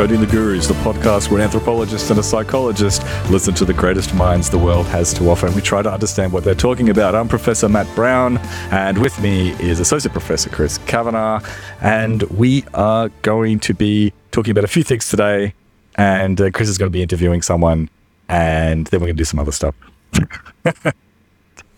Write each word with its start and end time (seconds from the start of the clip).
Decoding 0.00 0.22
the 0.22 0.26
Gurus, 0.28 0.66
the 0.66 0.72
podcast 0.72 1.30
where 1.30 1.40
an 1.40 1.44
anthropologist 1.44 2.08
and 2.08 2.18
a 2.18 2.22
psychologist 2.22 3.02
listen 3.28 3.52
to 3.52 3.66
the 3.66 3.74
greatest 3.74 4.14
minds 4.14 4.48
the 4.48 4.56
world 4.56 4.86
has 4.86 5.12
to 5.12 5.28
offer 5.28 5.44
and 5.46 5.54
we 5.54 5.60
try 5.60 5.82
to 5.82 5.92
understand 5.92 6.32
what 6.32 6.42
they're 6.42 6.54
talking 6.54 6.88
about. 6.88 7.14
I'm 7.14 7.28
Professor 7.28 7.68
Matt 7.68 7.86
Brown 7.94 8.38
and 8.70 8.96
with 8.96 9.20
me 9.20 9.50
is 9.60 9.78
Associate 9.78 10.10
Professor 10.10 10.48
Chris 10.48 10.78
Kavanagh 10.86 11.46
and 11.82 12.22
we 12.30 12.64
are 12.72 13.10
going 13.20 13.60
to 13.60 13.74
be 13.74 14.14
talking 14.30 14.52
about 14.52 14.64
a 14.64 14.68
few 14.68 14.82
things 14.82 15.06
today 15.10 15.52
and 15.96 16.40
uh, 16.40 16.50
Chris 16.50 16.70
is 16.70 16.78
going 16.78 16.90
to 16.90 16.96
be 16.96 17.02
interviewing 17.02 17.42
someone 17.42 17.90
and 18.26 18.86
then 18.86 19.00
we're 19.00 19.08
going 19.08 19.16
to 19.18 19.20
do 19.20 19.24
some 19.26 19.38
other 19.38 19.52
stuff. 19.52 19.74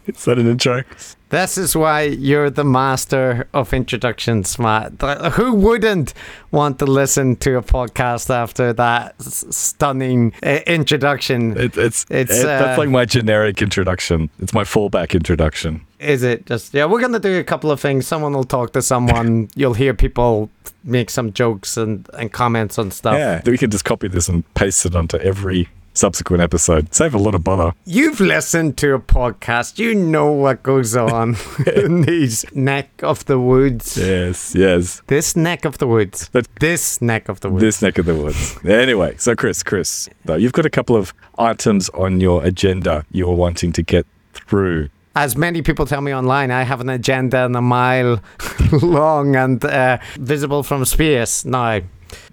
is 0.06 0.24
that 0.24 0.38
an 0.38 0.48
intro? 0.48 0.84
This 1.32 1.56
is 1.56 1.74
why 1.74 2.02
you're 2.02 2.50
the 2.50 2.64
master 2.64 3.48
of 3.54 3.72
introductions, 3.72 4.58
Matt. 4.58 5.00
Who 5.32 5.54
wouldn't 5.54 6.12
want 6.50 6.78
to 6.80 6.84
listen 6.84 7.36
to 7.36 7.56
a 7.56 7.62
podcast 7.62 8.28
after 8.28 8.74
that 8.74 9.20
stunning 9.22 10.34
uh, 10.42 10.60
introduction? 10.66 11.56
It, 11.56 11.78
it's 11.78 12.04
it's 12.10 12.38
it, 12.38 12.44
uh, 12.44 12.58
that's 12.58 12.78
like 12.78 12.90
my 12.90 13.06
generic 13.06 13.62
introduction. 13.62 14.28
It's 14.40 14.52
my 14.52 14.64
fallback 14.64 15.14
introduction. 15.14 15.86
Is 15.98 16.22
it 16.22 16.44
just 16.44 16.74
yeah? 16.74 16.84
We're 16.84 17.00
gonna 17.00 17.18
do 17.18 17.38
a 17.38 17.44
couple 17.44 17.70
of 17.70 17.80
things. 17.80 18.06
Someone 18.06 18.34
will 18.34 18.44
talk 18.44 18.74
to 18.74 18.82
someone. 18.82 19.48
You'll 19.54 19.74
hear 19.74 19.94
people 19.94 20.50
make 20.84 21.08
some 21.08 21.32
jokes 21.32 21.78
and 21.78 22.06
and 22.12 22.30
comments 22.30 22.78
on 22.78 22.90
stuff. 22.90 23.14
Yeah, 23.14 23.40
we 23.46 23.56
can 23.56 23.70
just 23.70 23.86
copy 23.86 24.08
this 24.08 24.28
and 24.28 24.44
paste 24.52 24.84
it 24.84 24.94
onto 24.94 25.16
every 25.16 25.70
subsequent 25.94 26.42
episode. 26.42 26.94
Save 26.94 27.14
a 27.14 27.18
lot 27.18 27.34
of 27.34 27.44
bother. 27.44 27.72
You've 27.84 28.20
listened 28.20 28.76
to 28.78 28.94
a 28.94 28.98
podcast. 28.98 29.78
You 29.78 29.94
know 29.94 30.30
what 30.32 30.62
goes 30.62 30.96
on 30.96 31.36
in 31.76 32.02
these 32.02 32.44
neck 32.54 32.90
of 33.02 33.24
the 33.26 33.38
woods. 33.38 33.96
Yes, 33.96 34.54
yes. 34.54 35.02
This 35.06 35.36
neck 35.36 35.64
of 35.64 35.78
the 35.78 35.86
woods. 35.86 36.28
But 36.32 36.46
this 36.60 37.00
neck 37.02 37.28
of 37.28 37.40
the 37.40 37.50
woods. 37.50 37.62
This 37.62 37.82
neck 37.82 37.98
of 37.98 38.06
the 38.06 38.14
woods. 38.14 38.58
anyway, 38.64 39.16
so 39.18 39.34
Chris, 39.34 39.62
Chris, 39.62 40.08
though, 40.24 40.36
you've 40.36 40.52
got 40.52 40.66
a 40.66 40.70
couple 40.70 40.96
of 40.96 41.12
items 41.38 41.88
on 41.90 42.20
your 42.20 42.44
agenda 42.44 43.04
you're 43.10 43.34
wanting 43.34 43.72
to 43.72 43.82
get 43.82 44.06
through. 44.32 44.88
As 45.14 45.36
many 45.36 45.60
people 45.60 45.84
tell 45.84 46.00
me 46.00 46.14
online, 46.14 46.50
I 46.50 46.62
have 46.62 46.80
an 46.80 46.88
agenda 46.88 47.44
and 47.44 47.54
a 47.54 47.60
mile 47.60 48.22
long 48.72 49.36
and 49.36 49.62
uh, 49.62 49.98
visible 50.14 50.62
from 50.62 50.84
space. 50.86 51.44
Now, 51.44 51.80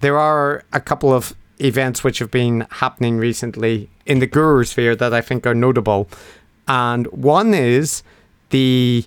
there 0.00 0.18
are 0.18 0.64
a 0.72 0.80
couple 0.80 1.12
of 1.12 1.34
events 1.60 2.02
which 2.02 2.18
have 2.18 2.30
been 2.30 2.66
happening 2.70 3.18
recently 3.18 3.88
in 4.06 4.18
the 4.18 4.26
guru 4.26 4.64
sphere 4.64 4.96
that 4.96 5.12
I 5.12 5.20
think 5.20 5.46
are 5.46 5.54
notable. 5.54 6.08
And 6.66 7.06
one 7.08 7.54
is 7.54 8.02
the 8.50 9.04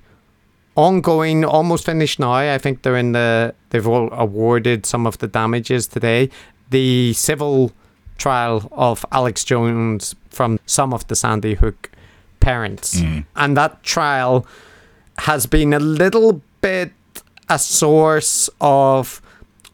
ongoing, 0.75 1.45
almost 1.45 1.85
finished 1.85 2.19
now. 2.19 2.33
I 2.33 2.57
think 2.57 2.81
they're 2.81 2.97
in 2.97 3.11
the, 3.13 3.53
they've 3.69 3.87
all 3.87 4.09
awarded 4.11 4.85
some 4.85 5.05
of 5.05 5.17
the 5.19 5.27
damages 5.27 5.87
today. 5.87 6.29
The 6.69 7.13
civil 7.13 7.71
trial 8.17 8.69
of 8.71 9.05
Alex 9.11 9.43
Jones 9.43 10.15
from 10.29 10.59
some 10.65 10.93
of 10.93 11.07
the 11.07 11.15
Sandy 11.15 11.55
Hook 11.55 11.91
parents. 12.39 12.99
Mm. 12.99 13.25
And 13.35 13.57
that 13.57 13.83
trial 13.83 14.45
has 15.19 15.45
been 15.45 15.73
a 15.73 15.79
little 15.79 16.41
bit 16.61 16.91
a 17.49 17.59
source 17.59 18.49
of 18.61 19.21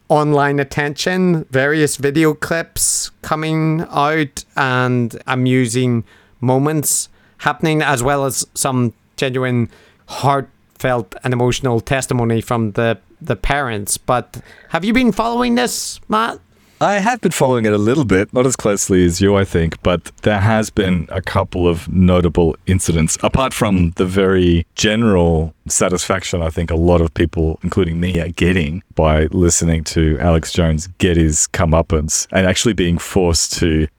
online 0.09 0.59
attention, 0.59 1.45
various 1.45 1.95
video 1.97 2.33
clips 2.33 3.11
coming 3.21 3.85
out, 3.89 4.43
and 4.55 5.21
amusing 5.27 6.03
moments 6.41 7.09
happening, 7.39 7.81
as 7.81 8.03
well 8.03 8.25
as 8.25 8.45
some 8.53 8.93
genuine 9.15 9.69
heartfelt 10.07 11.15
and 11.23 11.33
emotional 11.33 11.79
testimony 11.79 12.41
from 12.41 12.71
the 12.71 12.97
the 13.21 13.35
parents. 13.35 13.97
But 13.97 14.41
have 14.69 14.83
you 14.83 14.93
been 14.93 15.11
following 15.11 15.55
this, 15.55 15.99
Matt? 16.07 16.39
I 16.81 17.00
have 17.00 17.19
been 17.19 17.34
following 17.34 17.66
it 17.66 17.73
a 17.73 17.78
little 17.78 18.06
bit, 18.06 18.34
not 18.34 18.45
as 18.45 18.56
closely 18.56 19.03
as 19.03 19.19
you, 19.19 19.35
I 19.35 19.44
think, 19.44 19.84
but 19.84 20.06
there 20.22 20.40
has 20.40 20.69
been 20.69 21.09
a 21.12 21.22
couple 21.22 21.67
of 21.67 21.90
notable 21.90 22.56
incidents. 22.67 23.17
Apart 23.22 23.53
from 23.53 23.91
the 23.97 24.06
very 24.06 24.66
general 24.75 25.53
satisfaction, 25.68 26.41
I 26.41 26.50
think 26.50 26.72
a 26.72 26.78
lot 26.78 27.01
of 27.01 27.13
people, 27.13 27.59
including 27.63 28.00
me, 28.00 28.22
are 28.22 28.29
getting 28.29 28.81
by 28.95 29.25
listening 29.25 29.84
to 29.85 30.18
Alex 30.22 30.53
Jones 30.53 30.88
get 31.00 31.18
his 31.18 31.50
comeuppance 31.51 32.28
and 32.31 32.47
actually 32.47 32.73
being 32.73 32.97
forced 32.97 33.51
to 33.59 33.89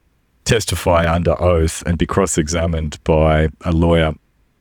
testify 0.45 1.07
under 1.07 1.39
oath 1.39 1.83
and 1.85 1.99
be 1.99 2.07
cross-examined 2.07 2.97
by 3.03 3.49
a 3.63 3.71
lawyer, 3.71 4.15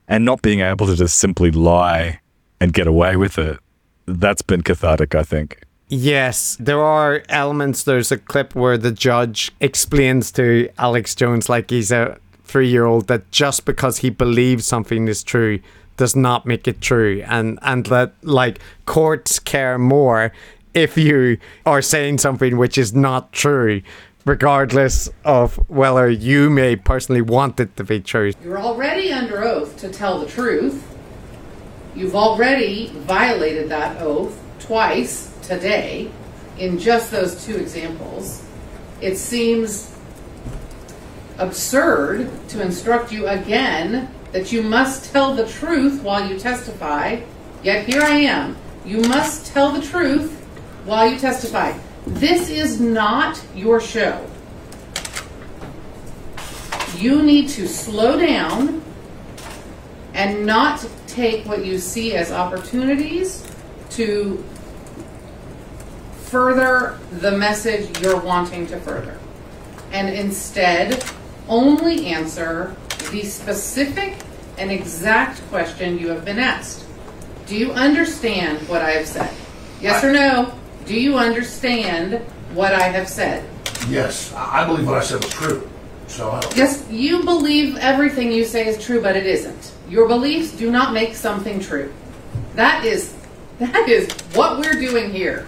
and 0.08 0.26
not 0.26 0.42
being 0.42 0.60
able 0.60 0.86
to 0.86 0.94
just 0.94 1.16
simply 1.16 1.50
lie 1.50 2.20
and 2.60 2.74
get 2.74 2.86
away 2.86 3.16
with 3.16 3.38
it. 3.38 3.58
That's 4.04 4.42
been 4.42 4.60
cathartic, 4.60 5.14
I 5.14 5.22
think. 5.22 5.62
Yes, 5.92 6.56
there 6.60 6.80
are 6.80 7.24
elements. 7.28 7.82
There's 7.82 8.12
a 8.12 8.16
clip 8.16 8.54
where 8.54 8.78
the 8.78 8.92
judge 8.92 9.50
explains 9.60 10.30
to 10.32 10.70
Alex 10.78 11.16
Jones, 11.16 11.48
like 11.48 11.70
he's 11.70 11.90
a 11.90 12.16
three 12.44 12.68
year 12.68 12.84
old, 12.84 13.08
that 13.08 13.32
just 13.32 13.64
because 13.64 13.98
he 13.98 14.08
believes 14.08 14.64
something 14.64 15.08
is 15.08 15.24
true 15.24 15.58
does 15.96 16.14
not 16.14 16.46
make 16.46 16.68
it 16.68 16.80
true. 16.80 17.24
And, 17.26 17.58
and 17.62 17.84
that, 17.86 18.14
like, 18.22 18.60
courts 18.86 19.40
care 19.40 19.78
more 19.78 20.32
if 20.74 20.96
you 20.96 21.38
are 21.66 21.82
saying 21.82 22.18
something 22.18 22.56
which 22.56 22.78
is 22.78 22.94
not 22.94 23.32
true, 23.32 23.82
regardless 24.24 25.10
of 25.24 25.56
whether 25.68 26.08
you 26.08 26.50
may 26.50 26.76
personally 26.76 27.20
want 27.20 27.58
it 27.58 27.76
to 27.76 27.82
be 27.82 27.98
true. 27.98 28.32
You're 28.44 28.60
already 28.60 29.12
under 29.12 29.42
oath 29.42 29.76
to 29.78 29.90
tell 29.90 30.20
the 30.20 30.26
truth. 30.26 30.86
You've 31.96 32.14
already 32.14 32.90
violated 32.90 33.68
that 33.70 34.00
oath 34.00 34.40
twice 34.60 35.29
today 35.50 36.08
in 36.58 36.78
just 36.78 37.10
those 37.10 37.44
two 37.44 37.56
examples, 37.56 38.46
it 39.00 39.16
seems 39.16 39.92
absurd 41.38 42.30
to 42.48 42.62
instruct 42.62 43.10
you 43.10 43.26
again 43.26 44.08
that 44.30 44.52
you 44.52 44.62
must 44.62 45.10
tell 45.10 45.34
the 45.34 45.46
truth 45.48 46.02
while 46.02 46.30
you 46.30 46.38
testify. 46.38 47.20
Yet 47.64 47.86
here 47.86 48.02
I 48.02 48.18
am. 48.20 48.56
You 48.84 49.00
must 49.02 49.46
tell 49.46 49.72
the 49.72 49.82
truth 49.82 50.32
while 50.84 51.10
you 51.10 51.18
testify. 51.18 51.76
This 52.06 52.48
is 52.48 52.80
not 52.80 53.42
your 53.54 53.80
show. 53.80 54.24
You 56.96 57.22
need 57.22 57.48
to 57.50 57.66
slow 57.66 58.18
down 58.18 58.82
and 60.14 60.46
not 60.46 60.86
take 61.08 61.44
what 61.46 61.64
you 61.64 61.78
see 61.78 62.14
as 62.14 62.30
opportunities 62.30 63.44
to 63.90 64.44
further 66.30 66.96
the 67.18 67.32
message 67.32 68.00
you're 68.00 68.20
wanting 68.20 68.66
to 68.68 68.78
further. 68.80 69.18
And 69.90 70.08
instead, 70.08 71.04
only 71.48 72.06
answer 72.06 72.76
the 73.10 73.24
specific 73.24 74.16
and 74.56 74.70
exact 74.70 75.42
question 75.48 75.98
you 75.98 76.08
have 76.08 76.24
been 76.24 76.38
asked. 76.38 76.84
Do 77.46 77.56
you 77.56 77.72
understand 77.72 78.68
what 78.68 78.80
I 78.80 78.92
have 78.92 79.08
said? 79.08 79.34
Yes 79.80 80.04
or 80.04 80.12
no? 80.12 80.56
Do 80.86 80.94
you 80.94 81.18
understand 81.18 82.24
what 82.54 82.74
I 82.74 82.82
have 82.82 83.08
said? 83.08 83.48
Yes, 83.88 84.32
I 84.34 84.64
believe 84.66 84.86
what 84.86 84.98
I 84.98 85.02
said 85.02 85.24
was 85.24 85.32
true. 85.32 85.68
So 86.06 86.30
I 86.30 86.40
Yes, 86.54 86.86
you 86.90 87.24
believe 87.24 87.76
everything 87.78 88.30
you 88.30 88.44
say 88.44 88.68
is 88.68 88.84
true, 88.84 89.00
but 89.00 89.16
it 89.16 89.26
isn't. 89.26 89.72
Your 89.88 90.06
beliefs 90.06 90.52
do 90.52 90.70
not 90.70 90.92
make 90.92 91.14
something 91.14 91.58
true. 91.58 91.92
That 92.54 92.84
is 92.84 93.16
that 93.58 93.88
is 93.88 94.10
what 94.34 94.58
we're 94.58 94.80
doing 94.80 95.12
here. 95.12 95.46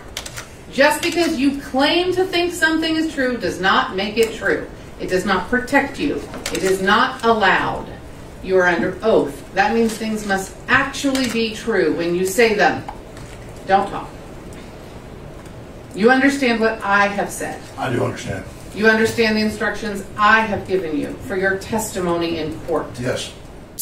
Just 0.72 1.02
because 1.02 1.38
you 1.38 1.60
claim 1.60 2.14
to 2.14 2.24
think 2.24 2.52
something 2.52 2.96
is 2.96 3.12
true 3.12 3.36
does 3.36 3.60
not 3.60 3.94
make 3.94 4.16
it 4.16 4.34
true. 4.34 4.66
It 4.98 5.08
does 5.08 5.26
not 5.26 5.48
protect 5.48 5.98
you. 5.98 6.22
It 6.52 6.62
is 6.62 6.80
not 6.80 7.24
allowed. 7.24 7.88
You 8.42 8.56
are 8.56 8.66
under 8.66 8.98
oath. 9.02 9.52
That 9.54 9.74
means 9.74 9.92
things 9.96 10.26
must 10.26 10.56
actually 10.68 11.30
be 11.30 11.54
true 11.54 11.94
when 11.94 12.14
you 12.14 12.26
say 12.26 12.54
them. 12.54 12.84
Don't 13.66 13.88
talk. 13.90 14.08
You 15.94 16.10
understand 16.10 16.60
what 16.60 16.80
I 16.82 17.06
have 17.06 17.30
said. 17.30 17.60
I 17.76 17.92
do 17.92 18.02
understand. 18.02 18.44
You 18.74 18.88
understand 18.88 19.36
the 19.36 19.42
instructions 19.42 20.04
I 20.16 20.40
have 20.40 20.66
given 20.66 20.96
you 20.96 21.12
for 21.26 21.36
your 21.36 21.58
testimony 21.58 22.38
in 22.38 22.58
court. 22.60 22.86
Yes. 22.98 23.32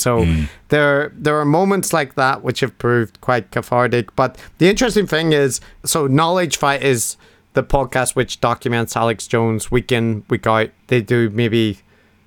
So 0.01 0.25
mm. 0.25 0.49
there 0.69 1.13
there 1.15 1.39
are 1.39 1.45
moments 1.45 1.93
like 1.93 2.15
that 2.15 2.43
which 2.43 2.61
have 2.61 2.77
proved 2.79 3.21
quite 3.21 3.51
cathartic. 3.51 4.15
But 4.17 4.39
the 4.59 4.69
interesting 4.69 5.07
thing 5.07 5.33
is, 5.33 5.61
so 5.85 6.07
Knowledge 6.07 6.57
Fight 6.57 6.83
is 6.83 7.17
the 7.55 7.63
podcast 7.63 8.15
which 8.15 8.41
documents 8.41 8.97
Alex 8.97 9.27
Jones 9.27 9.71
week 9.71 9.93
in 9.93 10.25
week 10.29 10.47
out. 10.47 10.71
They 10.87 11.01
do 11.01 11.31
maybe 11.31 11.79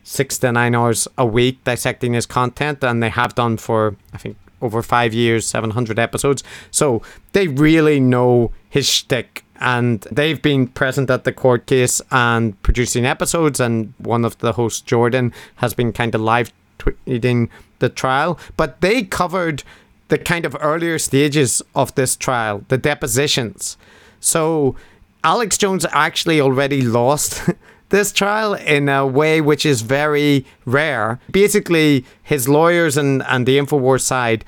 six 0.04 0.38
to 0.40 0.52
nine 0.52 0.75
hours 0.75 1.08
a 1.18 1.25
week 1.25 1.64
dissecting 1.64 2.14
his 2.14 2.25
content, 2.25 2.84
and 2.84 3.02
they 3.02 3.10
have 3.10 3.36
done 3.36 3.58
for 3.58 3.96
I 4.14 4.18
think 4.18 4.38
over 4.62 4.81
five 4.81 5.14
years, 5.14 5.46
seven 5.46 5.72
hundred 5.72 6.00
episodes. 6.00 6.44
So 6.72 7.02
they 7.34 7.48
really 7.48 8.00
know 8.00 8.52
his 8.70 8.88
shtick 8.88 9.44
and 9.60 10.02
they've 10.12 10.42
been 10.42 10.68
present 10.68 11.10
at 11.10 11.24
the 11.24 11.31
court 11.31 11.66
case 11.68 12.02
and 12.12 12.62
producing 12.64 13.06
episodes 13.06 13.60
and 13.60 13.94
one 13.98 14.25
of 14.25 14.38
the 14.40 14.54
hosts 14.54 14.81
jordan 14.81 15.31
has 15.58 15.74
been 15.74 15.94
kind 15.94 16.14
of 16.14 16.22
live 16.22 16.52
tweeting 16.84 17.50
the 17.80 17.90
trial, 17.90 18.40
but 18.58 18.82
they 18.82 19.04
covered 19.04 19.64
the 20.10 20.18
kind 20.18 20.46
of 20.46 20.56
earlier 20.60 21.00
stages 21.00 21.62
of 21.76 21.94
this 21.96 22.16
trial, 22.16 22.64
the 22.68 22.78
depositions. 22.78 23.78
So 24.20 24.76
Alex 25.24 25.58
Jones 25.58 25.86
actually 25.92 26.40
already 26.40 26.82
lost 26.82 27.50
this 27.90 28.12
trial 28.12 28.54
in 28.54 28.90
a 28.90 29.06
way 29.06 29.42
which 29.42 29.66
is 29.66 29.82
very 29.82 30.46
rare. 30.66 31.20
Basically, 31.32 32.06
his 32.22 32.48
lawyers 32.48 32.98
and, 32.98 33.24
and 33.24 33.46
the 33.46 33.58
InfoWars 33.58 34.02
side 34.02 34.46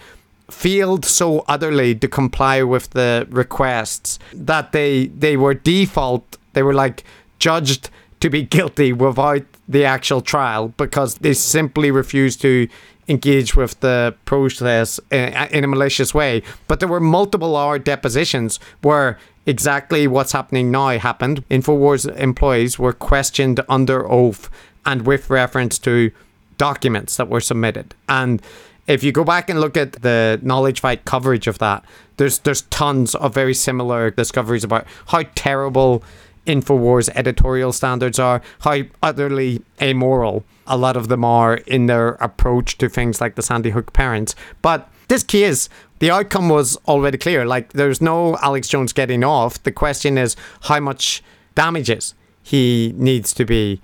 failed 0.50 1.06
so 1.06 1.44
utterly 1.48 1.96
to 1.96 2.08
comply 2.08 2.62
with 2.62 2.92
the 2.92 3.28
requests 3.32 4.20
that 4.32 4.72
they 4.74 5.08
they 5.08 5.36
were 5.36 5.56
default 5.56 6.38
they 6.54 6.62
were 6.62 6.74
like 6.74 7.04
judged 7.40 7.90
to 8.20 8.30
be 8.30 8.44
guilty 8.44 8.94
without 8.94 9.44
the 9.68 9.86
actual 9.86 10.22
trial 10.22 10.70
because 10.70 11.16
they 11.16 11.34
simply 11.34 11.92
refused 11.92 12.42
to 12.42 12.68
engage 13.08 13.56
with 13.56 13.80
the 13.82 14.16
process 14.26 15.00
in, 15.12 15.64
a 15.64 15.68
malicious 15.68 16.14
way. 16.14 16.42
But 16.68 16.80
there 16.80 16.90
were 16.90 17.00
multiple 17.00 17.56
hour 17.56 17.78
depositions 17.80 18.60
where 18.82 19.20
exactly 19.46 20.08
what's 20.08 20.32
happening 20.32 20.72
now 20.72 20.98
happened. 20.98 21.48
Infowars 21.50 22.06
employees 22.18 22.80
were 22.80 22.94
questioned 22.94 23.60
under 23.70 24.10
oath 24.10 24.50
and 24.86 25.06
with 25.06 25.30
reference 25.30 25.78
to 25.80 26.12
documents 26.58 27.18
that 27.18 27.30
were 27.30 27.42
submitted. 27.42 27.94
And 28.08 28.42
if 28.88 29.04
you 29.04 29.12
go 29.12 29.24
back 29.24 29.50
and 29.50 29.60
look 29.60 29.78
at 29.78 29.94
the 29.94 30.40
knowledge 30.44 30.80
fight 30.80 31.06
coverage 31.06 31.48
of 31.48 31.58
that, 31.60 31.84
there's 32.18 32.40
there's 32.40 32.62
tons 32.64 33.16
of 33.16 33.34
very 33.34 33.54
similar 33.54 34.12
discoveries 34.12 34.64
about 34.64 34.86
how 35.08 35.24
terrible 35.36 36.04
Infowars 36.46 37.10
editorial 37.16 37.74
standards 37.74 38.20
are, 38.20 38.42
how 38.62 38.82
utterly 39.02 39.62
amoral 39.82 40.44
a 40.68 40.78
lot 40.78 40.98
of 40.98 41.08
them 41.08 41.24
are 41.24 41.56
in 41.68 41.86
their 41.86 42.10
approach 42.14 42.78
to 42.80 42.90
things 42.90 43.22
like 43.22 43.36
the 43.36 43.42
Sandy 43.42 43.72
Hook 43.72 43.94
parents. 43.94 44.36
But 44.62 44.90
this 45.08 45.24
case, 45.24 45.70
the 46.00 46.12
outcome 46.12 46.50
was 46.50 46.78
already 46.88 47.18
clear. 47.18 47.46
Like 47.46 47.74
there's 47.74 48.02
no 48.02 48.38
Alex 48.38 48.68
Jones 48.68 48.94
getting 48.94 49.24
off. 49.24 49.62
The 49.64 49.72
question 49.72 50.18
is 50.18 50.36
how 50.62 50.80
much 50.80 51.24
damages 51.54 52.16
he 52.44 52.94
needs 52.98 53.34
to 53.34 53.46
be 53.46 53.82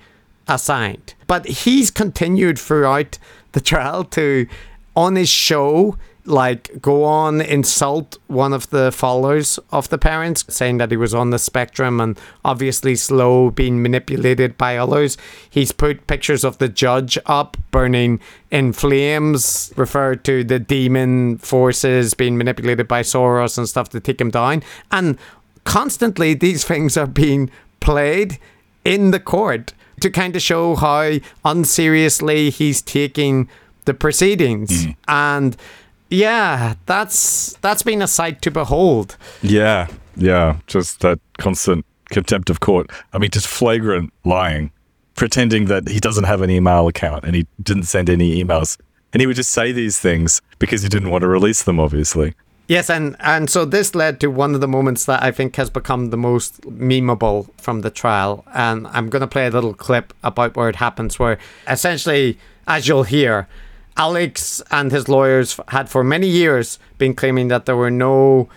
assigned. 0.47 1.13
But 1.27 1.45
he's 1.47 1.91
continued 1.91 2.59
throughout 2.59 3.17
the 3.53 3.61
trial 3.61 4.03
to 4.05 4.47
on 4.95 5.15
his 5.15 5.29
show 5.29 5.97
like 6.25 6.81
go 6.81 7.03
on 7.03 7.41
insult 7.41 8.18
one 8.27 8.53
of 8.53 8.69
the 8.69 8.91
followers 8.91 9.59
of 9.71 9.89
the 9.89 9.97
parents 9.97 10.45
saying 10.50 10.77
that 10.77 10.91
he 10.91 10.97
was 10.97 11.13
on 11.13 11.31
the 11.31 11.39
spectrum 11.39 12.00
and 12.00 12.19
obviously 12.45 12.95
slow 12.95 13.50
being 13.50 13.81
manipulated 13.81 14.57
by 14.57 14.77
others 14.77 15.18
he's 15.50 15.71
put 15.71 16.06
pictures 16.07 16.44
of 16.44 16.57
the 16.59 16.69
judge 16.69 17.18
up 17.25 17.57
burning 17.71 18.19
in 18.51 18.73
flames 18.73 19.73
referred 19.75 20.23
to 20.25 20.44
the 20.44 20.59
demon 20.59 21.38
forces 21.38 22.13
being 22.13 22.38
manipulated 22.38 22.88
by 22.88 23.01
soros 23.01 23.57
and 23.57 23.67
stuff 23.67 23.89
to 23.89 24.00
take 24.00 24.19
him 24.19 24.29
down. 24.29 24.62
And 24.91 25.17
constantly 25.63 26.33
these 26.33 26.63
things 26.63 26.97
are 26.97 27.07
being 27.07 27.50
played 27.79 28.38
in 28.83 29.12
the 29.12 29.19
court 29.19 29.74
to 30.01 30.09
kind 30.09 30.35
of 30.35 30.41
show 30.41 30.75
how 30.75 31.17
unseriously 31.45 32.50
he's 32.50 32.81
taking 32.81 33.50
the 33.85 33.94
proceedings. 33.94 34.85
Mm. 34.85 34.95
and 35.07 35.57
yeah 36.11 36.75
that's 36.85 37.53
that's 37.61 37.81
been 37.83 38.01
a 38.01 38.07
sight 38.07 38.41
to 38.43 38.51
behold 38.51 39.17
Yeah, 39.41 39.87
yeah, 40.15 40.57
just 40.67 40.99
that 40.99 41.19
constant 41.39 41.85
contempt 42.09 42.49
of 42.49 42.59
court. 42.59 42.91
I 43.13 43.17
mean, 43.17 43.31
just 43.31 43.47
flagrant 43.47 44.11
lying, 44.25 44.69
pretending 45.15 45.65
that 45.65 45.87
he 45.87 45.99
doesn't 45.99 46.25
have 46.25 46.41
an 46.41 46.49
email 46.49 46.87
account 46.89 47.23
and 47.23 47.33
he 47.35 47.47
didn't 47.63 47.83
send 47.83 48.09
any 48.09 48.43
emails. 48.43 48.77
And 49.13 49.21
he 49.21 49.27
would 49.27 49.37
just 49.37 49.51
say 49.51 49.71
these 49.71 49.97
things 49.99 50.41
because 50.59 50.83
he 50.83 50.89
didn't 50.89 51.09
want 51.09 51.21
to 51.21 51.27
release 51.27 51.63
them, 51.63 51.79
obviously. 51.79 52.33
yes 52.67 52.89
and 52.89 53.15
and 53.19 53.49
so 53.49 53.65
this 53.65 53.95
led 53.95 54.19
to 54.19 54.27
one 54.27 54.53
of 54.55 54.61
the 54.61 54.67
moments 54.67 55.05
that 55.05 55.21
i 55.27 55.31
think 55.31 55.55
has 55.55 55.69
become 55.69 56.09
the 56.09 56.17
most 56.17 56.61
memeable 56.61 57.49
from 57.57 57.81
the 57.81 57.89
trial 57.89 58.43
and 58.53 58.87
i'm 58.95 59.09
going 59.09 59.25
to 59.27 59.27
play 59.35 59.45
a 59.47 59.49
little 59.57 59.73
clip 59.73 60.13
about 60.23 60.55
where 60.55 60.69
it 60.69 60.75
happens 60.77 61.17
where 61.19 61.37
essentially 61.67 62.37
as 62.67 62.87
you'll 62.87 63.03
hear 63.17 63.47
alex 63.97 64.61
and 64.71 64.91
his 64.91 65.07
lawyers 65.07 65.59
had 65.69 65.89
for 65.89 66.03
many 66.03 66.27
years 66.27 66.79
been 66.97 67.13
claiming 67.13 67.47
that 67.49 67.65
there 67.65 67.75
were 67.75 67.91
no 67.91 68.47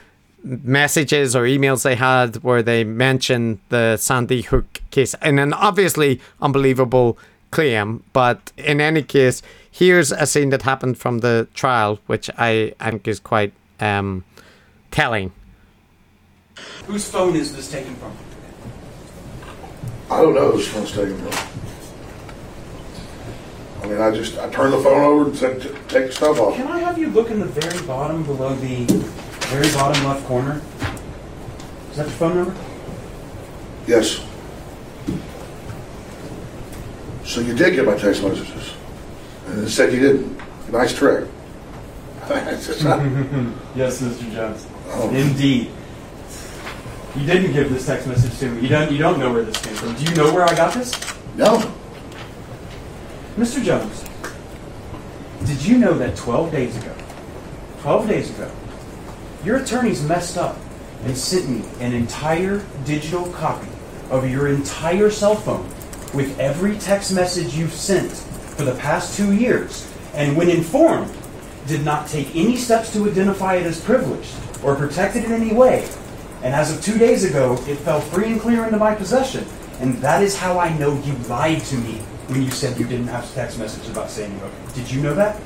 messages 0.44 1.34
or 1.34 1.44
emails 1.44 1.82
they 1.82 1.94
had 1.96 2.36
where 2.42 2.62
they 2.62 2.84
mentioned 2.84 3.58
the 3.70 3.96
Sandy 3.96 4.42
Hook 4.42 4.82
case 4.90 5.14
in 5.22 5.38
an 5.38 5.54
obviously 5.54 6.20
unbelievable 6.40 7.18
claim. 7.50 8.04
But 8.12 8.52
in 8.58 8.80
any 8.80 9.02
case, 9.02 9.42
here's 9.70 10.12
a 10.12 10.26
scene 10.26 10.50
that 10.50 10.62
happened 10.62 10.98
from 10.98 11.18
the 11.20 11.48
trial, 11.54 11.98
which 12.06 12.28
I 12.36 12.74
think 12.78 13.08
is 13.08 13.20
quite 13.20 13.52
um, 13.80 14.24
telling. 14.90 15.32
Whose 16.86 17.08
phone 17.08 17.34
is 17.34 17.56
this 17.56 17.70
taken 17.70 17.96
from? 17.96 18.12
I 20.10 20.20
don't 20.20 20.34
know 20.34 20.50
whose 20.52 20.68
phone's 20.68 20.92
taken 20.92 21.16
from. 21.16 21.63
I 23.84 23.86
mean, 23.86 24.00
I 24.00 24.10
just, 24.10 24.38
I 24.38 24.48
turned 24.48 24.72
the 24.72 24.78
phone 24.82 25.02
over 25.02 25.24
and 25.26 25.36
said, 25.36 25.60
take 25.90 26.06
the 26.06 26.12
stuff 26.12 26.40
off. 26.40 26.54
Can 26.56 26.68
I 26.68 26.78
have 26.78 26.98
you 26.98 27.10
look 27.10 27.30
in 27.30 27.38
the 27.38 27.44
very 27.44 27.86
bottom 27.86 28.22
below 28.22 28.54
the 28.54 28.86
very 29.48 29.70
bottom 29.74 30.02
left 30.06 30.24
corner? 30.26 30.62
Is 31.90 31.98
that 31.98 32.06
your 32.06 32.16
phone 32.16 32.34
number? 32.36 32.56
Yes. 33.86 34.24
So 37.24 37.42
you 37.42 37.54
did 37.54 37.74
get 37.74 37.84
my 37.84 37.94
text 37.98 38.22
messages. 38.22 38.72
And 39.48 39.64
it 39.64 39.68
said 39.68 39.92
you 39.92 40.00
didn't. 40.00 40.40
Nice 40.72 40.96
trick. 40.96 41.28
It's 42.30 42.66
just 42.66 42.84
not- 42.84 43.00
Yes, 43.76 44.00
Mr. 44.00 44.32
Jones. 44.32 44.66
Oh. 44.92 45.10
Indeed. 45.14 45.70
You 47.16 47.26
didn't 47.26 47.52
give 47.52 47.68
this 47.70 47.84
text 47.84 48.06
message 48.06 48.38
to 48.38 48.48
me. 48.48 48.62
You 48.62 48.68
don't. 48.68 48.90
You 48.90 48.96
don't 48.98 49.18
know 49.18 49.30
where 49.30 49.42
this 49.44 49.58
came 49.60 49.74
from. 49.74 49.94
Do 49.94 50.04
you 50.04 50.16
know 50.16 50.32
where 50.32 50.44
I 50.44 50.54
got 50.54 50.72
this, 50.72 50.90
no. 51.36 51.70
Mr. 53.36 53.60
Jones? 53.64 54.04
Did 55.44 55.64
you 55.64 55.76
know 55.78 55.98
that 55.98 56.16
12 56.16 56.52
days 56.52 56.76
ago, 56.76 56.94
12 57.80 58.06
days 58.06 58.30
ago, 58.30 58.48
your 59.44 59.56
attorneys 59.56 60.04
messed 60.04 60.38
up 60.38 60.56
and 61.02 61.16
sent 61.16 61.48
me 61.48 61.64
an 61.80 61.92
entire 61.92 62.64
digital 62.84 63.28
copy 63.32 63.66
of 64.08 64.30
your 64.30 64.46
entire 64.46 65.10
cell 65.10 65.34
phone 65.34 65.68
with 66.14 66.38
every 66.38 66.78
text 66.78 67.12
message 67.12 67.56
you've 67.56 67.72
sent 67.72 68.12
for 68.12 68.62
the 68.62 68.76
past 68.76 69.16
two 69.16 69.32
years, 69.34 69.92
and 70.14 70.36
when 70.36 70.48
informed, 70.48 71.12
did 71.66 71.84
not 71.84 72.06
take 72.06 72.36
any 72.36 72.56
steps 72.56 72.92
to 72.92 73.10
identify 73.10 73.56
it 73.56 73.66
as 73.66 73.80
privileged 73.80 74.32
or 74.62 74.76
protect 74.76 75.16
it 75.16 75.24
in 75.24 75.32
any 75.32 75.52
way. 75.52 75.88
And 76.44 76.54
as 76.54 76.72
of 76.72 76.84
two 76.84 76.98
days 76.98 77.24
ago, 77.24 77.54
it 77.66 77.78
fell 77.78 78.00
free 78.00 78.26
and 78.26 78.40
clear 78.40 78.64
into 78.64 78.76
my 78.76 78.94
possession. 78.94 79.44
And 79.80 79.96
that 79.96 80.22
is 80.22 80.38
how 80.38 80.60
I 80.60 80.76
know 80.78 80.94
you 81.02 81.14
lied 81.26 81.62
to 81.62 81.76
me 81.78 82.00
when 82.28 82.42
you 82.42 82.50
said 82.50 82.78
you 82.78 82.86
didn't 82.86 83.08
have 83.08 83.32
text 83.34 83.58
messages 83.58 83.90
about 83.90 84.10
Sandy 84.10 84.38
Hook. 84.38 84.52
Did 84.74 84.90
you 84.90 85.00
know 85.00 85.14
that? 85.14 85.40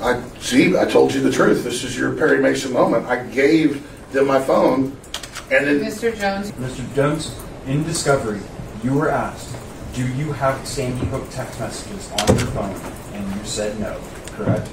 I 0.00 0.22
see. 0.40 0.76
I 0.76 0.84
told 0.84 1.14
you 1.14 1.20
the 1.20 1.32
truth. 1.32 1.64
This 1.64 1.84
is 1.84 1.96
your 1.96 2.14
Perry 2.14 2.40
Mason 2.40 2.72
moment. 2.72 3.06
I 3.06 3.24
gave 3.26 3.86
them 4.12 4.26
my 4.26 4.40
phone, 4.40 4.96
and 5.50 5.66
then 5.66 5.80
Mr. 5.80 6.16
Jones, 6.18 6.50
Mr. 6.52 6.94
Jones, 6.94 7.34
in 7.66 7.84
discovery, 7.84 8.40
you 8.82 8.94
were 8.94 9.08
asked, 9.08 9.56
do 9.94 10.06
you 10.14 10.32
have 10.32 10.66
Sandy 10.66 11.06
Hook 11.06 11.24
text 11.30 11.58
messages 11.60 12.10
on 12.12 12.36
your 12.36 12.46
phone? 12.48 12.74
And 13.14 13.36
you 13.36 13.44
said 13.44 13.78
no, 13.80 13.98
correct? 14.32 14.68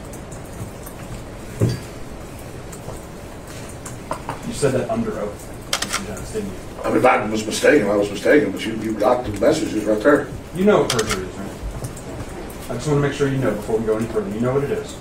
You 4.47 4.53
said 4.53 4.73
that 4.73 4.89
under 4.89 5.19
oath, 5.19 5.69
Mr. 5.71 6.07
Jones, 6.07 6.31
didn't 6.33 6.49
you? 6.49 6.55
I 6.83 6.89
mean, 6.89 6.97
if 6.97 7.05
I 7.05 7.25
was 7.29 7.45
mistaken, 7.45 7.87
I 7.87 7.95
was 7.95 8.11
mistaken. 8.11 8.51
But 8.51 8.65
you, 8.65 8.75
you 8.77 8.93
got 8.93 9.23
the 9.25 9.31
messages 9.39 9.85
right 9.85 10.01
there. 10.01 10.27
You 10.55 10.65
know 10.65 10.81
what 10.81 10.91
perjury 10.91 11.25
is, 11.25 11.35
right? 11.35 11.42
I 12.73 12.77
just 12.77 12.87
want 12.87 13.03
to 13.03 13.07
make 13.07 13.15
sure 13.15 13.27
you 13.27 13.37
know 13.37 13.51
before 13.51 13.77
we 13.77 13.85
go 13.85 13.97
any 13.97 14.07
further. 14.07 14.29
You 14.31 14.41
know 14.41 14.55
what 14.55 14.63
it 14.63 14.71
is. 14.71 14.97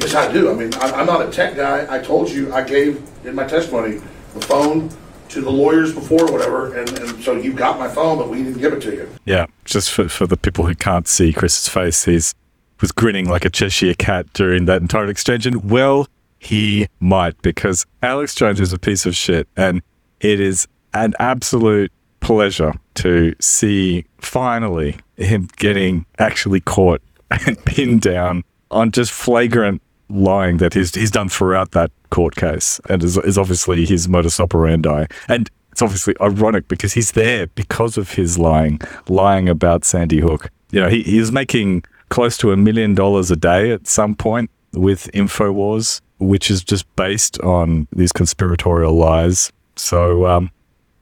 Yes, 0.00 0.12
I 0.16 0.32
do. 0.32 0.50
I 0.50 0.54
mean, 0.54 0.74
I, 0.74 0.90
I'm 0.90 1.06
not 1.06 1.22
a 1.22 1.30
tech 1.30 1.54
guy. 1.54 1.86
I 1.88 2.00
told 2.00 2.28
you 2.28 2.52
I 2.52 2.64
gave 2.64 3.00
in 3.24 3.36
my 3.36 3.46
testimony 3.46 4.00
the 4.34 4.40
phone 4.40 4.90
to 5.28 5.40
the 5.40 5.52
lawyers 5.52 5.94
before, 5.94 6.26
whatever, 6.32 6.76
and, 6.76 6.98
and 6.98 7.22
so 7.22 7.34
you 7.34 7.52
got 7.52 7.78
my 7.78 7.86
phone, 7.86 8.18
but 8.18 8.28
we 8.28 8.42
didn't 8.42 8.58
give 8.58 8.72
it 8.72 8.82
to 8.82 8.92
you. 8.92 9.08
Yeah, 9.24 9.46
just 9.66 9.92
for, 9.92 10.08
for 10.08 10.26
the 10.26 10.36
people 10.36 10.66
who 10.66 10.74
can't 10.74 11.06
see 11.06 11.32
Chris's 11.32 11.68
face, 11.68 12.06
he's 12.06 12.34
was 12.80 12.90
grinning 12.90 13.28
like 13.28 13.44
a 13.44 13.50
Cheshire 13.50 13.94
cat 13.94 14.32
during 14.32 14.64
that 14.64 14.82
entire 14.82 15.06
exchange. 15.06 15.46
And 15.46 15.70
well, 15.70 16.08
he 16.40 16.88
might, 16.98 17.40
because 17.42 17.86
Alex 18.02 18.34
Jones 18.34 18.60
is 18.60 18.72
a 18.72 18.78
piece 18.80 19.06
of 19.06 19.14
shit. 19.14 19.46
And 19.56 19.80
it 20.20 20.40
is 20.40 20.66
an 20.92 21.14
absolute 21.20 21.92
pleasure 22.18 22.74
to 22.94 23.34
see 23.40 24.06
finally 24.20 24.96
him 25.18 25.48
getting 25.56 26.06
actually 26.18 26.60
caught 26.60 27.02
and 27.30 27.58
pinned 27.64 28.00
down 28.00 28.44
on 28.70 28.90
just 28.90 29.12
flagrant 29.12 29.82
lying 30.08 30.58
that 30.58 30.74
he's, 30.74 30.94
he's 30.94 31.10
done 31.10 31.28
throughout 31.28 31.72
that 31.72 31.90
court 32.10 32.36
case 32.36 32.80
and 32.88 33.02
is, 33.02 33.18
is 33.18 33.36
obviously 33.36 33.84
his 33.84 34.08
modus 34.08 34.40
operandi. 34.40 35.06
And 35.28 35.50
it's 35.72 35.82
obviously 35.82 36.14
ironic 36.20 36.66
because 36.68 36.94
he's 36.94 37.12
there 37.12 37.46
because 37.48 37.98
of 37.98 38.12
his 38.12 38.38
lying, 38.38 38.80
lying 39.08 39.48
about 39.48 39.84
Sandy 39.84 40.20
Hook. 40.20 40.50
You 40.70 40.80
know, 40.80 40.88
he, 40.88 41.02
he 41.02 41.20
was 41.20 41.30
making 41.30 41.84
close 42.08 42.36
to 42.38 42.52
a 42.52 42.56
million 42.56 42.94
dollars 42.94 43.30
a 43.30 43.36
day 43.36 43.70
at 43.70 43.86
some 43.86 44.14
point 44.14 44.50
with 44.72 45.10
InfoWars, 45.12 46.00
which 46.18 46.50
is 46.50 46.64
just 46.64 46.84
based 46.96 47.38
on 47.40 47.86
these 47.92 48.12
conspiratorial 48.12 48.94
lies. 48.94 49.52
So, 49.76 50.26
um, 50.26 50.50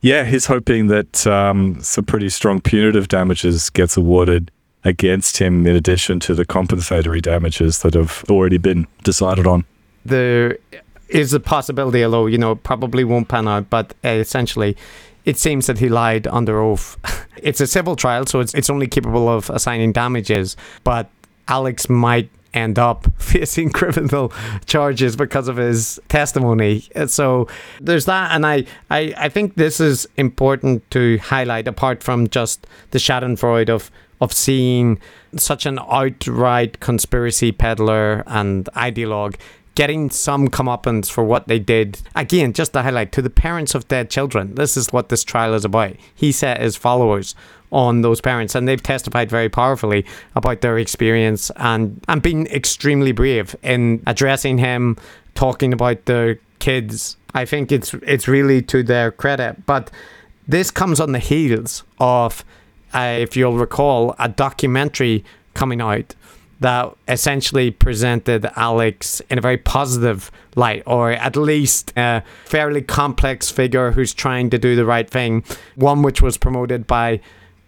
Yeah, 0.06 0.22
he's 0.22 0.46
hoping 0.46 0.86
that 0.86 1.26
um, 1.26 1.82
some 1.82 2.04
pretty 2.04 2.28
strong 2.28 2.60
punitive 2.60 3.08
damages 3.08 3.70
gets 3.70 3.96
awarded 3.96 4.52
against 4.84 5.38
him 5.38 5.66
in 5.66 5.74
addition 5.74 6.20
to 6.20 6.34
the 6.36 6.44
compensatory 6.44 7.20
damages 7.20 7.80
that 7.80 7.94
have 7.94 8.24
already 8.30 8.56
been 8.56 8.86
decided 9.02 9.48
on. 9.48 9.64
There 10.04 10.58
is 11.08 11.32
a 11.32 11.40
possibility, 11.40 12.04
although, 12.04 12.26
you 12.26 12.38
know, 12.38 12.54
probably 12.54 13.02
won't 13.02 13.26
pan 13.26 13.48
out, 13.48 13.68
but 13.68 13.94
uh, 14.04 14.10
essentially, 14.10 14.76
it 15.24 15.38
seems 15.38 15.66
that 15.66 15.78
he 15.78 15.88
lied 15.88 16.28
under 16.28 16.62
oath. 16.62 16.96
it's 17.42 17.60
a 17.60 17.66
civil 17.66 17.96
trial, 17.96 18.26
so 18.26 18.38
it's, 18.38 18.54
it's 18.54 18.70
only 18.70 18.86
capable 18.86 19.28
of 19.28 19.50
assigning 19.50 19.90
damages, 19.90 20.56
but 20.84 21.10
Alex 21.48 21.88
might 21.88 22.30
end 22.54 22.78
up 22.78 23.06
facing 23.20 23.70
criminal 23.70 24.32
charges 24.66 25.16
because 25.16 25.48
of 25.48 25.56
his 25.56 26.00
testimony. 26.08 26.84
Uh, 26.94 27.06
so 27.06 27.48
there's 27.80 28.04
that, 28.06 28.32
and 28.32 28.46
I, 28.46 28.64
I, 28.90 29.14
I 29.16 29.28
think 29.28 29.54
this 29.54 29.80
is 29.80 30.08
important 30.16 30.88
to 30.92 31.18
highlight 31.18 31.68
apart 31.68 32.02
from 32.02 32.28
just 32.28 32.66
the 32.90 32.98
Schadenfreude 32.98 33.68
of 33.68 33.90
of 34.18 34.32
seeing 34.32 34.98
such 35.36 35.66
an 35.66 35.78
outright 35.78 36.80
conspiracy 36.80 37.52
peddler 37.52 38.24
and 38.26 38.64
ideologue 38.74 39.34
getting 39.76 40.08
some 40.08 40.48
comeuppance 40.48 41.08
for 41.08 41.22
what 41.22 41.46
they 41.46 41.58
did. 41.58 42.00
Again, 42.16 42.52
just 42.54 42.72
to 42.72 42.82
highlight 42.82 43.12
to 43.12 43.22
the 43.22 43.30
parents 43.30 43.74
of 43.74 43.86
dead 43.86 44.10
children, 44.10 44.54
this 44.54 44.76
is 44.76 44.90
what 44.90 45.10
this 45.10 45.22
trial 45.22 45.54
is 45.54 45.64
about. 45.66 45.94
He 46.14 46.32
set 46.32 46.60
his 46.60 46.76
followers 46.76 47.34
on 47.72 48.02
those 48.02 48.20
parents, 48.20 48.54
and 48.54 48.66
they've 48.66 48.82
testified 48.82 49.30
very 49.30 49.48
powerfully 49.48 50.04
about 50.34 50.60
their 50.60 50.78
experience 50.78 51.50
and, 51.56 52.00
and 52.08 52.22
being 52.22 52.46
extremely 52.46 53.12
brave 53.12 53.56
in 53.62 54.02
addressing 54.06 54.58
him, 54.58 54.96
talking 55.34 55.72
about 55.72 56.04
their 56.04 56.38
kids. 56.58 57.16
I 57.34 57.44
think 57.44 57.70
it's 57.70 57.92
it's 57.94 58.26
really 58.26 58.62
to 58.62 58.82
their 58.82 59.10
credit. 59.10 59.66
But 59.66 59.90
this 60.48 60.70
comes 60.70 61.00
on 61.00 61.12
the 61.12 61.18
heels 61.18 61.82
of, 61.98 62.44
uh, 62.94 63.16
if 63.18 63.36
you'll 63.36 63.58
recall, 63.58 64.14
a 64.18 64.28
documentary 64.28 65.24
coming 65.54 65.80
out 65.80 66.14
that 66.60 66.96
essentially 67.06 67.70
presented 67.70 68.46
Alex 68.56 69.20
in 69.28 69.36
a 69.36 69.42
very 69.42 69.58
positive 69.58 70.30
light, 70.54 70.82
or 70.86 71.10
at 71.10 71.36
least 71.36 71.92
a 71.96 72.22
fairly 72.46 72.80
complex 72.80 73.50
figure 73.50 73.90
who's 73.90 74.14
trying 74.14 74.48
to 74.48 74.58
do 74.58 74.74
the 74.74 74.86
right 74.86 75.10
thing. 75.10 75.44
One 75.74 76.02
which 76.02 76.22
was 76.22 76.38
promoted 76.38 76.86
by 76.86 77.20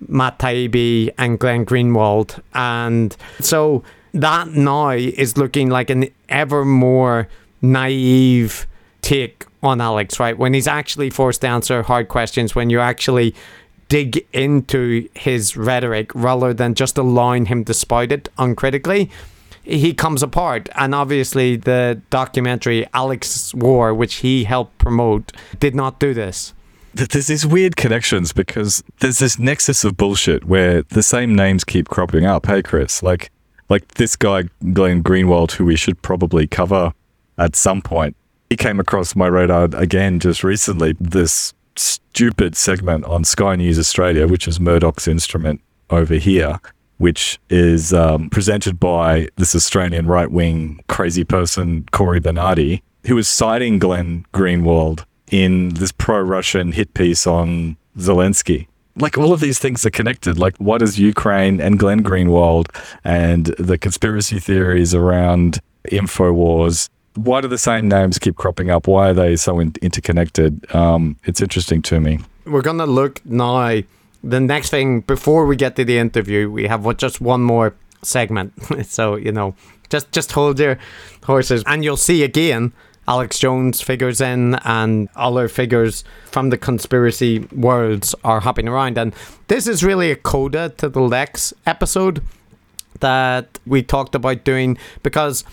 Matt 0.07 0.39
Taibbi 0.39 1.13
and 1.19 1.39
Glenn 1.39 1.67
Greenwald. 1.67 2.41
And 2.55 3.17
so 3.41 3.83
that 4.15 4.49
now 4.49 4.91
is 4.91 5.37
looking 5.37 5.69
like 5.71 5.91
an 5.91 6.09
ever 6.29 6.65
more 6.65 7.29
naive 7.63 8.67
take 9.03 9.45
on 9.63 9.81
Alex, 9.81 10.21
right? 10.21 10.37
When 10.39 10.55
he's 10.55 10.69
actually 10.69 11.11
forced 11.11 11.41
to 11.41 11.49
answer 11.49 11.83
hard 11.83 12.09
questions, 12.09 12.55
when 12.55 12.71
you 12.71 12.81
actually 12.81 13.35
dig 13.89 14.25
into 14.33 15.09
his 15.15 15.57
rhetoric 15.57 16.15
rather 16.15 16.53
than 16.53 16.75
just 16.75 16.99
allowing 16.99 17.47
him 17.47 17.65
to 17.65 17.75
spout 17.75 18.13
it 18.13 18.29
uncritically, 18.39 19.11
he 19.65 19.93
comes 19.93 20.23
apart. 20.23 20.69
And 20.75 20.95
obviously, 20.95 21.57
the 21.57 22.01
documentary 22.11 22.87
Alex 22.95 23.55
War, 23.55 23.93
which 23.95 24.17
he 24.17 24.45
helped 24.45 24.79
promote, 24.79 25.33
did 25.59 25.75
not 25.75 25.99
do 25.99 26.15
this. 26.15 26.55
There's 26.99 27.29
these 27.29 27.47
weird 27.47 27.77
connections 27.77 28.33
because 28.33 28.83
there's 28.99 29.21
this 29.21 29.39
nexus 29.39 29.85
of 29.85 29.97
bullshit 29.97 30.45
where 30.45 30.83
the 30.83 31.03
same 31.03 31.37
names 31.37 31.63
keep 31.63 31.89
cropping 31.89 32.27
up. 32.27 32.47
Hey, 32.47 32.61
Chris, 32.61 33.03
like, 33.05 33.31
like 33.69 33.95
this 33.95 34.17
guy 34.17 34.45
Glenn 34.73 35.05
Greenwald, 35.05 35.53
who 35.53 35.65
we 35.65 35.77
should 35.77 36.03
probably 36.03 36.49
cover 36.49 36.93
at 37.39 37.55
some 37.55 37.83
point. 37.83 38.17
He 38.51 38.57
came 38.57 38.81
across 38.81 39.15
my 39.15 39.29
radar 39.29 39.69
again 39.75 40.19
just 40.19 40.43
recently. 40.43 40.97
This 40.99 41.55
stupid 41.77 42.57
segment 42.57 43.05
on 43.05 43.23
Sky 43.23 43.55
News 43.55 43.79
Australia, 43.79 44.27
which 44.27 44.49
is 44.49 44.59
Murdoch's 44.59 45.07
instrument 45.07 45.61
over 45.91 46.15
here, 46.15 46.59
which 46.97 47.39
is 47.49 47.93
um, 47.93 48.29
presented 48.31 48.81
by 48.81 49.29
this 49.37 49.55
Australian 49.55 50.07
right 50.07 50.31
wing 50.31 50.81
crazy 50.89 51.23
person, 51.23 51.87
Cory 51.93 52.19
Bernardi, 52.19 52.83
who 53.07 53.15
was 53.15 53.29
citing 53.29 53.79
Glenn 53.79 54.27
Greenwald 54.35 55.05
in 55.31 55.71
this 55.71 55.93
pro 55.93 56.21
Russian 56.21 56.73
hit 56.73 56.95
piece 56.95 57.27
on 57.27 57.77
Zelensky. 57.97 58.67
Like 58.97 59.17
all 59.17 59.33
of 59.33 59.41
these 59.41 59.59
things 59.59 59.87
are 59.87 59.91
connected. 59.91 60.39
Like, 60.39 60.57
what 60.57 60.83
is 60.83 60.99
Ukraine 60.99 61.61
and 61.61 61.79
Glenn 61.79 62.03
Greenwald 62.03 62.67
and 63.05 63.47
the 63.59 63.79
conspiracy 63.79 64.41
theories 64.41 64.93
around 64.95 65.61
InfoWars 65.89 66.89
why 67.19 67.41
do 67.41 67.49
the 67.49 67.59
same 67.59 67.89
names 67.89 68.19
keep 68.19 68.37
cropping 68.37 68.71
up? 68.71 68.87
Why 68.87 69.11
are 69.11 69.15
they 69.15 69.37
so 69.37 69.59
in- 69.59 69.75
interconnected? 69.83 70.73
Um, 70.75 71.17
it's 71.25 71.41
interesting 71.41 71.83
to 71.83 72.01
me. 72.01 72.21
We're 72.45 72.63
gonna 72.63 72.87
look 72.87 73.25
now. 73.25 73.81
The 74.25 74.41
next 74.41 74.71
thing 74.71 75.01
before 75.03 75.47
we 75.47 75.57
get 75.57 75.77
to 75.77 75.85
the 75.85 75.99
interview, 75.99 76.51
we 76.51 76.67
have 76.67 76.85
what, 76.85 76.99
just 76.99 77.21
one 77.21 77.41
more 77.41 77.75
segment. 78.03 78.53
so 78.87 79.17
you 79.17 79.33
know, 79.33 79.55
just 79.91 80.11
just 80.13 80.33
hold 80.33 80.59
your 80.59 80.79
horses, 81.25 81.63
and 81.67 81.85
you'll 81.85 81.97
see 81.97 82.23
again. 82.23 82.73
Alex 83.09 83.39
Jones 83.39 83.81
figures 83.81 84.21
in, 84.21 84.55
and 84.65 85.09
other 85.17 85.49
figures 85.49 86.05
from 86.27 86.51
the 86.51 86.59
conspiracy 86.59 87.41
worlds 87.53 88.15
are 88.23 88.41
hopping 88.41 88.69
around. 88.69 88.99
And 88.99 89.15
this 89.49 89.67
is 89.67 89.83
really 89.83 90.11
a 90.13 90.17
coda 90.17 90.69
to 90.77 90.89
the 90.89 91.01
Lex 91.01 91.53
episode 91.67 92.23
that 93.01 93.59
we 93.67 93.83
talked 93.83 94.15
about 94.15 94.45
doing 94.45 94.77
because 95.03 95.45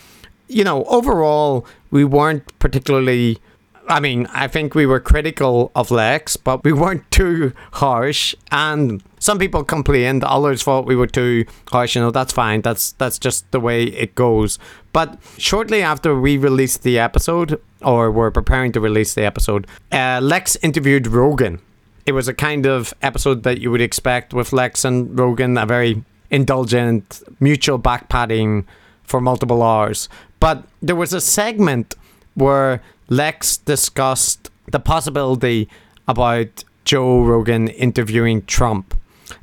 you 0.47 0.63
know, 0.63 0.83
overall, 0.85 1.65
we 1.91 2.03
weren't 2.03 2.43
particularly. 2.59 3.39
I 3.88 4.00
mean, 4.00 4.27
I 4.34 4.48
think 4.48 4.74
we 4.74 4.86
were 4.86 5.00
critical 5.00 5.72
of 5.75 5.92
Lex, 5.92 6.38
but 6.38 6.63
we 6.63 6.74
weren't 6.74 7.10
too 7.12 7.54
harsh. 7.74 8.36
And 8.51 9.04
some 9.20 9.38
people 9.38 9.63
complained, 9.63 10.24
others 10.24 10.63
thought 10.63 10.86
we 10.86 10.96
were 10.96 11.08
too 11.08 11.46
harsh. 11.70 11.96
You 11.96 12.01
know, 12.01 12.12
that's 12.12 12.34
fine. 12.34 12.62
That's 12.62 12.94
that's 12.94 13.20
just 13.20 13.50
the 13.51 13.60
way 13.60 13.84
it 13.84 14.15
goes. 14.15 14.58
But 14.92 15.20
shortly 15.38 15.82
after 15.82 16.20
we 16.20 16.38
released 16.38 16.84
the 16.84 16.98
episode, 16.98 17.62
or 17.82 18.12
were 18.12 18.32
preparing 18.32 18.72
to 18.74 18.80
release 18.80 19.13
the 19.13 19.24
episode, 19.24 19.68
uh, 19.92 20.20
Lex 20.22 20.56
interviewed 20.58 21.08
Rogan. 21.08 21.60
It 22.06 22.13
was 22.13 22.27
a 22.27 22.34
kind 22.34 22.65
of 22.65 22.94
episode 23.01 23.44
that 23.44 23.60
you 23.60 23.72
would 23.72 23.82
expect 23.82 24.34
with 24.34 24.54
Lex 24.54 24.86
and 24.86 25.18
Rogan, 25.18 25.58
a 25.58 25.65
very 25.65 26.04
indulgent, 26.30 27.22
mutual 27.39 27.80
backpatting 27.80 28.65
for 29.04 29.22
multiple 29.22 29.62
hours. 29.62 30.10
But 30.39 30.63
there 30.82 30.96
was 30.96 31.13
a 31.13 31.22
segment 31.22 31.96
where 32.36 32.82
Lex 33.09 33.57
discussed 33.57 34.50
the 34.71 34.79
possibility 34.79 35.69
about 36.07 36.63
Joe 36.85 37.21
Rogan 37.21 37.67
interviewing 37.69 38.43
Trump. 38.43 38.97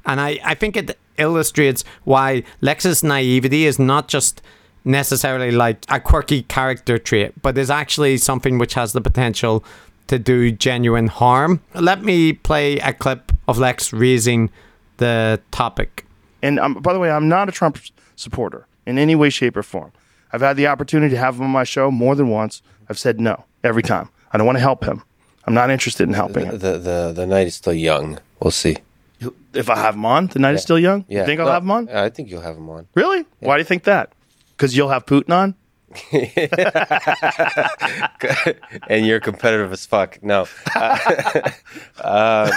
And 0.06 0.20
I, 0.20 0.38
I 0.44 0.54
think 0.54 0.76
it 0.76 0.98
illustrates 1.18 1.84
why 2.04 2.44
Lex's 2.60 3.02
naivety 3.02 3.66
is 3.66 3.78
not 3.78 4.08
just 4.08 4.42
necessarily 4.84 5.50
like 5.50 5.84
a 5.88 6.00
quirky 6.00 6.42
character 6.42 6.98
trait, 6.98 7.40
but 7.42 7.56
is 7.56 7.70
actually 7.70 8.16
something 8.16 8.58
which 8.58 8.74
has 8.74 8.92
the 8.92 9.00
potential 9.00 9.64
to 10.08 10.18
do 10.18 10.50
genuine 10.50 11.06
harm. 11.06 11.60
Let 11.74 12.02
me 12.02 12.32
play 12.32 12.78
a 12.78 12.92
clip 12.92 13.32
of 13.46 13.58
Lex 13.58 13.92
raising 13.92 14.50
the 14.96 15.40
topic. 15.50 16.06
And 16.42 16.58
um, 16.58 16.74
by 16.74 16.92
the 16.92 16.98
way, 16.98 17.10
I'm 17.10 17.28
not 17.28 17.48
a 17.48 17.52
Trump 17.52 17.78
supporter 18.16 18.66
in 18.84 18.98
any 18.98 19.14
way, 19.14 19.30
shape, 19.30 19.56
or 19.56 19.62
form. 19.62 19.92
I've 20.32 20.40
had 20.40 20.56
the 20.56 20.66
opportunity 20.66 21.14
to 21.14 21.20
have 21.20 21.36
him 21.36 21.44
on 21.44 21.50
my 21.50 21.64
show 21.64 21.90
more 21.90 22.14
than 22.14 22.28
once. 22.28 22.62
I've 22.88 22.98
said 22.98 23.20
no 23.20 23.44
every 23.64 23.82
time. 23.82 24.08
I 24.32 24.38
don't 24.38 24.46
want 24.46 24.56
to 24.56 24.62
help 24.62 24.84
him. 24.84 25.02
I'm 25.44 25.54
not 25.54 25.70
interested 25.70 26.06
in 26.08 26.14
helping 26.14 26.44
the, 26.46 26.52
him. 26.52 26.58
The, 26.58 26.78
the 26.78 27.12
the 27.14 27.26
night 27.26 27.48
is 27.48 27.54
still 27.56 27.74
young. 27.74 28.18
We'll 28.40 28.50
see. 28.52 28.76
If 29.54 29.68
I 29.70 29.76
have 29.76 29.94
him 29.94 30.04
on, 30.06 30.28
the 30.28 30.38
night 30.38 30.54
is 30.54 30.62
still 30.62 30.78
young. 30.78 31.04
Yeah, 31.08 31.20
You 31.20 31.26
think 31.26 31.40
I'll 31.40 31.46
No, 31.46 31.52
have 31.52 31.62
him 31.62 31.70
on? 31.70 31.88
I 31.90 32.08
think 32.10 32.30
you'll 32.30 32.40
have 32.40 32.56
him 32.56 32.68
on. 32.70 32.86
Really? 32.94 33.24
Why 33.40 33.56
do 33.56 33.60
you 33.60 33.64
think 33.64 33.84
that? 33.84 34.12
Because 34.56 34.76
you'll 34.76 34.88
have 34.88 35.04
Putin 35.06 35.30
on. 35.32 35.54
and 38.88 39.06
you're 39.06 39.20
competitive 39.20 39.72
as 39.72 39.84
fuck. 39.84 40.22
No, 40.22 40.46
uh, 40.74 41.50
um, 42.02 42.50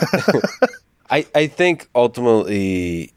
I 1.10 1.25
I 1.36 1.48
think 1.48 1.89
ultimately, 1.94 3.12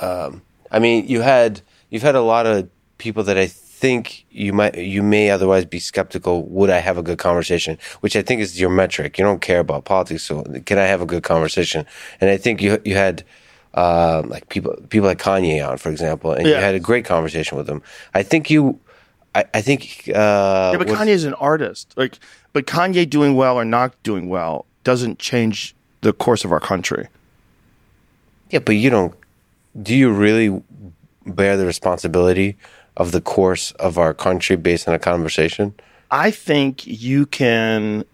um, 0.00 0.42
I 0.70 0.78
mean, 0.80 1.06
you 1.08 1.20
had 1.20 1.60
you've 1.90 2.02
had 2.02 2.16
a 2.16 2.22
lot 2.22 2.46
of 2.46 2.68
people 2.98 3.22
that 3.24 3.38
I 3.38 3.46
think 3.76 4.24
you 4.30 4.52
might 4.52 4.74
you 4.76 5.02
may 5.02 5.30
otherwise 5.30 5.66
be 5.66 5.78
skeptical. 5.78 6.44
Would 6.48 6.70
I 6.70 6.78
have 6.78 6.96
a 6.96 7.02
good 7.02 7.18
conversation? 7.18 7.78
Which 8.00 8.16
I 8.16 8.22
think 8.22 8.40
is 8.40 8.58
your 8.58 8.70
metric. 8.70 9.18
You 9.18 9.24
don't 9.24 9.42
care 9.42 9.60
about 9.60 9.84
politics, 9.84 10.22
so 10.22 10.42
can 10.64 10.78
I 10.78 10.84
have 10.84 11.02
a 11.02 11.06
good 11.06 11.22
conversation? 11.22 11.84
And 12.20 12.30
I 12.30 12.36
think 12.38 12.62
you 12.62 12.80
you 12.84 12.96
had. 12.96 13.24
Uh, 13.74 14.22
like 14.26 14.48
people, 14.48 14.74
people 14.88 15.06
like 15.06 15.18
Kanye 15.18 15.60
on, 15.68 15.76
for 15.76 15.90
example, 15.90 16.32
and 16.32 16.46
you 16.46 16.54
had 16.54 16.74
a 16.74 16.80
great 16.80 17.04
conversation 17.04 17.58
with 17.58 17.68
him. 17.68 17.82
I 18.14 18.22
think 18.22 18.48
you, 18.48 18.80
I, 19.34 19.44
I 19.52 19.60
think, 19.60 20.08
uh, 20.08 20.70
Yeah, 20.72 20.78
but 20.78 20.86
Kanye 20.86 21.08
is 21.08 21.24
an 21.24 21.34
artist. 21.34 21.92
Like, 21.94 22.18
but 22.54 22.66
Kanye 22.66 23.04
doing 23.10 23.36
well 23.36 23.54
or 23.54 23.66
not 23.66 23.92
doing 24.02 24.30
well 24.30 24.64
doesn't 24.82 25.18
change 25.18 25.76
the 26.00 26.14
course 26.14 26.42
of 26.42 26.52
our 26.52 26.60
country. 26.60 27.08
Yeah, 28.48 28.60
but 28.60 28.76
you 28.76 28.88
don't. 28.88 29.14
Do 29.82 29.94
you 29.94 30.10
really 30.10 30.62
bear 31.26 31.58
the 31.58 31.66
responsibility 31.66 32.56
of 32.96 33.12
the 33.12 33.20
course 33.20 33.72
of 33.72 33.98
our 33.98 34.14
country 34.14 34.56
based 34.56 34.88
on 34.88 34.94
a 34.94 34.98
conversation? 34.98 35.74
I 36.10 36.30
think 36.30 36.86
you 36.86 37.26
can 37.26 38.04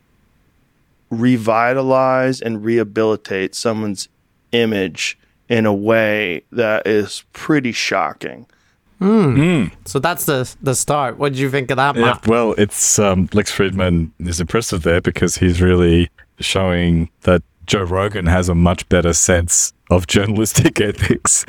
revitalize 1.10 2.40
and 2.40 2.64
rehabilitate 2.64 3.54
someone's 3.54 4.08
image 4.52 5.18
in 5.48 5.66
a 5.66 5.74
way 5.74 6.42
that 6.52 6.86
is 6.86 7.24
pretty 7.32 7.72
shocking. 7.72 8.46
So 9.84 9.98
that's 9.98 10.26
the 10.26 10.54
the 10.62 10.74
start. 10.74 11.18
What 11.18 11.32
do 11.32 11.40
you 11.40 11.50
think 11.50 11.70
of 11.72 11.76
that, 11.76 11.96
Yeah, 11.96 12.18
well, 12.26 12.54
it's 12.56 13.00
um, 13.00 13.28
Lex 13.32 13.50
Fridman 13.50 14.12
is 14.20 14.40
impressive 14.40 14.84
there 14.84 15.00
because 15.00 15.36
he's 15.36 15.60
really 15.60 16.08
showing 16.38 17.10
that 17.22 17.42
Joe 17.66 17.82
Rogan 17.82 18.26
has 18.26 18.48
a 18.48 18.54
much 18.54 18.88
better 18.88 19.12
sense 19.12 19.72
of 19.90 20.06
journalistic 20.06 20.80
ethics 20.80 21.44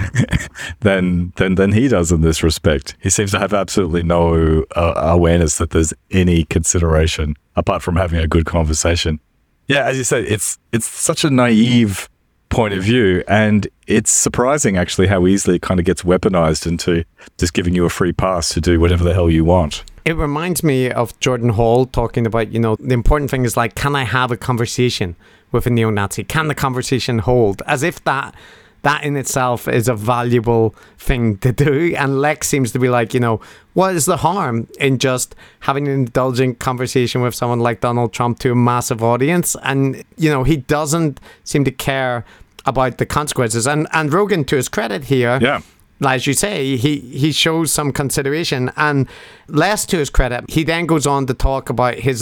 than 0.82 1.34
than 1.38 1.56
than 1.56 1.72
he 1.72 1.88
does 1.88 2.12
in 2.12 2.22
this 2.22 2.44
respect. 2.44 2.96
He 3.02 3.10
seems 3.10 3.32
to 3.32 3.40
have 3.40 3.54
absolutely 3.54 4.04
no 4.04 4.66
uh, 4.76 4.94
awareness 4.96 5.58
that 5.58 5.72
there's 5.72 5.94
any 6.12 6.44
consideration 6.46 7.36
apart 7.56 7.82
from 7.82 7.96
having 7.96 8.20
a 8.20 8.28
good 8.28 8.46
conversation. 8.46 9.20
Yeah, 9.68 9.86
as 9.86 9.98
you 9.98 10.04
say, 10.04 10.24
it's 10.24 10.58
it's 10.72 10.86
such 10.86 11.24
a 11.24 11.30
naive 11.30 12.10
point 12.50 12.74
of 12.74 12.84
view, 12.84 13.24
and 13.28 13.68
it's 13.88 14.12
surprising 14.12 14.78
actually 14.78 15.08
how 15.08 15.26
easily 15.26 15.56
it 15.56 15.62
kind 15.62 15.80
of 15.80 15.86
gets 15.86 16.04
weaponized 16.04 16.68
into 16.68 17.04
just 17.38 17.54
giving 17.54 17.74
you 17.74 17.86
a 17.86 17.90
free 17.90 18.14
pass 18.14 18.50
to 18.50 18.62
do 18.62 18.80
whatever 18.80 19.04
the 19.04 19.14
hell 19.14 19.30
you 19.30 19.44
want. 19.44 19.84
It 20.06 20.16
reminds 20.18 20.64
me 20.64 20.92
of 20.92 21.18
Jordan 21.20 21.50
Hall 21.50 21.86
talking 21.86 22.26
about, 22.28 22.52
you 22.52 22.60
know, 22.60 22.76
the 22.76 22.94
important 22.94 23.32
thing 23.32 23.46
is 23.46 23.56
like, 23.56 23.74
can 23.76 23.96
I 23.96 24.04
have 24.04 24.32
a 24.32 24.38
conversation 24.38 25.16
with 25.54 25.66
a 25.66 25.70
neo-Nazi? 25.70 26.26
Can 26.26 26.48
the 26.50 26.56
conversation 26.56 27.20
hold? 27.20 27.62
As 27.66 27.84
if 27.84 28.04
that 28.04 28.36
that 28.82 29.02
in 29.06 29.16
itself 29.16 29.66
is 29.66 29.88
a 29.88 29.96
valuable 29.96 30.76
thing 30.98 31.38
to 31.38 31.54
do. 31.54 31.96
And 31.98 32.20
Lex 32.20 32.50
seems 32.50 32.74
to 32.74 32.80
be 32.80 32.90
like, 32.90 33.14
you 33.14 33.20
know, 33.22 33.40
what 33.76 33.96
is 33.96 34.04
the 34.06 34.18
harm 34.18 34.68
in 34.78 34.98
just 34.98 35.36
having 35.62 35.88
an 35.88 35.94
indulgent 35.94 36.60
conversation 36.60 37.22
with 37.22 37.34
someone 37.34 37.62
like 37.62 37.80
Donald 37.80 38.12
Trump 38.12 38.40
to 38.40 38.52
a 38.52 38.56
massive 38.56 39.02
audience? 39.02 39.56
And, 39.64 40.04
you 40.18 40.30
know, 40.30 40.44
he 40.44 40.58
doesn't 40.58 41.22
seem 41.46 41.64
to 41.64 41.72
care 41.72 42.26
about 42.66 42.98
the 42.98 43.06
consequences. 43.06 43.66
And 43.66 43.88
and 43.94 44.12
Rogan, 44.12 44.44
to 44.46 44.58
his 44.58 44.68
credit 44.68 45.06
here, 45.06 45.40
Yeah. 45.42 45.62
as 46.06 46.28
you 46.28 46.34
say, 46.34 46.76
he, 46.76 46.98
he 46.98 47.32
shows 47.32 47.72
some 47.72 47.94
consideration. 47.94 48.70
And 48.76 49.08
less 49.48 49.86
to 49.86 49.98
his 49.98 50.10
credit, 50.10 50.44
he 50.50 50.66
then 50.66 50.88
goes 50.88 51.08
on 51.08 51.26
to 51.28 51.34
talk 51.34 51.70
about 51.70 51.96
his 52.00 52.22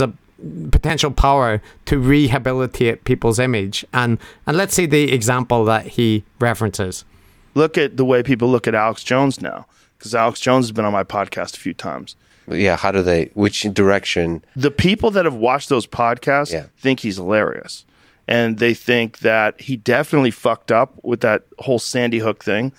potential 0.72 1.12
power 1.12 1.62
to 1.86 2.00
rehabilitate 2.00 3.04
people's 3.04 3.40
image. 3.40 3.86
And, 3.94 4.18
and 4.48 4.58
let's 4.58 4.74
see 4.74 4.86
the 4.86 5.12
example 5.14 5.66
that 5.66 5.86
he 5.88 6.24
references. 6.40 7.06
Look 7.54 7.78
at 7.78 7.98
the 7.98 8.06
way 8.06 8.24
people 8.24 8.50
look 8.50 8.68
at 8.68 8.76
Alex 8.76 9.04
Jones 9.04 9.42
now, 9.42 9.66
because 9.98 10.16
Alex 10.16 10.40
Jones 10.40 10.66
has 10.66 10.72
been 10.72 10.86
on 10.86 10.94
my 10.94 11.04
podcast 11.04 11.56
a 11.56 11.60
few 11.60 11.74
times. 11.74 12.16
Yeah, 12.50 12.76
how 12.78 12.92
do 12.92 13.04
they? 13.04 13.30
Which 13.34 13.62
direction? 13.74 14.44
the 14.56 14.72
people 14.72 15.12
that 15.12 15.26
have 15.26 15.36
watched 15.36 15.70
those 15.70 15.86
podcasts 15.86 16.52
Yeah. 16.52 16.66
think 16.78 17.02
he's 17.02 17.18
hilarious 17.18 17.86
and 18.28 18.58
they 18.60 18.74
think 18.74 19.20
that 19.20 19.60
he 19.62 19.76
definitely 19.78 20.32
fucked 20.32 20.72
up 20.72 20.94
with 21.04 21.22
that 21.22 21.44
whole 21.60 21.80
sandy 21.80 22.20
hook 22.20 22.44
thing 22.44 22.72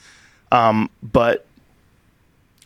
um, 0.50 0.88
but 1.02 1.46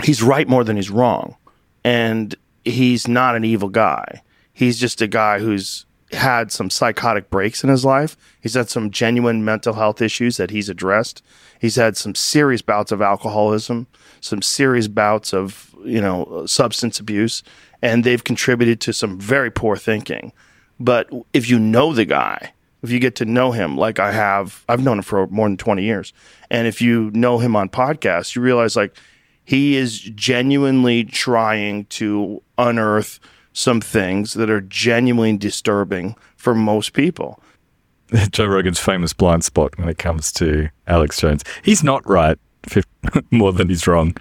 he's 0.02 0.22
right 0.22 0.46
more 0.48 0.62
than 0.64 0.76
he's 0.76 0.90
wrong 0.90 1.36
and 1.84 2.34
he's 2.64 3.06
not 3.08 3.34
an 3.36 3.44
evil 3.44 3.68
guy 3.68 4.20
he's 4.56 4.80
just 4.80 5.02
a 5.02 5.06
guy 5.06 5.38
who's 5.38 5.84
had 6.12 6.50
some 6.50 6.70
psychotic 6.70 7.30
breaks 7.30 7.62
in 7.62 7.68
his 7.68 7.84
life 7.84 8.16
he's 8.40 8.54
had 8.54 8.70
some 8.70 8.90
genuine 8.90 9.44
mental 9.44 9.74
health 9.74 10.00
issues 10.00 10.36
that 10.36 10.50
he's 10.50 10.68
addressed 10.68 11.22
he's 11.60 11.76
had 11.76 11.96
some 11.96 12.14
serious 12.14 12.62
bouts 12.62 12.90
of 12.92 13.02
alcoholism 13.02 13.86
some 14.20 14.40
serious 14.40 14.88
bouts 14.88 15.34
of 15.34 15.74
you 15.84 16.00
know 16.00 16.44
substance 16.46 17.00
abuse 17.00 17.42
and 17.82 18.04
they've 18.04 18.24
contributed 18.24 18.80
to 18.80 18.92
some 18.92 19.18
very 19.18 19.50
poor 19.50 19.76
thinking 19.76 20.32
but 20.78 21.10
if 21.32 21.50
you 21.50 21.58
know 21.58 21.92
the 21.92 22.04
guy 22.04 22.52
if 22.82 22.92
you 22.92 23.00
get 23.00 23.16
to 23.16 23.24
know 23.24 23.50
him 23.50 23.76
like 23.76 23.98
I 23.98 24.12
have, 24.12 24.64
I've 24.68 24.82
known 24.82 24.98
him 24.98 25.02
for 25.02 25.26
more 25.26 25.48
than 25.48 25.56
20 25.56 25.82
years. 25.82 26.12
And 26.50 26.68
if 26.68 26.80
you 26.80 27.10
know 27.12 27.38
him 27.38 27.56
on 27.56 27.68
podcasts, 27.68 28.36
you 28.36 28.42
realize 28.42 28.76
like 28.76 28.96
he 29.44 29.76
is 29.76 30.00
genuinely 30.00 31.02
trying 31.02 31.86
to 31.86 32.42
unearth 32.58 33.18
some 33.56 33.80
things 33.80 34.34
that 34.34 34.50
are 34.50 34.60
genuinely 34.60 35.34
disturbing 35.34 36.14
for 36.36 36.54
most 36.54 36.92
people. 36.92 37.40
Joe 38.30 38.44
Rogan's 38.44 38.78
famous 38.78 39.14
blind 39.14 39.44
spot 39.44 39.78
when 39.78 39.88
it 39.88 39.96
comes 39.96 40.30
to 40.32 40.68
Alex 40.86 41.18
Jones. 41.18 41.42
He's 41.62 41.82
not 41.82 42.06
right 42.06 42.38
more 43.30 43.54
than 43.54 43.70
he's 43.70 43.86
wrong. 43.86 44.14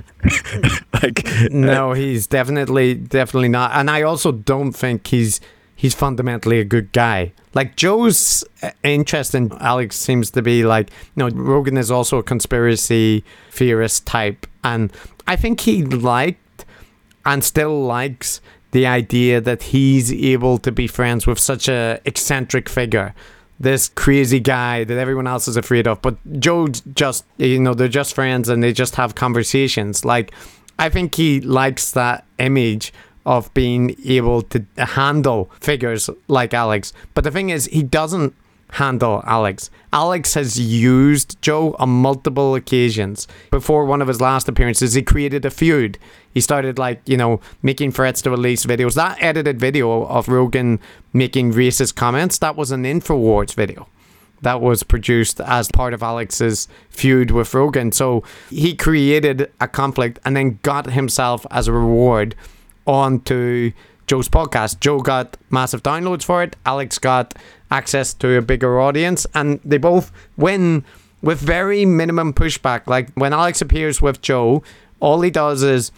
like, 0.94 1.28
No, 1.52 1.92
he's 1.92 2.28
definitely 2.28 2.94
definitely 2.94 3.50
not. 3.50 3.72
And 3.74 3.92
I 3.92 4.04
also 4.04 4.32
don't 4.32 4.72
think 4.72 5.06
he's 5.08 5.42
he's 5.76 5.94
fundamentally 5.94 6.62
a 6.62 6.66
good 6.66 6.94
guy. 6.94 7.34
Like 7.54 7.76
Joe's 7.76 8.46
uh, 8.64 8.72
interest 8.84 9.36
in 9.36 9.52
Alex 9.60 9.98
seems 9.98 10.32
to 10.32 10.42
be 10.42 10.64
like, 10.64 10.90
you 10.90 11.18
know, 11.18 11.30
Rogan 11.30 11.76
is 11.76 11.92
also 11.92 12.20
a 12.20 12.24
conspiracy 12.24 13.26
theorist 13.52 14.06
type, 14.06 14.48
and 14.64 14.94
I 15.28 15.36
think 15.36 15.60
he 15.60 15.84
liked 15.84 16.66
and 17.26 17.44
still 17.44 17.84
likes 17.84 18.40
the 18.72 18.86
idea 18.86 19.40
that 19.42 19.64
he's 19.64 20.12
able 20.12 20.58
to 20.60 20.72
be 20.72 20.88
friends 20.88 21.26
with 21.26 21.40
such 21.40 21.68
a 21.68 22.00
eccentric 22.06 22.68
figure 22.70 23.14
this 23.60 23.90
crazy 23.90 24.40
guy 24.40 24.84
that 24.84 24.98
everyone 24.98 25.28
else 25.28 25.48
is 25.48 25.58
afraid 25.58 25.88
of. 25.88 26.02
But 26.02 26.18
joe 26.40 26.68
just 26.68 27.26
you 27.38 27.60
know 27.60 27.74
they're 27.74 27.88
just 27.88 28.14
friends 28.14 28.50
and 28.50 28.62
they 28.62 28.74
just 28.74 28.96
have 28.96 29.16
conversations. 29.16 30.06
Like 30.06 30.32
i 30.78 30.90
think 30.90 31.16
he 31.16 31.40
likes 31.42 31.92
that 31.92 32.26
image 32.38 32.94
of 33.26 33.52
being 33.54 33.96
able 34.06 34.42
to 34.42 34.64
handle 34.78 35.52
figures 35.60 36.10
like 36.28 36.54
alex. 36.54 36.94
But 37.14 37.24
the 37.24 37.32
thing 37.32 37.50
is 37.50 37.66
he 37.66 37.84
doesn't 37.84 38.36
handle 38.72 39.24
Alex. 39.26 39.70
Alex 39.94 40.34
has 40.34 40.60
used 40.60 41.42
Joe 41.42 41.76
on 41.80 41.90
multiple 41.90 42.56
occasions. 42.56 43.28
Before 43.52 43.86
one 43.86 44.02
of 44.02 44.08
his 44.08 44.20
last 44.20 44.50
appearances, 44.50 44.94
he 44.94 45.02
created 45.02 45.46
a 45.46 45.50
feud. 45.50 45.98
He 46.34 46.42
started 46.42 46.78
like, 46.78 47.02
you 47.06 47.16
know, 47.16 47.40
making 47.62 47.92
threats 47.94 48.22
to 48.24 48.32
release 48.32 48.66
videos. 48.66 48.96
That 48.96 49.18
edited 49.22 49.60
video 49.60 50.06
of 50.06 50.28
Rogan 50.28 50.80
making 51.14 51.54
racist 51.54 51.96
comments, 51.96 52.38
that 52.40 52.56
was 52.56 52.72
an 52.72 52.84
InfoWars 52.84 53.54
video. 53.54 53.88
That 54.42 54.60
was 54.60 54.84
produced 54.84 55.40
as 55.40 55.72
part 55.72 55.94
of 55.94 56.04
Alex's 56.04 56.68
feud 56.90 57.32
with 57.32 57.54
Rogan. 57.54 57.94
So 57.94 58.24
he 58.50 58.76
created 58.76 59.50
a 59.62 59.68
conflict 59.68 60.20
and 60.26 60.36
then 60.36 60.60
got 60.62 60.92
himself 60.92 61.46
as 61.50 61.68
a 61.68 61.74
reward 61.74 62.36
onto 62.86 63.72
Joe's 64.08 64.30
podcast. 64.30 64.80
Joe 64.82 65.00
got 65.00 65.38
massive 65.50 65.82
downloads 65.82 66.24
for 66.24 66.44
it. 66.44 66.56
Alex 66.66 67.00
got 67.00 67.34
access 67.72 68.14
to 68.16 68.38
a 68.38 68.42
bigger 68.42 68.80
audience, 68.80 69.26
and 69.34 69.60
they 69.66 69.78
both 69.78 70.12
win 70.38 70.84
with 71.22 71.40
very 71.40 71.86
minimum 71.86 72.34
pushback. 72.34 72.88
Like 72.88 73.12
when 73.14 73.34
Alex 73.34 73.62
appears 73.62 74.02
with 74.02 74.22
Joe, 74.22 74.64
all 75.00 75.22
he 75.22 75.32
does 75.32 75.64
is 75.64 75.92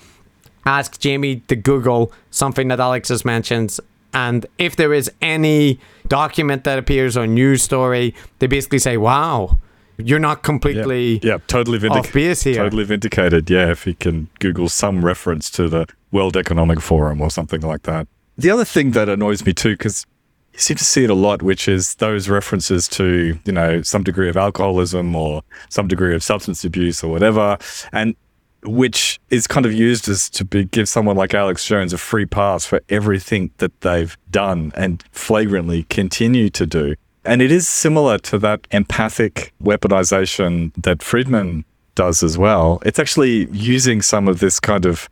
ask 0.65 0.99
Jamie 0.99 1.37
to 1.47 1.55
Google 1.55 2.11
something 2.31 2.67
that 2.69 2.79
Alex 2.79 3.09
has 3.09 3.23
mentioned. 3.25 3.77
And 4.13 4.45
if 4.57 4.75
there 4.75 4.93
is 4.93 5.11
any 5.21 5.79
document 6.07 6.63
that 6.63 6.79
appears 6.79 7.17
or 7.17 7.27
news 7.27 7.61
story, 7.61 8.15
they 8.39 8.47
basically 8.47 8.79
say, 8.79 8.97
wow, 8.97 9.57
you're 9.97 10.19
not 10.19 10.43
completely 10.43 11.19
yeah, 11.23 11.37
totally 11.47 11.77
off 11.77 11.81
vindicated. 11.81 12.13
base 12.13 12.43
here. 12.43 12.55
Totally 12.55 12.83
vindicated. 12.83 13.49
Yeah, 13.49 13.71
if 13.71 13.83
he 13.83 13.93
can 13.93 14.29
Google 14.39 14.69
some 14.69 15.03
reference 15.03 15.49
to 15.51 15.67
the 15.67 15.87
World 16.11 16.37
Economic 16.37 16.81
Forum 16.81 17.21
or 17.21 17.29
something 17.29 17.61
like 17.61 17.83
that. 17.83 18.07
The 18.37 18.51
other 18.51 18.65
thing 18.65 18.91
that 18.91 19.09
annoys 19.09 19.45
me 19.45 19.53
too, 19.53 19.73
because 19.73 20.05
you 20.57 20.61
seem 20.61 20.77
to 20.77 20.83
see 20.83 21.03
it 21.03 21.09
a 21.11 21.13
lot, 21.15 21.43
which 21.43 21.67
is 21.67 21.93
those 21.95 22.27
references 22.27 22.87
to, 22.87 23.37
you 23.45 23.51
know, 23.51 23.83
some 23.83 24.01
degree 24.01 24.27
of 24.27 24.35
alcoholism 24.35 25.15
or 25.15 25.43
some 25.69 25.87
degree 25.87 26.15
of 26.15 26.23
substance 26.23 26.65
abuse 26.65 27.03
or 27.03 27.11
whatever, 27.11 27.59
and 27.93 28.15
which 28.63 29.19
is 29.29 29.45
kind 29.45 29.67
of 29.67 29.73
used 29.73 30.09
as 30.09 30.31
to 30.31 30.43
be, 30.43 30.63
give 30.65 30.89
someone 30.89 31.15
like 31.15 31.35
Alex 31.35 31.63
Jones 31.63 31.93
a 31.93 31.97
free 31.97 32.25
pass 32.25 32.65
for 32.65 32.81
everything 32.89 33.51
that 33.57 33.81
they've 33.81 34.17
done 34.31 34.71
and 34.75 35.03
flagrantly 35.11 35.83
continue 35.83 36.49
to 36.49 36.65
do. 36.65 36.95
And 37.23 37.43
it 37.43 37.51
is 37.51 37.67
similar 37.67 38.17
to 38.19 38.39
that 38.39 38.67
empathic 38.71 39.53
weaponization 39.61 40.71
that 40.81 40.99
Fridman 40.99 41.65
does 41.93 42.23
as 42.23 42.35
well. 42.35 42.81
It's 42.83 42.97
actually 42.97 43.47
using 43.51 44.01
some 44.01 44.27
of 44.27 44.39
this 44.39 44.59
kind 44.59 44.87
of 44.87 45.07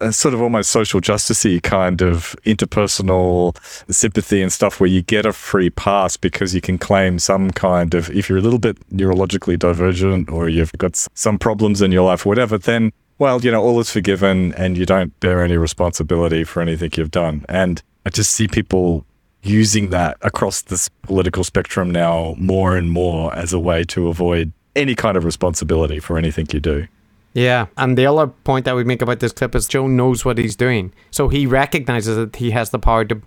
a 0.00 0.12
sort 0.12 0.34
of 0.34 0.40
almost 0.40 0.70
social 0.70 1.00
justicey 1.00 1.62
kind 1.62 2.02
of 2.02 2.36
interpersonal 2.44 3.56
sympathy 3.92 4.42
and 4.42 4.52
stuff 4.52 4.80
where 4.80 4.88
you 4.88 5.02
get 5.02 5.26
a 5.26 5.32
free 5.32 5.70
pass 5.70 6.16
because 6.16 6.54
you 6.54 6.60
can 6.60 6.78
claim 6.78 7.18
some 7.18 7.50
kind 7.50 7.94
of 7.94 8.10
if 8.10 8.28
you're 8.28 8.38
a 8.38 8.42
little 8.42 8.58
bit 8.58 8.78
neurologically 8.90 9.58
divergent 9.58 10.30
or 10.30 10.48
you've 10.48 10.72
got 10.78 10.96
some 11.14 11.38
problems 11.38 11.82
in 11.82 11.92
your 11.92 12.06
life 12.06 12.24
whatever 12.24 12.58
then 12.58 12.92
well 13.18 13.40
you 13.40 13.50
know 13.50 13.62
all 13.62 13.78
is 13.80 13.90
forgiven 13.90 14.54
and 14.54 14.76
you 14.76 14.86
don't 14.86 15.18
bear 15.20 15.42
any 15.42 15.56
responsibility 15.56 16.44
for 16.44 16.60
anything 16.62 16.90
you've 16.96 17.10
done. 17.10 17.44
And 17.48 17.82
i 18.06 18.10
just 18.10 18.30
see 18.30 18.48
people 18.48 19.04
using 19.42 19.90
that 19.90 20.16
across 20.22 20.62
this 20.62 20.88
political 21.02 21.44
spectrum 21.44 21.90
now 21.90 22.34
more 22.38 22.76
and 22.76 22.90
more 22.90 23.34
as 23.34 23.52
a 23.52 23.58
way 23.58 23.84
to 23.84 24.08
avoid 24.08 24.52
any 24.74 24.94
kind 24.94 25.16
of 25.16 25.24
responsibility 25.24 25.98
for 26.00 26.18
anything 26.18 26.46
you 26.52 26.60
do 26.60 26.86
Yeah, 27.34 27.66
and 27.76 27.96
the 27.96 28.06
other 28.06 28.26
point 28.26 28.66
I 28.66 28.72
would 28.72 28.86
make 28.86 29.02
about 29.02 29.20
this 29.20 29.32
clip 29.32 29.54
is 29.54 29.68
Joe 29.68 29.86
knows 29.86 30.24
what 30.24 30.38
he's 30.38 30.56
doing, 30.56 30.92
so 31.10 31.28
he 31.28 31.46
recognizes 31.46 32.16
that 32.16 32.36
he 32.36 32.50
has 32.50 32.70
the 32.70 32.78
power 32.78 33.04
to 33.04 33.20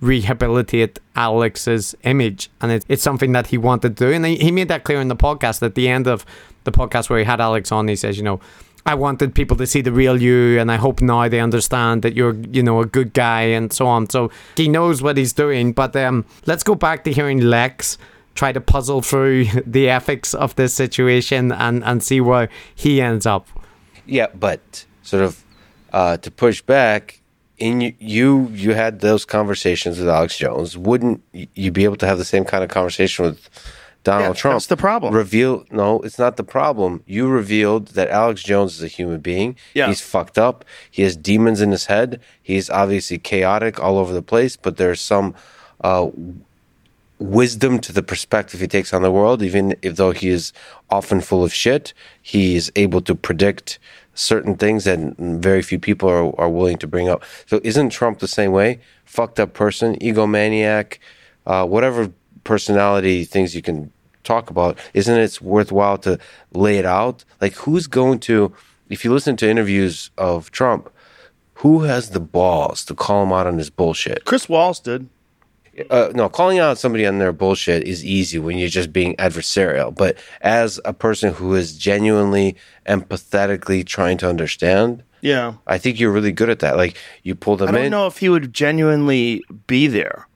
rehabilitate 0.00 1.00
Alex's 1.16 1.94
image, 2.04 2.50
and 2.60 2.70
it, 2.70 2.84
it's 2.88 3.02
something 3.02 3.32
that 3.32 3.48
he 3.48 3.58
wanted 3.58 3.96
to 3.96 4.06
do. 4.06 4.12
And 4.12 4.24
he, 4.24 4.36
he 4.36 4.50
made 4.52 4.68
that 4.68 4.84
clear 4.84 5.00
in 5.00 5.08
the 5.08 5.16
podcast 5.16 5.62
at 5.62 5.74
the 5.74 5.88
end 5.88 6.06
of 6.06 6.24
the 6.64 6.72
podcast 6.72 7.10
where 7.10 7.18
he 7.18 7.24
had 7.24 7.40
Alex 7.40 7.72
on. 7.72 7.88
He 7.88 7.96
says, 7.96 8.16
you 8.16 8.22
know. 8.22 8.40
I 8.86 8.94
wanted 8.94 9.34
people 9.34 9.54
to 9.58 9.66
see 9.66 9.82
the 9.82 9.92
real 9.92 10.22
you, 10.22 10.58
and 10.58 10.72
I 10.72 10.76
hope 10.76 11.02
now 11.02 11.28
they 11.28 11.40
understand 11.40 12.00
that 12.02 12.14
you're, 12.14 12.34
you 12.50 12.62
know, 12.62 12.80
a 12.80 12.86
good 12.86 13.12
guy 13.12 13.42
and 13.42 13.70
so 13.70 13.86
on. 13.86 14.08
So 14.08 14.30
he 14.56 14.66
knows 14.66 15.02
what 15.02 15.18
he's 15.18 15.34
doing. 15.34 15.74
But 15.74 15.94
um, 15.94 16.24
let's 16.46 16.62
go 16.62 16.74
back 16.74 17.04
to 17.04 17.12
hearing 17.12 17.40
Lex 17.40 17.98
try 18.34 18.52
to 18.52 18.60
puzzle 18.60 19.02
through 19.02 19.44
the 19.66 19.88
ethics 19.90 20.34
of 20.34 20.54
this 20.56 20.74
situation 20.74 21.52
and, 21.52 21.82
and 21.84 22.02
see 22.02 22.20
where 22.20 22.48
he 22.74 23.00
ends 23.00 23.26
up. 23.26 23.46
Yeah, 24.06 24.28
but 24.34 24.84
sort 25.02 25.22
of 25.22 25.44
uh, 25.92 26.16
to 26.18 26.30
push 26.30 26.62
back, 26.62 27.20
in 27.58 27.80
you, 27.80 27.94
you 27.98 28.48
you 28.52 28.74
had 28.74 29.00
those 29.00 29.24
conversations 29.24 29.98
with 29.98 30.08
Alex 30.08 30.38
Jones. 30.38 30.78
Wouldn't 30.78 31.22
you 31.32 31.72
be 31.72 31.82
able 31.84 31.96
to 31.96 32.06
have 32.06 32.16
the 32.18 32.24
same 32.24 32.44
kind 32.44 32.62
of 32.62 32.70
conversation 32.70 33.24
with 33.24 33.48
Donald 34.04 34.36
Yeah, 34.36 34.40
Trump? 34.40 34.54
that's 34.54 34.66
the 34.68 34.76
problem. 34.76 35.12
Reveal 35.12 35.64
no, 35.72 35.98
it's 36.02 36.20
not 36.20 36.36
the 36.36 36.44
problem. 36.44 37.02
You 37.04 37.26
revealed 37.26 37.88
that 37.88 38.08
Alex 38.10 38.44
Jones 38.44 38.76
is 38.76 38.82
a 38.84 38.86
human 38.86 39.18
being. 39.18 39.56
Yeah. 39.74 39.88
he's 39.88 40.00
fucked 40.00 40.38
up. 40.38 40.64
He 40.88 41.02
has 41.02 41.16
demons 41.16 41.60
in 41.60 41.72
his 41.72 41.86
head. 41.86 42.20
He's 42.40 42.70
obviously 42.70 43.18
chaotic 43.18 43.80
all 43.82 43.98
over 43.98 44.12
the 44.14 44.22
place. 44.22 44.54
But 44.56 44.76
there's 44.76 45.00
some 45.00 45.34
uh, 45.80 46.10
wisdom 47.18 47.78
to 47.80 47.92
the 47.92 48.02
perspective 48.02 48.60
he 48.60 48.66
takes 48.66 48.92
on 48.94 49.02
the 49.02 49.10
world, 49.10 49.42
even 49.42 49.74
if 49.82 49.96
though 49.96 50.12
he 50.12 50.28
is 50.28 50.52
often 50.90 51.20
full 51.20 51.44
of 51.44 51.52
shit, 51.52 51.92
he 52.22 52.56
is 52.56 52.70
able 52.76 53.00
to 53.02 53.14
predict 53.14 53.78
certain 54.14 54.56
things 54.56 54.84
that 54.84 54.98
very 55.18 55.62
few 55.62 55.78
people 55.78 56.08
are, 56.08 56.38
are 56.40 56.48
willing 56.48 56.78
to 56.78 56.86
bring 56.86 57.08
up. 57.08 57.24
So 57.46 57.60
isn't 57.62 57.90
Trump 57.90 58.18
the 58.18 58.28
same 58.28 58.52
way? 58.52 58.80
Fucked 59.04 59.40
up 59.40 59.54
person, 59.54 59.96
egomaniac, 59.96 60.98
uh, 61.46 61.66
whatever 61.66 62.10
personality 62.44 63.24
things 63.24 63.54
you 63.54 63.62
can 63.62 63.92
talk 64.24 64.50
about, 64.50 64.78
isn't 64.94 65.18
it 65.18 65.40
worthwhile 65.40 65.98
to 65.98 66.18
lay 66.52 66.78
it 66.78 66.86
out? 66.86 67.24
Like 67.40 67.54
who's 67.54 67.86
going 67.86 68.18
to 68.20 68.52
if 68.88 69.04
you 69.04 69.12
listen 69.12 69.36
to 69.36 69.48
interviews 69.48 70.10
of 70.16 70.50
Trump, 70.50 70.90
who 71.54 71.80
has 71.80 72.10
the 72.10 72.20
balls 72.20 72.84
to 72.86 72.94
call 72.94 73.24
him 73.24 73.32
out 73.32 73.46
on 73.46 73.58
his 73.58 73.70
bullshit? 73.70 74.24
Chris 74.24 74.48
Wallace 74.48 74.80
did. 74.80 75.08
Uh, 75.90 76.10
no, 76.14 76.28
calling 76.28 76.58
out 76.58 76.78
somebody 76.78 77.06
on 77.06 77.18
their 77.18 77.32
bullshit 77.32 77.84
is 77.86 78.04
easy 78.04 78.38
when 78.38 78.58
you're 78.58 78.68
just 78.68 78.92
being 78.92 79.14
adversarial. 79.16 79.94
But 79.94 80.16
as 80.40 80.80
a 80.84 80.92
person 80.92 81.32
who 81.34 81.54
is 81.54 81.76
genuinely 81.76 82.56
empathetically 82.86 83.84
trying 83.86 84.18
to 84.18 84.28
understand, 84.28 85.02
Yeah. 85.20 85.54
I 85.66 85.78
think 85.78 85.98
you're 86.00 86.12
really 86.12 86.32
good 86.32 86.50
at 86.50 86.60
that. 86.60 86.76
Like 86.76 86.96
you 87.22 87.34
pull 87.34 87.56
them 87.56 87.68
I 87.68 87.72
don't 87.72 87.84
in. 87.86 87.90
know 87.90 88.06
if 88.06 88.18
he 88.18 88.28
would 88.28 88.52
genuinely 88.52 89.42
be 89.66 89.86
there. 89.86 90.26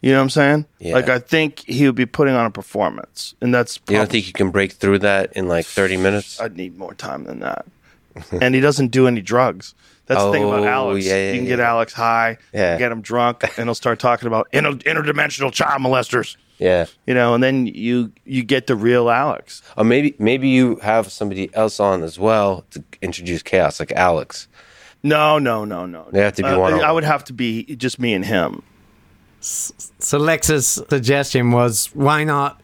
You 0.00 0.10
know 0.10 0.18
what 0.18 0.22
I'm 0.24 0.30
saying? 0.30 0.66
Yeah. 0.80 0.94
Like 0.94 1.08
I 1.08 1.20
think 1.20 1.60
he 1.60 1.86
would 1.86 1.94
be 1.94 2.06
putting 2.06 2.34
on 2.34 2.44
a 2.44 2.50
performance, 2.50 3.36
and 3.40 3.54
that's. 3.54 3.78
You 3.88 3.98
don't 3.98 4.10
think 4.10 4.26
you 4.26 4.32
can 4.32 4.50
break 4.50 4.72
through 4.72 4.98
that 5.00 5.32
in 5.34 5.46
like 5.46 5.64
30 5.64 5.96
minutes? 5.96 6.40
I'd 6.40 6.56
need 6.56 6.76
more 6.76 6.92
time 6.94 7.22
than 7.22 7.38
that. 7.38 7.64
and 8.32 8.52
he 8.54 8.60
doesn't 8.60 8.88
do 8.88 9.06
any 9.06 9.20
drugs. 9.22 9.74
That's 10.14 10.24
the 10.24 10.32
thing 10.32 10.44
about 10.44 10.60
Oh, 10.60 10.64
Alex. 10.66 11.06
yeah, 11.06 11.14
yeah, 11.16 11.32
you 11.32 11.38
can 11.38 11.46
get 11.48 11.58
yeah. 11.58 11.68
Alex 11.70 11.92
high, 11.92 12.38
Yeah. 12.52 12.78
get 12.78 12.92
him 12.92 13.00
drunk, 13.00 13.42
and 13.56 13.66
he'll 13.66 13.74
start 13.74 13.98
talking 13.98 14.26
about 14.26 14.48
inter- 14.52 14.72
interdimensional 14.72 15.52
child 15.52 15.80
molesters. 15.82 16.36
Yeah. 16.58 16.86
You 17.06 17.14
know, 17.14 17.34
and 17.34 17.42
then 17.42 17.66
you 17.66 18.12
you 18.24 18.42
get 18.44 18.66
the 18.68 18.76
real 18.76 19.10
Alex. 19.10 19.62
Or 19.76 19.84
maybe 19.84 20.14
maybe 20.18 20.48
you 20.48 20.76
have 20.82 21.10
somebody 21.10 21.50
else 21.54 21.80
on 21.80 22.02
as 22.02 22.18
well 22.18 22.64
to 22.70 22.84
introduce 23.00 23.42
chaos, 23.42 23.80
like 23.80 23.92
Alex. 23.92 24.46
No, 25.02 25.38
no, 25.40 25.64
no, 25.64 25.84
no. 25.86 26.06
They 26.12 26.20
have 26.20 26.34
to 26.34 26.42
be 26.42 26.48
Uh, 26.48 26.58
one-on-one. 26.58 26.84
I 26.88 26.92
would 26.92 27.02
have 27.04 27.24
to 27.24 27.32
be 27.32 27.64
just 27.76 27.98
me 27.98 28.14
and 28.14 28.24
him. 28.24 28.62
So 29.40 30.18
Lex's 30.18 30.80
suggestion 30.88 31.50
was, 31.50 31.90
why 31.94 32.22
not 32.22 32.60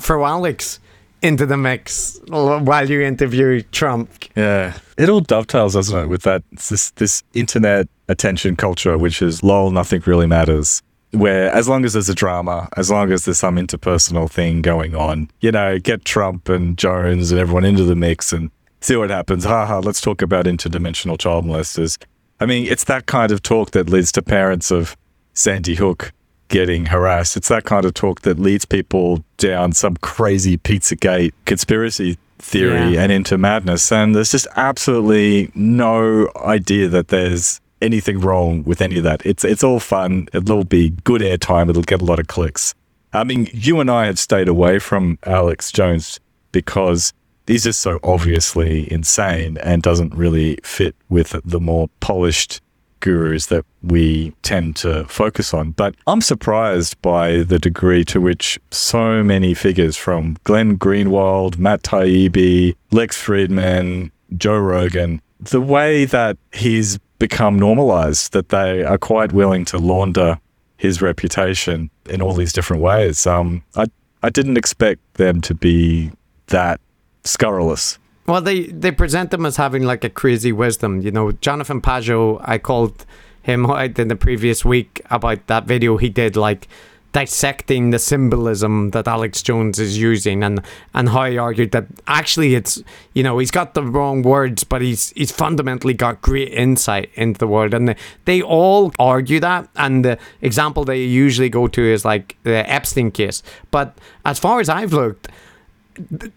for 0.00 0.22
Alex 0.24 0.78
into 1.22 1.46
the 1.46 1.56
mix 1.56 2.20
while 2.28 2.88
you 2.88 3.00
interview 3.02 3.62
Trump? 3.72 4.10
Yeah. 4.36 4.78
It 4.98 5.08
all 5.08 5.20
dovetails, 5.20 5.74
doesn't 5.74 5.98
it, 5.98 6.06
with 6.06 6.22
that 6.22 6.42
this 6.68 6.90
this 6.92 7.22
internet 7.34 7.88
attention 8.08 8.56
culture, 8.56 8.98
which 8.98 9.22
is 9.22 9.42
lol, 9.42 9.70
nothing 9.70 10.02
really 10.06 10.26
matters. 10.26 10.82
Where 11.12 11.50
as 11.52 11.68
long 11.68 11.84
as 11.84 11.92
there's 11.92 12.08
a 12.08 12.14
drama, 12.14 12.68
as 12.76 12.90
long 12.90 13.12
as 13.12 13.24
there's 13.24 13.38
some 13.38 13.56
interpersonal 13.56 14.30
thing 14.30 14.62
going 14.62 14.94
on, 14.94 15.30
you 15.40 15.52
know, 15.52 15.78
get 15.78 16.04
Trump 16.04 16.48
and 16.48 16.76
Jones 16.78 17.30
and 17.30 17.40
everyone 17.40 17.64
into 17.64 17.84
the 17.84 17.96
mix 17.96 18.32
and 18.32 18.50
see 18.80 18.96
what 18.96 19.10
happens. 19.10 19.44
Haha, 19.44 19.80
let's 19.80 20.00
talk 20.00 20.22
about 20.22 20.46
interdimensional 20.46 21.18
child 21.18 21.44
molesters. 21.44 21.98
I 22.40 22.46
mean, 22.46 22.66
it's 22.66 22.84
that 22.84 23.06
kind 23.06 23.30
of 23.30 23.42
talk 23.42 23.72
that 23.72 23.90
leads 23.90 24.10
to 24.12 24.22
parents 24.22 24.70
of 24.70 24.96
Sandy 25.34 25.74
Hook 25.74 26.12
getting 26.52 26.86
harassed. 26.86 27.36
It's 27.36 27.48
that 27.48 27.64
kind 27.64 27.84
of 27.84 27.94
talk 27.94 28.20
that 28.22 28.38
leads 28.38 28.64
people 28.64 29.24
down 29.38 29.72
some 29.72 29.96
crazy 29.96 30.56
Pizzagate 30.58 31.32
conspiracy 31.46 32.18
theory 32.38 32.94
Yeah. 32.94 33.02
and 33.02 33.10
into 33.10 33.36
madness. 33.38 33.90
And 33.90 34.14
there's 34.14 34.30
just 34.30 34.46
absolutely 34.54 35.50
no 35.54 36.28
idea 36.44 36.88
that 36.88 37.08
there's 37.08 37.60
anything 37.80 38.20
wrong 38.20 38.62
with 38.64 38.80
any 38.82 38.98
of 38.98 39.04
that. 39.04 39.24
It's 39.24 39.44
it's 39.44 39.64
all 39.64 39.80
fun. 39.80 40.28
It'll 40.32 40.64
be 40.64 40.90
good 41.04 41.20
airtime. 41.22 41.68
It'll 41.70 41.82
get 41.82 42.02
a 42.02 42.04
lot 42.04 42.20
of 42.20 42.26
clicks. 42.28 42.74
I 43.12 43.24
mean, 43.24 43.48
you 43.52 43.80
and 43.80 43.90
I 43.90 44.06
had 44.06 44.18
stayed 44.18 44.48
away 44.48 44.78
from 44.78 45.18
Alex 45.24 45.72
Jones 45.72 46.20
because 46.52 47.12
he's 47.46 47.64
just 47.64 47.80
so 47.80 47.98
obviously 48.02 48.90
insane 48.92 49.56
and 49.62 49.82
doesn't 49.82 50.14
really 50.14 50.58
fit 50.62 50.94
with 51.08 51.34
the 51.44 51.60
more 51.60 51.88
polished 52.00 52.60
gurus 53.02 53.46
that 53.46 53.66
we 53.82 54.32
tend 54.40 54.76
to 54.76 55.04
focus 55.04 55.52
on. 55.52 55.72
But 55.72 55.94
I'm 56.06 56.22
surprised 56.22 57.00
by 57.02 57.42
the 57.42 57.58
degree 57.58 58.04
to 58.06 58.20
which 58.20 58.58
so 58.70 59.22
many 59.22 59.52
figures 59.52 59.98
from 59.98 60.38
Glenn 60.44 60.78
Greenwald, 60.78 61.58
Matt 61.58 61.82
Taibbi, 61.82 62.74
Lex 62.90 63.22
Fridman, 63.22 64.10
Joe 64.38 64.58
Rogan, 64.58 65.20
the 65.38 65.60
way 65.60 66.06
that 66.06 66.38
he's 66.52 66.98
become 67.18 67.58
normalized, 67.58 68.32
that 68.32 68.48
they 68.48 68.82
are 68.82 68.98
quite 68.98 69.32
willing 69.32 69.64
to 69.66 69.78
launder 69.78 70.38
his 70.76 71.02
reputation 71.02 71.90
in 72.08 72.22
all 72.22 72.32
these 72.32 72.52
different 72.52 72.82
ways. 72.82 73.26
Um, 73.26 73.62
I 73.76 73.86
I 74.24 74.30
didn't 74.30 74.56
expect 74.56 75.00
them 75.14 75.40
to 75.42 75.54
be 75.54 76.12
that 76.46 76.80
scurrilous. 77.24 77.98
Well, 78.26 78.40
they, 78.40 78.64
they 78.66 78.92
present 78.92 79.30
them 79.30 79.44
as 79.44 79.56
having 79.56 79.82
like 79.82 80.04
a 80.04 80.10
crazy 80.10 80.52
wisdom. 80.52 81.00
You 81.02 81.10
know, 81.10 81.32
Jonathan 81.32 81.80
Pageau, 81.80 82.40
I 82.44 82.58
called 82.58 83.04
him 83.42 83.66
out 83.66 83.98
in 83.98 84.08
the 84.08 84.16
previous 84.16 84.64
week 84.64 85.00
about 85.10 85.46
that 85.48 85.64
video 85.64 85.96
he 85.96 86.08
did, 86.08 86.36
like 86.36 86.68
dissecting 87.12 87.90
the 87.90 87.98
symbolism 87.98 88.90
that 88.90 89.06
Alex 89.06 89.42
Jones 89.42 89.78
is 89.78 89.98
using 89.98 90.42
and, 90.42 90.62
and 90.94 91.10
how 91.10 91.26
he 91.26 91.36
argued 91.36 91.72
that 91.72 91.86
actually 92.06 92.54
it's, 92.54 92.82
you 93.12 93.22
know, 93.22 93.38
he's 93.38 93.50
got 93.50 93.74
the 93.74 93.82
wrong 93.82 94.22
words, 94.22 94.64
but 94.64 94.80
he's, 94.80 95.10
he's 95.10 95.30
fundamentally 95.30 95.92
got 95.92 96.22
great 96.22 96.52
insight 96.52 97.10
into 97.14 97.38
the 97.38 97.46
world. 97.46 97.74
And 97.74 97.88
they, 97.88 97.96
they 98.24 98.40
all 98.40 98.92
argue 98.98 99.40
that. 99.40 99.68
And 99.76 100.04
the 100.04 100.18
example 100.40 100.84
they 100.84 101.02
usually 101.02 101.50
go 101.50 101.66
to 101.66 101.82
is 101.82 102.04
like 102.04 102.36
the 102.44 102.70
Epstein 102.70 103.10
case. 103.10 103.42
But 103.70 103.98
as 104.24 104.38
far 104.38 104.60
as 104.60 104.68
I've 104.68 104.92
looked, 104.92 105.28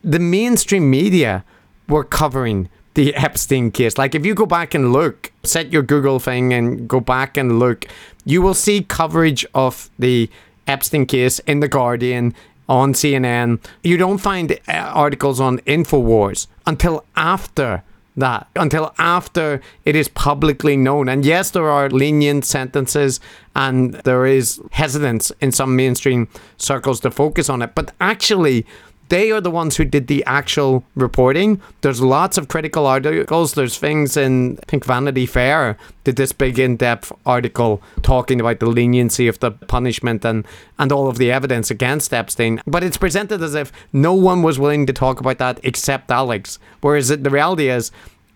the 0.04 0.20
mainstream 0.20 0.90
media 0.90 1.46
were 1.88 2.04
covering 2.04 2.70
the 2.94 3.14
Epstein 3.16 3.72
case. 3.72 3.98
Like, 3.98 4.16
if 4.16 4.26
you 4.26 4.34
go 4.36 4.46
back 4.46 4.74
and 4.74 4.92
look, 4.94 5.32
set 5.44 5.72
your 5.72 5.84
Google 5.84 6.20
thing 6.20 6.54
and 6.54 6.88
go 6.88 7.00
back 7.00 7.38
and 7.38 7.60
look, 7.60 7.86
you 8.24 8.42
will 8.42 8.54
see 8.54 8.82
coverage 8.82 9.46
of 9.54 9.90
the 10.00 10.30
Epstein 10.68 11.06
case 11.06 11.40
in 11.40 11.60
The 11.60 11.68
Guardian, 11.68 12.34
on 12.68 12.94
CNN. 12.94 13.60
You 13.84 13.98
don't 13.98 14.18
find 14.18 14.52
uh, 14.52 14.72
articles 14.72 15.40
on 15.40 15.60
InfoWars 15.60 16.48
until 16.66 17.06
after 17.16 17.84
that, 18.18 18.48
until 18.56 18.94
after 18.98 19.62
it 19.84 19.96
is 19.96 20.08
publicly 20.08 20.78
known. 20.78 21.10
And 21.10 21.26
yes, 21.26 21.52
there 21.52 21.70
are 21.70 21.90
lenient 21.90 22.46
sentences 22.46 23.20
and 23.56 23.94
there 24.06 24.26
is 24.26 24.62
hesitance 24.72 25.32
in 25.42 25.52
some 25.52 25.76
mainstream 25.76 26.28
circles 26.58 27.02
to 27.02 27.12
focus 27.12 27.50
on 27.50 27.62
it. 27.62 27.76
But 27.76 27.92
actually, 28.00 28.66
they 29.10 29.32
are 29.32 29.42
the 29.42 29.52
ones 29.52 29.78
who 29.78 29.86
did 29.86 30.08
the 30.08 30.24
actual 30.26 30.84
reporting. 30.96 31.62
There's 31.82 32.02
lots 32.02 32.38
of 32.38 32.48
critical 32.48 32.86
articles. 32.86 33.54
There's 33.54 33.78
things 33.78 34.18
in, 34.18 34.58
I 34.64 34.66
think, 34.68 34.86
Vanity 34.86 35.26
Fair 35.26 35.78
did 36.04 36.16
this 36.16 36.32
big 36.32 36.60
in 36.60 36.78
depth 36.78 37.12
article 37.26 37.82
talking 38.02 38.40
about 38.40 38.60
the 38.60 38.68
leniency 38.68 39.28
of 39.28 39.40
the 39.40 39.52
punishment 39.52 40.24
and, 40.26 40.46
and 40.80 40.92
all 40.92 41.08
of 41.08 41.18
the 41.18 41.32
evidence 41.32 41.70
against 41.72 42.14
Epstein. 42.14 42.62
But 42.66 42.84
it's 42.84 42.98
presented 42.98 43.42
as 43.42 43.56
if 43.56 43.72
no 43.94 44.14
one 44.14 44.44
was 44.44 44.60
willing 44.60 44.86
to 44.88 44.94
talk 44.94 45.20
about 45.20 45.38
that 45.40 45.60
except 45.64 46.12
Alex. 46.12 46.60
Whereas 46.82 47.10
the 47.10 47.30
reality 47.30 47.70
is, 47.70 47.92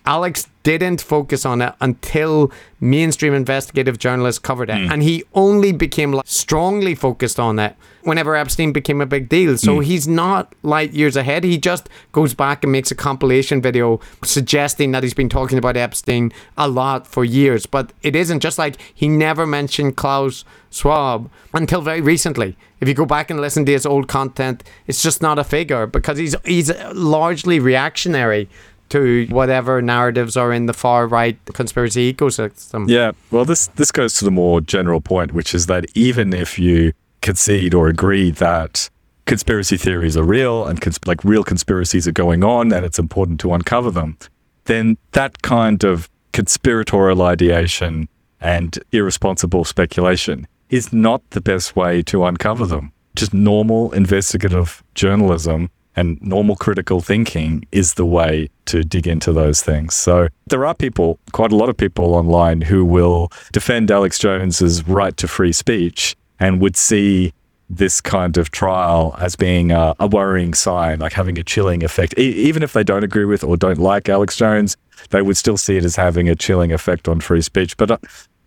Alex 0.05 0.47
didn't 0.63 1.01
focus 1.01 1.45
on 1.45 1.61
it 1.61 1.73
until 1.81 2.51
mainstream 2.79 3.33
investigative 3.33 3.97
journalists 3.97 4.39
covered 4.39 4.69
it. 4.69 4.77
Hmm. 4.77 4.91
And 4.91 5.03
he 5.03 5.23
only 5.33 5.71
became 5.71 6.11
like, 6.11 6.27
strongly 6.27 6.95
focused 6.95 7.39
on 7.39 7.59
it 7.59 7.75
whenever 8.03 8.35
Epstein 8.35 8.71
became 8.71 9.01
a 9.01 9.05
big 9.05 9.29
deal. 9.29 9.57
So 9.57 9.75
hmm. 9.75 9.81
he's 9.81 10.07
not 10.07 10.53
light 10.63 10.91
years 10.91 11.15
ahead. 11.15 11.43
He 11.43 11.57
just 11.57 11.89
goes 12.11 12.33
back 12.33 12.63
and 12.63 12.71
makes 12.71 12.91
a 12.91 12.95
compilation 12.95 13.61
video 13.61 13.99
suggesting 14.23 14.91
that 14.91 15.03
he's 15.03 15.13
been 15.13 15.29
talking 15.29 15.57
about 15.57 15.77
Epstein 15.77 16.31
a 16.57 16.67
lot 16.67 17.07
for 17.07 17.23
years. 17.23 17.65
But 17.65 17.93
it 18.01 18.15
isn't 18.15 18.39
just 18.41 18.57
like 18.57 18.77
he 18.93 19.07
never 19.07 19.45
mentioned 19.45 19.95
Klaus 19.97 20.45
Schwab 20.71 21.29
until 21.53 21.81
very 21.81 22.01
recently. 22.01 22.57
If 22.79 22.87
you 22.87 22.93
go 22.93 23.05
back 23.05 23.29
and 23.29 23.41
listen 23.41 23.65
to 23.65 23.71
his 23.71 23.85
old 23.85 24.07
content, 24.07 24.63
it's 24.87 25.01
just 25.01 25.21
not 25.21 25.37
a 25.37 25.43
figure 25.43 25.85
because 25.85 26.17
he's 26.17 26.35
he's 26.45 26.71
largely 26.93 27.59
reactionary 27.59 28.49
to 28.89 29.27
whatever 29.29 29.81
narratives 29.81 30.35
are 30.37 30.51
in 30.51 30.65
the 30.65 30.73
far 30.73 31.07
right 31.07 31.37
conspiracy 31.53 32.13
ecosystem. 32.13 32.89
Yeah, 32.89 33.11
well, 33.31 33.45
this 33.45 33.67
this 33.67 33.91
goes 33.91 34.15
to 34.15 34.25
the 34.25 34.31
more 34.31 34.61
general 34.61 35.01
point, 35.01 35.33
which 35.33 35.53
is 35.53 35.65
that 35.67 35.85
even 35.95 36.33
if 36.33 36.59
you 36.59 36.93
concede 37.21 37.73
or 37.73 37.87
agree 37.87 38.31
that 38.31 38.89
conspiracy 39.25 39.77
theories 39.77 40.17
are 40.17 40.23
real 40.23 40.65
and 40.65 40.79
like 41.05 41.23
real 41.23 41.43
conspiracies 41.43 42.07
are 42.07 42.11
going 42.11 42.43
on, 42.43 42.73
and 42.73 42.85
it's 42.85 42.99
important 42.99 43.39
to 43.41 43.53
uncover 43.53 43.91
them, 43.91 44.17
then 44.65 44.97
that 45.11 45.41
kind 45.41 45.83
of 45.83 46.09
conspiratorial 46.33 47.21
ideation 47.21 48.07
and 48.41 48.79
irresponsible 48.91 49.65
speculation 49.65 50.47
is 50.69 50.93
not 50.93 51.27
the 51.31 51.41
best 51.41 51.75
way 51.75 52.01
to 52.03 52.23
uncover 52.25 52.65
them. 52.65 52.91
Just 53.15 53.33
normal 53.33 53.91
investigative 53.91 54.83
journalism 54.95 55.69
and 55.95 56.21
normal 56.21 56.55
critical 56.55 57.01
thinking 57.01 57.65
is 57.71 57.95
the 57.95 58.05
way 58.05 58.49
to 58.65 58.83
dig 58.83 59.07
into 59.07 59.33
those 59.33 59.61
things. 59.61 59.95
So 59.95 60.27
there 60.47 60.65
are 60.65 60.73
people, 60.73 61.19
quite 61.31 61.51
a 61.51 61.55
lot 61.55 61.69
of 61.69 61.77
people 61.77 62.13
online, 62.13 62.61
who 62.61 62.85
will 62.85 63.31
defend 63.51 63.91
Alex 63.91 64.19
Jones's 64.19 64.87
right 64.87 65.15
to 65.17 65.27
free 65.27 65.51
speech 65.51 66.15
and 66.39 66.61
would 66.61 66.77
see 66.77 67.33
this 67.69 68.01
kind 68.01 68.37
of 68.37 68.49
trial 68.49 69.15
as 69.19 69.35
being 69.35 69.71
a, 69.71 69.95
a 69.99 70.07
worrying 70.07 70.53
sign, 70.53 70.99
like 70.99 71.13
having 71.13 71.37
a 71.37 71.43
chilling 71.43 71.83
effect. 71.83 72.17
E- 72.17 72.47
even 72.47 72.63
if 72.63 72.73
they 72.73 72.83
don't 72.83 73.03
agree 73.03 73.25
with 73.25 73.43
or 73.43 73.57
don't 73.57 73.77
like 73.77 74.09
Alex 74.09 74.35
Jones, 74.35 74.75
they 75.11 75.21
would 75.21 75.37
still 75.37 75.57
see 75.57 75.77
it 75.77 75.85
as 75.85 75.95
having 75.95 76.29
a 76.29 76.35
chilling 76.35 76.71
effect 76.71 77.07
on 77.07 77.19
free 77.19 77.41
speech. 77.41 77.77
But, 77.77 77.91
uh, 77.91 77.97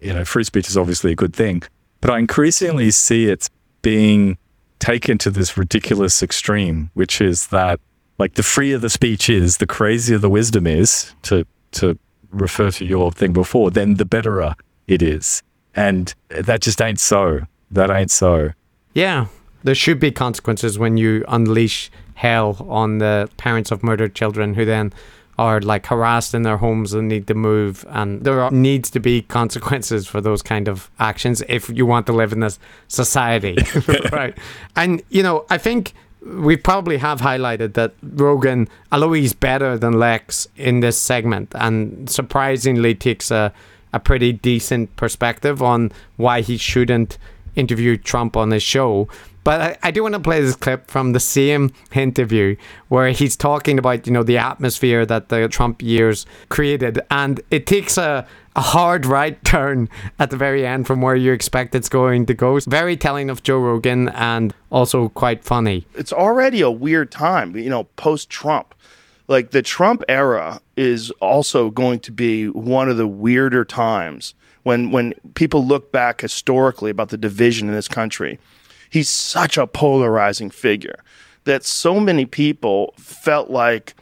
you 0.01 0.13
know, 0.13 0.25
free 0.25 0.45
speech 0.45 0.69
is 0.69 0.77
obviously 0.77 1.13
a 1.13 1.15
good 1.15 1.35
thing. 1.35 1.63
But 2.01 2.11
I 2.11 2.19
increasingly 2.19 2.91
see 2.91 3.27
it 3.27 3.49
being 3.83 4.39
taken 4.83 5.17
to 5.17 5.31
this 5.31 5.57
ridiculous 5.57 6.23
extreme, 6.23 6.91
which 6.95 7.21
is 7.21 7.47
that 7.49 7.79
like 8.19 8.35
the 8.35 8.43
freer 8.43 8.79
the 8.79 8.91
speech 8.91 9.31
is, 9.31 9.59
the 9.59 9.67
crazier 9.67 10.19
the 10.19 10.29
wisdom 10.29 10.67
is, 10.67 11.15
to 11.23 11.47
to 11.73 11.99
refer 12.31 12.71
to 12.73 12.85
your 12.85 13.13
thing 13.13 13.33
before, 13.33 13.71
then 13.71 13.95
the 13.95 14.05
betterer 14.05 14.55
it 14.87 15.01
is. 15.01 15.43
And 15.75 16.13
that 16.29 16.61
just 16.61 16.83
ain't 16.83 17.01
so. 17.01 17.41
That 17.71 17.91
ain't 17.91 18.11
so. 18.11 18.51
Yeah, 18.93 19.27
there 19.63 19.75
should 19.75 20.01
be 20.01 20.11
consequences 20.11 20.79
when 20.79 20.97
you 20.97 21.25
unleash 21.29 21.91
hell 22.15 22.67
on 22.69 22.99
the 22.99 23.31
parents 23.37 23.71
of 23.71 23.83
murdered 23.83 24.15
children 24.15 24.55
who 24.55 24.65
then 24.65 24.93
are 25.39 25.61
like 25.61 25.87
harassed 25.87 26.35
in 26.35 26.43
their 26.43 26.59
homes 26.59 26.93
and 26.93 27.09
need 27.09 27.27
to 27.27 27.35
move 27.35 27.85
and 27.89 28.23
there 28.25 28.41
are, 28.41 28.51
needs 28.51 28.91
to 28.91 29.01
be 29.01 29.23
consequences 29.23 30.07
for 30.07 30.21
those 30.21 30.43
kind 30.43 30.69
of 30.69 30.91
actions 30.99 31.43
if 31.49 31.69
you 31.71 31.87
want 31.87 32.07
to 32.07 32.13
live 32.13 32.33
in 32.33 32.41
this 32.41 32.59
society 32.89 33.57
right 34.13 34.37
and 34.77 35.03
you 35.09 35.23
know 35.23 35.45
i 35.51 35.57
think 35.57 35.95
we 36.25 36.57
probably 36.57 36.99
have 36.99 37.21
highlighted 37.21 37.75
that 37.75 37.95
rogan 38.03 38.69
although 38.93 39.13
he's 39.13 39.33
better 39.33 39.79
than 39.79 39.99
lex 39.99 40.47
in 40.57 40.81
this 40.81 40.99
segment 40.99 41.51
and 41.55 42.09
surprisingly 42.09 42.95
takes 42.95 43.31
a, 43.31 43.53
a 43.93 43.99
pretty 43.99 44.33
decent 44.33 44.95
perspective 44.97 45.63
on 45.63 45.91
why 46.17 46.41
he 46.43 46.57
shouldn't 46.57 47.19
interview 47.57 47.97
Trump 47.97 48.37
on 48.37 48.51
his 48.51 48.63
show. 48.63 49.09
But 49.45 49.61
I, 49.61 49.77
I 49.83 49.91
do 49.91 50.03
want 50.03 50.15
to 50.15 50.21
play 50.21 50.41
this 50.41 50.57
clip 50.57 50.91
from 50.91 51.13
the 51.13 51.21
same 51.21 51.73
interview 51.95 52.57
where 52.89 53.11
he's 53.11 53.37
talking 53.37 53.79
about, 53.79 54.07
you 54.07 54.13
know, 54.13 54.23
the 54.23 54.39
atmosphere 54.39 55.05
that 55.07 55.29
the 55.29 55.49
Trump 55.49 55.83
years 55.83 56.27
created. 56.49 57.01
And 57.11 57.41
it 57.51 57.67
takes 57.67 57.99
a, 57.99 58.27
a 58.55 58.61
hard 58.61 59.07
right 59.07 59.43
turn 59.45 59.89
at 60.19 60.31
the 60.31 60.37
very 60.37 60.67
end 60.67 60.87
from 60.87 61.01
where 61.01 61.17
you 61.17 61.33
expect 61.33 61.75
it's 61.75 61.89
going 61.89 62.27
to 62.27 62.35
go. 62.35 62.61
Very 62.61 62.97
telling 62.97 63.31
of 63.31 63.43
Joe 63.43 63.59
Rogan 63.59 64.09
and 64.11 64.55
also 64.71 65.09
quite 65.09 65.45
funny. 65.45 65.87
it's 65.95 66.13
already 66.13 66.61
a 66.61 66.71
weird 66.71 67.11
time, 67.11 67.57
you 67.57 67.71
know, 67.71 67.85
post 67.97 68.31
Trump. 68.31 68.75
Like 69.29 69.51
the 69.51 69.63
Trump 69.63 70.03
era 70.09 70.61
is 70.77 71.11
also 71.13 71.71
going 71.71 72.01
to 72.01 72.13
be 72.13 72.49
one 72.49 72.89
of 72.89 72.97
the 72.97 73.07
weirder 73.07 73.65
times 73.65 74.35
when 74.63 74.91
when 74.91 75.15
people 75.35 75.65
look 75.65 75.93
back 75.93 76.21
historically 76.21 76.91
about 76.91 77.09
the 77.09 77.17
division 77.17 77.69
in 77.69 77.75
this 77.75 77.89
country. 77.89 78.39
He's 78.93 79.09
such 79.09 79.57
a 79.57 79.67
polarizing 79.67 80.51
figure 80.51 81.03
that 81.45 81.65
so 81.65 81.99
many 81.99 82.27
people 82.27 82.93
felt 82.99 83.49
like 83.49 83.95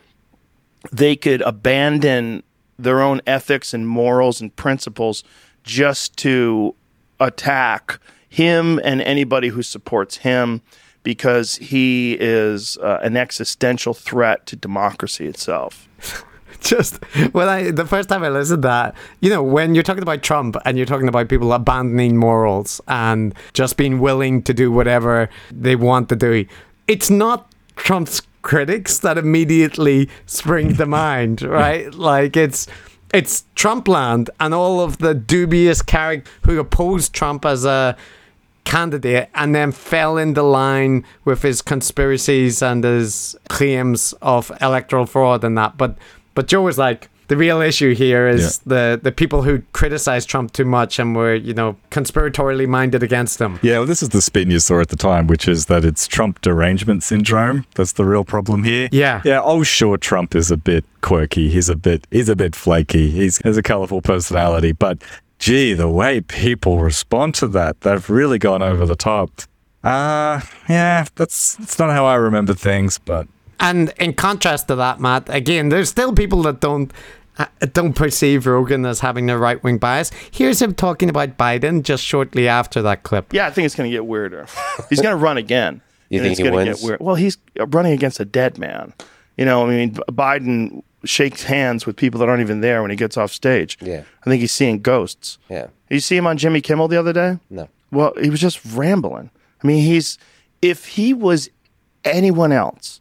they 0.90 1.14
could 1.14 1.42
abandon 1.42 2.42
their 2.76 3.00
own 3.00 3.20
ethics 3.24 3.72
and 3.72 3.86
morals 3.86 4.40
and 4.40 4.54
principles 4.56 5.22
just 5.62 6.16
to 6.16 6.74
attack 7.20 8.00
him 8.28 8.80
and 8.82 9.00
anybody 9.02 9.48
who 9.48 9.62
supports 9.62 10.16
him 10.16 10.60
because 11.04 11.54
he 11.56 12.16
is 12.18 12.76
uh, 12.78 12.98
an 13.00 13.16
existential 13.16 13.94
threat 13.94 14.44
to 14.46 14.56
democracy 14.56 15.26
itself. 15.26 15.88
just 16.68 17.02
when 17.32 17.48
I 17.48 17.70
the 17.70 17.86
first 17.86 18.08
time 18.08 18.22
I 18.22 18.28
listened 18.28 18.62
to 18.62 18.68
that, 18.68 18.94
you 19.20 19.30
know, 19.30 19.42
when 19.42 19.74
you're 19.74 19.82
talking 19.82 20.02
about 20.02 20.22
Trump 20.22 20.56
and 20.64 20.76
you're 20.76 20.86
talking 20.86 21.08
about 21.08 21.28
people 21.28 21.52
abandoning 21.52 22.16
morals 22.16 22.80
and 22.88 23.34
just 23.52 23.76
being 23.76 24.00
willing 24.00 24.42
to 24.42 24.54
do 24.54 24.70
whatever 24.70 25.28
they 25.50 25.76
want 25.76 26.08
to 26.10 26.16
do, 26.16 26.46
it's 26.86 27.10
not 27.10 27.52
Trump's 27.76 28.22
critics 28.42 28.98
that 28.98 29.18
immediately 29.18 30.08
spring 30.26 30.76
to 30.76 30.86
mind, 30.86 31.42
right? 31.60 31.92
Like 31.94 32.36
it's 32.36 32.66
it's 33.12 33.44
Trumpland 33.56 34.28
and 34.38 34.54
all 34.54 34.80
of 34.80 34.98
the 34.98 35.14
dubious 35.14 35.82
characters 35.82 36.32
who 36.44 36.58
opposed 36.58 37.12
Trump 37.12 37.44
as 37.44 37.64
a 37.64 37.96
candidate 38.64 39.28
and 39.34 39.54
then 39.54 39.72
fell 39.72 40.16
into 40.16 40.42
line 40.42 41.04
with 41.24 41.42
his 41.42 41.60
conspiracies 41.60 42.62
and 42.62 42.84
his 42.84 43.36
claims 43.48 44.14
of 44.22 44.52
electoral 44.60 45.06
fraud 45.06 45.42
and 45.42 45.58
that. 45.58 45.76
But 45.76 45.96
but 46.34 46.46
Joe 46.46 46.62
was 46.62 46.78
like, 46.78 47.08
the 47.28 47.36
real 47.36 47.60
issue 47.60 47.94
here 47.94 48.26
is 48.26 48.58
the, 48.66 48.98
the 49.00 49.12
people 49.12 49.42
who 49.42 49.62
criticize 49.72 50.26
Trump 50.26 50.52
too 50.52 50.64
much 50.64 50.98
and 50.98 51.14
were, 51.14 51.32
you 51.32 51.54
know, 51.54 51.76
conspiratorially 51.92 52.66
minded 52.66 53.04
against 53.04 53.40
him. 53.40 53.60
Yeah, 53.62 53.78
well, 53.78 53.86
this 53.86 54.02
is 54.02 54.08
the 54.08 54.20
spin 54.20 54.50
you 54.50 54.58
saw 54.58 54.80
at 54.80 54.88
the 54.88 54.96
time, 54.96 55.28
which 55.28 55.46
is 55.46 55.66
that 55.66 55.84
it's 55.84 56.08
Trump 56.08 56.40
derangement 56.40 57.04
syndrome. 57.04 57.66
That's 57.76 57.92
the 57.92 58.04
real 58.04 58.24
problem 58.24 58.64
here. 58.64 58.88
Yeah. 58.90 59.22
Yeah. 59.24 59.40
Oh, 59.44 59.62
sure, 59.62 59.96
Trump 59.96 60.34
is 60.34 60.50
a 60.50 60.56
bit 60.56 60.84
quirky. 61.02 61.48
He's 61.50 61.68
a 61.68 61.76
bit. 61.76 62.04
He's 62.10 62.28
a 62.28 62.34
bit 62.34 62.56
flaky. 62.56 63.10
He's 63.10 63.38
has 63.44 63.56
a 63.56 63.62
colorful 63.62 64.02
personality, 64.02 64.72
but 64.72 65.00
gee, 65.38 65.72
the 65.72 65.88
way 65.88 66.20
people 66.20 66.80
respond 66.80 67.36
to 67.36 67.46
that, 67.46 67.82
they've 67.82 68.10
really 68.10 68.40
gone 68.40 68.60
over 68.60 68.84
the 68.84 68.96
top. 68.96 69.42
Uh 69.84 70.40
yeah, 70.68 71.06
that's 71.14 71.54
that's 71.54 71.78
not 71.78 71.90
how 71.90 72.06
I 72.06 72.16
remember 72.16 72.54
things, 72.54 72.98
but 72.98 73.28
And 73.60 73.92
in 73.98 74.14
contrast 74.14 74.68
to 74.68 74.76
that, 74.76 75.00
Matt, 75.00 75.28
again, 75.28 75.68
there's 75.68 75.88
still 75.88 76.12
people 76.12 76.42
that 76.42 76.60
don't 76.60 76.92
uh, 77.38 77.46
don't 77.72 77.94
perceive 77.94 78.46
Rogan 78.46 78.84
as 78.84 79.00
having 79.00 79.30
a 79.30 79.38
right 79.38 79.62
wing 79.62 79.78
bias. 79.78 80.10
Here's 80.30 80.60
him 80.60 80.74
talking 80.74 81.08
about 81.08 81.36
Biden 81.38 81.82
just 81.82 82.04
shortly 82.04 82.48
after 82.48 82.82
that 82.82 83.02
clip. 83.02 83.32
Yeah, 83.32 83.46
I 83.46 83.50
think 83.50 83.66
it's 83.66 83.74
going 83.74 83.90
to 83.90 83.94
get 83.94 84.06
weirder. 84.06 84.46
He's 84.88 85.00
going 85.00 85.12
to 85.16 85.22
run 85.22 85.36
again. 85.36 85.80
You 86.10 86.18
and 86.18 86.24
think 86.24 86.32
it's 86.32 86.38
he 86.38 86.44
gonna 86.44 86.56
wins? 86.56 86.80
Get 86.80 86.84
weird. 86.88 87.00
Well, 87.00 87.14
he's 87.14 87.38
running 87.68 87.92
against 87.92 88.18
a 88.18 88.24
dead 88.24 88.58
man. 88.58 88.94
You 89.36 89.44
know, 89.44 89.64
I 89.64 89.70
mean, 89.70 89.94
Biden 89.94 90.82
shakes 91.04 91.44
hands 91.44 91.86
with 91.86 91.94
people 91.94 92.18
that 92.18 92.28
aren't 92.28 92.40
even 92.40 92.62
there 92.62 92.82
when 92.82 92.90
he 92.90 92.96
gets 92.96 93.16
off 93.16 93.30
stage. 93.30 93.78
Yeah. 93.80 94.02
I 94.22 94.24
think 94.28 94.40
he's 94.40 94.50
seeing 94.50 94.80
ghosts. 94.80 95.38
Yeah. 95.48 95.68
Did 95.88 95.94
you 95.94 96.00
see 96.00 96.16
him 96.16 96.26
on 96.26 96.36
Jimmy 96.36 96.60
Kimmel 96.60 96.88
the 96.88 96.96
other 96.98 97.12
day? 97.12 97.38
No. 97.48 97.68
Well, 97.92 98.12
he 98.20 98.28
was 98.28 98.40
just 98.40 98.58
rambling. 98.74 99.30
I 99.62 99.66
mean, 99.68 99.84
he's 99.84 100.18
if 100.62 100.86
he 100.88 101.14
was 101.14 101.48
anyone 102.04 102.50
else, 102.50 102.99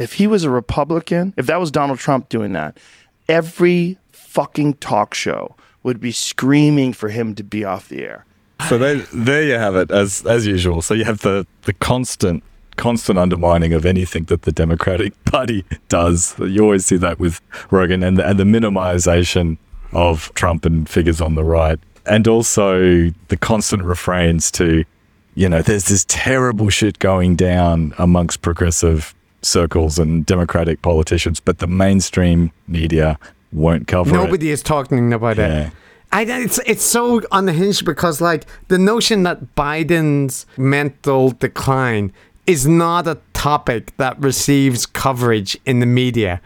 if 0.00 0.14
he 0.14 0.26
was 0.26 0.44
a 0.44 0.50
Republican, 0.50 1.34
if 1.36 1.46
that 1.46 1.60
was 1.60 1.70
Donald 1.70 1.98
Trump 1.98 2.28
doing 2.30 2.52
that, 2.54 2.78
every 3.28 3.98
fucking 4.10 4.74
talk 4.74 5.14
show 5.14 5.54
would 5.82 6.00
be 6.00 6.10
screaming 6.10 6.92
for 6.92 7.10
him 7.10 7.34
to 7.34 7.44
be 7.44 7.64
off 7.64 7.88
the 7.88 8.02
air. 8.02 8.24
So 8.68 8.78
there, 8.78 8.96
there 9.12 9.42
you 9.42 9.54
have 9.54 9.76
it, 9.76 9.90
as 9.90 10.26
as 10.26 10.46
usual. 10.46 10.82
So 10.82 10.94
you 10.94 11.04
have 11.04 11.20
the 11.20 11.46
the 11.62 11.72
constant 11.74 12.42
constant 12.76 13.18
undermining 13.18 13.72
of 13.72 13.84
anything 13.84 14.24
that 14.24 14.42
the 14.42 14.52
Democratic 14.52 15.12
Party 15.24 15.64
does. 15.88 16.34
You 16.38 16.62
always 16.62 16.86
see 16.86 16.96
that 16.96 17.18
with 17.18 17.40
Rogan, 17.70 18.02
and 18.02 18.16
the, 18.16 18.26
and 18.26 18.38
the 18.38 18.44
minimization 18.44 19.58
of 19.92 20.32
Trump 20.34 20.64
and 20.64 20.88
figures 20.88 21.20
on 21.20 21.34
the 21.34 21.44
right, 21.44 21.78
and 22.06 22.26
also 22.28 23.10
the 23.28 23.36
constant 23.38 23.82
refrains 23.82 24.50
to, 24.52 24.84
you 25.34 25.48
know, 25.48 25.62
there's 25.62 25.86
this 25.86 26.04
terrible 26.08 26.68
shit 26.68 26.98
going 26.98 27.36
down 27.36 27.94
amongst 27.98 28.42
progressive 28.42 29.14
circles 29.42 29.98
and 29.98 30.24
Democratic 30.26 30.82
politicians, 30.82 31.40
but 31.40 31.58
the 31.58 31.66
mainstream 31.66 32.52
media 32.68 33.18
won't 33.52 33.86
cover 33.86 34.10
it. 34.10 34.12
Nobody 34.12 34.50
is 34.50 34.62
talking 34.62 35.12
about 35.12 35.36
Yeah. 35.38 35.66
it. 35.68 35.72
I, 36.12 36.22
it's 36.24 36.58
it's 36.66 36.84
so 36.84 37.20
unhinged 37.30 37.84
because 37.84 38.20
like 38.20 38.44
the 38.68 38.78
notion 38.78 39.22
that 39.22 39.54
Biden's 39.54 40.44
mental 40.56 41.30
decline 41.30 42.12
is 42.48 42.66
not 42.66 43.06
a 43.06 43.16
topic 43.32 43.96
that 43.96 44.20
receives 44.20 44.86
coverage 44.86 45.56
in 45.66 45.78
the 45.78 45.86
media 45.86 46.40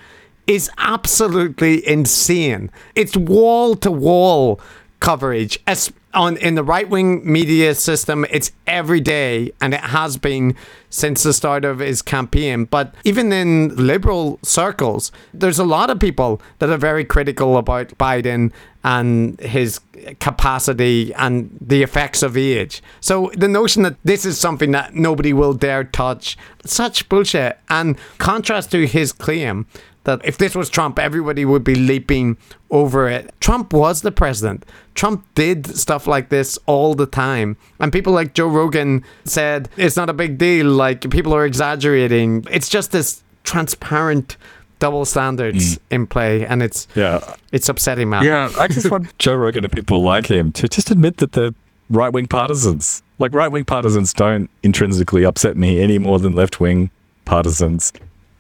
is 0.47 0.71
absolutely 0.77 1.87
insane. 1.89 2.71
It's 2.95 3.17
wall 3.17 3.75
to 3.77 3.91
wall 3.91 4.61
coverage. 5.05 5.59
As 5.67 5.93
on 6.15 6.39
in 6.39 6.55
the 6.55 6.65
right 6.65 6.89
wing 6.89 7.21
media 7.31 7.75
system 7.75 8.25
it's 8.31 8.53
every 8.67 9.01
day 9.01 9.53
and 9.61 9.75
it 9.75 9.81
has 9.81 10.17
been 10.17 10.55
since 10.89 11.25
the 11.25 11.33
start 11.35 11.65
of 11.65 11.81
his 11.81 12.01
campaign. 12.01 12.65
But 12.65 12.95
even 13.05 13.31
in 13.31 13.75
liberal 13.77 14.39
circles 14.43 15.13
there's 15.35 15.59
a 15.59 15.65
lot 15.65 15.91
of 15.91 16.01
people 16.01 16.41
that 16.59 16.71
are 16.71 16.79
very 16.79 17.05
critical 17.05 17.59
about 17.59 17.89
Biden 17.99 18.51
and 18.83 19.39
his 19.41 19.81
capacity 20.21 21.13
and 21.15 21.55
the 21.61 21.83
effects 21.83 22.23
of 22.23 22.37
age. 22.37 22.83
So 23.01 23.31
the 23.35 23.49
notion 23.49 23.83
that 23.83 23.97
this 24.05 24.25
is 24.25 24.39
something 24.39 24.71
that 24.71 24.95
nobody 24.95 25.35
will 25.35 25.53
dare 25.53 25.85
touch 25.85 26.39
such 26.65 27.09
bullshit. 27.11 27.59
And 27.69 27.99
contrast 28.19 28.71
to 28.71 28.87
his 28.87 29.13
claim 29.13 29.67
that 30.05 30.21
if 30.25 30.39
this 30.39 30.55
was 30.55 30.71
Trump, 30.71 30.99
everybody 30.99 31.45
would 31.45 31.65
be 31.65 31.75
leaping 31.75 32.37
over 32.71 33.09
it. 33.09 33.33
Trump 33.41 33.73
was 33.73 34.03
the 34.03 34.13
president. 34.13 34.65
Trump 34.95 35.27
did 35.35 35.67
stuff 35.67 36.07
like 36.07 36.29
this 36.29 36.59
all 36.67 36.95
the 36.95 37.07
time. 37.07 37.57
And 37.81 37.93
people 37.93 38.13
like 38.13 38.35
Joe 38.35 38.49
Rogan 38.49 39.05
said 39.25 39.69
it's 39.77 39.97
not 39.97 40.09
a 40.09 40.13
big 40.13 40.39
deal. 40.39 40.67
Like 40.67 41.11
people 41.11 41.35
are 41.35 41.45
exaggerating. 41.45 42.47
It's 42.51 42.69
just 42.69 42.93
this 42.93 43.23
transparent 43.43 44.37
double 44.79 45.05
standards 45.05 45.77
mm. 45.77 45.81
in 45.91 46.07
play. 46.07 46.47
And 46.47 46.63
it's 46.63 46.87
Yeah. 46.95 47.35
it's 47.53 47.69
upsetting, 47.69 48.11
man. 48.11 48.25
Yeah, 48.25 48.51
I 48.59 48.69
just 48.69 48.91
want 48.91 49.17
Joe 49.19 49.35
Rogan 49.35 49.65
and 49.65 49.73
people 49.73 50.03
like 50.03 50.27
him 50.27 50.53
to 50.53 50.69
just 50.69 50.91
admit 50.91 51.19
that 51.19 51.33
they're 51.33 51.55
right 51.91 52.13
wing 52.13 52.27
partisans. 52.27 53.03
Like, 53.19 53.33
right 53.33 53.49
wing 53.49 53.65
partisans 53.65 54.13
don't 54.13 54.51
intrinsically 54.63 55.25
upset 55.25 55.57
me 55.57 55.81
any 55.81 55.99
more 55.99 56.19
than 56.19 56.35
left 56.35 56.61
wing 56.61 56.91
partisans. 57.25 57.93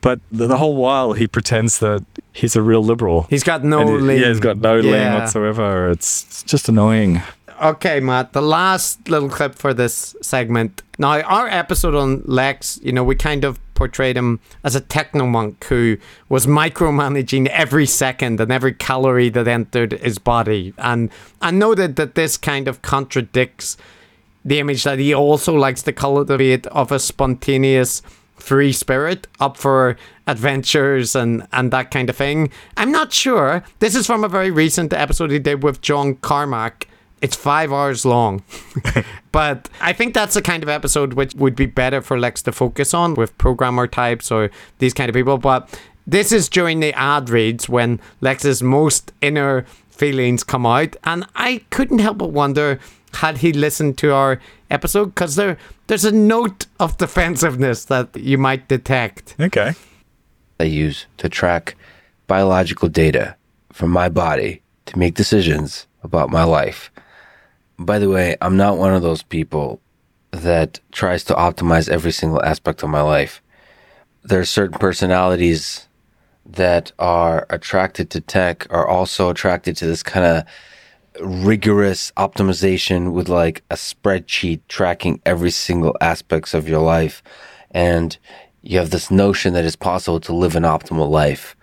But 0.05 0.21
the, 0.31 0.47
the 0.47 0.59
whole 0.59 0.77
while, 0.77 1.15
he 1.15 1.27
pretends 1.27 1.79
that 1.79 2.05
he's 2.31 2.55
a 2.57 2.61
real 2.61 2.85
liberal. 2.85 3.23
He's 3.31 3.43
got 3.43 3.65
no 3.65 3.87
he- 3.87 4.03
lean. 4.03 4.21
Yeah, 4.21 4.29
he's 4.29 4.39
got 4.39 4.59
no 4.59 4.79
lean 4.79 5.15
whatsoever. 5.15 5.89
It's, 5.89 6.25
it's 6.25 6.43
just 6.43 6.69
annoying. 6.69 7.23
Okay, 7.63 8.01
Matt, 8.01 8.35
the 8.35 8.43
last 8.43 9.09
little 9.09 9.31
clip 9.31 9.55
for 9.55 9.73
this 9.73 10.15
segment. 10.21 10.83
Now, 10.99 11.23
our 11.23 11.49
episode 11.49 11.95
on 11.95 12.23
Lex, 12.27 12.79
you 12.83 12.93
know, 12.93 13.03
we 13.03 13.15
kind 13.15 13.45
of 13.45 13.59
portrayed 13.73 14.19
him 14.19 14.41
as 14.63 14.75
a 14.75 14.81
techno 14.83 15.25
monk 15.25 15.65
who 15.65 15.97
was 16.29 16.47
micromanaging 16.47 17.47
every 17.47 17.87
second 17.87 18.41
and 18.41 18.53
every 18.53 18.75
calorie 18.75 19.31
that 19.31 19.49
entered 19.49 19.93
his 19.93 20.19
body. 20.19 20.75
And 20.77 21.09
I 21.41 21.51
noted 21.51 21.97
that 21.97 22.15
this 22.15 22.37
kind 22.37 22.69
of 22.69 22.83
contradicts 22.83 23.79
the 24.45 24.59
image 24.59 24.85
that 24.85 24.99
he 24.99 25.15
also 25.15 25.55
likes 25.55 25.83
to 25.85 25.93
cultivate 25.95 26.67
of 26.67 26.93
a 26.93 26.99
spontaneous 26.99 28.03
free 28.37 28.73
spirit 28.73 29.27
up 29.41 29.57
for 29.57 29.97
adventures 30.27 31.15
and 31.15 31.47
and 31.53 31.71
that 31.73 31.91
kind 31.91 32.11
of 32.11 32.17
thing. 32.17 32.51
I'm 32.77 32.91
not 32.91 33.13
sure. 33.13 33.63
This 33.79 33.95
is 33.95 34.07
from 34.07 34.25
a 34.25 34.29
very 34.29 34.51
recent 34.51 34.93
episode 34.93 35.31
he 35.31 35.39
did 35.39 35.63
with 35.63 35.81
john 35.81 36.17
carmack. 36.17 36.89
It's 37.21 37.37
five 37.37 37.73
hours 37.73 38.05
long. 38.05 38.43
But 39.33 39.69
i 39.81 39.93
think 39.93 40.15
that's 40.15 40.35
the 40.35 40.43
kind 40.43 40.63
of 40.63 40.69
episode 40.69 41.15
which 41.15 41.35
would 41.35 41.57
be 41.57 41.67
better 41.67 42.01
for 42.01 42.17
lex 42.19 42.41
to 42.43 42.53
focus 42.53 42.95
on 42.95 43.15
with 43.15 43.37
programmer 43.37 43.89
types 43.89 44.31
or 44.31 44.51
these 44.79 44.95
kind 44.95 45.09
of 45.09 45.15
people. 45.15 45.39
But 45.39 45.69
this 46.07 46.31
is 46.33 46.49
during 46.49 46.81
the 46.81 46.93
ad 46.93 47.31
reads 47.31 47.69
when 47.69 48.01
lex's 48.21 48.63
most 48.63 49.13
inner 49.21 49.65
feelings 49.91 50.45
come 50.45 50.67
out. 50.67 50.97
And 51.05 51.27
i 51.35 51.65
couldn't 51.71 51.99
help 52.01 52.19
but 52.19 52.31
wonder 52.31 52.79
had 53.15 53.39
he 53.39 53.53
listened 53.53 53.99
to 53.99 54.13
our 54.13 54.41
episode 54.71 55.07
because 55.07 55.37
there 55.37 55.57
there's 55.87 56.05
a 56.05 56.13
note 56.13 56.67
of 56.81 56.97
defensiveness 56.99 57.87
that 57.87 58.17
you 58.17 58.39
might 58.39 58.69
detect 58.69 59.35
Okay. 59.41 59.75
I 60.61 60.65
use 60.65 61.07
to 61.19 61.29
track 61.29 61.77
biological 62.27 62.89
data 62.89 63.37
from 63.73 63.91
my 63.91 64.09
body 64.09 64.63
to 64.87 64.99
make 64.99 65.15
decisions 65.15 65.87
about 66.03 66.31
my 66.31 66.45
life. 66.45 66.91
By 67.79 67.99
the 67.99 68.09
way, 68.09 68.37
I'm 68.41 68.57
not 68.57 68.79
one 68.79 68.95
of 68.95 69.03
those 69.03 69.23
people 69.23 69.81
that 70.31 70.81
tries 70.93 71.25
to 71.25 71.35
optimize 71.35 71.89
every 71.89 72.13
single 72.13 72.43
aspect 72.45 72.83
of 72.83 72.91
my 72.91 73.01
life. 73.01 73.43
There 74.23 74.41
are 74.41 74.45
certain 74.45 74.79
personalities 74.79 75.87
that 76.47 76.93
are 76.99 77.47
attracted 77.51 78.11
to 78.11 78.21
tech 78.21 78.67
are 78.71 78.87
also 78.87 79.31
attracted 79.31 79.77
to 79.79 79.87
this 79.87 80.03
kind 80.03 80.27
of 80.27 80.45
rigorous 81.21 82.13
optimization 82.17 83.13
with 83.13 83.29
like 83.29 83.63
a 83.71 83.75
spreadsheet 83.75 84.61
tracking 84.69 85.21
every 85.25 85.51
single 85.51 85.97
aspects 86.01 86.55
of 86.55 86.69
your 86.69 86.81
life. 86.81 87.23
And 87.71 88.17
you 88.63 88.79
have 88.79 88.91
this 88.91 89.11
notion 89.11 89.53
that 89.55 89.65
it's 89.65 89.77
possible 89.77 90.21
to 90.21 90.33
live 90.35 90.57
an 90.57 90.63
optimal 90.63 91.09
life. 91.09 91.55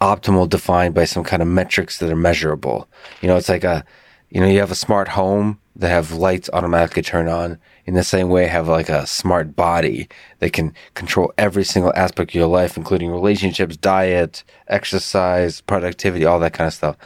Optimal 0.00 0.48
defined 0.48 0.94
by 0.94 1.04
some 1.04 1.24
kind 1.24 1.42
of 1.42 1.48
metrics 1.48 1.98
that 1.98 2.10
are 2.10 2.16
measurable. 2.16 2.88
You 3.20 3.28
know 3.28 3.36
it's 3.36 3.48
like 3.48 3.64
a 3.64 3.84
you 4.30 4.40
know 4.40 4.46
you 4.46 4.60
have 4.60 4.70
a 4.70 4.76
smart 4.76 5.08
home 5.08 5.60
that 5.76 5.88
have 5.88 6.12
lights 6.12 6.50
automatically 6.52 7.02
turn 7.02 7.28
on. 7.28 7.58
In 7.86 7.94
the 7.94 8.04
same 8.04 8.28
way 8.28 8.46
have 8.46 8.68
like 8.68 8.88
a 8.88 9.06
smart 9.06 9.56
body 9.56 10.08
that 10.38 10.52
can 10.52 10.72
control 10.94 11.32
every 11.36 11.64
single 11.64 11.92
aspect 11.96 12.30
of 12.30 12.34
your 12.36 12.46
life 12.46 12.76
including 12.76 13.10
relationships 13.10 13.76
diet 13.76 14.44
exercise 14.68 15.60
productivity 15.60 16.24
all 16.24 16.38
that 16.38 16.52
kind 16.52 16.68
of 16.68 16.74
stuff 16.74 16.96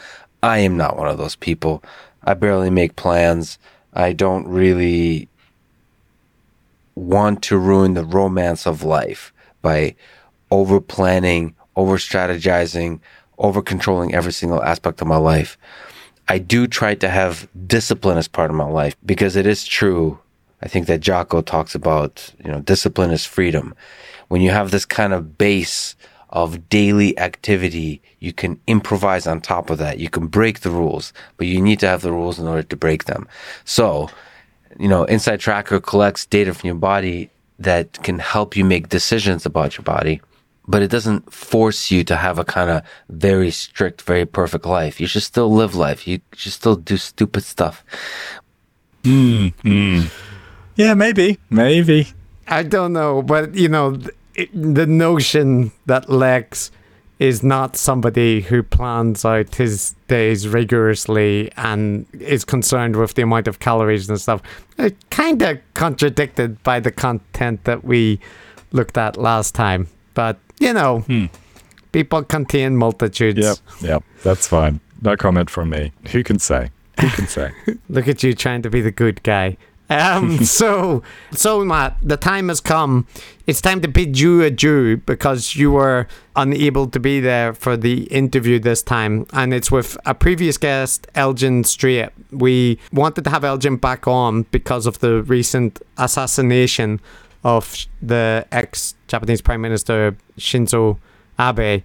i 0.45 0.59
am 0.59 0.77
not 0.77 0.97
one 0.97 1.09
of 1.09 1.19
those 1.19 1.37
people 1.37 1.83
i 2.25 2.35
barely 2.35 2.71
make 2.71 2.97
plans 2.97 3.59
i 3.95 4.13
don't 4.13 4.47
really 4.47 5.29
want 6.95 7.43
to 7.43 7.59
ruin 7.59 7.95
the 7.95 8.05
romance 8.05 8.67
of 8.67 8.83
life 8.83 9.33
by 9.63 9.95
over 10.51 10.81
planning, 10.81 11.55
over 11.77 11.97
strategizing, 11.97 13.01
over 13.39 13.63
controlling 13.63 14.15
every 14.15 14.33
single 14.33 14.63
aspect 14.63 15.01
of 15.01 15.09
my 15.09 15.17
life. 15.17 15.59
I 16.29 16.39
do 16.39 16.67
try 16.67 16.95
to 16.95 17.09
have 17.09 17.49
discipline 17.67 18.19
as 18.19 18.29
part 18.29 18.51
of 18.51 18.57
my 18.57 18.65
life 18.69 18.97
because 19.05 19.37
it 19.37 19.47
is 19.47 19.67
true. 19.67 20.19
I 20.63 20.69
think 20.69 20.87
that 20.87 21.01
Jocko 21.01 21.43
talks 21.43 21.75
about, 21.75 22.33
you 22.43 22.51
know, 22.51 22.61
discipline 22.61 23.11
is 23.11 23.25
freedom. 23.27 23.75
When 24.29 24.41
you 24.41 24.51
have 24.51 24.71
this 24.71 24.87
kind 24.87 25.13
of 25.13 25.37
base 25.37 25.97
of 26.35 26.69
daily 26.69 27.17
activity, 27.19 28.03
you 28.19 28.33
can 28.33 28.61
improvise 28.67 29.27
on 29.27 29.41
top 29.41 29.71
of 29.71 29.79
that. 29.79 30.01
You 30.01 30.11
can 30.11 30.27
break 30.27 30.61
the 30.61 30.71
rules, 30.71 31.13
but 31.37 31.47
you 31.47 31.63
need 31.63 31.79
to 31.81 31.89
have 31.89 32.03
the 32.03 32.13
rules 32.13 32.41
in 32.41 32.49
order 32.49 32.65
to 32.65 32.77
break 32.77 33.05
them. 33.05 33.29
So, 33.65 34.11
you 34.79 34.89
know, 34.89 35.05
Inside 35.05 35.39
Tracker 35.39 35.81
collects 35.81 36.27
data 36.27 36.53
from 36.53 36.67
your 36.67 36.77
body 36.77 37.31
that 37.61 38.03
can 38.03 38.19
help 38.19 38.57
you 38.57 38.65
make 38.65 38.89
decisions 38.89 39.47
about 39.47 39.77
your 39.79 39.85
body, 39.85 40.21
but 40.67 40.83
it 40.83 40.91
doesn't 40.91 41.33
force 41.33 41.93
you 41.93 42.03
to 42.03 42.17
have 42.17 42.41
a 42.41 42.45
kind 42.45 42.69
of 42.69 42.83
very 43.11 43.53
strict, 43.53 44.03
very 44.03 44.27
perfect 44.27 44.67
life. 44.67 45.01
You 45.01 45.07
should 45.07 45.23
still 45.23 45.53
live 45.53 45.77
life. 45.77 46.09
You 46.09 46.19
should 46.35 46.53
still 46.53 46.75
do 46.75 46.97
stupid 46.97 47.45
stuff. 47.45 47.85
Hmm, 49.05 49.49
hmm. 49.63 50.01
Yeah, 50.75 50.95
maybe. 50.95 51.39
Maybe. 51.49 52.09
I 52.49 52.65
don't 52.65 52.93
know, 52.93 53.23
but 53.23 53.55
you 53.55 53.69
know, 53.69 53.97
th- 53.97 54.11
it, 54.35 54.51
the 54.53 54.87
notion 54.87 55.73
that 55.87 56.09
Lex 56.09 56.71
is 57.19 57.43
not 57.43 57.77
somebody 57.77 58.41
who 58.41 58.63
plans 58.63 59.25
out 59.25 59.55
his 59.55 59.95
days 60.09 60.49
rigorously 60.49 61.51
and 61.57 62.07
is 62.15 62.45
concerned 62.45 62.97
with 62.97 63.15
the 63.15 63.23
amount 63.23 63.47
of 63.47 63.61
calories 63.61 64.09
and 64.09 64.21
stuff, 64.21 64.43
uh, 64.79 64.85
it 64.85 65.11
kind 65.11 65.41
of 65.43 65.59
contradicted 65.75 66.61
by 66.65 66.81
the 66.81 66.91
content 66.91 67.63
that 67.65 67.85
we 67.85 68.19
looked 68.73 68.99
at 68.99 69.17
last 69.17 69.55
time. 69.55 69.87
But 70.15 70.39
you 70.59 70.73
know, 70.73 71.01
hmm. 71.01 71.27
people 71.93 72.23
contain 72.25 72.77
multitudes. 72.77 73.41
Yep. 73.41 73.59
Yep. 73.81 74.05
That's 74.23 74.47
fine. 74.47 74.81
No 75.03 75.17
comment 75.17 75.51
from 75.51 75.71
me. 75.71 75.93
Who 76.13 76.23
can 76.25 76.39
say? 76.39 76.71
Who 77.01 77.09
can 77.11 77.27
say? 77.27 77.53
Look 77.89 78.09
at 78.09 78.23
you 78.23 78.35
trying 78.35 78.63
to 78.63 78.71
be 78.71 78.81
the 78.81 78.91
good 78.91 79.23
guy. 79.23 79.57
Um, 79.91 80.45
so, 80.45 81.03
so 81.33 81.65
Matt, 81.65 81.97
the 82.03 82.17
time 82.17 82.49
has 82.49 82.61
come. 82.61 83.07
It's 83.47 83.61
time 83.61 83.81
to 83.83 83.89
bid 83.89 84.19
you 84.19 84.43
adieu 84.43 84.97
because 84.99 85.55
you 85.55 85.71
were 85.73 86.07
unable 86.35 86.87
to 86.89 86.99
be 86.99 87.21
there 87.21 87.53
for 87.53 87.77
the 87.77 88.05
interview 88.05 88.59
this 88.59 88.83
time, 88.83 89.27
and 89.33 89.53
it's 89.53 89.71
with 89.71 89.99
a 90.07 90.15
previous 90.15 90.57
guest, 90.57 91.07
Elgin 91.15 91.65
Strait. 91.65 92.09
We 92.31 92.79
wanted 92.93 93.25
to 93.25 93.31
have 93.31 93.45
Elgin 93.45 93.77
back 93.77 94.09
on 94.09 94.43
because 94.51 94.87
of 94.87 95.01
the 95.01 95.23
recent 95.23 95.83
assassination 95.99 97.01
of 97.45 97.87
the 98.01 98.47
ex-Japanese 98.51 99.43
Prime 99.43 99.61
Minister 99.61 100.17
Shinzo 100.39 100.99
Abe, 101.39 101.83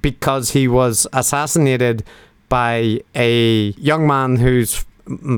because 0.00 0.50
he 0.50 0.68
was 0.68 1.06
assassinated 1.12 2.04
by 2.48 3.00
a 3.14 3.70
young 3.78 4.06
man 4.06 4.36
whose 4.36 4.84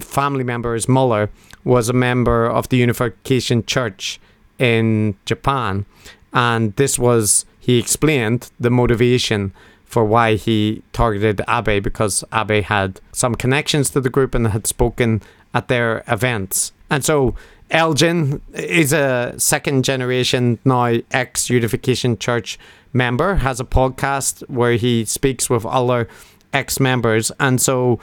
family 0.00 0.44
member, 0.44 0.74
his 0.74 0.88
Muller, 0.88 1.30
was 1.64 1.88
a 1.88 1.92
member 1.92 2.46
of 2.46 2.68
the 2.68 2.76
Unification 2.76 3.64
Church 3.64 4.20
in 4.58 5.16
Japan. 5.24 5.86
And 6.32 6.74
this 6.76 6.98
was, 6.98 7.44
he 7.60 7.78
explained, 7.78 8.50
the 8.58 8.70
motivation 8.70 9.52
for 9.84 10.04
why 10.04 10.36
he 10.36 10.82
targeted 10.92 11.42
Abe 11.48 11.82
because 11.82 12.24
Abe 12.32 12.64
had 12.64 13.00
some 13.12 13.34
connections 13.34 13.90
to 13.90 14.00
the 14.00 14.08
group 14.08 14.34
and 14.34 14.48
had 14.48 14.66
spoken 14.66 15.20
at 15.52 15.68
their 15.68 16.02
events. 16.08 16.72
And 16.88 17.04
so 17.04 17.34
Elgin 17.70 18.40
is 18.54 18.92
a 18.92 19.34
second 19.36 19.84
generation 19.84 20.58
now 20.64 20.98
ex 21.10 21.50
Unification 21.50 22.18
Church 22.18 22.58
member, 22.92 23.36
has 23.36 23.60
a 23.60 23.64
podcast 23.64 24.48
where 24.48 24.74
he 24.74 25.04
speaks 25.04 25.48
with 25.48 25.64
other 25.66 26.08
ex 26.52 26.78
members, 26.80 27.32
and 27.40 27.60
so 27.60 27.98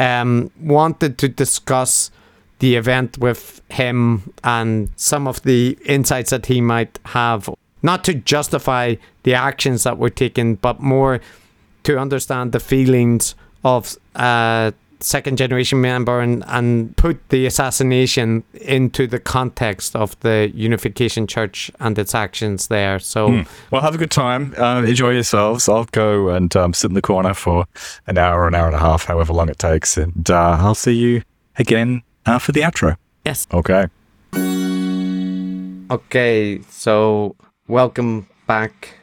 um, 0.00 0.50
wanted 0.60 1.18
to 1.18 1.28
discuss 1.28 2.10
the 2.58 2.74
event 2.74 3.18
with 3.18 3.62
him 3.70 4.32
and 4.42 4.90
some 4.96 5.28
of 5.28 5.42
the 5.42 5.78
insights 5.84 6.30
that 6.30 6.46
he 6.46 6.60
might 6.60 6.98
have, 7.04 7.48
not 7.82 8.02
to 8.04 8.14
justify 8.14 8.96
the 9.22 9.34
actions 9.34 9.84
that 9.84 9.98
were 9.98 10.10
taken, 10.10 10.54
but 10.56 10.80
more 10.80 11.20
to 11.84 11.98
understand 11.98 12.52
the 12.52 12.60
feelings 12.60 13.34
of 13.62 13.96
a 14.14 14.72
second 15.02 15.38
generation 15.38 15.80
member 15.80 16.20
and, 16.20 16.44
and 16.46 16.96
put 16.96 17.16
the 17.30 17.46
assassination 17.46 18.42
into 18.54 19.06
the 19.06 19.18
context 19.18 19.94
of 19.96 20.18
the 20.20 20.50
Unification 20.54 21.26
Church 21.26 21.70
and 21.80 21.98
its 21.98 22.14
actions 22.14 22.68
there. 22.68 22.98
So, 22.98 23.44
Well, 23.70 23.82
have 23.82 23.94
a 23.94 23.98
good 23.98 24.10
time. 24.10 24.54
Uh, 24.58 24.82
enjoy 24.82 25.10
yourselves. 25.10 25.68
I'll 25.68 25.84
go 25.84 26.28
and 26.30 26.54
um, 26.56 26.72
sit 26.74 26.90
in 26.90 26.94
the 26.94 27.02
corner 27.02 27.34
for 27.34 27.66
an 28.06 28.18
hour, 28.18 28.48
an 28.48 28.54
hour 28.54 28.66
and 28.66 28.74
a 28.76 28.80
half, 28.80 29.04
however 29.04 29.32
long 29.32 29.48
it 29.48 29.58
takes. 29.58 29.96
And 29.96 30.30
uh, 30.30 30.56
I'll 30.60 30.74
see 30.74 30.94
you 30.94 31.22
again 31.56 32.02
uh, 32.26 32.38
for 32.38 32.52
the 32.52 32.60
outro. 32.62 32.96
yes. 33.24 33.46
Okay. 33.52 33.86
Okay, 35.90 36.60
so 36.68 37.34
welcome 37.66 38.26
back, 38.46 38.94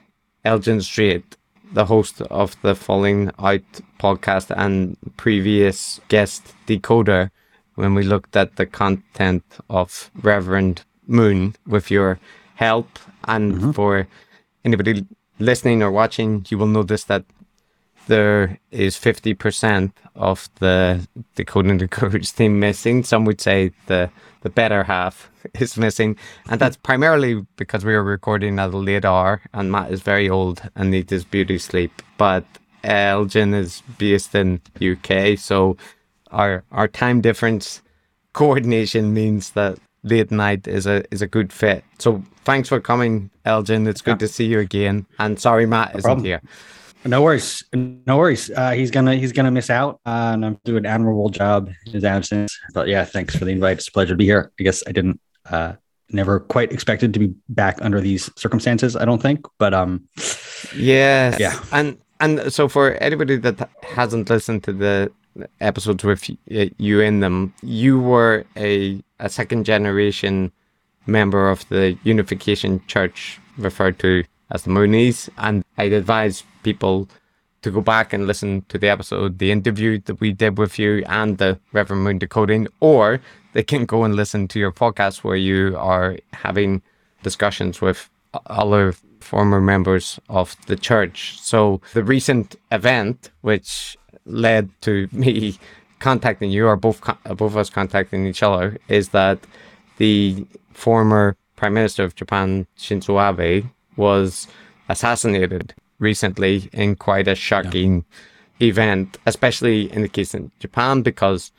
Elgin 0.46 0.82
Strait, 0.82 1.37
the 1.72 1.86
host 1.86 2.22
of 2.22 2.56
the 2.62 2.76
Falling 2.76 3.32
Out 3.40 3.62
podcast 4.00 4.54
and 4.56 4.98
previous 5.18 6.00
guest 6.08 6.54
decoder. 6.68 7.32
When 7.76 7.94
we 7.94 8.04
looked 8.04 8.36
at 8.36 8.56
the 8.56 8.66
content 8.66 9.44
of 9.70 10.10
Reverend 10.22 10.84
Moon 11.06 11.56
with 11.68 11.92
your 11.92 12.20
help, 12.56 13.00
and 13.26 13.54
mm-hmm. 13.54 13.72
for 13.72 14.08
anybody 14.66 15.06
listening 15.40 15.84
or 15.84 15.92
watching, 15.92 16.46
you 16.50 16.58
will 16.58 16.68
notice 16.68 17.04
that 17.04 17.24
there 18.08 18.60
is 18.72 18.98
50% 18.98 19.92
of 20.16 20.50
the 20.60 21.08
Decoding 21.36 21.78
the 21.78 21.88
Gurus 21.88 22.32
team 22.32 22.60
missing. 22.60 23.04
Some 23.04 23.26
would 23.26 23.42
say 23.42 23.72
the 23.88 24.10
the 24.42 24.50
better 24.50 24.84
half 24.84 25.30
is 25.60 25.78
missing. 25.78 26.16
And 26.50 26.60
that's 26.60 26.78
primarily 26.78 27.46
because 27.56 27.84
we 27.84 27.94
are 27.94 28.04
recording 28.04 28.60
at 28.60 28.74
a 28.74 28.78
late 28.78 29.06
hour 29.06 29.42
and 29.54 29.72
Matt 29.72 29.92
is 29.92 30.02
very 30.02 30.30
old 30.30 30.62
and 30.76 30.92
needs 30.92 31.12
his 31.12 31.26
beauty 31.26 31.58
sleep. 31.58 32.02
But 32.18 32.46
Elgin 32.84 33.54
is 33.54 33.82
based 33.98 34.36
in 34.36 34.62
UK, 34.82 35.38
so 35.38 35.76
our 36.32 36.64
our 36.72 36.88
time 36.88 37.22
difference 37.22 37.82
coordination 38.34 39.14
means 39.14 39.52
that 39.52 39.78
late 40.04 40.32
night 40.32 40.68
is 40.68 40.86
a 40.86 41.04
is 41.12 41.22
a 41.22 41.28
good 41.28 41.52
fit. 41.52 41.84
So 42.00 42.24
thanks 42.46 42.70
for 42.70 42.80
coming, 42.80 43.30
Elgin. 43.46 43.88
It's 43.88 44.02
good 44.02 44.20
to 44.20 44.28
see 44.28 44.46
you 44.46 44.60
again. 44.60 45.06
And 45.20 45.40
sorry 45.40 45.66
Matt 45.66 45.90
isn't 45.90 46.04
problem. 46.04 46.26
here. 46.26 46.42
No 47.06 47.22
worries, 47.22 47.64
no 47.74 48.18
worries. 48.18 48.50
Uh, 48.50 48.72
he's 48.72 48.92
gonna 48.92 49.16
he's 49.16 49.32
gonna 49.32 49.52
miss 49.52 49.70
out, 49.70 50.00
uh, 50.06 50.32
and 50.34 50.46
I'm 50.46 50.60
doing 50.66 50.80
an 50.80 50.86
admirable 50.86 51.30
job 51.30 51.70
in 51.86 51.94
his 51.94 52.04
absence. 52.04 52.58
But 52.74 52.88
yeah, 52.88 53.06
thanks 53.06 53.36
for 53.36 53.46
the 53.46 53.52
invite. 53.52 53.78
It's 53.78 53.88
a 53.88 53.92
pleasure 53.92 54.14
to 54.14 54.18
be 54.18 54.26
here. 54.26 54.52
I 54.60 54.64
guess 54.64 54.84
I 54.88 54.92
didn't 54.92 55.20
uh, 55.50 55.74
never 56.10 56.40
quite 56.40 56.72
expected 56.74 57.14
to 57.14 57.20
be 57.20 57.34
back 57.50 57.78
under 57.82 58.02
these 58.02 58.30
circumstances. 58.36 58.96
I 58.96 59.06
don't 59.06 59.22
think, 59.22 59.46
but 59.58 59.74
um, 59.74 60.08
Yes. 60.76 61.40
Yeah. 61.40 61.60
And 61.72 61.98
and 62.20 62.52
so 62.52 62.68
for 62.68 62.94
anybody 62.96 63.38
that 63.38 63.70
hasn't 63.84 64.30
listened 64.30 64.64
to 64.64 64.74
the 64.74 65.12
episodes 65.62 66.04
with 66.04 66.30
you 66.48 67.00
in 67.00 67.20
them, 67.20 67.54
you 67.62 68.00
were 68.00 68.46
a 68.56 69.02
a 69.20 69.30
second 69.30 69.66
generation 69.66 70.52
member 71.06 71.50
of 71.50 71.68
the 71.70 71.98
Unification 72.04 72.82
Church, 72.88 73.40
referred 73.58 74.00
to 74.00 74.24
as 74.52 74.64
the 74.64 74.70
Moonies, 74.70 75.30
and 75.38 75.64
I'd 75.78 75.94
advise 75.94 76.44
people 76.64 77.10
to 77.62 77.72
go 77.72 77.82
back 77.82 78.14
and 78.14 78.28
listen 78.28 78.64
to 78.70 78.78
the 78.78 78.88
episode, 78.88 79.40
the 79.40 79.52
interview 79.52 80.00
that 80.06 80.20
we 80.20 80.32
did 80.32 80.58
with 80.58 80.78
you, 80.80 81.04
and 81.08 81.38
the 81.38 81.60
Reverend 81.74 82.04
Moon 82.04 82.18
decoding, 82.18 82.68
or 82.80 83.20
they 83.54 83.64
can 83.64 83.86
go 83.86 84.04
and 84.04 84.16
listen 84.16 84.48
to 84.50 84.60
your 84.60 84.72
podcast 84.72 85.24
where 85.24 85.36
you 85.36 85.76
are 85.78 86.18
having 86.34 86.82
discussions 87.24 87.82
with 87.82 88.10
other 88.46 88.94
former 89.20 89.60
members 89.60 90.20
of 90.30 90.56
the 90.68 90.76
church. 90.76 91.40
So 91.42 91.82
the 91.94 92.04
recent 92.04 92.56
event, 92.72 93.32
which 93.42 93.98
led 94.26 94.70
to 94.82 95.10
me 95.12 95.58
contacting 96.00 96.52
you, 96.52 96.68
or 96.68 96.76
both 96.76 97.02
both 97.26 97.42
of 97.42 97.58
us 97.58 97.70
contacting 97.70 98.28
each 98.28 98.44
other, 98.44 98.78
is 98.88 99.10
that 99.10 99.40
the 99.98 100.46
former 100.72 101.36
Prime 101.56 101.74
Minister 101.74 102.04
of 102.04 102.14
Japan, 102.14 102.68
Shinzo 102.78 103.18
Abe, 103.18 103.66
was 103.98 104.48
assassinated 104.90 105.74
recently 106.00 106.70
in 106.74 106.96
quite 106.96 107.28
a 107.28 107.36
shocking 107.36 108.06
event, 108.62 109.18
especially 109.26 109.92
in 109.92 110.02
the 110.04 110.08
case 110.10 110.34
in 110.34 110.52
Japan 110.60 111.02
because 111.02 111.52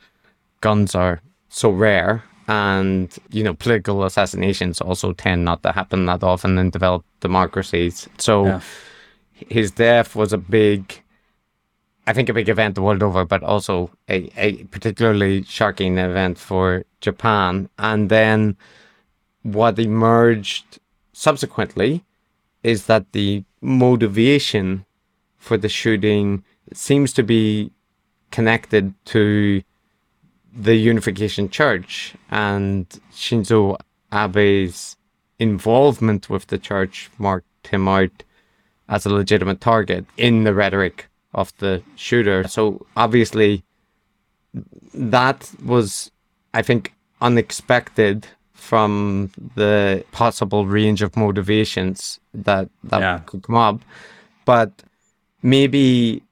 guns 0.60 0.94
are 0.94 1.20
so 1.48 1.70
rare 1.70 2.22
and 2.48 3.14
you 3.30 3.42
know 3.44 3.54
political 3.54 4.04
assassinations 4.04 4.80
also 4.80 5.12
tend 5.12 5.44
not 5.44 5.62
to 5.62 5.70
happen 5.72 6.06
that 6.06 6.22
often 6.22 6.56
in 6.58 6.70
developed 6.70 7.06
democracies 7.20 8.08
so 8.18 8.46
Yeah. 8.46 8.60
his 9.32 9.70
death 9.70 10.16
was 10.16 10.32
a 10.32 10.38
big 10.38 11.02
i 12.06 12.12
think 12.14 12.28
a 12.28 12.32
big 12.34 12.48
event 12.48 12.74
the 12.74 12.82
world 12.82 13.02
over 13.02 13.24
but 13.24 13.42
also 13.42 13.90
a, 14.08 14.30
a 14.36 14.64
particularly 14.64 15.42
shocking 15.44 15.98
event 15.98 16.38
for 16.38 16.84
japan 17.02 17.68
and 17.78 18.08
then 18.10 18.56
what 19.42 19.78
emerged 19.78 20.78
subsequently 21.12 22.02
is 22.62 22.86
that 22.86 23.12
the 23.12 23.44
motivation 23.60 24.84
for 25.36 25.56
the 25.56 25.68
shooting 25.68 26.44
seems 26.72 27.12
to 27.14 27.22
be 27.22 27.70
connected 28.30 28.92
to 29.06 29.62
the 30.52 30.74
Unification 30.74 31.48
Church 31.48 32.14
and 32.30 32.88
Shinzo 33.12 33.76
Abe's 34.12 34.96
involvement 35.38 36.28
with 36.28 36.48
the 36.48 36.58
church 36.58 37.10
marked 37.18 37.68
him 37.68 37.86
out 37.86 38.24
as 38.88 39.06
a 39.06 39.10
legitimate 39.10 39.60
target 39.60 40.04
in 40.16 40.44
the 40.44 40.54
rhetoric 40.54 41.06
of 41.34 41.52
the 41.58 41.82
shooter. 41.94 42.48
So 42.48 42.86
obviously, 42.96 43.62
that 44.94 45.50
was, 45.64 46.10
I 46.54 46.62
think, 46.62 46.94
unexpected 47.20 48.26
from 48.58 49.30
the 49.54 50.04
possible 50.12 50.66
range 50.66 51.00
of 51.00 51.16
motivations 51.16 52.20
that 52.34 52.68
that 52.90 53.00
Yeah. 53.00 53.18
could 53.26 53.42
come 53.42 53.56
up, 53.56 53.80
but 54.44 54.70
maybe 55.42 56.22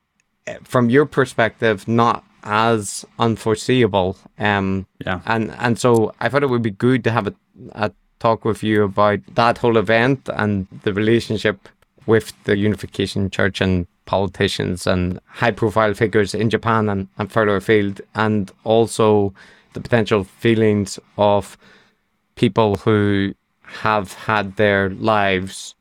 eh, 0.47 0.59
from 0.65 0.91
your 0.91 1.07
perspective, 1.07 1.87
not 1.89 2.23
as 2.43 3.05
unforeseeable. 3.19 4.17
Um, 4.39 4.87
Yeah. 5.07 5.21
and 5.27 5.51
and 5.59 5.79
so 5.79 6.13
I 6.21 6.29
thought 6.29 6.43
it 6.43 6.51
would 6.51 6.63
be 6.63 6.77
good 6.87 7.03
to 7.05 7.11
have 7.11 7.27
a, 7.29 7.35
a 7.73 7.91
talk 8.19 8.45
with 8.45 8.63
you 8.63 8.85
about 8.85 9.21
that 9.35 9.59
whole 9.59 9.77
event 9.79 10.29
and 10.35 10.67
the 10.83 10.93
relationship 10.93 11.69
with 12.07 12.33
the 12.45 12.57
Unification 12.57 13.31
Church 13.31 13.61
and 13.61 13.87
politicians 14.07 14.87
and 14.87 15.19
high 15.27 15.51
profile 15.51 15.95
figures 15.95 16.35
in 16.35 16.49
Japan 16.51 16.89
and, 16.89 17.09
and 17.19 17.33
further 17.33 17.57
afield, 17.57 18.01
and 18.15 18.51
also 18.65 19.33
the 19.73 19.81
potential 19.81 20.25
feelings 20.25 20.99
of 21.19 21.57
people 22.37 22.77
who 22.77 23.35
have 23.63 24.13
had 24.13 24.57
their 24.57 24.91
lives 24.91 25.75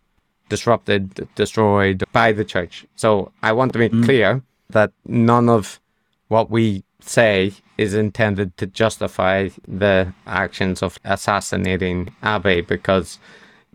disrupted, 0.49 1.27
destroyed 1.35 2.03
by 2.11 2.31
the 2.31 2.43
church. 2.45 2.85
So 2.95 3.31
I 3.43 3.51
want 3.51 3.73
to 3.73 3.79
make 3.79 3.91
mm. 3.91 4.03
clear 4.03 4.41
that 4.69 4.91
none 5.05 5.49
of 5.49 5.79
what 6.27 6.49
we 6.49 6.83
say 6.99 7.53
is 7.77 7.93
intended 7.93 8.55
to 8.57 8.65
justify 8.65 9.49
the 9.67 10.13
actions 10.25 10.81
of 10.81 10.97
assassinating 11.03 12.13
Abe 12.23 12.65
because 12.67 13.19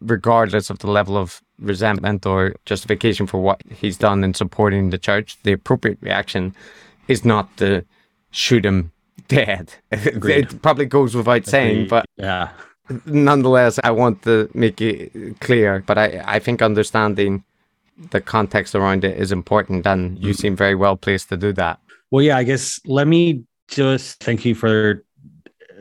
regardless 0.01 0.71
of 0.71 0.79
the 0.79 0.91
level 0.91 1.17
of 1.17 1.43
resentment 1.59 2.25
or 2.25 2.55
justification 2.65 3.27
for 3.27 3.41
what 3.41 3.63
he's 3.71 3.99
done 3.99 4.25
in 4.25 4.35
supporting 4.35 4.91
the 4.91 4.99
church, 4.99 5.37
the 5.43 5.53
appropriate 5.53 5.99
reaction 6.01 6.55
is 7.09 7.25
not 7.25 7.55
to 7.59 7.85
shoot 8.31 8.65
him 8.65 8.93
dead. 9.29 9.73
it 9.91 10.63
probably 10.63 10.87
goes 10.87 11.15
without 11.15 11.47
saying, 11.47 11.89
but 11.89 12.05
yeah, 12.17 12.51
nonetheless, 13.07 13.79
I 13.83 13.91
want 13.91 14.23
to 14.23 14.51
make 14.55 14.81
it 14.81 15.41
clear. 15.41 15.83
But 15.87 15.99
I, 15.99 16.23
I 16.27 16.39
think 16.39 16.63
understanding 16.63 17.45
the 18.11 18.21
context 18.21 18.75
around 18.75 19.05
it 19.05 19.19
is 19.19 19.33
important, 19.33 19.87
and 19.87 20.19
you 20.19 20.33
seem 20.33 20.57
very 20.57 20.75
well 20.75 20.97
placed 20.97 21.29
to 21.29 21.37
do 21.37 21.53
that. 21.55 21.79
Well, 22.11 22.23
yeah, 22.23 22.37
I 22.37 22.45
guess 22.45 22.81
let 22.87 23.07
me 23.07 23.45
just 23.69 24.23
thank 24.23 24.45
you 24.45 24.55
for 24.55 25.05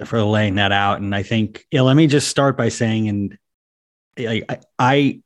for 0.06 0.22
laying 0.24 0.56
that 0.56 0.72
out, 0.72 1.02
and 1.02 1.16
I 1.16 1.24
think 1.24 1.66
yeah, 1.72 1.82
let 1.82 1.96
me 1.96 2.08
just 2.08 2.28
start 2.28 2.58
by 2.58 2.70
saying, 2.70 3.10
and 3.10 3.38
I 4.18 4.44
I 4.78 5.22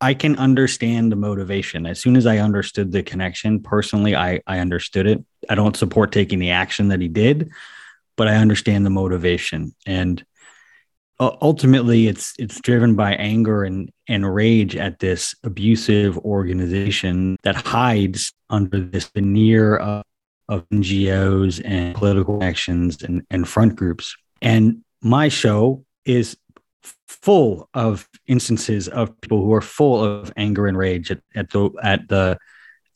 I 0.00 0.14
can 0.14 0.36
understand 0.36 1.12
the 1.12 1.16
motivation. 1.16 1.86
As 1.86 2.00
soon 2.00 2.16
as 2.16 2.26
I 2.26 2.38
understood 2.38 2.92
the 2.92 3.02
connection, 3.02 3.60
personally, 3.60 4.14
I, 4.14 4.40
I 4.46 4.58
understood 4.58 5.06
it. 5.06 5.24
I 5.48 5.54
don't 5.54 5.76
support 5.76 6.12
taking 6.12 6.38
the 6.38 6.50
action 6.50 6.88
that 6.88 7.00
he 7.00 7.08
did, 7.08 7.50
but 8.16 8.28
I 8.28 8.36
understand 8.36 8.84
the 8.84 8.90
motivation. 8.90 9.74
And 9.86 10.22
ultimately, 11.20 12.08
it's 12.08 12.34
it's 12.38 12.60
driven 12.60 12.94
by 12.94 13.14
anger 13.14 13.64
and 13.64 13.90
and 14.08 14.34
rage 14.34 14.76
at 14.76 14.98
this 14.98 15.34
abusive 15.44 16.18
organization 16.18 17.36
that 17.42 17.56
hides 17.56 18.32
under 18.50 18.80
this 18.80 19.08
veneer 19.14 19.76
of, 19.76 20.02
of 20.48 20.68
NGOs 20.70 21.62
and 21.64 21.94
political 21.94 22.42
actions 22.42 23.02
and, 23.02 23.22
and 23.30 23.48
front 23.48 23.76
groups. 23.76 24.14
And 24.42 24.82
my 25.00 25.28
show 25.28 25.84
is 26.04 26.36
full 27.06 27.68
of 27.72 28.08
instances 28.26 28.88
of 28.88 29.18
people 29.20 29.42
who 29.42 29.54
are 29.54 29.62
full 29.62 30.04
of 30.04 30.32
anger 30.36 30.66
and 30.66 30.76
rage 30.76 31.10
at, 31.10 31.20
at 31.34 31.50
the 31.50 31.70
at 31.82 32.08
the 32.08 32.38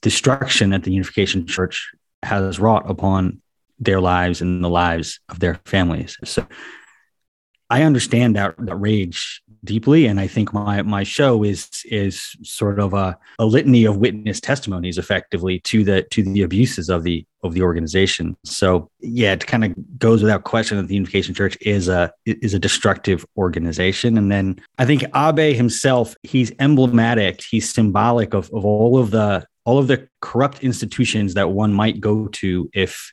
destruction 0.03 0.71
that 0.71 0.83
the 0.83 0.93
Unification 0.93 1.47
Church 1.47 1.91
has 2.23 2.59
wrought 2.59 2.89
upon 2.91 3.41
their 3.79 4.01
lives 4.01 4.41
and 4.41 4.63
the 4.63 4.69
lives 4.69 5.21
of 5.29 5.39
their 5.39 5.55
families. 5.65 6.17
So 6.25 6.47
I 7.71 7.83
understand 7.83 8.37
that, 8.37 8.55
that 8.59 8.77
rage 8.77 9.43
deeply, 9.65 10.07
and 10.07 10.19
I 10.19 10.27
think 10.27 10.53
my 10.53 10.83
my 10.83 11.03
show 11.03 11.43
is 11.45 11.69
is 11.85 12.35
sort 12.43 12.79
of 12.79 12.95
a, 12.95 13.19
a 13.39 13.45
litany 13.45 13.85
of 13.85 13.99
witness 13.99 14.41
testimonies, 14.41 14.99
effectively 14.99 15.61
to 15.61 15.85
the 15.85 16.03
to 16.11 16.23
the 16.23 16.43
abuses 16.43 16.89
of 16.89 17.03
the 17.03 17.27
of 17.43 17.55
the 17.55 17.63
organization. 17.63 18.37
So 18.45 18.91
yeah, 19.01 19.33
it 19.33 19.47
kind 19.47 19.65
of 19.65 19.99
goes 19.99 20.23
without 20.23 20.45
question 20.45 20.79
that 20.79 20.89
the 20.89 20.95
Unification 20.95 21.35
Church 21.35 21.59
is 21.61 21.89
a 21.89 22.11
is 22.25 22.55
a 22.55 22.59
destructive 22.59 23.27
organization. 23.37 24.17
And 24.17 24.33
then 24.33 24.61
I 24.79 24.87
think 24.87 25.05
Abe 25.15 25.55
himself, 25.55 26.15
he's 26.23 26.53
emblematic, 26.59 27.43
he's 27.43 27.69
symbolic 27.69 28.35
of 28.35 28.51
of 28.53 28.65
all 28.65 28.99
of 28.99 29.11
the 29.11 29.47
all 29.65 29.79
of 29.79 29.89
the 29.89 30.09
corrupt 30.23 30.65
institutions 30.65 31.35
that 31.35 31.51
one 31.51 31.75
might 31.75 32.01
go 32.01 32.29
to 32.29 32.71
if 32.73 33.13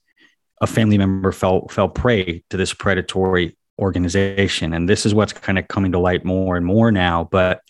a 0.62 0.68
family 0.68 0.98
member 0.98 1.34
fell 1.34 1.68
fell 1.68 1.90
prey 1.90 2.44
to 2.50 2.56
this 2.56 2.74
predatory 2.74 3.58
organization. 3.80 4.74
And 4.74 4.88
this 4.88 5.06
is 5.06 5.14
what's 5.14 5.34
kind 5.34 5.60
of 5.60 5.68
coming 5.68 5.92
to 5.92 6.00
light 6.00 6.26
more 6.26 6.56
and 6.58 6.66
more 6.66 6.92
now. 6.92 7.28
But 7.30 7.62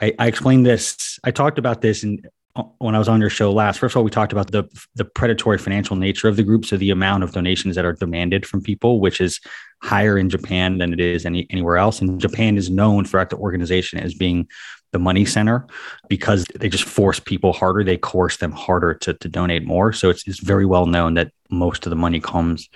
I, 0.00 0.12
I 0.18 0.26
explained 0.26 0.66
this, 0.66 1.18
I 1.24 1.30
talked 1.30 1.58
about 1.58 1.80
this 1.80 2.02
in, 2.02 2.22
uh, 2.54 2.64
when 2.78 2.94
I 2.94 2.98
was 2.98 3.08
on 3.08 3.20
your 3.20 3.30
show 3.30 3.50
last. 3.52 3.78
First 3.78 3.94
of 3.94 3.98
all, 3.98 4.04
we 4.04 4.10
talked 4.10 4.32
about 4.32 4.50
the 4.50 4.64
the 4.94 5.06
predatory 5.06 5.56
financial 5.56 5.96
nature 5.96 6.28
of 6.28 6.36
the 6.36 6.42
group, 6.42 6.66
so 6.66 6.76
the 6.76 6.90
amount 6.90 7.22
of 7.22 7.32
donations 7.32 7.76
that 7.76 7.86
are 7.86 7.94
demanded 7.94 8.44
from 8.44 8.60
people, 8.60 9.00
which 9.00 9.22
is 9.22 9.40
higher 9.82 10.18
in 10.18 10.28
Japan 10.28 10.76
than 10.76 10.92
it 10.92 11.00
is 11.00 11.24
any 11.24 11.46
anywhere 11.48 11.78
else. 11.78 12.02
And 12.02 12.20
Japan 12.20 12.58
is 12.58 12.68
known 12.68 13.06
throughout 13.06 13.30
the 13.30 13.38
organization 13.38 14.00
as 14.00 14.12
being 14.12 14.48
the 14.92 14.98
money 14.98 15.24
center 15.24 15.66
because 16.08 16.44
they 16.54 16.68
just 16.68 16.84
force 16.84 17.18
people 17.18 17.54
harder. 17.54 17.82
They 17.82 17.96
coerce 17.96 18.36
them 18.36 18.52
harder 18.52 18.94
to, 18.94 19.14
to 19.14 19.28
donate 19.28 19.64
more. 19.64 19.92
So 19.94 20.10
it's, 20.10 20.28
it's 20.28 20.38
very 20.38 20.66
well 20.66 20.84
known 20.84 21.14
that 21.14 21.32
most 21.50 21.86
of 21.86 21.90
the 21.90 21.96
money 21.96 22.20
comes 22.20 22.68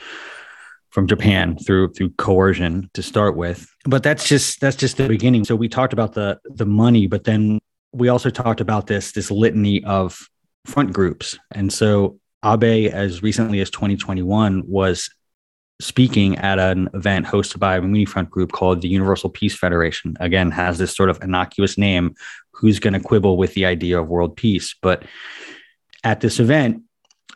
from 0.97 1.07
Japan 1.07 1.59
through 1.59 1.93
through 1.93 2.09
coercion 2.13 2.89
to 2.95 3.03
start 3.03 3.37
with. 3.37 3.71
But 3.85 4.03
that's 4.03 4.27
just 4.27 4.63
that's 4.63 4.77
just 4.77 4.97
the 4.97 5.07
beginning. 5.07 5.45
So 5.45 5.55
we 5.55 5.69
talked 5.69 5.93
about 5.93 6.15
the 6.15 6.41
the 6.47 6.65
money, 6.65 7.07
but 7.07 7.25
then 7.25 7.61
we 7.93 8.09
also 8.09 8.31
talked 8.31 8.63
about 8.63 8.87
this 8.87 9.13
this 9.13 9.31
litany 9.31 9.85
of 9.85 10.19
front 10.65 10.95
groups. 10.95 11.39
And 11.53 11.71
so 11.71 12.19
Abe, 12.43 12.91
as 12.91 13.23
recently 13.23 13.61
as 13.61 13.69
2021, 13.69 14.63
was 14.67 15.11
speaking 15.83 16.39
at 16.39 16.59
an 16.59 16.89
event 16.95 17.27
hosted 17.27 17.59
by 17.59 17.77
a 17.77 17.83
Moonie 17.83 18.09
Front 18.09 18.31
group 18.31 18.53
called 18.53 18.81
the 18.81 18.89
Universal 18.89 19.29
Peace 19.29 19.55
Federation. 19.55 20.17
Again, 20.19 20.51
has 20.51 20.79
this 20.79 20.97
sort 20.97 21.11
of 21.11 21.23
innocuous 21.23 21.77
name. 21.77 22.15
Who's 22.53 22.79
going 22.79 22.95
to 22.95 23.01
quibble 23.01 23.37
with 23.37 23.53
the 23.53 23.67
idea 23.67 24.01
of 24.01 24.09
world 24.09 24.35
peace? 24.35 24.75
But 24.81 25.05
at 26.03 26.21
this 26.21 26.41
event, 26.41 26.85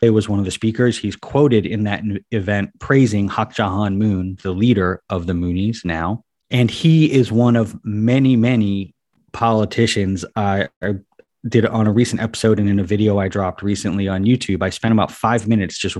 it 0.01 0.09
was 0.09 0.27
one 0.27 0.39
of 0.39 0.45
the 0.45 0.51
speakers. 0.51 0.97
He's 0.97 1.15
quoted 1.15 1.65
in 1.65 1.83
that 1.83 2.03
event 2.31 2.77
praising 2.79 3.27
Hak 3.27 3.57
Ja 3.57 3.69
Han 3.69 3.97
Moon, 3.97 4.37
the 4.41 4.51
leader 4.51 5.01
of 5.09 5.27
the 5.27 5.33
Moonies 5.33 5.85
now. 5.85 6.23
And 6.49 6.69
he 6.69 7.11
is 7.11 7.31
one 7.31 7.55
of 7.55 7.79
many, 7.85 8.35
many 8.35 8.95
politicians. 9.31 10.25
I, 10.35 10.69
I 10.81 10.95
did 11.47 11.65
on 11.65 11.87
a 11.87 11.91
recent 11.91 12.21
episode 12.21 12.59
and 12.59 12.67
in 12.67 12.79
a 12.79 12.83
video 12.83 13.19
I 13.19 13.27
dropped 13.27 13.61
recently 13.61 14.07
on 14.07 14.25
YouTube. 14.25 14.63
I 14.63 14.71
spent 14.71 14.91
about 14.91 15.11
five 15.11 15.47
minutes 15.47 15.77
just 15.77 15.97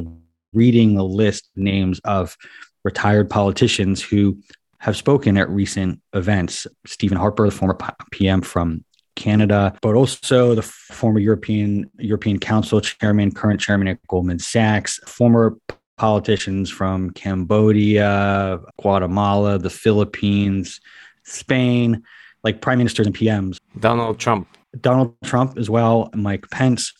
reading 0.54 0.98
a 0.98 1.04
list 1.04 1.50
names 1.56 2.00
of 2.04 2.36
retired 2.84 3.30
politicians 3.30 4.02
who 4.02 4.42
have 4.80 4.98
spoken 4.98 5.38
at 5.38 5.50
recent 5.50 6.02
events. 6.14 6.66
Stephen 6.88 7.18
Harper, 7.18 7.46
the 7.46 7.52
former 7.52 7.78
PM 8.12 8.42
from 8.42 8.84
Canada, 9.16 9.78
but 9.82 9.96
also 9.96 10.56
the 10.56 10.62
former 10.62 11.20
European 11.20 11.90
European 12.00 12.40
Council 12.40 12.82
chairman, 12.82 13.32
current 13.32 13.60
chairman 13.60 13.88
at 13.88 14.06
Goldman 14.08 14.40
Sachs, 14.40 15.00
former 15.06 15.58
politicians 15.98 16.70
from 16.70 17.12
Cambodia, 17.12 18.60
Guatemala, 18.82 19.58
the 19.58 19.70
Philippines, 19.70 20.82
Spain, 21.24 22.04
like 22.44 22.62
prime 22.62 22.80
ministers 22.80 23.06
and 23.06 23.16
PMs. 23.16 23.58
Donald 23.80 24.20
Trump. 24.20 24.48
Donald 24.80 25.16
Trump 25.24 25.58
as 25.58 25.70
well, 25.70 26.10
Mike 26.16 26.50
Pence. 26.50 26.94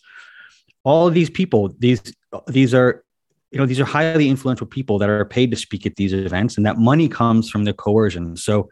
All 0.84 1.08
of 1.08 1.14
these 1.14 1.30
people, 1.30 1.74
these 1.80 2.02
these 2.48 2.74
are 2.74 3.04
you 3.52 3.60
know 3.60 3.66
these 3.66 3.80
are 3.80 3.86
highly 3.86 4.30
influential 4.30 4.68
people 4.68 4.98
that 5.00 5.10
are 5.10 5.26
paid 5.26 5.52
to 5.52 5.58
speak 5.58 5.86
at 5.86 5.96
these 5.96 6.14
events 6.14 6.58
and 6.58 6.66
that 6.66 6.78
money 6.78 7.08
comes 7.08 7.50
from 7.50 7.66
the 7.66 7.74
coercion. 7.74 8.38
So 8.38 8.70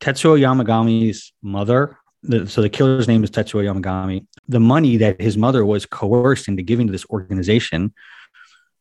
Tetsuo 0.00 0.38
Yamagami's 0.38 1.32
mother 1.42 1.98
the, 2.22 2.46
so 2.48 2.62
the 2.62 2.68
killer's 2.68 3.08
name 3.08 3.24
is 3.24 3.30
Tetsuo 3.30 3.62
Yamagami. 3.62 4.26
The 4.48 4.60
money 4.60 4.96
that 4.98 5.20
his 5.20 5.36
mother 5.36 5.64
was 5.64 5.86
coerced 5.86 6.48
into 6.48 6.62
giving 6.62 6.86
to 6.86 6.92
this 6.92 7.06
organization 7.10 7.92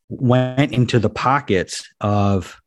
went 0.09 0.71
into 0.71 0.99
the 0.99 1.09
pockets 1.09 1.87
of 1.99 2.59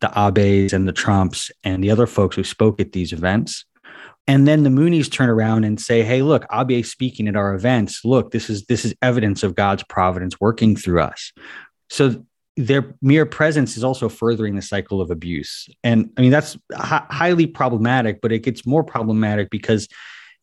the 0.00 0.10
Abes 0.16 0.72
and 0.72 0.86
the 0.86 0.92
Trumps 0.92 1.50
and 1.62 1.82
the 1.82 1.90
other 1.90 2.06
folks 2.06 2.36
who 2.36 2.44
spoke 2.44 2.80
at 2.80 2.92
these 2.92 3.12
events. 3.12 3.64
And 4.26 4.46
then 4.46 4.62
the 4.62 4.70
Moonies 4.70 5.10
turn 5.10 5.28
around 5.28 5.64
and 5.64 5.80
say, 5.80 6.02
"Hey, 6.02 6.22
look, 6.22 6.46
Abe 6.52 6.84
speaking 6.84 7.26
at 7.28 7.36
our 7.36 7.54
events. 7.54 8.04
Look, 8.04 8.30
this 8.30 8.48
is 8.50 8.64
this 8.66 8.84
is 8.84 8.94
evidence 9.02 9.42
of 9.42 9.54
God's 9.54 9.82
providence 9.84 10.40
working 10.40 10.76
through 10.76 11.00
us." 11.00 11.32
So 11.88 12.24
their 12.56 12.94
mere 13.00 13.24
presence 13.24 13.76
is 13.76 13.84
also 13.84 14.08
furthering 14.08 14.56
the 14.56 14.62
cycle 14.62 15.00
of 15.00 15.10
abuse. 15.10 15.68
And 15.82 16.10
I 16.16 16.20
mean, 16.20 16.30
that's 16.30 16.58
highly 16.74 17.46
problematic, 17.46 18.20
but 18.20 18.32
it 18.32 18.40
gets 18.40 18.66
more 18.66 18.84
problematic 18.84 19.50
because 19.50 19.88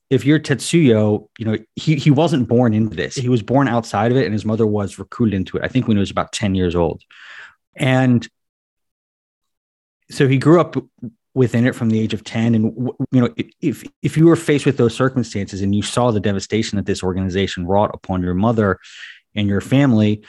if 0.09 0.25
you're 0.25 0.39
Tetsuya, 0.39 1.27
you 1.37 1.45
know, 1.45 1.57
he, 1.75 1.95
he 1.95 2.09
wasn't 2.09 2.47
born 2.47 2.73
into 2.73 2.95
this. 2.95 3.13
He 3.13 3.29
was 3.29 3.43
born 3.43 3.67
outside 3.67 4.11
of 4.11 4.17
it, 4.17 4.25
and 4.25 4.33
his 4.33 4.43
mother 4.43 4.65
was 4.65 4.97
recruited 4.97 5.35
into 5.35 5.57
it, 5.57 5.63
I 5.63 5.67
think 5.67 5.87
when 5.87 5.97
he 5.97 5.99
was 5.99 6.09
about 6.09 6.31
10 6.31 6.55
years 6.55 6.75
old. 6.75 7.03
And 7.75 8.27
so 10.09 10.27
he 10.27 10.39
grew 10.39 10.59
up 10.59 10.75
within 11.35 11.67
it 11.67 11.75
from 11.75 11.89
the 11.89 11.99
age 11.99 12.13
of 12.13 12.23
10 12.23 12.55
and 12.55 12.89
you 13.11 13.21
know 13.21 13.29
if 13.61 13.83
if 14.01 14.17
you 14.17 14.25
were 14.25 14.35
faced 14.35 14.65
with 14.65 14.77
those 14.77 14.95
circumstances 14.95 15.61
and 15.61 15.75
you 15.75 15.83
saw 15.83 16.09
the 16.09 16.19
devastation 16.19 16.75
that 16.75 16.87
this 16.87 17.03
organization 17.03 17.67
wrought 17.67 17.91
upon 17.93 18.23
your 18.23 18.33
mother 18.33 18.79
and 19.35 19.47
your 19.47 19.61
family 19.61 20.23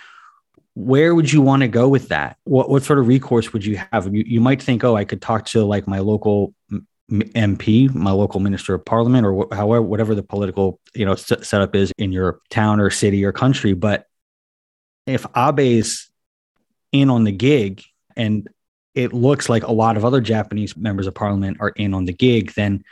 where 0.75 1.15
would 1.15 1.33
you 1.33 1.43
want 1.43 1.63
to 1.63 1.69
go 1.69 1.89
with 1.89 2.09
that? 2.09 2.37
What 2.45 2.71
what 2.71 2.83
sort 2.83 2.99
of 2.99 3.09
recourse 3.09 3.53
would 3.53 3.65
you 3.65 3.81
have? 3.93 4.13
You, 4.15 4.25
you 4.27 4.41
might 4.41 4.63
think, 4.63 4.85
oh, 4.85 4.97
I 4.97 5.05
could 5.05 5.21
talk 5.21 5.47
to 5.47 5.65
like 5.65 5.87
my 5.87 5.99
local 5.99 6.55
MP, 7.11 7.93
my 7.93 8.13
local 8.13 8.41
minister 8.41 8.75
of 8.75 8.85
parliament, 8.85 9.27
or 9.27 9.45
wh- 9.45 9.55
however 9.55 9.83
whatever 9.83 10.15
the 10.15 10.23
political 10.23 10.81
you 10.95 11.05
know 11.05 11.13
s- 11.13 11.33
setup 11.43 11.75
is 11.75 11.93
in 11.99 12.13
your 12.13 12.41
town 12.51 12.81
or 12.81 12.91
city 12.91 13.25
or 13.25 13.33
country. 13.33 13.73
But 13.73 14.07
if 15.07 15.27
Abe's 15.35 16.11
in 16.93 17.11
on 17.11 17.25
the 17.25 17.33
gig 17.33 17.83
and 18.17 18.49
it 18.95 19.13
looks 19.13 19.49
like 19.49 19.65
a 19.65 19.73
lot 19.73 19.97
of 19.97 20.05
other 20.05 20.21
Japanese 20.21 20.77
members 20.77 21.07
of 21.07 21.15
parliament 21.15 21.59
are 21.61 21.71
in 21.71 21.95
on 21.95 22.05
the 22.05 22.13
gig, 22.13 22.53
then 22.55 22.85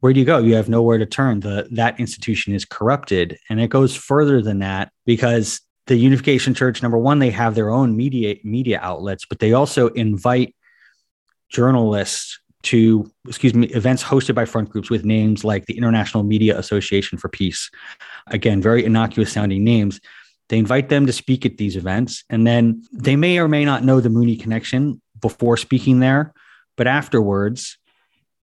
where 0.00 0.12
do 0.12 0.20
you 0.20 0.26
go? 0.26 0.38
You 0.38 0.54
have 0.54 0.68
nowhere 0.68 0.98
to 0.98 1.06
turn. 1.06 1.40
The 1.40 1.68
that 1.72 2.00
institution 2.00 2.54
is 2.54 2.64
corrupted, 2.64 3.38
and 3.50 3.60
it 3.60 3.68
goes 3.68 3.94
further 3.94 4.40
than 4.40 4.60
that 4.60 4.92
because 5.04 5.60
the 5.88 5.96
Unification 5.96 6.54
Church, 6.54 6.82
number 6.82 6.98
one, 6.98 7.18
they 7.18 7.30
have 7.30 7.54
their 7.54 7.70
own 7.70 7.96
media 7.96 8.36
media 8.44 8.78
outlets, 8.82 9.24
but 9.26 9.38
they 9.40 9.54
also 9.54 9.88
invite 9.88 10.54
journalists 11.48 12.38
to, 12.64 13.10
excuse 13.26 13.54
me, 13.54 13.68
events 13.68 14.04
hosted 14.04 14.34
by 14.34 14.44
front 14.44 14.68
groups 14.68 14.90
with 14.90 15.04
names 15.04 15.44
like 15.44 15.66
the 15.66 15.78
International 15.78 16.22
Media 16.22 16.58
Association 16.58 17.16
for 17.16 17.28
Peace. 17.28 17.70
Again, 18.26 18.60
very 18.60 18.84
innocuous 18.84 19.32
sounding 19.32 19.64
names. 19.64 20.00
They 20.48 20.58
invite 20.58 20.88
them 20.88 21.06
to 21.06 21.12
speak 21.12 21.46
at 21.46 21.56
these 21.56 21.76
events, 21.76 22.24
and 22.28 22.46
then 22.46 22.82
they 22.92 23.16
may 23.16 23.38
or 23.38 23.48
may 23.48 23.64
not 23.64 23.84
know 23.84 24.00
the 24.00 24.08
Moonie 24.08 24.40
connection 24.40 25.00
before 25.20 25.56
speaking 25.56 26.00
there, 26.00 26.34
but 26.76 26.86
afterwards, 26.86 27.78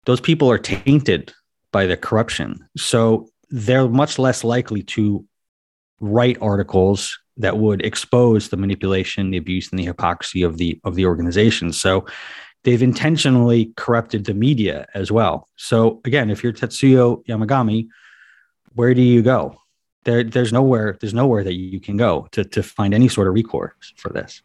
those 0.05 0.21
people 0.21 0.49
are 0.51 0.59
tainted 0.59 1.33
by 1.71 1.85
the 1.85 1.97
corruption. 1.97 2.67
So 2.77 3.29
they're 3.49 3.87
much 3.87 4.19
less 4.19 4.43
likely 4.43 4.83
to 4.83 5.25
write 5.99 6.37
articles 6.41 7.17
that 7.37 7.57
would 7.57 7.83
expose 7.83 8.49
the 8.49 8.57
manipulation, 8.57 9.31
the 9.31 9.37
abuse, 9.37 9.69
and 9.71 9.79
the 9.79 9.85
hypocrisy 9.85 10.43
of 10.43 10.57
the 10.57 10.79
of 10.83 10.95
the 10.95 11.05
organization. 11.05 11.71
So 11.73 12.05
they've 12.63 12.81
intentionally 12.81 13.73
corrupted 13.77 14.25
the 14.25 14.33
media 14.33 14.87
as 14.93 15.11
well. 15.11 15.47
So 15.55 16.01
again, 16.05 16.29
if 16.29 16.43
you're 16.43 16.53
Tetsuya 16.53 17.25
Yamagami, 17.25 17.87
where 18.75 18.93
do 18.93 19.01
you 19.01 19.21
go? 19.21 19.57
There, 20.03 20.23
there's 20.23 20.51
nowhere, 20.51 20.97
there's 20.99 21.13
nowhere 21.13 21.43
that 21.43 21.53
you 21.53 21.79
can 21.79 21.97
go 21.97 22.27
to 22.31 22.43
to 22.43 22.63
find 22.63 22.93
any 22.93 23.07
sort 23.07 23.27
of 23.27 23.33
recourse 23.33 23.93
for 23.97 24.09
this. 24.09 24.41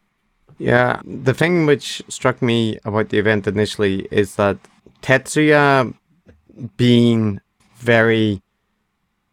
Yeah, 0.59 1.01
the 1.05 1.33
thing 1.33 1.65
which 1.65 2.01
struck 2.07 2.41
me 2.41 2.79
about 2.83 3.09
the 3.09 3.19
event 3.19 3.47
initially 3.47 4.07
is 4.11 4.35
that 4.35 4.57
Tetsuya 5.01 5.93
being 6.77 7.39
very 7.75 8.41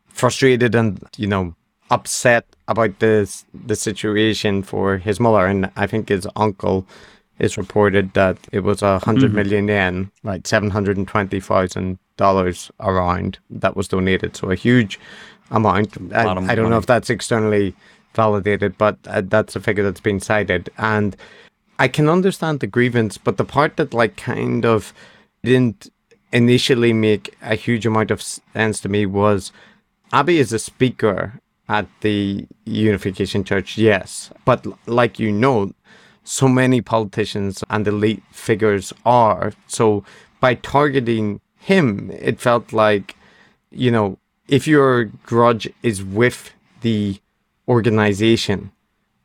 frustrated 0.08 0.74
and 0.74 1.02
you 1.16 1.26
know 1.26 1.54
upset 1.90 2.53
about 2.68 2.98
this 2.98 3.44
the 3.66 3.76
situation 3.76 4.62
for 4.62 4.96
his 4.96 5.20
mother 5.20 5.46
and 5.46 5.70
I 5.76 5.86
think 5.86 6.08
his 6.08 6.26
uncle 6.36 6.86
is 7.38 7.58
reported 7.58 8.14
that 8.14 8.38
it 8.52 8.60
was 8.60 8.80
a 8.82 8.98
100 8.98 9.30
Mhm. 9.32 9.34
million 9.34 9.68
yen, 9.68 10.10
like 10.22 10.46
seven 10.46 10.70
hundred 10.70 10.96
and 10.96 11.06
twenty 11.08 11.40
thousand 11.40 11.98
dollars 12.16 12.70
around 12.80 13.38
that 13.50 13.76
was 13.76 13.88
donated. 13.88 14.36
So 14.36 14.50
a 14.50 14.54
huge 14.54 14.98
amount. 15.50 15.96
I, 16.14 16.24
lot 16.24 16.38
of 16.38 16.48
I 16.48 16.54
don't 16.54 16.70
know 16.70 16.78
if 16.78 16.86
that's 16.86 17.10
externally 17.10 17.74
validated, 18.14 18.78
but 18.78 18.96
uh, 19.08 19.22
that's 19.24 19.56
a 19.56 19.60
figure 19.60 19.82
that's 19.82 20.00
been 20.00 20.20
cited. 20.20 20.70
And 20.78 21.16
I 21.80 21.88
can 21.88 22.08
understand 22.08 22.60
the 22.60 22.68
grievance, 22.68 23.18
but 23.18 23.36
the 23.36 23.44
part 23.44 23.76
that 23.78 23.92
like 23.92 24.16
kind 24.16 24.64
of 24.64 24.94
didn't 25.42 25.90
initially 26.32 26.92
make 26.92 27.36
a 27.42 27.56
huge 27.56 27.84
amount 27.84 28.10
of 28.12 28.22
sense 28.22 28.80
to 28.80 28.88
me 28.88 29.06
was 29.06 29.50
Abe 30.14 30.30
is 30.30 30.52
a 30.52 30.58
speaker 30.60 31.40
at 31.68 31.86
the 32.00 32.46
Unification 32.64 33.44
Church, 33.44 33.78
yes, 33.78 34.30
but 34.44 34.66
like 34.86 35.18
you 35.18 35.32
know, 35.32 35.72
so 36.24 36.48
many 36.48 36.80
politicians 36.80 37.62
and 37.70 37.86
elite 37.86 38.22
figures 38.30 38.92
are. 39.04 39.52
So 39.66 40.04
by 40.40 40.54
targeting 40.54 41.40
him, 41.56 42.10
it 42.10 42.40
felt 42.40 42.72
like, 42.72 43.16
you 43.70 43.90
know, 43.90 44.18
if 44.48 44.66
your 44.66 45.04
grudge 45.24 45.68
is 45.82 46.02
with 46.02 46.52
the 46.82 47.18
organization, 47.68 48.70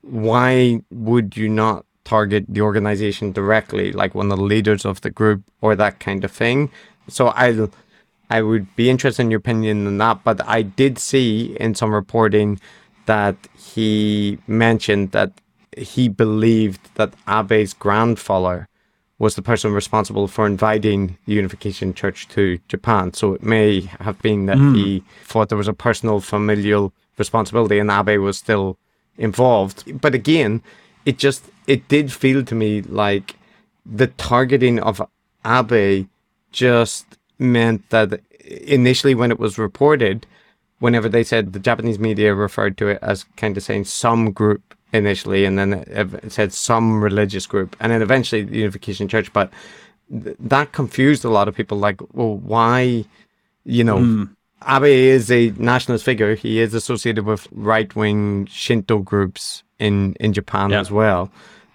why 0.01 0.81
would 0.91 1.35
you 1.35 1.49
not 1.49 1.85
target 2.05 2.45
the 2.47 2.61
organization 2.61 3.31
directly, 3.31 3.91
like 3.91 4.15
one 4.15 4.31
of 4.31 4.37
the 4.37 4.43
leaders 4.43 4.85
of 4.85 5.01
the 5.01 5.09
group 5.09 5.43
or 5.61 5.75
that 5.75 5.99
kind 5.99 6.23
of 6.23 6.31
thing? 6.31 6.71
So 7.07 7.29
I, 7.29 7.67
I 8.29 8.41
would 8.41 8.75
be 8.75 8.89
interested 8.89 9.23
in 9.23 9.31
your 9.31 9.39
opinion 9.39 9.87
on 9.87 9.97
that. 9.97 10.23
But 10.23 10.47
I 10.47 10.61
did 10.61 10.97
see 10.97 11.55
in 11.59 11.75
some 11.75 11.93
reporting 11.93 12.59
that 13.05 13.35
he 13.57 14.37
mentioned 14.47 15.11
that 15.11 15.33
he 15.77 16.09
believed 16.09 16.93
that 16.95 17.13
Abe's 17.27 17.73
grandfather 17.73 18.67
was 19.17 19.35
the 19.35 19.41
person 19.41 19.73
responsible 19.73 20.27
for 20.27 20.45
inviting 20.45 21.17
the 21.25 21.33
Unification 21.33 21.93
Church 21.93 22.27
to 22.29 22.59
Japan. 22.69 23.13
So 23.13 23.33
it 23.33 23.43
may 23.43 23.81
have 23.99 24.21
been 24.21 24.45
that 24.45 24.57
hmm. 24.57 24.73
he 24.75 25.03
thought 25.25 25.49
there 25.49 25.57
was 25.57 25.67
a 25.67 25.73
personal 25.73 26.21
familial 26.21 26.93
responsibility 27.17 27.79
and 27.79 27.91
Abe 27.91 28.21
was 28.21 28.37
still 28.37 28.77
involved. 29.17 29.99
But 29.99 30.15
again, 30.15 30.63
it 31.05 31.17
just 31.17 31.43
it 31.67 31.87
did 31.87 32.11
feel 32.11 32.43
to 32.45 32.55
me 32.55 32.81
like 32.81 33.35
the 33.85 34.07
targeting 34.07 34.79
of 34.79 35.01
Abe 35.45 36.07
just 36.51 37.18
meant 37.39 37.89
that 37.89 38.21
initially 38.45 39.15
when 39.15 39.31
it 39.31 39.39
was 39.39 39.57
reported, 39.57 40.27
whenever 40.79 41.09
they 41.09 41.23
said 41.23 41.53
the 41.53 41.59
Japanese 41.59 41.99
media 41.99 42.33
referred 42.33 42.77
to 42.77 42.87
it 42.89 42.99
as 43.01 43.25
kind 43.37 43.57
of 43.57 43.63
saying 43.63 43.85
some 43.85 44.31
group 44.31 44.75
initially, 44.93 45.45
and 45.45 45.57
then 45.57 45.73
it 45.73 46.31
said 46.31 46.53
some 46.53 47.03
religious 47.03 47.45
group, 47.45 47.75
and 47.79 47.91
then 47.91 48.01
eventually 48.01 48.43
the 48.43 48.57
Unification 48.57 49.07
Church. 49.07 49.31
But 49.33 49.51
th- 50.11 50.35
that 50.39 50.71
confused 50.71 51.23
a 51.25 51.29
lot 51.29 51.47
of 51.47 51.55
people. 51.55 51.77
Like, 51.77 52.01
well, 52.13 52.37
why? 52.37 53.05
You 53.65 53.83
know, 53.83 53.99
hmm. 53.99 54.23
Abe 54.67 54.85
is 54.85 55.31
a 55.31 55.51
nationalist 55.57 56.03
figure. 56.05 56.35
He 56.35 56.59
is 56.59 56.73
associated 56.73 57.25
with 57.25 57.47
right 57.51 57.93
wing 57.95 58.47
Shinto 58.47 58.99
groups 58.99 59.63
in 59.79 60.13
in 60.19 60.33
Japan 60.33 60.71
Yeah. 60.71 60.79
as 60.81 60.91
well. 60.91 61.31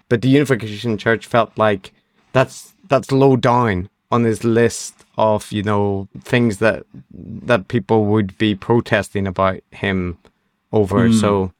But 0.09 0.21
the 0.21 0.29
Unification 0.29 0.97
Church 0.97 1.25
felt 1.25 1.57
like 1.57 1.93
that's 2.33 2.73
that's 2.89 3.11
low 3.11 3.35
down 3.37 3.89
on 4.11 4.23
his 4.23 4.43
list 4.43 4.93
of 5.17 5.51
you 5.51 5.63
know 5.63 6.07
things 6.21 6.57
that 6.59 6.83
that 7.11 7.67
people 7.67 8.05
would 8.05 8.37
be 8.37 8.55
protesting 8.55 9.27
about 9.27 9.59
him 9.71 10.17
over. 10.71 11.07
Hmm. 11.07 11.13
So 11.13 11.51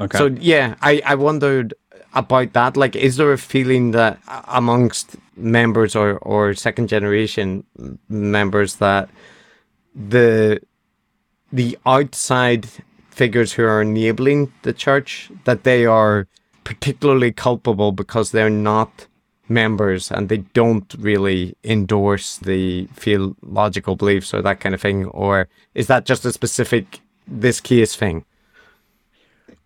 Okay. 0.00 0.18
so 0.18 0.26
yeah, 0.40 0.74
I 0.82 1.00
I 1.04 1.14
wondered 1.14 1.74
about 2.14 2.52
that. 2.54 2.76
Like, 2.76 2.96
is 2.96 3.16
there 3.16 3.32
a 3.32 3.38
feeling 3.38 3.92
that 3.92 4.18
amongst 4.48 5.16
members 5.36 5.94
or 5.94 6.18
or 6.18 6.54
second 6.54 6.88
generation 6.88 7.64
members 8.08 8.76
that 8.76 9.08
the 9.94 10.60
the 11.52 11.78
outside 11.84 12.66
figures 13.10 13.52
who 13.52 13.64
are 13.64 13.82
enabling 13.82 14.52
the 14.62 14.72
church 14.72 15.30
that 15.44 15.64
they 15.64 15.84
are 15.84 16.26
particularly 16.64 17.30
culpable 17.32 17.92
because 17.92 18.30
they're 18.30 18.50
not 18.50 19.06
members 19.48 20.10
and 20.10 20.28
they 20.28 20.38
don't 20.54 20.94
really 20.98 21.54
endorse 21.64 22.38
the 22.38 22.86
theological 22.94 23.96
beliefs 23.96 24.32
or 24.32 24.40
that 24.42 24.60
kind 24.60 24.74
of 24.74 24.80
thing 24.80 25.04
or 25.06 25.48
is 25.74 25.86
that 25.88 26.04
just 26.06 26.24
a 26.24 26.32
specific 26.32 27.00
this 27.26 27.60
case 27.60 27.94
thing 27.96 28.24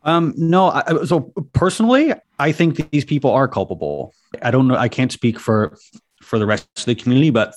Um, 0.04 0.34
no, 0.36 0.70
I- 0.70 1.04
so 1.04 1.32
personally, 1.52 2.14
I 2.38 2.52
think 2.52 2.90
these 2.92 3.04
people 3.04 3.30
are 3.32 3.48
culpable. 3.48 4.14
I 4.40 4.50
don't 4.52 4.68
know. 4.68 4.76
I 4.76 4.88
can't 4.88 5.10
speak 5.10 5.36
for 5.40 5.76
for 6.22 6.38
the 6.38 6.46
rest 6.46 6.68
of 6.78 6.84
the 6.86 6.94
community, 6.94 7.30
but 7.30 7.54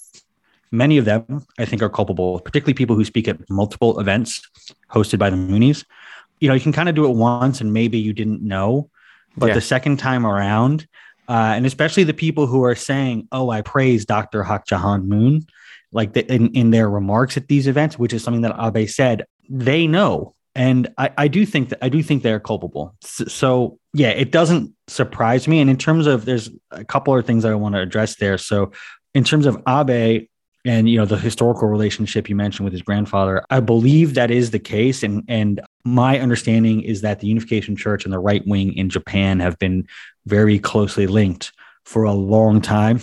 many 0.71 0.97
of 0.97 1.05
them 1.05 1.45
I 1.59 1.65
think 1.65 1.81
are 1.83 1.89
culpable, 1.89 2.39
particularly 2.39 2.73
people 2.73 2.95
who 2.95 3.05
speak 3.05 3.27
at 3.27 3.37
multiple 3.49 3.99
events 3.99 4.41
hosted 4.91 5.19
by 5.19 5.29
the 5.29 5.37
Moonies. 5.37 5.85
You 6.41 6.47
know, 6.47 6.55
you 6.55 6.61
can 6.61 6.73
kind 6.73 6.89
of 6.89 6.95
do 6.95 7.05
it 7.05 7.15
once 7.15 7.61
and 7.61 7.71
maybe 7.71 7.97
you 7.99 8.13
didn't 8.13 8.41
know, 8.41 8.89
but 9.37 9.47
Yeah. 9.49 9.53
the 9.55 9.61
second 9.75 9.97
time 9.97 10.25
around, 10.25 10.87
uh, 11.29 11.53
and 11.55 11.65
especially 11.65 12.03
the 12.03 12.13
people 12.13 12.47
who 12.47 12.63
are 12.63 12.75
saying, 12.75 13.27
"Oh, 13.31 13.49
I 13.49 13.61
praise 13.61 14.05
Dr. 14.05 14.43
Hak 14.43 14.69
Ja 14.69 14.77
Han 14.77 15.07
Moon," 15.07 15.45
like 15.91 16.13
the, 16.13 16.29
in 16.33 16.49
in 16.53 16.71
their 16.71 16.89
remarks 16.89 17.37
at 17.37 17.47
these 17.47 17.67
events, 17.67 17.97
which 17.97 18.13
is 18.13 18.23
something 18.23 18.41
that 18.41 18.55
Abe 18.59 18.89
said, 18.89 19.25
they 19.49 19.87
know 19.87 20.35
and 20.55 20.89
I, 20.97 21.11
I 21.17 21.27
do 21.27 21.45
think 21.45 21.69
that 21.69 21.79
I 21.81 21.89
do 21.89 22.01
think 22.01 22.23
they're 22.23 22.39
culpable. 22.39 22.95
So, 23.01 23.25
so 23.25 23.79
yeah, 23.93 24.09
it 24.09 24.31
doesn't 24.31 24.73
surprise 24.87 25.47
me. 25.47 25.61
And 25.61 25.69
in 25.69 25.77
terms 25.77 26.07
of, 26.07 26.25
there's 26.25 26.49
a 26.71 26.83
couple 26.83 27.15
of 27.15 27.25
things 27.25 27.43
that 27.43 27.51
I 27.51 27.55
want 27.55 27.75
to 27.75 27.81
address 27.81 28.15
there. 28.17 28.37
So, 28.37 28.71
in 29.13 29.23
terms 29.23 29.45
of 29.45 29.61
Abe 29.67 30.27
and 30.65 30.89
you 30.89 30.97
know 30.97 31.05
the 31.05 31.17
historical 31.17 31.67
relationship 31.67 32.27
you 32.27 32.35
mentioned 32.35 32.65
with 32.65 32.73
his 32.73 32.81
grandfather, 32.81 33.45
I 33.49 33.59
believe 33.59 34.15
that 34.15 34.31
is 34.31 34.51
the 34.51 34.59
case. 34.59 35.03
And 35.03 35.23
and 35.27 35.61
my 35.85 36.19
understanding 36.19 36.81
is 36.81 37.01
that 37.01 37.19
the 37.19 37.27
Unification 37.27 37.75
Church 37.75 38.05
and 38.05 38.13
the 38.13 38.19
right 38.19 38.45
wing 38.45 38.73
in 38.73 38.89
Japan 38.89 39.39
have 39.39 39.57
been 39.59 39.87
very 40.25 40.59
closely 40.59 41.07
linked 41.07 41.51
for 41.85 42.03
a 42.03 42.13
long 42.13 42.61
time. 42.61 42.99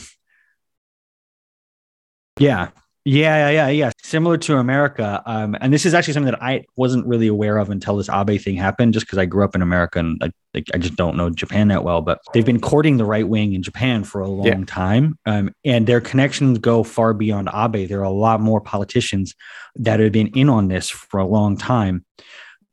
Yeah, 2.38 2.68
yeah, 3.04 3.48
yeah, 3.48 3.50
yeah, 3.50 3.68
yeah. 3.68 3.90
Similar 4.02 4.36
to 4.38 4.58
America, 4.58 5.22
um, 5.26 5.56
and 5.60 5.72
this 5.72 5.86
is 5.86 5.94
actually 5.94 6.14
something 6.14 6.32
that 6.32 6.42
I 6.42 6.64
wasn't 6.76 7.06
really 7.06 7.28
aware 7.28 7.56
of 7.56 7.70
until 7.70 7.96
this 7.96 8.10
Abe 8.10 8.40
thing 8.40 8.56
happened, 8.56 8.92
just 8.94 9.06
because 9.06 9.18
I 9.18 9.26
grew 9.26 9.44
up 9.44 9.54
in 9.54 9.62
America 9.62 10.00
and 10.00 10.20
I, 10.22 10.30
like, 10.52 10.66
I 10.74 10.78
just 10.78 10.96
don't 10.96 11.16
know 11.16 11.30
Japan 11.30 11.68
that 11.68 11.82
well. 11.82 12.02
But 12.02 12.18
they've 12.34 12.44
been 12.44 12.60
courting 12.60 12.98
the 12.98 13.04
right 13.04 13.26
wing 13.26 13.54
in 13.54 13.62
Japan 13.62 14.04
for 14.04 14.20
a 14.20 14.28
long 14.28 14.46
Yeah. 14.46 14.64
time, 14.66 15.18
um, 15.24 15.50
and 15.64 15.86
their 15.86 16.00
connections 16.00 16.58
go 16.58 16.82
far 16.82 17.14
beyond 17.14 17.48
Abe. 17.54 17.88
There 17.88 18.00
are 18.00 18.04
a 18.04 18.10
lot 18.10 18.40
more 18.40 18.60
politicians 18.60 19.34
that 19.76 20.00
have 20.00 20.12
been 20.12 20.28
in 20.28 20.48
on 20.48 20.68
this 20.68 20.90
for 20.90 21.18
a 21.20 21.26
long 21.26 21.56
time. 21.56 22.04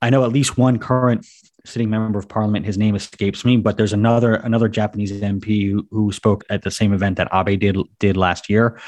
I 0.03 0.09
know 0.09 0.23
at 0.23 0.31
least 0.31 0.57
one 0.57 0.79
current 0.79 1.25
sitting 1.65 1.89
member 1.89 2.19
of 2.19 2.27
parliament. 2.27 2.65
His 2.65 2.77
name 2.77 2.95
escapes 2.95 3.45
me, 3.45 3.57
but 3.57 3.77
there's 3.77 3.93
another 3.93 4.35
another 4.35 4.67
Japanese 4.67 5.11
MP 5.11 5.71
who, 5.71 5.87
who 5.91 6.11
spoke 6.11 6.43
at 6.49 6.61
the 6.61 6.71
same 6.71 6.93
event 6.93 7.17
that 7.17 7.29
Abe 7.33 7.59
did 7.59 7.77
did 7.99 8.17
last 8.17 8.49
year 8.49 8.79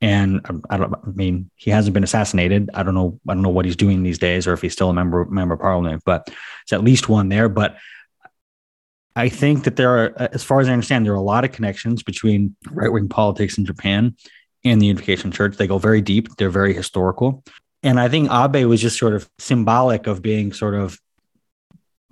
and 0.00 0.40
um, 0.48 0.62
I 0.70 0.76
don't. 0.78 0.94
I 0.94 1.10
mean, 1.10 1.50
he 1.56 1.70
hasn't 1.70 1.94
been 1.94 2.04
assassinated. 2.04 2.70
I 2.72 2.82
don't 2.82 2.94
know. 2.94 3.20
I 3.28 3.34
don't 3.34 3.42
know 3.42 3.50
what 3.50 3.66
he's 3.66 3.76
doing 3.76 4.02
these 4.02 4.18
days, 4.18 4.46
or 4.46 4.52
if 4.54 4.62
he's 4.62 4.72
still 4.72 4.90
a 4.90 4.94
member 4.94 5.24
member 5.26 5.54
of 5.54 5.60
parliament. 5.60 6.02
But 6.04 6.28
it's 6.62 6.72
at 6.72 6.82
least 6.82 7.08
one 7.08 7.28
there. 7.28 7.48
But 7.48 7.76
I 9.14 9.28
think 9.28 9.64
that 9.64 9.76
there 9.76 9.98
are, 9.98 10.28
as 10.32 10.42
far 10.42 10.60
as 10.60 10.68
I 10.68 10.72
understand, 10.72 11.04
there 11.04 11.12
are 11.12 11.16
a 11.16 11.22
lot 11.22 11.44
of 11.44 11.52
connections 11.52 12.02
between 12.02 12.56
right 12.70 12.90
wing 12.90 13.08
politics 13.08 13.58
in 13.58 13.66
Japan 13.66 14.16
and 14.64 14.80
the 14.80 14.86
Unification 14.86 15.32
Church. 15.32 15.56
They 15.56 15.66
go 15.66 15.78
very 15.78 16.00
deep. 16.00 16.36
They're 16.36 16.48
very 16.48 16.72
historical, 16.72 17.44
and 17.82 17.98
I 17.98 18.08
think 18.08 18.30
Abe 18.30 18.66
was 18.66 18.80
just 18.80 18.98
sort 18.98 19.14
of 19.14 19.28
symbolic 19.38 20.06
of 20.06 20.22
being 20.22 20.52
sort 20.52 20.74
of 20.74 20.98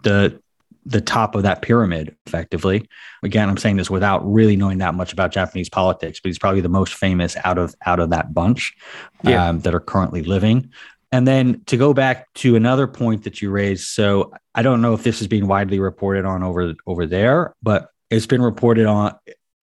the 0.03 0.41
the 0.87 1.01
top 1.03 1.35
of 1.35 1.43
that 1.43 1.61
pyramid 1.61 2.17
effectively. 2.27 2.89
Again 3.23 3.49
i'm 3.49 3.57
saying 3.59 3.77
this 3.77 3.91
without 3.91 4.21
really 4.31 4.57
knowing 4.57 4.79
that 4.79 4.95
much 4.95 5.13
about 5.13 5.33
japanese 5.33 5.69
politics 5.69 6.21
but 6.21 6.29
he's 6.29 6.39
probably 6.39 6.61
the 6.63 6.69
most 6.69 6.95
famous 6.95 7.37
out 7.45 7.59
of 7.59 7.75
out 7.85 8.01
of 8.01 8.11
that 8.11 8.33
bunch 8.33 8.75
Yeah. 9.23 9.49
um, 9.49 9.61
that 9.61 9.75
are 9.75 9.81
currently 9.81 10.23
living. 10.23 10.71
And 11.11 11.27
then 11.27 11.63
to 11.67 11.77
go 11.79 11.95
back 11.95 12.33
to 12.35 12.55
another 12.55 12.87
point 12.87 13.25
that 13.25 13.43
you 13.43 13.51
raised 13.51 13.89
so 13.89 14.33
i 14.55 14.63
don't 14.63 14.81
know 14.81 14.95
if 14.95 15.03
this 15.03 15.21
is 15.21 15.27
being 15.27 15.47
widely 15.47 15.79
reported 15.81 16.25
on 16.25 16.43
over 16.43 16.75
over 16.87 17.05
there 17.07 17.55
but 17.63 17.91
it's 18.11 18.27
been 18.27 18.43
reported 18.43 18.87
on 18.87 19.15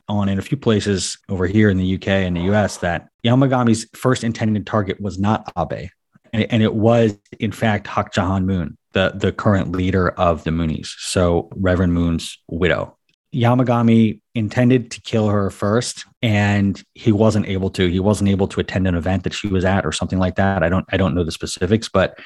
on 0.07 0.29
in 0.29 0.37
a 0.37 0.41
few 0.43 0.57
places 0.57 1.17
over 1.29 1.47
here 1.47 1.69
in 1.71 1.77
the 1.77 1.95
uk 1.95 2.07
and 2.07 2.35
the 2.37 2.41
us 2.41 2.77
that 2.77 3.07
yamagami's 3.23 3.87
first 3.95 4.23
intended 4.23 4.67
target 4.67 4.99
was 5.01 5.17
not 5.17 5.51
abe 5.57 5.89
and, 6.35 6.51
and 6.51 6.63
it 6.63 6.73
was 6.73 7.17
in 7.39 7.51
fact 7.51 7.87
Hak 7.87 8.15
Ja 8.15 8.25
Han 8.25 8.45
Moon, 8.45 8.77
the 8.93 9.11
the 9.15 9.31
current 9.31 9.71
leader 9.71 10.09
of 10.09 10.43
the 10.43 10.51
Moonies, 10.51 10.87
so 10.99 11.49
Reverend 11.55 11.93
Moon's 11.93 12.37
widow. 12.47 12.97
Yamagami 13.33 14.21
intended 14.33 14.91
to 14.91 15.01
kill 15.01 15.27
her 15.27 15.49
first, 15.49 16.05
and 16.21 16.81
he 16.93 17.11
wasn't 17.11 17.45
able 17.47 17.69
to. 17.71 17.87
He 17.87 17.99
wasn't 17.99 18.29
able 18.29 18.47
to 18.47 18.61
attend 18.61 18.87
an 18.87 18.95
event 18.95 19.23
that 19.23 19.33
she 19.33 19.47
was 19.47 19.65
at, 19.65 19.85
or 19.85 19.91
something 19.91 20.19
like 20.19 20.35
that. 20.35 20.63
I 20.63 20.69
don't 20.69 20.85
I 20.91 20.97
don't 20.97 21.13
know 21.15 21.23
the 21.23 21.31
specifics, 21.31 21.89
but 21.89 22.17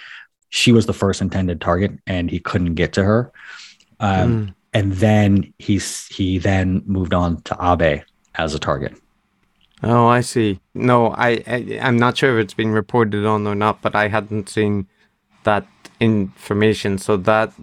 she 0.50 0.72
was 0.72 0.86
the 0.86 0.94
first 0.94 1.22
intended 1.22 1.62
target, 1.62 1.92
and 2.06 2.30
he 2.30 2.40
couldn't 2.40 2.76
get 2.76 2.94
to 2.94 3.04
her. 3.04 3.32
Um, 4.00 4.56
And 4.74 4.94
then 4.94 5.54
he's 5.58 6.06
he 6.08 6.38
then 6.38 6.84
moved 6.86 7.14
on 7.14 7.42
to 7.44 7.58
Abe 7.60 8.04
as 8.36 8.54
a 8.54 8.60
target. 8.60 8.94
Oh, 9.82 10.08
I 10.08 10.22
see. 10.22 10.60
No, 10.74 11.08
I, 11.12 11.42
I 11.48 11.80
I'm 11.82 11.98
not 11.98 12.18
sure 12.18 12.38
if 12.38 12.44
it's 12.44 12.54
been 12.54 12.72
reported 12.72 13.26
on 13.26 13.48
or 13.48 13.56
not, 13.56 13.82
but 13.82 13.96
I 13.96 14.08
hadn't 14.10 14.50
seen 14.50 14.88
that 15.44 15.66
information. 16.00 16.98
So 16.98 17.16
that 17.18 17.54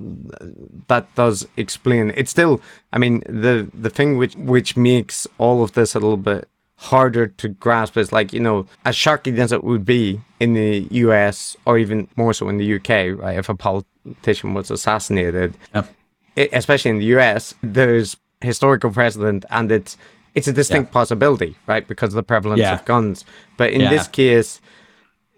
that 0.88 1.14
does 1.14 1.46
explain. 1.56 2.12
It's 2.16 2.30
still, 2.30 2.60
I 2.92 2.98
mean, 2.98 3.20
the 3.28 3.68
the 3.74 3.90
thing 3.90 4.16
which 4.16 4.34
which 4.36 4.76
makes 4.76 5.26
all 5.38 5.62
of 5.62 5.72
this 5.72 5.94
a 5.94 5.98
little 6.00 6.16
bit 6.16 6.48
harder 6.78 7.26
to 7.26 7.48
grasp 7.48 7.96
is 7.96 8.12
like 8.12 8.32
you 8.34 8.40
know 8.40 8.66
as 8.84 8.94
shocking 8.94 9.38
as 9.38 9.50
it 9.52 9.64
would 9.64 9.84
be 9.84 10.20
in 10.40 10.54
the 10.54 10.86
U.S. 10.90 11.56
or 11.66 11.78
even 11.78 12.08
more 12.16 12.32
so 12.34 12.48
in 12.48 12.58
the 12.58 12.64
U.K. 12.66 13.12
Right, 13.12 13.38
if 13.38 13.48
a 13.48 13.54
politician 13.54 14.54
was 14.54 14.70
assassinated, 14.70 15.56
Yep. 15.74 15.94
e- 16.38 16.48
especially 16.52 16.90
in 16.92 16.98
the 16.98 17.06
US, 17.16 17.54
there's 17.62 18.16
historical 18.42 18.90
precedent 18.90 19.44
and 19.50 19.72
it's 19.72 19.96
it's 20.36 20.46
a 20.46 20.52
distinct 20.52 20.92
possibility, 20.92 21.56
right? 21.66 21.84
Because 21.88 22.10
of 22.10 22.16
the 22.16 22.22
prevalence 22.22 22.60
Yeah. 22.60 22.74
of 22.74 22.84
guns. 22.84 23.24
But 23.56 23.72
in 23.72 23.80
Yeah. 23.80 23.90
this 23.90 24.06
case, 24.06 24.60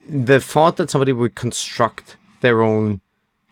the 0.08 0.40
thought 0.40 0.76
that 0.78 0.90
somebody 0.90 1.12
would 1.12 1.34
construct 1.34 2.16
their 2.40 2.62
own 2.62 3.00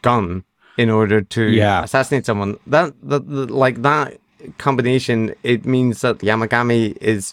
gun 0.03 0.44
in 0.76 0.90
order 0.90 1.20
to 1.22 1.42
Yeah. 1.42 1.84
assassinate 1.84 2.26
someone, 2.26 2.59
that, 2.66 2.92
that, 3.03 3.22
that 3.30 3.51
like 3.51 3.82
that 3.82 4.18
combination, 4.59 5.34
it 5.42 5.64
means 5.64 6.01
that 6.03 6.18
Yamagami 6.18 6.97
is 7.01 7.32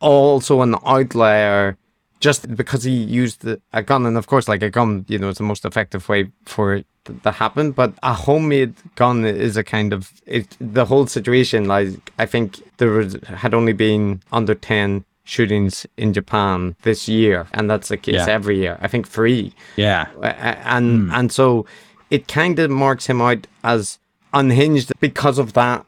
also 0.00 0.62
an 0.62 0.74
outlier 0.84 1.76
just 2.20 2.54
because 2.56 2.84
he 2.84 2.92
used 2.92 3.46
a 3.72 3.82
gun. 3.82 4.06
And 4.06 4.16
of 4.16 4.26
course 4.26 4.48
like 4.48 4.62
a 4.62 4.70
gun 4.70 5.04
you 5.08 5.18
know 5.18 5.28
it's 5.28 5.38
the 5.38 5.44
most 5.44 5.64
effective 5.64 6.08
way 6.08 6.30
for 6.44 6.74
it 6.74 6.86
to, 7.22 7.32
happen 7.32 7.72
but 7.72 7.94
a 8.02 8.12
homemade 8.12 8.74
gun 8.94 9.24
is 9.24 9.56
a 9.56 9.64
kind 9.64 9.94
of 9.94 10.12
it 10.26 10.56
the 10.60 10.84
whole 10.84 11.06
situation 11.06 11.66
like 11.66 12.12
i 12.18 12.26
think 12.26 12.60
there 12.76 12.90
was 12.90 13.16
had 13.24 13.54
only 13.54 13.72
been 13.72 14.22
under 14.30 14.54
10 14.54 15.04
shootings 15.24 15.86
in 15.96 16.12
japan 16.12 16.74
this 16.82 17.08
year. 17.08 17.46
And 17.52 17.70
that's 17.70 17.88
the 17.88 17.96
case 17.98 18.14
Yeah. 18.14 18.26
every 18.28 18.58
year. 18.58 18.78
I 18.80 18.88
think 18.88 19.06
three. 19.06 19.52
Yeah. 19.76 20.06
and 20.22 21.08
hmm. 21.08 21.14
and 21.14 21.30
so 21.30 21.66
it 22.10 22.28
kind 22.28 22.58
of 22.58 22.70
marks 22.70 23.06
him 23.06 23.20
out 23.20 23.46
as 23.62 23.98
unhinged 24.32 24.92
because 25.00 25.38
of 25.38 25.52
that 25.52 25.84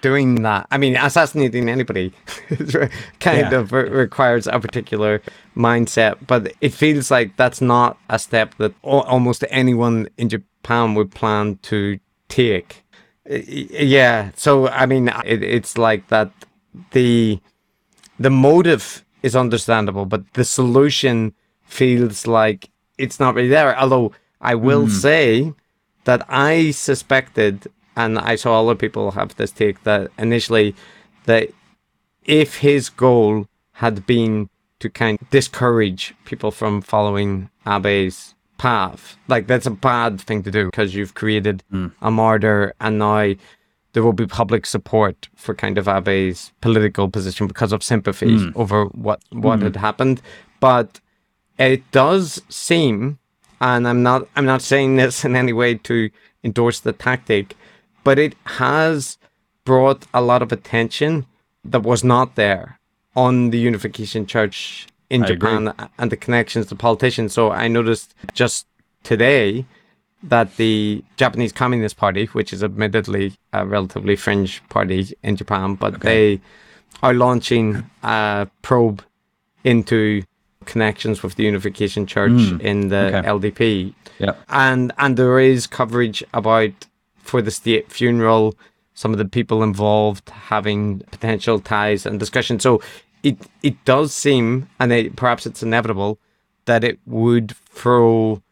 doing 0.00 0.42
that 0.42 0.66
i 0.70 0.78
mean 0.78 0.96
assassinating 0.96 1.68
anybody 1.68 2.12
kind 3.20 3.50
Yeah. 3.50 3.54
of 3.54 3.72
re- 3.72 3.88
requires 3.88 4.46
a 4.46 4.58
particular 4.58 5.22
mindset 5.56 6.16
but 6.26 6.52
it 6.60 6.72
feels 6.72 7.10
like 7.10 7.36
that's 7.36 7.60
not 7.60 7.98
a 8.08 8.18
step 8.18 8.54
that 8.58 8.74
al- 8.84 9.02
almost 9.02 9.44
anyone 9.50 10.08
in 10.16 10.28
japan 10.28 10.94
would 10.94 11.10
plan 11.10 11.58
to 11.62 11.98
take 12.28 12.84
yeah 13.26 14.30
so 14.36 14.68
i 14.68 14.86
mean 14.86 15.08
it, 15.24 15.42
it's 15.42 15.78
like 15.78 16.08
that 16.08 16.30
the 16.92 17.40
the 18.18 18.30
motive 18.30 19.04
is 19.22 19.36
understandable, 19.36 20.06
but 20.06 20.32
the 20.34 20.44
solution 20.44 21.34
feels 21.62 22.26
like 22.26 22.70
it's 22.98 23.20
not 23.20 23.34
really 23.34 23.48
there. 23.48 23.78
Although 23.78 24.12
I 24.40 24.54
will 24.54 24.84
hmm. 24.86 24.92
say 24.92 25.52
that 26.04 26.24
I 26.28 26.70
suspected, 26.70 27.66
and 27.98 28.18
I 28.18 28.36
saw 28.36 28.62
other 28.62 28.76
people 28.76 29.10
have 29.10 29.34
this 29.36 29.50
take 29.50 29.82
that 29.82 30.10
initially 30.18 30.74
that 31.24 31.50
if 32.24 32.58
his 32.58 32.88
goal 32.88 33.46
had 33.72 34.06
been 34.06 34.48
to 34.78 34.88
kind 34.88 35.20
of 35.20 35.28
discourage 35.30 36.14
people 36.24 36.52
from 36.52 36.80
following 36.80 37.50
Abe's 37.66 38.36
path, 38.56 39.18
like 39.26 39.48
that's 39.48 39.66
a 39.66 39.72
bad 39.72 40.20
thing 40.20 40.44
to 40.44 40.50
do 40.50 40.66
because 40.66 40.94
you've 40.94 41.14
created 41.14 41.64
mm. 41.72 41.92
a 42.00 42.10
martyr 42.10 42.72
and 42.80 43.00
now 43.00 43.34
there 43.92 44.04
will 44.04 44.12
be 44.12 44.26
public 44.26 44.64
support 44.64 45.28
for 45.34 45.54
kind 45.54 45.76
of 45.76 45.88
Abe's 45.88 46.52
political 46.60 47.08
position 47.10 47.48
because 47.48 47.72
of 47.72 47.82
sympathy 47.82 48.36
mm. 48.36 48.52
over 48.54 48.84
what 48.86 49.20
what 49.32 49.60
had 49.60 49.72
mm. 49.72 49.80
happened. 49.80 50.22
But 50.60 51.00
it 51.58 51.90
does 51.90 52.40
seem, 52.48 53.18
and 53.60 53.88
I'm 53.88 54.04
not 54.04 54.28
I'm 54.36 54.46
not 54.46 54.62
saying 54.62 54.96
this 54.96 55.24
in 55.24 55.34
any 55.34 55.52
way 55.52 55.74
to 55.74 56.10
endorse 56.44 56.78
the 56.78 56.92
tactic, 56.92 57.56
but 58.08 58.18
it 58.18 58.34
has 58.62 59.18
brought 59.66 60.06
a 60.14 60.22
lot 60.22 60.40
of 60.40 60.50
attention 60.50 61.26
that 61.62 61.82
was 61.82 62.02
not 62.02 62.36
there 62.36 62.80
on 63.14 63.50
the 63.50 63.58
Unification 63.58 64.24
Church 64.24 64.86
in 65.10 65.24
I 65.24 65.26
agree. 65.26 65.34
Japan 65.34 65.90
and 65.98 66.10
the 66.10 66.16
connections 66.16 66.64
to 66.68 66.74
politicians. 66.74 67.34
So 67.34 67.50
I 67.50 67.68
noticed 67.68 68.14
just 68.32 68.66
today 69.02 69.66
that 70.22 70.56
the 70.56 71.04
Japanese 71.18 71.52
Communist 71.52 71.98
Party, 71.98 72.24
which 72.38 72.50
is 72.50 72.64
admittedly 72.64 73.34
a 73.52 73.66
relatively 73.66 74.16
fringe 74.16 74.66
party 74.70 75.12
in 75.22 75.36
Japan, 75.36 75.74
but 75.74 76.00
they 76.00 76.40
are 77.02 77.12
launching 77.12 77.84
a 78.02 78.48
probe 78.62 79.04
into 79.64 80.22
connections 80.64 81.22
with 81.22 81.34
the 81.34 81.44
Unification 81.44 82.06
Church 82.06 82.40
hmm. 82.40 82.60
in 82.62 82.88
the 82.88 83.18
okay. 83.18 83.28
LDP. 83.28 83.92
Yeah. 84.18 84.32
And 84.48 84.92
and 84.96 85.18
there 85.18 85.38
is 85.38 85.66
coverage 85.66 86.24
about 86.32 86.87
for 87.28 87.42
the 87.42 87.50
state 87.50 87.92
funeral, 87.92 88.56
some 88.94 89.12
of 89.12 89.18
the 89.18 89.24
people 89.24 89.62
involved 89.62 90.28
having 90.30 91.00
potential 91.10 91.60
ties 91.60 92.06
and 92.06 92.18
discussion. 92.18 92.58
So 92.58 92.80
it 93.22 93.36
it 93.62 93.84
does 93.84 94.14
seem, 94.14 94.68
and 94.80 94.92
it, 94.92 95.16
perhaps 95.16 95.46
it's 95.46 95.62
inevitable, 95.62 96.18
that 96.64 96.84
it 96.84 96.98
would 97.06 97.52
throw 97.70 98.42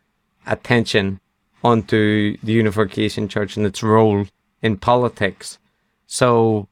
attention 0.47 1.21
onto 1.65 2.37
the 2.43 2.53
Unification 2.53 3.29
Church 3.29 3.57
and 3.57 3.67
its 3.67 3.83
role 3.83 4.27
in 4.63 4.77
politics. 4.77 5.59
So 6.07 6.69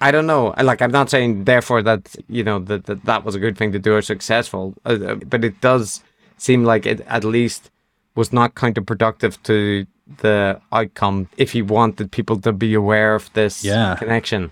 I 0.00 0.10
don't 0.10 0.26
know. 0.26 0.54
Like 0.62 0.82
I'm 0.82 0.90
not 0.90 1.10
saying 1.10 1.44
therefore 1.44 1.82
that 1.82 2.14
you 2.28 2.44
know 2.44 2.58
that 2.58 2.84
that, 2.86 3.04
that 3.04 3.24
was 3.24 3.34
a 3.34 3.40
good 3.40 3.56
thing 3.56 3.72
to 3.72 3.78
do 3.78 3.94
or 3.94 4.02
successful, 4.02 4.74
uh, 4.84 4.98
uh, 5.10 5.14
but 5.14 5.44
it 5.44 5.60
does 5.60 6.02
seem 6.36 6.64
like 6.64 6.84
it 6.84 7.00
at 7.06 7.24
least 7.24 7.70
was 8.14 8.32
not 8.32 8.54
counterproductive 8.54 9.42
to 9.44 9.86
the 10.20 10.60
outcome 10.72 11.28
if 11.36 11.52
he 11.52 11.62
wanted 11.62 12.12
people 12.12 12.40
to 12.40 12.52
be 12.52 12.74
aware 12.74 13.14
of 13.14 13.32
this 13.32 13.64
Yeah. 13.64 13.96
connection. 13.96 14.50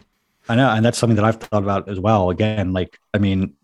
I 0.49 0.57
know, 0.57 0.69
and 0.71 0.85
that's 0.85 0.99
something 0.99 1.17
that 1.17 1.25
I've 1.25 1.37
thought 1.41 1.63
about 1.63 1.89
as 1.89 1.99
well. 1.99 2.31
Again, 2.31 2.73
like 2.73 2.99
I 3.15 3.19
mean, 3.19 3.55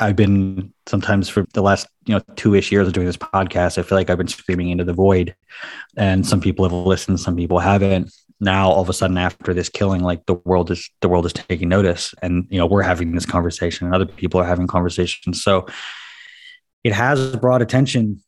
I've 0.00 0.16
been 0.16 0.72
sometimes 0.86 1.28
for 1.28 1.46
the 1.52 1.62
last 1.62 1.86
you 2.06 2.14
know 2.14 2.20
two-ish 2.34 2.72
years 2.72 2.86
of 2.88 2.92
doing 2.92 3.06
this 3.06 3.16
podcast. 3.16 3.78
I 3.78 3.82
feel 3.82 3.96
like 3.98 4.10
I've 4.10 4.18
been 4.18 4.26
screaming 4.28 4.70
into 4.70 4.84
the 4.84 4.92
void, 4.92 5.36
and 5.96 6.26
some 6.26 6.40
people 6.40 6.64
have 6.64 6.72
listened, 6.72 7.20
some 7.20 7.36
people 7.36 7.58
haven't. 7.60 8.12
Now, 8.40 8.68
all 8.70 8.82
of 8.82 8.88
a 8.88 8.92
sudden, 8.92 9.16
after 9.16 9.54
this 9.54 9.68
killing, 9.68 10.02
like 10.02 10.26
the 10.26 10.34
world 10.34 10.72
is 10.72 10.90
the 11.02 11.08
world 11.08 11.24
is 11.26 11.32
taking 11.32 11.68
notice, 11.68 12.14
and 12.20 12.46
you 12.50 12.58
know 12.58 12.66
we're 12.66 12.82
having 12.82 13.12
this 13.12 13.26
conversation, 13.26 13.86
and 13.86 13.94
other 13.94 14.06
people 14.06 14.40
are 14.40 14.44
having 14.46 14.66
conversations. 14.66 15.40
So 15.42 15.66
it 16.82 16.92
has 16.92 17.36
brought 17.36 17.62
attention 17.62 18.22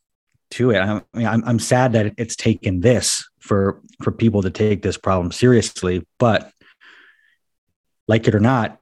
to 0.51 0.71
it. 0.71 0.79
I 0.79 0.95
mean, 1.15 1.27
I'm 1.27 1.45
I'm 1.45 1.59
sad 1.59 1.93
that 1.93 2.15
it's 2.17 2.37
taken 2.37 2.81
this 2.81 3.29
for 3.39 3.81
for 4.03 4.13
people 4.13 4.43
to 4.43 4.51
take 4.51 4.83
this 4.83 4.97
problem 4.97 5.33
seriously, 5.33 6.07
but 6.19 6.51
like 8.09 8.29
it 8.29 8.35
or 8.35 8.41
not, 8.41 8.79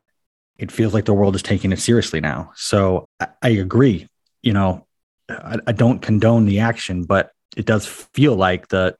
it 0.59 0.71
feels 0.71 0.95
like 0.95 1.05
the 1.05 1.15
world 1.15 1.35
is 1.35 1.43
taking 1.43 1.73
it 1.73 1.79
seriously 1.79 2.21
now. 2.21 2.53
So 2.55 3.09
I, 3.21 3.29
I 3.43 3.49
agree. 3.51 4.09
You 4.43 4.53
know, 4.53 4.87
I, 5.29 5.59
I 5.67 5.73
don't 5.73 6.01
condone 6.01 6.45
the 6.45 6.61
action, 6.61 7.05
but 7.05 7.33
it 7.57 7.67
does 7.67 7.87
feel 7.87 8.35
like 8.37 8.69
the 8.69 8.97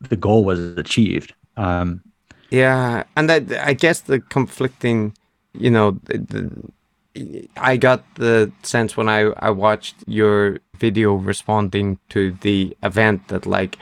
the 0.00 0.16
goal 0.16 0.44
was 0.44 0.58
achieved. 0.78 1.34
Um, 1.56 2.02
Yeah, 2.50 3.04
and 3.16 3.28
that 3.28 3.52
I 3.66 3.74
guess 3.74 4.00
the 4.00 4.20
conflicting, 4.20 5.16
you 5.52 5.70
know, 5.70 5.92
the, 6.04 6.18
the, 6.18 7.48
I 7.56 7.76
got 7.76 8.02
the 8.16 8.52
sense 8.62 8.96
when 8.96 9.08
I 9.08 9.32
I 9.38 9.50
watched 9.50 9.96
your 10.06 10.58
video 10.78 11.14
responding 11.14 11.98
to 12.08 12.32
the 12.40 12.76
event 12.82 13.28
that 13.28 13.46
like 13.46 13.76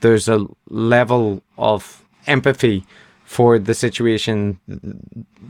there's 0.00 0.28
a 0.28 0.46
level 0.68 1.42
of 1.56 2.04
empathy 2.26 2.84
for 3.24 3.58
the 3.58 3.74
situation 3.74 4.58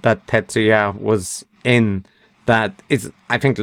that 0.03 0.27
Tetsuya 0.27 0.95
was 1.01 1.45
in 1.65 2.05
that 2.47 2.83
is 2.89 3.11
I 3.29 3.39
think 3.39 3.59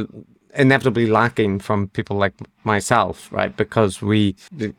inevitably 0.54 1.06
lacking 1.06 1.60
from 1.60 1.88
people 1.88 2.16
like 2.16 2.34
myself, 2.64 3.30
right? 3.32 3.56
Because 3.56 4.02
we 4.02 4.34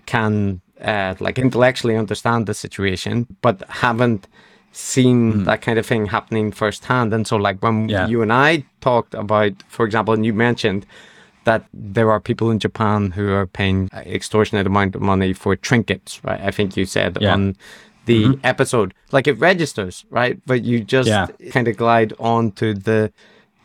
can 0.06 0.62
uh, 0.82 1.16
like 1.20 1.38
intellectually 1.40 1.96
understand 1.96 2.48
the 2.48 2.54
situation, 2.54 3.28
but 3.42 3.64
haven't 3.70 4.28
seen 4.74 5.44
that 5.44 5.62
kind 5.62 5.78
of 5.78 5.86
thing 5.86 6.08
happening 6.08 6.52
firsthand. 6.52 7.14
And 7.14 7.28
so, 7.28 7.36
like 7.38 7.62
when 7.62 7.90
Yeah. 7.90 8.08
you 8.08 8.22
and 8.22 8.32
I 8.32 8.64
talked 8.80 9.14
about, 9.14 9.52
for 9.68 9.86
example, 9.86 10.14
and 10.14 10.26
you 10.26 10.34
mentioned 10.34 10.86
that 11.44 11.66
there 11.74 12.12
are 12.12 12.20
people 12.20 12.52
in 12.52 12.60
Japan 12.60 13.12
who 13.12 13.32
are 13.32 13.48
paying 13.48 13.90
uh, 13.94 14.00
extortionate 14.00 14.68
amount 14.68 14.96
of 14.96 15.02
money 15.02 15.34
for 15.34 15.56
trinkets, 15.56 16.24
right? 16.24 16.40
I 16.42 16.52
think 16.52 16.78
you 16.78 16.86
said 16.86 17.18
Yeah. 17.20 17.34
on 17.34 17.56
the 18.06 18.26
mm-hmm. 18.26 18.42
episode, 18.44 18.94
like 19.12 19.28
it 19.28 19.40
registers, 19.40 20.06
right? 20.10 20.40
But 20.46 20.64
you 20.64 20.82
just 20.84 21.08
Yeah. 21.10 21.28
kind 21.52 21.68
of 21.68 21.78
glide 21.78 22.14
on 22.20 22.52
to 22.54 22.74
the 22.74 23.12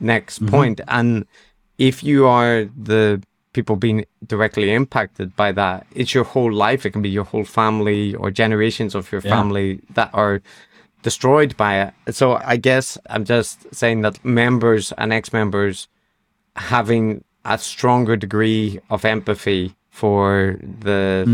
next 0.01 0.39
mm-hmm. 0.39 0.49
point. 0.49 0.81
And 0.89 1.27
if 1.79 2.03
you 2.03 2.27
are 2.27 2.69
the 2.77 3.23
people 3.53 3.77
being 3.77 4.05
directly 4.27 4.73
impacted 4.73 5.35
by 5.37 5.53
that, 5.53 5.87
it's 5.95 6.15
your 6.15 6.25
whole 6.25 6.53
life. 6.53 6.85
It 6.85 6.91
can 6.91 7.03
be 7.03 7.09
your 7.09 7.25
whole 7.25 7.45
family 7.45 8.15
or 8.15 8.31
generations 8.31 8.95
of 8.95 9.11
your 9.13 9.23
Yeah. 9.25 9.31
family 9.37 9.81
that 9.95 10.11
are 10.13 10.43
destroyed 11.03 11.57
by 11.57 11.81
it. 11.83 12.15
So 12.15 12.41
I 12.45 12.57
guess 12.57 12.99
I'm 13.09 13.25
just 13.25 13.75
saying 13.75 14.03
that 14.03 14.23
members 14.25 14.93
and 14.99 15.13
ex-members 15.13 15.89
having 16.57 17.23
a 17.47 17.59
stronger 17.59 18.17
degree 18.17 18.81
of 18.91 19.05
empathy 19.05 19.75
for 19.91 20.59
the 20.61 21.25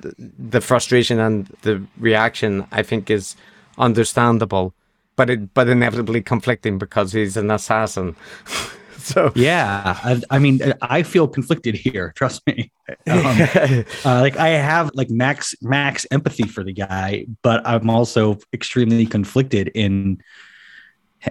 the, 0.00 0.14
the 0.38 0.60
frustration 0.60 1.18
and 1.18 1.46
the 1.62 1.82
reaction, 1.98 2.66
I 2.70 2.82
think, 2.82 3.10
is 3.10 3.34
understandable, 3.78 4.72
but 5.16 5.30
it 5.30 5.52
but 5.54 5.68
inevitably 5.68 6.22
conflicting 6.22 6.78
because 6.78 7.12
he's 7.12 7.36
an 7.36 7.50
assassin. 7.50 8.14
so 8.98 9.32
Yeah, 9.34 9.98
I, 10.04 10.20
I 10.30 10.38
mean, 10.38 10.60
I 10.80 11.02
feel 11.02 11.26
conflicted 11.26 11.74
here. 11.74 12.12
Trust 12.16 12.46
me. 12.46 12.70
Um, 13.06 13.84
uh, 14.04 14.20
like 14.20 14.36
I 14.36 14.48
have 14.48 14.90
like 14.92 15.08
max 15.08 15.54
max 15.62 16.06
empathy 16.10 16.46
for 16.46 16.62
the 16.62 16.72
guy, 16.72 17.24
but 17.42 17.66
I'm 17.66 17.88
also 17.88 18.38
extremely 18.52 19.06
conflicted 19.06 19.68
in 19.68 20.18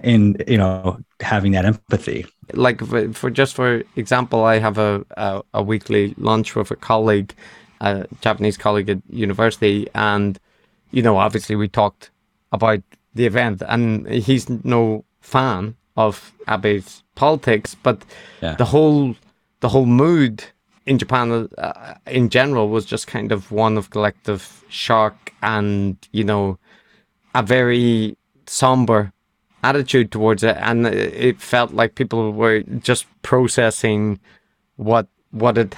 in 0.02 0.36
you 0.48 0.58
know 0.58 0.98
having 1.20 1.52
that 1.52 1.64
empathy. 1.64 2.26
like 2.52 2.84
for, 2.84 3.12
for 3.12 3.30
just 3.30 3.54
for 3.54 3.82
example, 3.96 4.44
I 4.44 4.58
have 4.58 4.78
a, 4.78 5.04
a 5.16 5.42
a 5.54 5.62
weekly 5.62 6.14
lunch 6.18 6.54
with 6.56 6.70
a 6.70 6.76
colleague, 6.76 7.34
a 7.80 8.06
Japanese 8.20 8.56
colleague 8.56 8.88
at 8.90 8.98
university, 9.10 9.88
and 9.94 10.38
you 10.90 11.02
know, 11.02 11.16
obviously 11.16 11.56
we 11.56 11.68
talked 11.68 12.10
about 12.52 12.82
the 13.14 13.26
event, 13.26 13.62
and 13.68 14.06
he's 14.08 14.48
no 14.64 15.04
fan 15.20 15.76
of 15.96 16.32
Abe's 16.46 17.02
politics, 17.14 17.76
but 17.82 18.04
Yeah. 18.42 18.56
the 18.56 18.64
whole 18.66 19.14
the 19.60 19.68
whole 19.68 19.86
mood 19.86 20.44
in 20.86 20.98
Japan 20.98 21.48
uh, 21.58 21.94
in 22.06 22.28
general 22.28 22.68
was 22.68 22.84
just 22.84 23.06
kind 23.06 23.32
of 23.32 23.50
one 23.50 23.78
of 23.78 23.90
collective 23.90 24.64
shock 24.68 25.32
and 25.42 25.96
you 26.12 26.24
know 26.24 26.58
a 27.34 27.42
very 27.42 28.16
somber 28.46 29.12
attitude 29.68 30.08
towards 30.16 30.42
it 30.50 30.56
and 30.68 30.86
it 30.86 31.40
felt 31.40 31.70
like 31.80 31.94
people 32.00 32.32
were 32.42 32.60
just 32.90 33.06
processing 33.22 34.02
what 34.76 35.06
what 35.42 35.56
had 35.56 35.74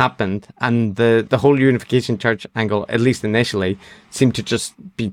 happened. 0.00 0.42
And 0.66 0.76
the 0.96 1.10
the 1.32 1.38
whole 1.38 1.58
unification 1.70 2.18
church 2.18 2.46
angle 2.54 2.82
at 2.88 3.00
least 3.00 3.24
initially 3.24 3.78
seemed 4.10 4.34
to 4.36 4.42
just 4.54 4.74
be 4.96 5.12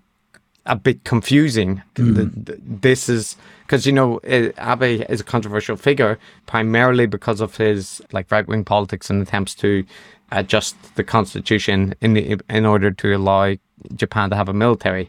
a 0.65 0.75
bit 0.87 1.03
confusing. 1.03 1.81
The- 1.95 2.31
the- 2.47 2.59
this 2.81 3.09
is 3.09 3.35
because 3.65 3.85
you 3.87 3.91
know 3.99 4.09
eh, 4.23 4.51
abe 4.71 4.89
is 5.13 5.19
a 5.21 5.27
controversial 5.35 5.77
figure 5.77 6.17
primarily 6.53 7.05
because 7.17 7.39
of 7.45 7.57
his 7.57 8.01
like 8.15 8.31
right-wing 8.31 8.63
politics 8.63 9.09
and 9.09 9.21
attempts 9.21 9.53
to 9.55 9.69
adjust 10.31 10.75
the 10.95 11.03
constitution 11.03 11.93
in 12.01 12.13
the 12.15 12.23
in 12.49 12.65
order 12.65 12.89
to 13.01 13.07
allow 13.19 13.55
japan 14.01 14.29
to 14.29 14.35
have 14.35 14.49
a 14.49 14.53
military 14.65 15.05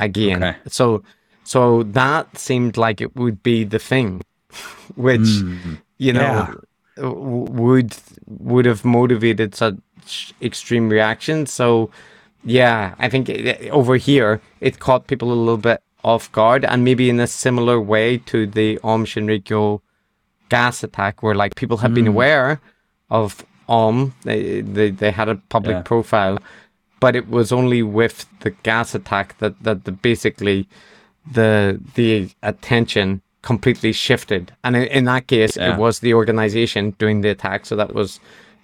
again. 0.00 0.42
Okay. 0.42 0.56
so 0.78 1.02
so 1.44 1.82
that 1.84 2.38
seemed 2.38 2.76
like 2.76 3.00
it 3.00 3.14
would 3.14 3.42
be 3.42 3.64
the 3.64 3.78
thing, 3.78 4.22
which 4.96 5.28
hmm. 5.40 5.74
you 5.98 6.12
know 6.12 6.60
w- 6.96 7.46
would 7.50 7.96
would 8.26 8.64
have 8.64 8.84
motivated 8.84 9.54
such 9.54 10.34
extreme 10.42 10.88
reactions. 10.88 11.52
So 11.52 11.90
yeah, 12.44 12.94
I 12.98 13.08
think 13.08 13.28
it, 13.28 13.70
over 13.70 13.96
here 13.96 14.40
it 14.60 14.78
caught 14.78 15.06
people 15.06 15.32
a 15.32 15.34
little 15.34 15.58
bit 15.58 15.82
off 16.02 16.30
guard, 16.32 16.64
and 16.64 16.84
maybe 16.84 17.08
in 17.08 17.20
a 17.20 17.26
similar 17.26 17.80
way 17.80 18.18
to 18.18 18.46
the 18.46 18.78
Aum 18.82 19.04
Shinrikyo 19.04 19.80
gas 20.48 20.82
attack, 20.82 21.22
where 21.22 21.34
like 21.34 21.54
people 21.56 21.78
have 21.78 21.94
been 21.94 22.06
hmm. 22.06 22.12
aware 22.12 22.60
of 23.10 23.44
Aum, 23.68 24.14
they 24.24 24.62
they, 24.62 24.90
they 24.90 25.10
had 25.10 25.28
a 25.28 25.36
public 25.36 25.76
Yeah. 25.76 25.82
profile, 25.82 26.38
but 27.00 27.16
it 27.16 27.28
was 27.28 27.52
only 27.52 27.82
with 27.82 28.26
the 28.40 28.50
gas 28.50 28.94
attack 28.94 29.38
that 29.38 29.62
that 29.62 29.84
the 29.84 29.92
basically 29.92 30.68
the 31.32 31.80
the 31.94 32.28
attention 32.42 33.20
completely 33.42 33.92
shifted 33.92 34.52
and 34.64 34.74
in, 34.76 34.84
in 34.84 35.04
that 35.04 35.26
case 35.26 35.56
Yeah. 35.56 35.74
it 35.74 35.78
was 35.78 36.00
the 36.00 36.14
organization 36.14 36.90
doing 36.98 37.20
the 37.22 37.28
attack 37.30 37.66
so 37.66 37.76
that 37.76 37.94
was 37.94 38.20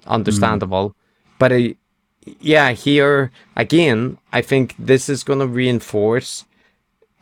understandable 0.06 0.94
but 1.38 1.52
uh, 1.52 1.68
yeah 2.40 2.70
here 2.72 3.30
again 3.56 4.18
i 4.32 4.40
think 4.42 4.74
this 4.78 5.08
is 5.08 5.22
going 5.24 5.38
to 5.38 5.46
reinforce 5.46 6.44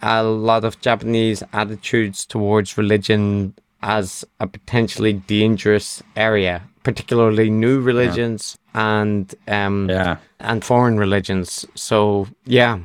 a 0.02 0.22
lot 0.22 0.64
of 0.64 0.80
japanese 0.80 1.42
attitudes 1.52 2.24
towards 2.26 2.78
religion 2.78 3.54
as 3.82 4.24
a 4.40 4.46
potentially 4.46 5.12
dangerous 5.12 6.02
area 6.16 6.62
particularly 6.84 7.50
new 7.50 7.80
religions 7.80 8.56
and 8.74 9.34
um 9.48 9.88
Yeah. 9.90 10.16
and 10.40 10.64
foreign 10.64 10.98
religions. 10.98 11.66
So 11.74 12.28
yeah, 12.46 12.78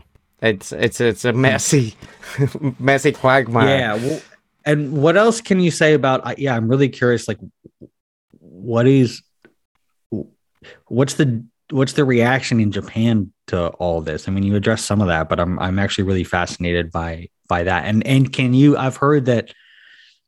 it's 0.44 0.74
it's 0.74 1.00
it's 1.00 1.24
a 1.24 1.32
messy, 1.32 1.96
messy 2.80 3.14
quagmire. 3.14 3.78
Yeah. 3.78 3.96
Well, 3.96 4.22
and 4.66 4.92
what 4.92 5.16
else 5.16 5.40
can 5.40 5.62
you 5.62 5.72
say 5.72 5.94
about? 5.94 6.38
Yeah, 6.38 6.56
I'm 6.56 6.68
really 6.68 6.90
curious. 6.90 7.30
Like, 7.30 7.40
what 8.40 8.86
is, 8.86 9.22
what's 10.88 11.14
the 11.14 11.46
what's 11.70 11.94
the 11.94 12.04
reaction 12.04 12.60
in 12.60 12.72
Japan 12.72 13.32
to 13.48 13.68
all 13.70 14.02
this? 14.02 14.28
I 14.28 14.32
mean, 14.32 14.44
you 14.44 14.56
addressed 14.56 14.86
some 14.86 15.00
of 15.00 15.08
that, 15.08 15.30
but 15.30 15.40
I'm 15.40 15.58
I'm 15.60 15.80
actually 15.80 16.04
really 16.04 16.26
fascinated 16.26 16.92
by 16.92 17.30
by 17.48 17.64
that. 17.64 17.86
And 17.86 18.06
and 18.06 18.32
can 18.32 18.54
you? 18.54 18.76
I've 18.76 18.98
heard 18.98 19.26
that 19.26 19.54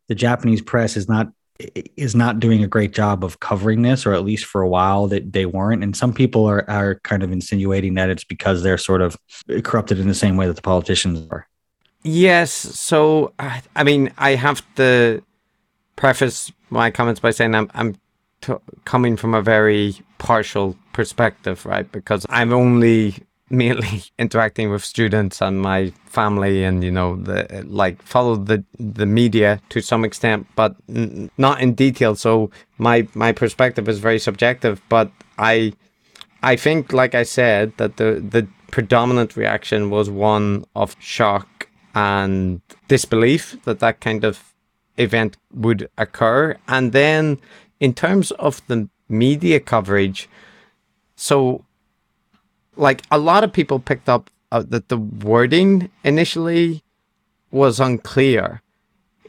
the 0.08 0.16
Japanese 0.16 0.62
press 0.62 0.96
is 0.96 1.10
not 1.10 1.28
is 1.60 2.16
not 2.16 2.40
doing 2.40 2.64
a 2.64 2.68
great 2.68 2.92
job 2.92 3.24
of 3.24 3.40
covering 3.40 3.82
this, 3.82 4.06
or 4.06 4.14
at 4.14 4.26
least 4.26 4.46
for 4.46 4.62
a 4.62 4.68
while 4.68 5.08
that 5.08 5.32
they 5.32 5.46
weren't. 5.46 5.84
And 5.84 5.96
some 5.96 6.14
people 6.14 6.46
are 6.46 6.70
are 6.70 7.00
kind 7.04 7.24
of 7.24 7.32
insinuating 7.32 7.94
that 7.96 8.10
it's 8.10 8.24
because 8.24 8.64
they're 8.64 8.78
sort 8.78 9.02
of 9.02 9.18
corrupted 9.64 10.00
in 10.00 10.08
the 10.08 10.16
same 10.16 10.38
way 10.38 10.48
that 10.48 10.56
the 10.56 10.62
politicians 10.62 11.28
are. 11.32 11.48
Yes. 12.04 12.52
So 12.52 13.34
I 13.40 13.62
I 13.76 13.84
mean, 13.84 14.12
I 14.18 14.36
have 14.36 14.64
to 14.76 15.24
preface 15.96 16.52
my 16.70 16.92
comments 16.92 17.20
by 17.20 17.32
saying 17.32 17.56
I'm 17.56 17.72
I'm 17.74 17.96
t- 18.42 18.54
coming 18.84 19.16
from 19.16 19.34
a 19.34 19.42
very 19.42 19.96
partial 20.18 20.76
perspective, 20.94 21.66
right? 21.66 21.90
Because 21.92 22.26
I'm 22.30 22.52
only 22.52 23.24
mainly 23.50 24.04
interacting 24.20 24.72
with 24.72 24.84
students 24.84 25.42
and 25.42 25.62
my 25.62 25.92
family, 26.06 26.64
and 26.64 26.84
you 26.84 26.92
know, 26.92 27.16
the 27.16 27.64
like 27.68 28.02
follow 28.02 28.36
the 28.36 28.64
the 28.80 29.06
media 29.06 29.62
to 29.70 29.82
some 29.82 30.06
extent, 30.06 30.48
but 30.56 30.76
n- 30.90 31.30
not 31.38 31.62
in 31.62 31.74
detail. 31.74 32.16
So 32.16 32.52
my 32.78 33.08
my 33.14 33.32
perspective 33.32 33.90
is 33.90 34.00
very 34.00 34.20
subjective, 34.20 34.82
but 34.90 35.12
I 35.38 35.74
I 36.46 36.56
think, 36.56 36.94
like 36.94 37.16
I 37.16 37.24
said, 37.24 37.74
that 37.78 37.98
the 37.98 38.24
the 38.30 38.48
predominant 38.72 39.36
reaction 39.36 39.90
was 39.90 40.10
one 40.10 40.66
of 40.76 40.96
shock 41.00 41.68
and 41.96 42.62
disbelief 42.88 43.58
that 43.64 43.80
that 43.80 44.00
kind 44.02 44.24
of 44.24 44.54
event 44.98 45.38
would 45.54 45.90
occur, 45.98 46.56
and 46.68 46.92
then 46.92 47.40
in 47.80 47.94
terms 47.94 48.32
of 48.32 48.62
the 48.68 48.88
media 49.10 49.60
coverage, 49.60 50.30
so 51.16 51.65
like 52.78 53.02
a 53.12 53.18
lot 53.18 53.44
of 53.44 53.52
people 53.54 53.80
picked 53.80 54.10
up 54.10 54.30
uh, 54.52 54.64
that 54.70 54.90
the 54.90 54.98
wording 54.98 55.90
initially 56.04 56.84
was 57.52 57.80
unclear. 57.80 58.62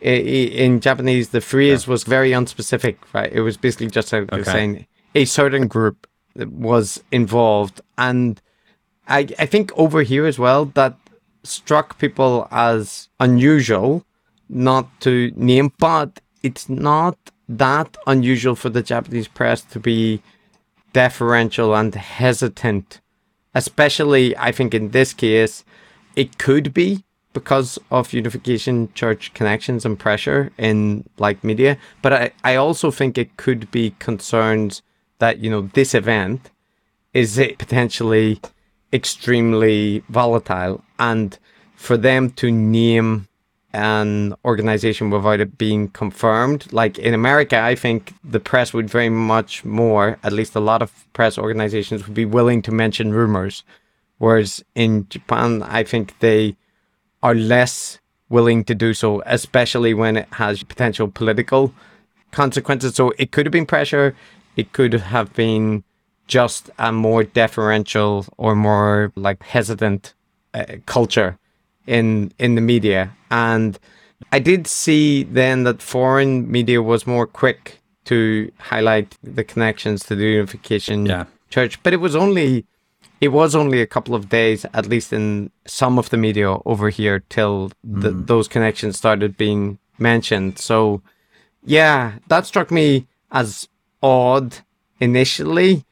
I- 0.03 0.09
i- 0.09 0.53
In 0.65 0.81
Japanese, 0.81 1.31
the 1.31 1.41
phrase 1.41 1.87
was 1.89 2.05
very 2.05 2.31
unspecific, 2.31 2.97
right? 3.15 3.33
It 3.33 3.41
was 3.41 3.57
basically 3.57 3.89
just 3.89 4.13
Okay. 4.13 4.43
saying 4.43 4.87
a 5.15 5.25
certain 5.25 5.67
group 5.69 6.07
was 6.37 7.03
involved, 7.11 7.81
and 7.97 8.41
I 9.09 9.21
I 9.39 9.47
think 9.47 9.73
over 9.77 10.03
here 10.03 10.27
as 10.27 10.39
well 10.39 10.67
that 10.75 10.95
struck 11.45 11.99
people 11.99 12.47
as 12.51 13.09
unusual, 13.21 14.05
not 14.49 14.87
to 15.01 15.33
name, 15.37 15.73
but 15.79 16.21
it's 16.43 16.69
not 16.69 17.17
that 17.49 17.97
unusual 18.07 18.55
for 18.57 18.69
the 18.69 18.83
Japanese 18.83 19.29
press 19.29 19.63
to 19.63 19.79
be 19.81 20.21
deferential 20.93 21.75
and 21.75 21.95
hesitant 21.95 23.01
especially 23.57 24.37
I 24.37 24.53
think 24.53 24.75
in 24.75 24.91
this 24.91 25.15
case, 25.15 25.65
it 26.15 26.39
could 26.39 26.73
be 26.75 27.05
because 27.33 27.79
of 27.91 28.13
unification 28.13 28.93
church 28.93 29.33
connections 29.35 29.85
and 29.85 29.99
pressure 29.99 30.53
in 30.59 31.09
like 31.19 31.43
media. 31.43 31.79
But 32.03 32.13
I, 32.13 32.31
I 32.45 32.57
also 32.57 32.91
think 32.91 33.17
it 33.17 33.37
could 33.39 33.71
be 33.71 33.95
concerns 33.99 34.83
that, 35.19 35.39
you 35.39 35.51
know, 35.51 35.63
this 35.73 35.95
event 35.95 36.51
is 37.15 37.39
it 37.39 37.59
potentially 37.59 38.41
extremely 38.93 40.03
volatile 40.11 40.85
and 40.99 41.39
for 41.75 41.97
them 41.97 42.31
to 42.31 42.51
name 42.51 43.27
an 43.73 44.35
organization 44.45 45.11
without 45.11 45.41
it 45.41 45.59
being 45.59 45.89
confirmed. 45.89 46.73
Like 46.73 46.99
in 46.99 47.15
America, 47.15 47.61
I 47.61 47.75
think 47.75 48.15
the 48.25 48.41
press 48.41 48.73
would 48.73 48.89
very 48.89 49.09
much 49.09 49.65
more, 49.65 50.19
at 50.23 50.33
least 50.33 50.55
a 50.55 50.61
lot 50.61 50.83
of 50.83 51.07
press 51.13 51.39
organizations 51.39 52.07
would 52.07 52.15
be 52.15 52.25
willing 52.25 52.63
to 52.63 52.73
mention 52.73 53.13
rumors. 53.13 53.65
Whereas 54.19 54.65
in 54.75 55.09
Japan, 55.09 55.63
I 55.63 55.83
think 55.85 56.19
they 56.21 56.57
are 57.23 57.35
less 57.35 57.99
willing 58.29 58.65
to 58.65 58.75
do 58.75 58.95
so, 58.95 59.23
especially 59.27 59.95
when 59.95 60.17
it 60.17 60.29
has 60.33 60.63
potential 60.63 61.09
political 61.09 61.73
consequences. 62.31 62.95
So 62.95 63.13
it 63.19 63.31
could 63.31 63.47
have 63.47 63.53
been 63.53 63.67
pressure, 63.67 64.17
it 64.57 64.73
could 64.73 64.95
have 64.95 65.33
been 65.35 65.85
just 66.27 66.71
a 66.79 66.91
more 66.93 67.25
deferential 67.25 68.27
or 68.37 68.55
more 68.55 69.13
like 69.15 69.43
hesitant 69.43 70.15
uh, 70.55 70.65
culture 70.87 71.39
in 71.87 72.33
in 72.39 72.55
the 72.55 72.61
media. 72.61 73.13
And 73.31 73.79
i 74.33 74.39
did 74.39 74.67
see 74.67 75.25
then 75.25 75.65
that 75.65 75.83
foreign 75.83 76.51
media 76.51 76.81
was 76.83 77.07
more 77.07 77.27
quick 77.27 77.81
to 78.07 78.51
highlight 78.59 79.17
the 79.23 79.45
connections 79.45 80.03
to 80.05 80.15
the 80.15 80.25
unification 80.25 81.07
Yeah. 81.07 81.25
church. 81.51 81.83
But 81.83 81.93
it 81.93 82.01
was 82.01 82.17
only 82.17 82.65
it 83.21 83.29
was 83.29 83.55
only 83.55 83.81
a 83.81 83.87
couple 83.87 84.15
of 84.15 84.29
days 84.29 84.65
at 84.73 84.87
least 84.87 85.13
in 85.13 85.51
some 85.67 85.99
of 85.99 86.09
the 86.11 86.17
media 86.17 86.57
over 86.65 86.89
here 86.91 87.23
till 87.29 87.73
the, 87.83 88.11
mm. 88.11 88.27
those 88.27 88.49
connections 88.49 88.97
started 88.97 89.37
being 89.37 89.79
mentioned. 89.99 90.59
So 90.59 91.03
yeah 91.65 92.13
that 92.29 92.47
struck 92.47 92.71
me 92.71 93.07
as 93.33 93.69
odd 94.03 94.59
initially 95.01 95.85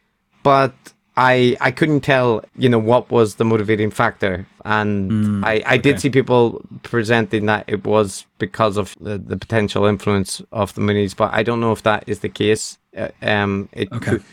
but 0.43 0.75
I 1.17 1.57
I 1.61 1.71
couldn't 1.71 2.01
tell, 2.01 2.45
you 2.57 2.69
know, 2.69 2.79
what 2.79 3.11
was 3.11 3.37
the 3.37 3.45
motivating 3.45 3.91
factor, 3.91 4.47
and 4.65 5.45
I 5.45 5.62
I 5.65 5.77
did 5.77 6.01
see 6.01 6.11
people 6.11 6.61
presenting 6.83 7.47
that 7.47 7.65
it 7.69 7.85
was 7.85 8.27
because 8.39 8.77
of 8.77 8.97
the, 9.01 9.19
the 9.19 9.37
potential 9.37 9.85
influence 9.87 10.43
of 10.51 10.75
the 10.75 10.81
Moonies, 10.81 11.15
but 11.17 11.33
I 11.33 11.43
don't 11.45 11.61
know 11.61 11.73
if 11.73 11.83
that 11.85 12.05
is 12.09 12.19
the 12.21 12.29
case. 12.29 12.79
Uh, 12.97 13.09
um, 13.23 13.69
it 13.73 13.93
Okay. 13.93 14.11
could, 14.11 14.25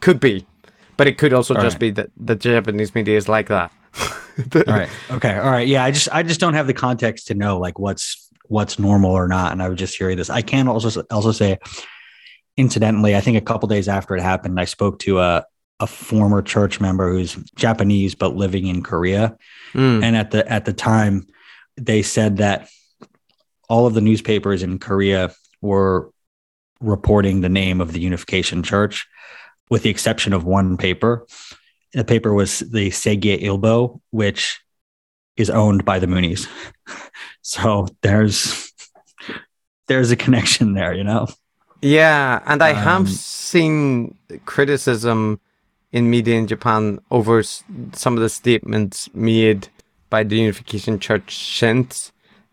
could 0.00 0.20
be, 0.20 0.46
but 0.96 1.06
it 1.06 1.18
could 1.18 1.32
also 1.32 1.54
All 1.54 1.60
just 1.60 1.74
right. 1.74 1.80
be 1.80 1.90
that 1.92 2.10
the 2.16 2.36
Japanese 2.36 2.94
media 2.94 3.16
is 3.16 3.28
like 3.28 3.48
that. 3.48 3.72
all 4.54 4.74
right 4.74 4.90
okay 5.10 5.36
all 5.38 5.50
right 5.50 5.66
yeah 5.66 5.82
i 5.82 5.90
just 5.90 6.08
i 6.12 6.22
just 6.22 6.38
don't 6.38 6.54
have 6.54 6.68
the 6.68 6.74
context 6.74 7.26
to 7.26 7.34
know 7.34 7.58
like 7.58 7.76
what's 7.80 8.30
what's 8.46 8.78
normal 8.78 9.10
or 9.10 9.26
not 9.26 9.50
and 9.50 9.60
i 9.60 9.68
was 9.68 9.76
just 9.76 9.96
hearing 9.96 10.16
this 10.16 10.30
i 10.30 10.40
can 10.42 10.68
also 10.68 11.02
also 11.10 11.32
say 11.32 11.58
incidentally 12.56 13.16
i 13.16 13.20
think 13.20 13.36
a 13.36 13.40
couple 13.40 13.68
days 13.68 13.88
after 13.88 14.14
it 14.14 14.22
happened 14.22 14.60
i 14.60 14.64
spoke 14.64 14.98
to 15.00 15.18
a 15.18 15.44
a 15.80 15.86
former 15.86 16.42
church 16.42 16.80
member 16.80 17.12
who's 17.12 17.34
japanese 17.56 18.14
but 18.14 18.34
living 18.36 18.66
in 18.66 18.82
korea 18.82 19.36
Mm. 19.74 20.02
and 20.02 20.16
at 20.16 20.30
the 20.30 20.50
at 20.50 20.64
the 20.64 20.72
time 20.72 21.26
they 21.76 22.00
said 22.02 22.38
that 22.38 22.68
all 23.68 23.86
of 23.86 23.92
the 23.94 24.00
newspapers 24.00 24.62
in 24.62 24.78
korea 24.78 25.30
were 25.60 26.10
reporting 26.80 27.40
the 27.42 27.48
name 27.50 27.80
of 27.82 27.92
the 27.92 28.00
unification 28.00 28.62
church 28.62 29.06
with 29.70 29.82
the 29.82 29.90
exception 29.90 30.32
of 30.32 30.44
one 30.44 30.76
paper 30.76 31.26
the 31.94 32.04
paper 32.04 32.32
was 32.34 32.58
the 32.60 32.90
Segye 32.90 33.42
Ilbo, 33.42 34.00
which 34.10 34.60
is 35.38 35.48
owned 35.48 35.84
by 35.86 35.98
the 35.98 36.06
Moonies. 36.06 36.46
So 37.42 37.88
there's 38.02 38.70
there's 39.86 40.10
a 40.10 40.16
connection 40.16 40.74
there, 40.74 40.92
you 40.92 41.02
know. 41.04 41.28
Yeah, 41.80 42.42
and 42.44 42.62
I 42.62 42.72
have 42.74 43.00
Um, 43.00 43.06
seen 43.06 44.18
criticism 44.44 45.40
in 45.92 46.10
media 46.10 46.36
in 46.36 46.46
Japan 46.46 46.98
over 47.10 47.38
s- 47.40 47.64
some 47.92 48.14
of 48.16 48.20
the 48.22 48.28
statements 48.28 49.08
made 49.14 49.68
by 50.10 50.22
the 50.24 50.36
Unification 50.36 50.98
Church 50.98 51.56
since, 51.58 52.12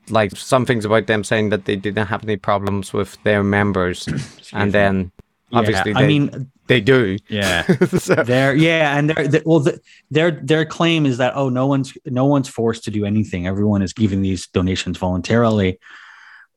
like 0.09 0.36
some 0.36 0.65
things 0.65 0.86
about 0.86 1.07
them 1.07 1.23
saying 1.23 1.49
that 1.49 1.65
they 1.65 1.75
didn't 1.75 2.07
have 2.07 2.23
any 2.23 2.38
problems 2.38 2.93
with 2.93 3.17
their 3.23 3.43
members, 3.43 4.07
and 4.53 4.71
then 4.71 5.11
obviously 5.53 5.91
Yeah, 5.91 5.99
they, 5.99 6.03
I 6.05 6.07
mean, 6.07 6.51
they 6.67 6.81
do. 6.81 7.17
yeah, 7.29 7.63
So- 7.99 8.15
they're 8.23 8.55
yeah, 8.55 8.97
and 8.97 9.09
they're, 9.09 9.27
they 9.27 9.41
well, 9.45 9.59
the, 9.59 9.79
their 10.11 10.31
their 10.31 10.65
claim 10.65 11.05
is 11.05 11.17
that 11.17 11.33
oh, 11.36 11.49
no 11.49 11.67
one's 11.67 11.97
no 12.05 12.25
one's 12.25 12.47
forced 12.49 12.83
to 12.86 12.91
do 12.91 13.05
anything. 13.05 13.47
Everyone 13.47 13.81
is 13.81 13.93
giving 13.93 14.21
these 14.21 14.47
donations 14.47 14.97
voluntarily. 14.97 15.79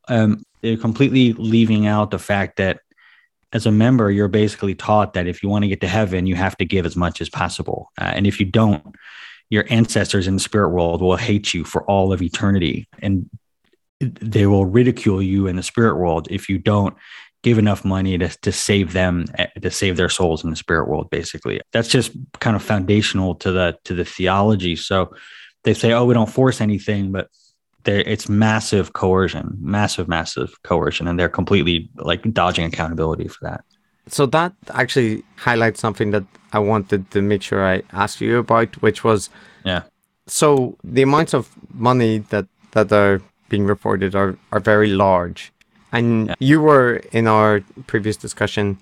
Um, 0.09 0.43
they're 0.62 0.76
completely 0.76 1.33
leaving 1.35 1.87
out 1.87 2.11
the 2.11 2.18
fact 2.18 2.57
that 2.57 2.81
as 3.53 3.66
a 3.66 3.72
member, 3.72 4.11
you're 4.11 4.28
basically 4.28 4.74
taught 4.74 5.14
that 5.14 5.26
if 5.26 5.42
you 5.42 5.49
want 5.49 5.62
to 5.62 5.68
get 5.68 5.80
to 5.80 5.88
heaven, 5.88 6.26
you 6.26 6.34
have 6.34 6.57
to 6.59 6.64
give 6.64 6.84
as 6.84 6.96
much 6.96 7.20
as 7.20 7.28
possible, 7.28 7.90
uh, 8.01 8.12
and 8.14 8.26
if 8.26 8.40
you 8.40 8.46
don't, 8.46 8.94
your 9.51 9.64
ancestors 9.70 10.26
in 10.26 10.34
the 10.34 10.40
spirit 10.40 10.68
world 10.68 11.01
will 11.01 11.16
hate 11.16 11.55
you 11.55 11.64
for 11.64 11.82
all 11.84 12.12
of 12.12 12.20
eternity, 12.20 12.86
and 13.01 13.28
they 14.01 14.46
will 14.46 14.66
ridicule 14.66 15.22
you 15.22 15.46
in 15.46 15.57
the 15.57 15.62
spirit 15.62 15.96
world 15.96 16.28
if 16.30 16.49
you 16.49 16.59
don't 16.59 16.96
give 17.42 17.59
enough 17.59 17.84
money 17.84 18.18
to, 18.18 18.28
to 18.42 18.53
save 18.53 18.92
them 18.92 19.24
eh, 19.38 19.46
to 19.61 19.70
save 19.70 19.96
their 19.96 20.09
souls 20.09 20.44
in 20.44 20.51
the 20.51 20.57
spirit 20.57 20.88
world 20.88 21.09
basically. 21.11 21.61
That's 21.72 21.88
just 21.88 22.12
kind 22.40 22.57
of 22.57 22.62
foundational 22.62 23.34
to 23.36 23.53
the 23.53 23.78
to 23.84 23.94
the 23.94 24.05
theology. 24.05 24.76
So 24.76 25.14
they 25.64 25.74
say 25.74 25.92
oh 25.92 26.05
we 26.05 26.14
don't 26.14 26.30
force 26.30 26.61
anything 26.61 27.12
but 27.12 27.28
there 27.89 28.01
it's 28.01 28.28
massive 28.28 28.93
coercion 28.93 29.57
massive 29.61 30.09
massive 30.09 30.62
coercion 30.62 31.09
and 31.09 31.18
they're 31.18 31.36
completely 31.41 31.89
like 31.97 32.22
dodging 32.32 32.66
accountability 32.66 33.28
for 33.28 33.39
that. 33.43 33.64
So 34.09 34.26
that 34.26 34.53
actually 34.70 35.22
highlights 35.36 35.80
something 35.80 36.11
that 36.12 36.24
I 36.53 36.59
wanted 36.59 37.11
to 37.11 37.22
make 37.22 37.43
sure 37.43 37.66
I 37.66 37.82
asked 37.93 38.20
you 38.20 38.39
about, 38.39 38.80
which 38.82 39.05
was 39.05 39.30
yeah. 39.64 39.82
So 40.26 40.76
the 40.84 41.03
amounts 41.03 41.34
of 41.34 41.51
money 41.72 42.18
that 42.30 42.47
that 42.72 42.93
are 42.93 43.20
being 43.49 43.64
reported 43.64 44.14
are 44.14 44.36
are 44.53 44.61
very 44.61 44.89
large. 44.89 45.53
And 45.93 46.34
you 46.39 46.61
were 46.61 47.01
in 47.12 47.26
our 47.26 47.62
previous 47.86 48.16
discussion 48.16 48.78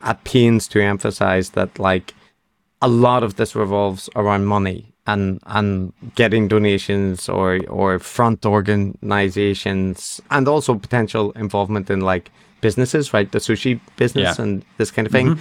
at 0.00 0.24
pains 0.24 0.66
to 0.68 0.80
emphasize 0.82 1.50
that 1.50 1.78
like 1.78 2.14
a 2.82 2.88
lot 2.88 3.22
of 3.22 3.36
this 3.36 3.54
revolves 3.54 4.10
around 4.16 4.46
money 4.46 4.93
and 5.06 5.40
and 5.46 5.92
getting 6.14 6.48
donations 6.48 7.28
or 7.28 7.60
or 7.68 7.98
front 7.98 8.46
organizations 8.46 10.20
and 10.30 10.48
also 10.48 10.74
potential 10.74 11.32
involvement 11.32 11.90
in 11.90 12.00
like 12.00 12.30
businesses 12.60 13.12
right? 13.12 13.30
The 13.30 13.38
sushi 13.38 13.80
business 13.96 14.38
Yeah. 14.38 14.44
and 14.44 14.64
this 14.78 14.90
kind 14.90 15.06
of 15.06 15.12
thing. 15.12 15.28
Mm-hmm. 15.28 15.40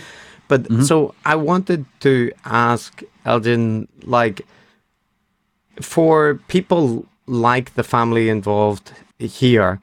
But 0.49 0.63
mm-hmm. 0.63 0.83
so 0.83 1.15
i 1.25 1.35
wanted 1.35 1.85
to 2.01 2.31
ask 2.45 3.01
elgin 3.25 3.87
like 4.03 4.45
for 5.81 6.35
people 6.47 7.05
like 7.25 7.73
the 7.75 7.83
family 7.83 8.29
involved 8.29 8.91
here, 9.17 9.79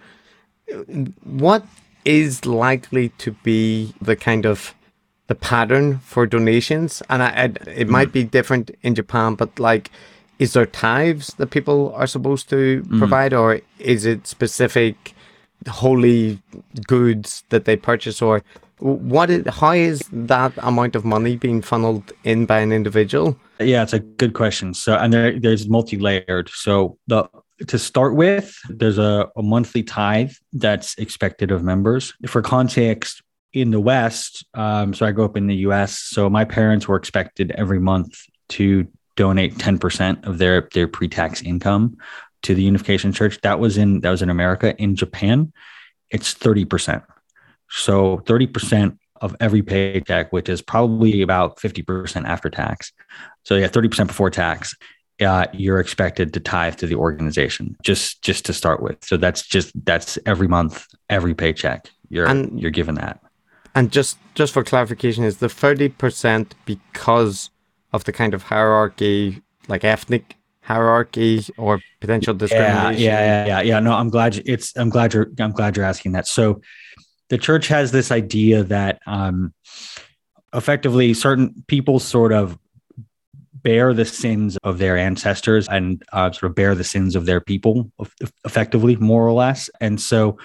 what 1.24 1.64
is 2.04 2.46
likely 2.46 3.10
to 3.10 3.32
be 3.42 3.92
the 4.00 4.16
kind 4.16 4.46
of 4.46 4.74
the 5.30 5.34
pattern 5.36 6.00
for 6.00 6.26
donations? 6.26 7.02
And 7.08 7.22
I, 7.22 7.28
I, 7.28 7.70
it 7.70 7.88
might 7.88 8.10
be 8.10 8.24
different 8.24 8.72
in 8.82 8.96
Japan, 8.96 9.36
but 9.36 9.60
like, 9.60 9.88
is 10.40 10.54
there 10.54 10.66
tithes 10.66 11.28
that 11.38 11.50
people 11.50 11.94
are 11.94 12.08
supposed 12.08 12.50
to 12.50 12.82
mm. 12.82 12.98
provide, 12.98 13.32
or 13.32 13.60
is 13.78 14.04
it 14.04 14.26
specific 14.26 15.14
holy 15.68 16.42
goods 16.88 17.44
that 17.50 17.64
they 17.64 17.76
purchase, 17.76 18.20
or 18.20 18.42
what? 18.80 19.30
Is, 19.30 19.46
how 19.46 19.70
is 19.70 20.02
that 20.10 20.52
amount 20.58 20.96
of 20.96 21.04
money 21.04 21.36
being 21.36 21.62
funneled 21.62 22.10
in 22.24 22.44
by 22.44 22.58
an 22.58 22.72
individual? 22.72 23.38
Yeah, 23.60 23.84
it's 23.84 23.92
a 23.92 24.00
good 24.00 24.32
question. 24.32 24.74
So, 24.74 24.96
and 24.96 25.12
there, 25.12 25.38
there's 25.38 25.68
multi-layered. 25.68 26.48
So, 26.48 26.98
the 27.06 27.28
to 27.68 27.78
start 27.78 28.16
with, 28.16 28.56
there's 28.68 28.98
a, 28.98 29.28
a 29.36 29.42
monthly 29.42 29.84
tithe 29.84 30.32
that's 30.54 30.96
expected 30.96 31.52
of 31.52 31.62
members. 31.62 32.14
For 32.26 32.42
context, 32.42 33.22
in 33.52 33.70
the 33.70 33.80
West, 33.80 34.44
um, 34.54 34.94
so 34.94 35.04
I 35.06 35.12
grew 35.12 35.24
up 35.24 35.36
in 35.36 35.46
the 35.46 35.56
U.S. 35.56 35.98
So 35.98 36.30
my 36.30 36.44
parents 36.44 36.86
were 36.86 36.96
expected 36.96 37.50
every 37.52 37.80
month 37.80 38.20
to 38.50 38.86
donate 39.16 39.56
10% 39.56 40.24
of 40.26 40.38
their 40.38 40.68
their 40.72 40.88
pre-tax 40.88 41.42
income 41.42 41.96
to 42.42 42.54
the 42.54 42.62
Unification 42.62 43.12
Church. 43.12 43.40
That 43.42 43.58
was 43.58 43.76
in 43.76 44.00
that 44.00 44.10
was 44.10 44.22
in 44.22 44.30
America. 44.30 44.74
In 44.76 44.94
Japan, 44.96 45.52
it's 46.10 46.34
30%. 46.34 47.02
So 47.68 48.18
30% 48.18 48.98
of 49.20 49.36
every 49.40 49.62
paycheck, 49.62 50.32
which 50.32 50.48
is 50.48 50.62
probably 50.62 51.22
about 51.22 51.58
50% 51.58 52.24
after 52.26 52.48
tax. 52.50 52.92
So 53.44 53.56
yeah, 53.56 53.68
30% 53.68 54.06
before 54.06 54.30
tax. 54.30 54.74
Uh, 55.20 55.46
you're 55.52 55.80
expected 55.80 56.32
to 56.32 56.40
tithe 56.40 56.76
to 56.76 56.86
the 56.86 56.94
organization 56.94 57.76
just 57.82 58.22
just 58.22 58.46
to 58.46 58.54
start 58.54 58.82
with. 58.82 59.04
So 59.04 59.18
that's 59.18 59.46
just 59.46 59.70
that's 59.84 60.18
every 60.24 60.48
month, 60.48 60.86
every 61.10 61.34
paycheck. 61.34 61.90
You're 62.08 62.26
And- 62.26 62.58
you're 62.58 62.70
given 62.70 62.94
that. 62.94 63.20
And 63.74 63.92
just 63.92 64.18
just 64.34 64.52
for 64.52 64.64
clarification, 64.64 65.24
is 65.24 65.38
the 65.38 65.48
thirty 65.48 65.88
percent 65.88 66.54
because 66.64 67.50
of 67.92 68.04
the 68.04 68.12
kind 68.12 68.34
of 68.34 68.42
hierarchy, 68.44 69.42
like 69.68 69.84
ethnic 69.84 70.36
hierarchy 70.62 71.44
or 71.56 71.80
potential 72.00 72.34
Yeah, 72.34 72.38
discrimination? 72.38 73.02
yeah, 73.04 73.20
yeah, 73.20 73.46
yeah, 73.46 73.60
yeah. 73.60 73.80
No, 73.80 73.92
I'm 73.92 74.08
glad 74.10 74.36
you- 74.36 74.42
it's. 74.46 74.76
I'm 74.76 74.90
glad 74.90 75.14
you're. 75.14 75.28
I'm 75.38 75.52
glad 75.52 75.76
you're 75.76 75.86
asking 75.86 76.12
that. 76.12 76.26
So, 76.26 76.60
the 77.28 77.38
church 77.38 77.68
has 77.68 77.92
this 77.92 78.10
idea 78.10 78.64
that, 78.64 79.00
um, 79.06 79.54
effectively, 80.52 81.14
certain 81.14 81.62
people 81.68 82.00
sort 82.00 82.32
of 82.32 82.58
bear 83.62 83.92
the 83.92 84.04
sins 84.06 84.56
of 84.64 84.78
their 84.78 84.96
ancestors 84.96 85.68
and 85.68 86.02
uh, 86.12 86.32
sort 86.32 86.50
of 86.50 86.56
bear 86.56 86.74
the 86.74 86.82
sins 86.84 87.14
of 87.14 87.26
their 87.26 87.40
people 87.40 87.92
effectively 88.46 88.96
more 88.96 89.26
or 89.26 89.32
less 89.32 89.68
and 89.82 90.00
so 90.00 90.38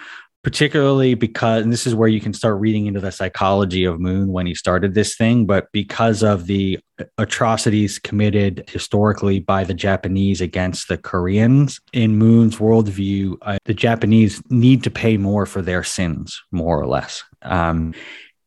particularly 0.46 1.16
because 1.16 1.64
and 1.64 1.74
this 1.74 1.88
is 1.88 1.96
where 1.96 2.08
you 2.08 2.22
can 2.22 2.32
start 2.32 2.60
reading 2.60 2.86
into 2.86 3.00
the 3.00 3.12
psychology 3.12 3.84
of 3.84 4.00
moon 4.00 4.32
when 4.32 4.46
he 4.46 4.54
started 4.54 4.93
this 4.93 5.16
thing 5.16 5.48
but 5.48 5.66
because 5.72 6.22
of 6.22 6.46
the 6.46 6.80
atrocities 7.18 7.98
committed 7.98 8.64
historically 8.72 9.39
by 9.39 9.64
the 9.64 9.74
japanese 9.74 10.41
against 10.41 10.88
the 10.88 11.00
koreans 11.00 11.80
in 11.93 12.16
moon's 12.16 12.58
worldview 12.58 13.36
uh, 13.41 13.58
the 13.66 13.74
japanese 13.74 14.39
need 14.52 14.84
to 14.84 14.91
pay 14.91 15.18
more 15.18 15.48
for 15.48 15.64
their 15.64 15.84
sins 15.84 16.43
more 16.52 16.80
or 16.80 16.88
less. 16.88 17.24
Um, 17.41 17.93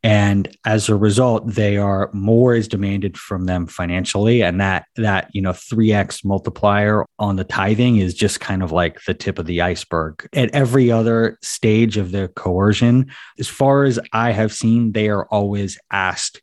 and 0.03 0.55
as 0.65 0.87
a 0.87 0.95
result 0.95 1.45
they 1.45 1.77
are 1.77 2.09
more 2.13 2.55
is 2.55 2.67
demanded 2.67 3.17
from 3.17 3.45
them 3.45 3.67
financially. 3.67 4.41
And 4.41 4.59
that 4.61 4.85
that 4.95 5.29
you 5.33 5.41
know 5.41 5.51
3x 5.51 6.23
multiplier 6.23 7.05
on 7.17 7.35
the 7.35 7.43
tithing 7.43 7.97
is 7.97 8.13
just 8.13 8.39
kind 8.39 8.63
of 8.63 8.71
like 8.71 9.03
the 9.03 9.13
tip 9.13 9.39
of 9.39 9.45
the 9.45 9.61
iceberg. 9.61 10.27
At 10.33 10.53
every 10.53 10.91
other 10.91 11.37
stage 11.41 11.97
of 11.97 12.11
the 12.11 12.29
coercion 12.29 13.11
as 13.37 13.47
far 13.47 13.83
as 13.83 13.99
i 14.13 14.31
have 14.31 14.53
seen 14.53 14.91
they 14.91 15.09
are 15.09 15.25
always 15.27 15.77
asked 15.91 16.41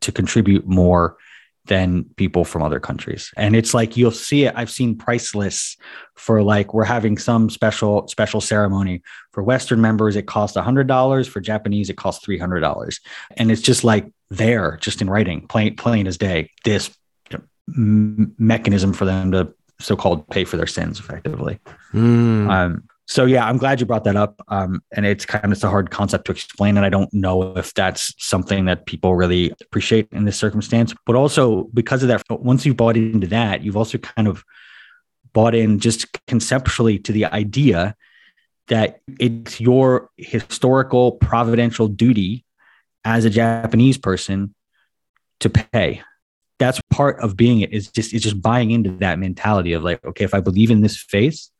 to 0.00 0.12
contribute 0.12 0.66
more 0.66 1.16
than 1.66 2.04
people 2.16 2.44
from 2.44 2.62
other 2.62 2.80
countries. 2.80 3.30
And 3.36 3.54
it's 3.54 3.74
like 3.74 3.96
you'll 3.96 4.10
see 4.10 4.44
it. 4.44 4.54
I've 4.56 4.70
seen 4.70 4.96
price 4.96 5.34
lists 5.34 5.76
for 6.14 6.42
like 6.42 6.74
we're 6.74 6.84
having 6.84 7.18
some 7.18 7.50
special 7.50 8.08
special 8.08 8.40
ceremony 8.40 9.02
for 9.32 9.42
Western 9.42 9.80
members. 9.80 10.16
It 10.16 10.26
costs 10.26 10.56
hundred 10.56 10.88
dollars. 10.88 11.28
For 11.28 11.40
Japanese, 11.40 11.90
it 11.90 11.96
costs 11.96 12.24
three 12.24 12.38
hundred 12.38 12.60
dollars. 12.60 13.00
And 13.36 13.50
it's 13.50 13.62
just 13.62 13.84
like 13.84 14.10
there, 14.30 14.78
just 14.80 15.02
in 15.02 15.10
writing, 15.10 15.46
plain 15.46 15.76
plain 15.76 16.06
as 16.06 16.18
day. 16.18 16.50
This 16.64 16.90
mechanism 17.66 18.92
for 18.92 19.04
them 19.04 19.32
to 19.32 19.54
so-called 19.78 20.28
pay 20.28 20.44
for 20.44 20.56
their 20.56 20.66
sins, 20.66 20.98
effectively. 20.98 21.58
Mm. 21.92 22.50
Um, 22.50 22.84
so 23.10 23.24
yeah, 23.24 23.44
I'm 23.44 23.56
glad 23.56 23.80
you 23.80 23.86
brought 23.86 24.04
that 24.04 24.14
up. 24.14 24.40
Um, 24.46 24.84
and 24.92 25.04
it's 25.04 25.26
kind 25.26 25.44
of 25.44 25.50
it's 25.50 25.64
a 25.64 25.68
hard 25.68 25.90
concept 25.90 26.26
to 26.26 26.32
explain, 26.32 26.76
and 26.76 26.86
I 26.86 26.90
don't 26.90 27.12
know 27.12 27.56
if 27.56 27.74
that's 27.74 28.14
something 28.18 28.66
that 28.66 28.86
people 28.86 29.16
really 29.16 29.52
appreciate 29.60 30.06
in 30.12 30.26
this 30.26 30.36
circumstance. 30.36 30.94
But 31.06 31.16
also 31.16 31.64
because 31.74 32.04
of 32.04 32.08
that, 32.08 32.22
once 32.30 32.64
you've 32.64 32.76
bought 32.76 32.96
into 32.96 33.26
that, 33.26 33.64
you've 33.64 33.76
also 33.76 33.98
kind 33.98 34.28
of 34.28 34.44
bought 35.32 35.56
in 35.56 35.80
just 35.80 36.06
conceptually 36.28 37.00
to 37.00 37.10
the 37.10 37.24
idea 37.24 37.96
that 38.68 39.00
it's 39.18 39.60
your 39.60 40.08
historical 40.16 41.10
providential 41.10 41.88
duty 41.88 42.44
as 43.04 43.24
a 43.24 43.30
Japanese 43.30 43.98
person 43.98 44.54
to 45.40 45.50
pay. 45.50 46.00
That's 46.60 46.80
part 46.90 47.18
of 47.18 47.36
being 47.36 47.62
it 47.62 47.72
is 47.72 47.88
just 47.88 48.14
it's 48.14 48.22
just 48.22 48.40
buying 48.40 48.70
into 48.70 48.90
that 48.98 49.18
mentality 49.18 49.72
of 49.72 49.82
like, 49.82 50.04
okay, 50.04 50.24
if 50.24 50.32
I 50.32 50.38
believe 50.38 50.70
in 50.70 50.80
this 50.80 50.96
faith, 50.96 51.50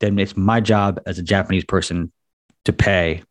then 0.00 0.18
it's 0.18 0.36
my 0.36 0.60
job 0.60 1.00
as 1.06 1.18
a 1.18 1.22
Japanese 1.22 1.64
person 1.64 2.12
to 2.64 2.72
pay 2.72 3.22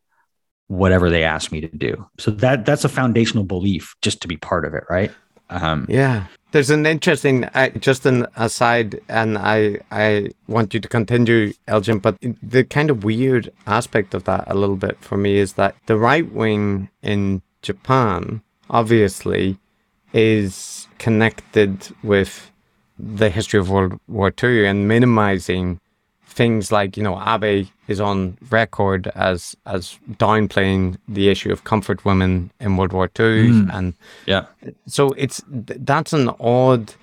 whatever 0.68 1.10
they 1.10 1.24
ask 1.24 1.52
me 1.52 1.62
to 1.62 1.68
do. 1.68 2.08
So 2.18 2.32
that 2.32 2.66
that's 2.66 2.84
a 2.84 2.90
foundational 2.90 3.44
belief 3.44 3.96
just 4.02 4.22
to 4.22 4.28
be 4.28 4.38
part 4.38 4.66
of 4.66 4.74
it, 4.74 4.84
right? 4.90 5.12
Um, 5.50 5.86
yeah. 5.88 6.26
There's 6.52 6.70
an 6.70 6.86
interesting, 6.86 7.48
just 7.80 8.06
an 8.06 8.28
aside, 8.38 9.02
and 9.10 9.38
I 9.38 9.80
I 9.92 10.30
want 10.48 10.74
you 10.74 10.80
to 10.80 10.88
continue, 10.88 11.54
Elgin. 11.68 12.00
But 12.00 12.18
the 12.22 12.64
kind 12.64 12.90
of 12.90 13.04
weird 13.04 13.52
aspect 13.68 14.14
of 14.14 14.24
that 14.24 14.46
a 14.48 14.56
little 14.56 14.78
bit 14.78 14.98
for 15.02 15.18
me 15.18 15.38
is 15.38 15.54
that 15.54 15.76
the 15.86 15.98
right 15.98 16.32
wing 16.32 16.90
in 17.04 17.42
Japan 17.62 18.42
obviously 18.70 19.58
is 20.14 20.88
connected 20.98 21.94
with 22.02 22.52
the 22.98 23.30
history 23.30 23.60
of 23.60 23.70
World 23.70 24.00
War 24.08 24.34
II 24.42 24.66
and 24.66 24.88
minimizing 24.88 25.82
things 26.36 26.72
like 26.72 26.98
you 26.98 27.04
know 27.04 27.16
Abe 27.26 27.68
is 27.88 28.00
on 28.00 28.38
record 28.50 29.08
as 29.16 29.56
as 29.66 29.98
downplaying 30.12 30.98
the 31.08 31.30
issue 31.30 31.52
of 31.52 31.64
comfort 31.64 32.04
women 32.06 32.52
in 32.60 32.78
World 32.78 32.94
War 32.94 33.06
II, 33.06 33.50
mm. 33.50 33.74
and 33.74 33.94
yeah, 34.26 34.46
so 34.86 35.10
it's 35.18 35.42
that's 35.48 36.14
an 36.14 36.30
odd 36.40 36.94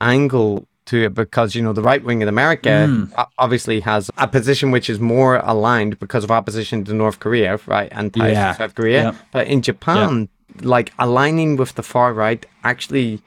angle 0.00 0.66
to 0.86 1.04
it 1.04 1.14
because 1.14 1.54
you 1.54 1.62
know 1.62 1.72
the 1.72 1.82
right 1.82 2.02
wing 2.02 2.22
in 2.22 2.28
America 2.28 2.86
mm. 2.90 3.26
obviously 3.38 3.80
has 3.80 4.10
a 4.18 4.26
position 4.26 4.72
which 4.72 4.90
is 4.90 4.98
more 4.98 5.36
aligned 5.36 5.98
because 6.00 6.24
of 6.24 6.30
opposition 6.30 6.84
to 6.84 6.92
North 6.92 7.20
Korea, 7.20 7.58
right, 7.66 7.88
and 7.92 8.12
ties 8.12 8.32
yeah. 8.32 8.52
to 8.52 8.58
South 8.58 8.74
Korea. 8.74 9.02
Yeah. 9.02 9.14
But 9.30 9.46
in 9.46 9.62
Japan, 9.62 10.28
yeah. 10.56 10.68
like 10.68 10.92
aligning 10.98 11.56
with 11.56 11.74
the 11.76 11.82
far 11.84 12.12
right 12.12 12.44
actually 12.64 13.22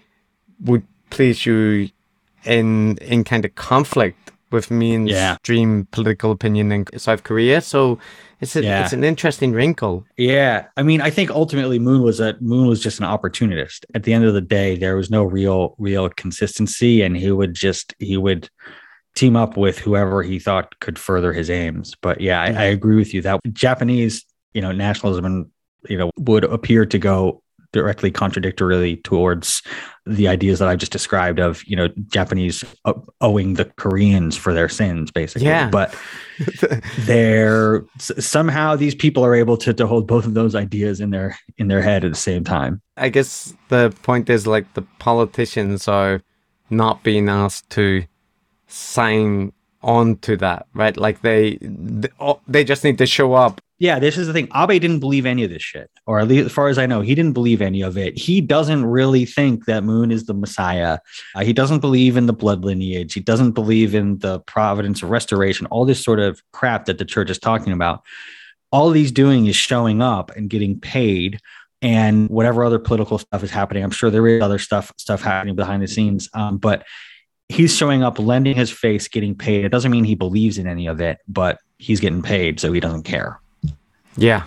would 0.59 0.83
place 1.09 1.45
you 1.45 1.89
in 2.43 2.97
in 2.97 3.23
kind 3.23 3.45
of 3.45 3.55
conflict 3.55 4.25
with 4.55 4.71
Moon's 4.71 5.11
yeah. 5.11 5.37
political 5.91 6.31
opinion 6.31 6.71
in 6.71 6.85
South 6.97 7.23
Korea. 7.23 7.61
So 7.61 7.99
it's 8.41 8.55
a, 8.55 8.63
yeah. 8.63 8.83
it's 8.83 8.93
an 8.93 9.03
interesting 9.03 9.51
wrinkle. 9.51 10.05
Yeah, 10.17 10.65
I 10.75 10.83
mean, 10.83 11.01
I 11.01 11.09
think 11.09 11.29
ultimately 11.29 11.77
Moon 11.79 12.01
was 12.01 12.19
a 12.19 12.35
Moon 12.41 12.67
was 12.67 12.81
just 12.81 12.99
an 12.99 13.05
opportunist. 13.05 13.85
At 13.93 14.03
the 14.03 14.13
end 14.13 14.25
of 14.25 14.33
the 14.33 14.41
day, 14.41 14.75
there 14.75 14.95
was 14.95 15.11
no 15.11 15.23
real 15.23 15.75
real 15.77 16.09
consistency, 16.09 17.01
and 17.03 17.15
he 17.15 17.31
would 17.31 17.53
just 17.53 17.93
he 17.99 18.17
would 18.17 18.49
team 19.15 19.35
up 19.35 19.55
with 19.55 19.79
whoever 19.79 20.23
he 20.23 20.39
thought 20.39 20.79
could 20.79 20.99
further 20.99 21.31
his 21.31 21.49
aims. 21.49 21.95
But 22.01 22.19
yeah, 22.19 22.41
I, 22.41 22.47
I 22.47 22.63
agree 22.65 22.97
with 22.97 23.13
you 23.13 23.21
that 23.21 23.39
Japanese, 23.53 24.25
you 24.53 24.61
know, 24.61 24.71
nationalism 24.71 25.25
and 25.25 25.45
you 25.87 25.97
know 25.97 26.11
would 26.17 26.43
appear 26.43 26.85
to 26.85 26.97
go 26.97 27.41
directly 27.75 28.09
contradictorily 28.09 28.95
towards 28.97 29.61
the 30.05 30.29
ideas 30.29 30.59
that 30.59 30.69
I 30.69 30.77
just 30.77 30.93
described 30.93 31.39
of 31.39 31.61
you 31.65 31.75
know 31.75 31.89
Japanese 32.07 32.63
owing 33.19 33.55
the 33.55 33.65
Koreans 33.65 34.37
for 34.37 34.53
their 34.53 34.69
sins, 34.69 35.11
basically. 35.11 35.47
Yeah. 35.47 35.69
But 35.69 35.93
they're 36.99 37.85
somehow 37.97 38.77
these 38.77 38.95
people 38.95 39.25
are 39.25 39.35
able 39.35 39.57
to, 39.57 39.73
to 39.73 39.85
hold 39.85 40.07
both 40.07 40.25
of 40.25 40.33
those 40.33 40.55
ideas 40.55 41.01
in 41.01 41.09
their 41.09 41.37
in 41.57 41.67
their 41.67 41.81
head 41.81 42.05
at 42.05 42.11
the 42.11 42.17
same 42.17 42.45
time. 42.45 42.81
I 42.95 43.09
guess 43.09 43.53
the 43.67 43.93
point 44.03 44.29
is 44.29 44.47
like 44.47 44.73
the 44.73 44.83
politicians 44.99 45.89
are 45.89 46.21
not 46.69 47.03
being 47.03 47.27
asked 47.27 47.69
to 47.71 48.05
sign 48.67 49.51
on 49.83 50.15
to 50.19 50.37
that, 50.37 50.65
right? 50.73 50.95
Like 50.95 51.21
they 51.23 51.59
they 52.47 52.63
just 52.63 52.85
need 52.85 52.97
to 52.99 53.05
show 53.05 53.33
up 53.33 53.59
yeah, 53.77 53.99
this 53.99 54.17
is 54.17 54.27
the 54.27 54.33
thing. 54.33 54.47
Abe 54.55 54.81
didn't 54.81 54.99
believe 54.99 55.25
any 55.25 55.43
of 55.43 55.49
this 55.49 55.61
shit, 55.61 55.91
or 56.05 56.19
at 56.19 56.27
least 56.27 56.45
as 56.45 56.51
far 56.51 56.69
as 56.69 56.77
I 56.77 56.85
know, 56.85 57.01
he 57.01 57.13
didn't 57.13 57.33
believe 57.33 57.61
any 57.61 57.81
of 57.81 57.97
it. 57.97 58.17
He 58.17 58.39
doesn't 58.39 58.85
really 58.85 59.25
think 59.25 59.65
that 59.65 59.83
Moon 59.83 60.11
is 60.11 60.25
the 60.25 60.33
Messiah. 60.33 60.99
Uh, 61.35 61.43
he 61.43 61.51
doesn't 61.51 61.79
believe 61.79 62.15
in 62.15 62.25
the 62.25 62.33
blood 62.33 62.63
lineage. 62.63 63.13
He 63.13 63.19
doesn't 63.19 63.51
believe 63.51 63.93
in 63.93 64.19
the 64.19 64.39
providence 64.41 65.03
of 65.03 65.09
restoration, 65.09 65.65
all 65.67 65.83
this 65.83 66.01
sort 66.01 66.19
of 66.19 66.41
crap 66.53 66.85
that 66.85 66.99
the 66.99 67.05
church 67.05 67.29
is 67.29 67.37
talking 67.37 67.73
about. 67.73 68.03
All 68.71 68.91
he's 68.93 69.11
doing 69.11 69.45
is 69.45 69.55
showing 69.55 70.01
up 70.01 70.31
and 70.35 70.49
getting 70.49 70.79
paid 70.79 71.39
and 71.81 72.29
whatever 72.29 72.63
other 72.63 72.79
political 72.79 73.17
stuff 73.17 73.43
is 73.43 73.51
happening. 73.51 73.83
I'm 73.83 73.91
sure 73.91 74.09
there 74.09 74.27
is 74.27 74.41
other 74.41 74.57
stuff 74.57 74.91
stuff 74.97 75.21
happening 75.21 75.55
behind 75.55 75.83
the 75.83 75.87
scenes. 75.87 76.29
Um, 76.33 76.57
but 76.57 76.85
he's 77.49 77.75
showing 77.75 78.03
up, 78.03 78.19
lending 78.19 78.55
his 78.55 78.71
face, 78.71 79.07
getting 79.07 79.35
paid. 79.35 79.65
It 79.65 79.69
doesn't 79.69 79.91
mean 79.91 80.03
he 80.03 80.15
believes 80.15 80.57
in 80.57 80.67
any 80.67 80.87
of 80.87 81.01
it, 81.01 81.19
but 81.27 81.59
he's 81.77 81.99
getting 81.99 82.21
paid, 82.21 82.59
so 82.59 82.71
he 82.71 82.79
doesn't 82.79 83.03
care. 83.03 83.39
Yeah, 84.17 84.43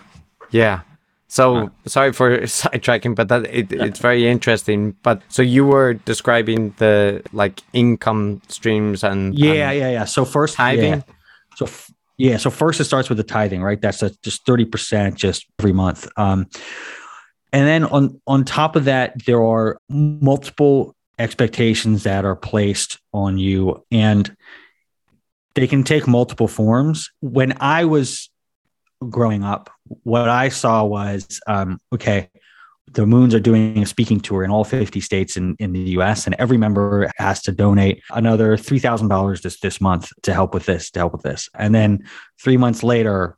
yeah. 0.51 0.81
So 1.29 1.57
uh, 1.57 1.69
sorry 1.87 2.13
for 2.13 2.39
sidetracking, 2.43 3.15
but 3.15 3.29
that 3.29 3.47
it, 3.47 3.71
it's 3.71 4.01
very 4.01 4.27
interesting. 4.27 4.97
But 5.03 5.23
so 5.29 5.43
you 5.43 5.67
were 5.67 5.95
describing 5.95 6.75
the 6.79 7.23
like 7.33 7.63
income 7.73 8.41
streams 8.49 9.05
and 9.05 9.39
yeah, 9.39 9.71
and 9.71 9.79
yeah, 9.79 9.91
yeah. 9.91 10.05
So 10.05 10.25
first 10.25 10.57
tithing. 10.57 10.95
Yeah. 10.95 11.03
So 11.57 11.67
f- 11.67 11.93
yeah, 12.17 12.37
so 12.37 12.51
first 12.51 12.81
it 12.81 12.85
starts 12.85 13.09
with 13.09 13.19
the 13.19 13.25
tithing, 13.25 13.63
right? 13.63 13.81
That's 13.81 14.03
a, 14.03 14.11
just 14.23 14.45
thirty 14.45 14.65
percent 14.65 15.17
just 15.17 15.47
every 15.61 15.73
month. 15.73 16.09
Um, 16.17 16.47
and 17.53 17.67
then 17.67 17.85
on 17.85 18.21
on 18.27 18.45
top 18.45 18.75
of 18.75 18.87
that, 18.87 19.25
there 19.25 19.43
are 19.43 19.79
multiple 19.89 20.97
expectations 21.19 22.05
that 22.05 22.25
are 22.25 22.37
placed 22.37 22.99
on 23.13 23.39
you, 23.39 23.85
and 23.91 24.35
they 25.55 25.67
can 25.67 25.85
take 25.85 26.07
multiple 26.07 26.49
forms. 26.49 27.11
When 27.21 27.55
I 27.61 27.85
was 27.85 28.31
growing 29.09 29.45
up, 29.45 29.71
what 30.03 30.29
I 30.29 30.49
saw 30.49 30.85
was 30.85 31.41
um, 31.47 31.79
okay, 31.93 32.29
the 32.93 33.07
Moons 33.07 33.35
are 33.35 33.41
doing 33.41 33.83
a 33.83 33.87
speaking 33.87 34.21
tour 34.21 34.45
in 34.45 34.51
all 34.51 34.65
50 34.65 35.01
states 35.01 35.37
in, 35.37 35.57
in 35.59 35.73
the 35.73 35.81
US, 35.99 36.27
and 36.27 36.35
every 36.39 36.57
member 36.57 37.11
has 37.17 37.43
to 37.43 37.53
donate 37.53 38.03
another 38.11 38.57
$3,000 38.57 39.43
this, 39.43 39.61
this 39.61 39.81
month 39.81 40.11
to 40.23 40.33
help 40.33 40.55
with 40.55 40.67
this, 40.67 40.91
to 40.93 41.01
help 41.01 41.13
with 41.13 41.23
this. 41.23 41.49
And 41.55 41.75
then 41.75 42.05
three 42.43 42.57
months 42.57 42.83
later, 42.83 43.37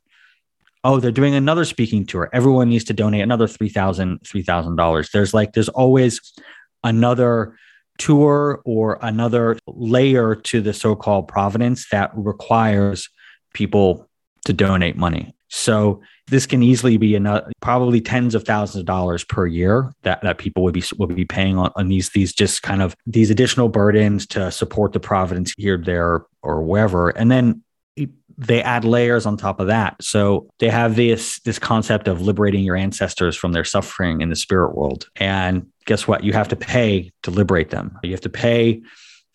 oh, 0.83 0.99
they're 0.99 1.11
doing 1.11 1.35
another 1.35 1.65
speaking 1.65 2.05
tour. 2.05 2.29
Everyone 2.33 2.69
needs 2.69 2.85
to 2.85 2.93
donate 2.93 3.21
another 3.21 3.47
$3,000, 3.47 4.21
$3,000. 4.21 5.11
There's 5.11 5.33
like, 5.33 5.53
there's 5.53 5.69
always 5.69 6.33
another 6.83 7.55
tour 7.97 8.61
or 8.65 8.97
another 9.01 9.59
layer 9.67 10.35
to 10.35 10.61
the 10.61 10.73
so 10.73 10.95
called 10.95 11.27
providence 11.27 11.87
that 11.89 12.11
requires 12.15 13.09
people 13.53 14.09
to 14.45 14.53
donate 14.53 14.97
money. 14.97 15.35
So 15.51 16.01
this 16.27 16.45
can 16.45 16.63
easily 16.63 16.95
be 16.97 17.13
enough, 17.13 17.43
probably 17.61 17.99
tens 17.99 18.35
of 18.35 18.45
thousands 18.45 18.79
of 18.79 18.85
dollars 18.85 19.23
per 19.25 19.45
year 19.45 19.91
that, 20.03 20.21
that 20.21 20.37
people 20.37 20.63
would 20.63 20.73
be 20.73 20.83
would 20.97 21.13
be 21.13 21.25
paying 21.25 21.57
on, 21.57 21.71
on 21.75 21.89
these 21.89 22.09
these 22.09 22.33
just 22.33 22.63
kind 22.63 22.81
of 22.81 22.95
these 23.05 23.29
additional 23.29 23.67
burdens 23.67 24.25
to 24.27 24.49
support 24.49 24.93
the 24.93 24.99
providence 24.99 25.53
here, 25.57 25.77
there, 25.77 26.25
or 26.41 26.63
wherever. 26.63 27.09
And 27.09 27.29
then 27.29 27.63
they 28.37 28.63
add 28.63 28.85
layers 28.85 29.25
on 29.25 29.37
top 29.37 29.59
of 29.59 29.67
that. 29.67 30.01
So 30.01 30.47
they 30.59 30.69
have 30.69 30.95
this 30.95 31.39
this 31.41 31.59
concept 31.59 32.07
of 32.07 32.21
liberating 32.21 32.63
your 32.63 32.77
ancestors 32.77 33.35
from 33.35 33.51
their 33.51 33.65
suffering 33.65 34.21
in 34.21 34.29
the 34.29 34.37
spirit 34.37 34.73
world. 34.73 35.09
And 35.17 35.67
guess 35.85 36.07
what? 36.07 36.23
You 36.23 36.31
have 36.31 36.47
to 36.47 36.55
pay 36.55 37.11
to 37.23 37.31
liberate 37.31 37.71
them. 37.71 37.99
You 38.03 38.11
have 38.11 38.21
to 38.21 38.29
pay 38.29 38.81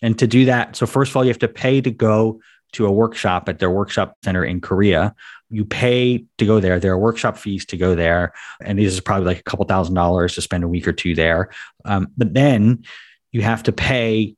and 0.03 0.19
to 0.19 0.27
do 0.27 0.47
that. 0.47 0.77
So 0.77 0.87
first 0.87 1.11
of 1.11 1.17
all, 1.17 1.25
you 1.25 1.31
have 1.31 1.39
to 1.41 1.49
pay 1.49 1.83
to 1.83 1.91
go 1.91 2.41
to 2.73 2.87
a 2.87 2.91
workshop 2.91 3.49
at 3.49 3.59
their 3.59 3.71
workshop 3.71 4.17
center 4.25 4.45
in 4.45 4.61
Korea. 4.61 5.15
You 5.51 5.65
pay 5.65 6.25
to 6.39 6.47
go 6.47 6.61
there. 6.61 6.81
There 6.81 6.93
are 6.93 6.99
workshop 6.99 7.37
fees 7.37 7.65
to 7.67 7.77
go 7.77 7.95
there, 7.95 8.33
and 8.61 8.79
these 8.79 8.95
is 8.95 9.01
probably 9.01 9.27
like 9.27 9.41
a 9.41 9.45
couple 9.45 9.65
thousand 9.67 9.95
dollars 9.95 10.35
to 10.35 10.43
spend 10.43 10.65
a 10.65 10.69
week 10.69 10.89
or 10.89 10.93
two 10.93 11.15
there. 11.15 11.51
Um, 11.85 12.09
but 12.17 12.35
then 12.35 12.85
you 13.33 13.43
have 13.43 13.63
to 13.65 13.73
pay 13.73 14.37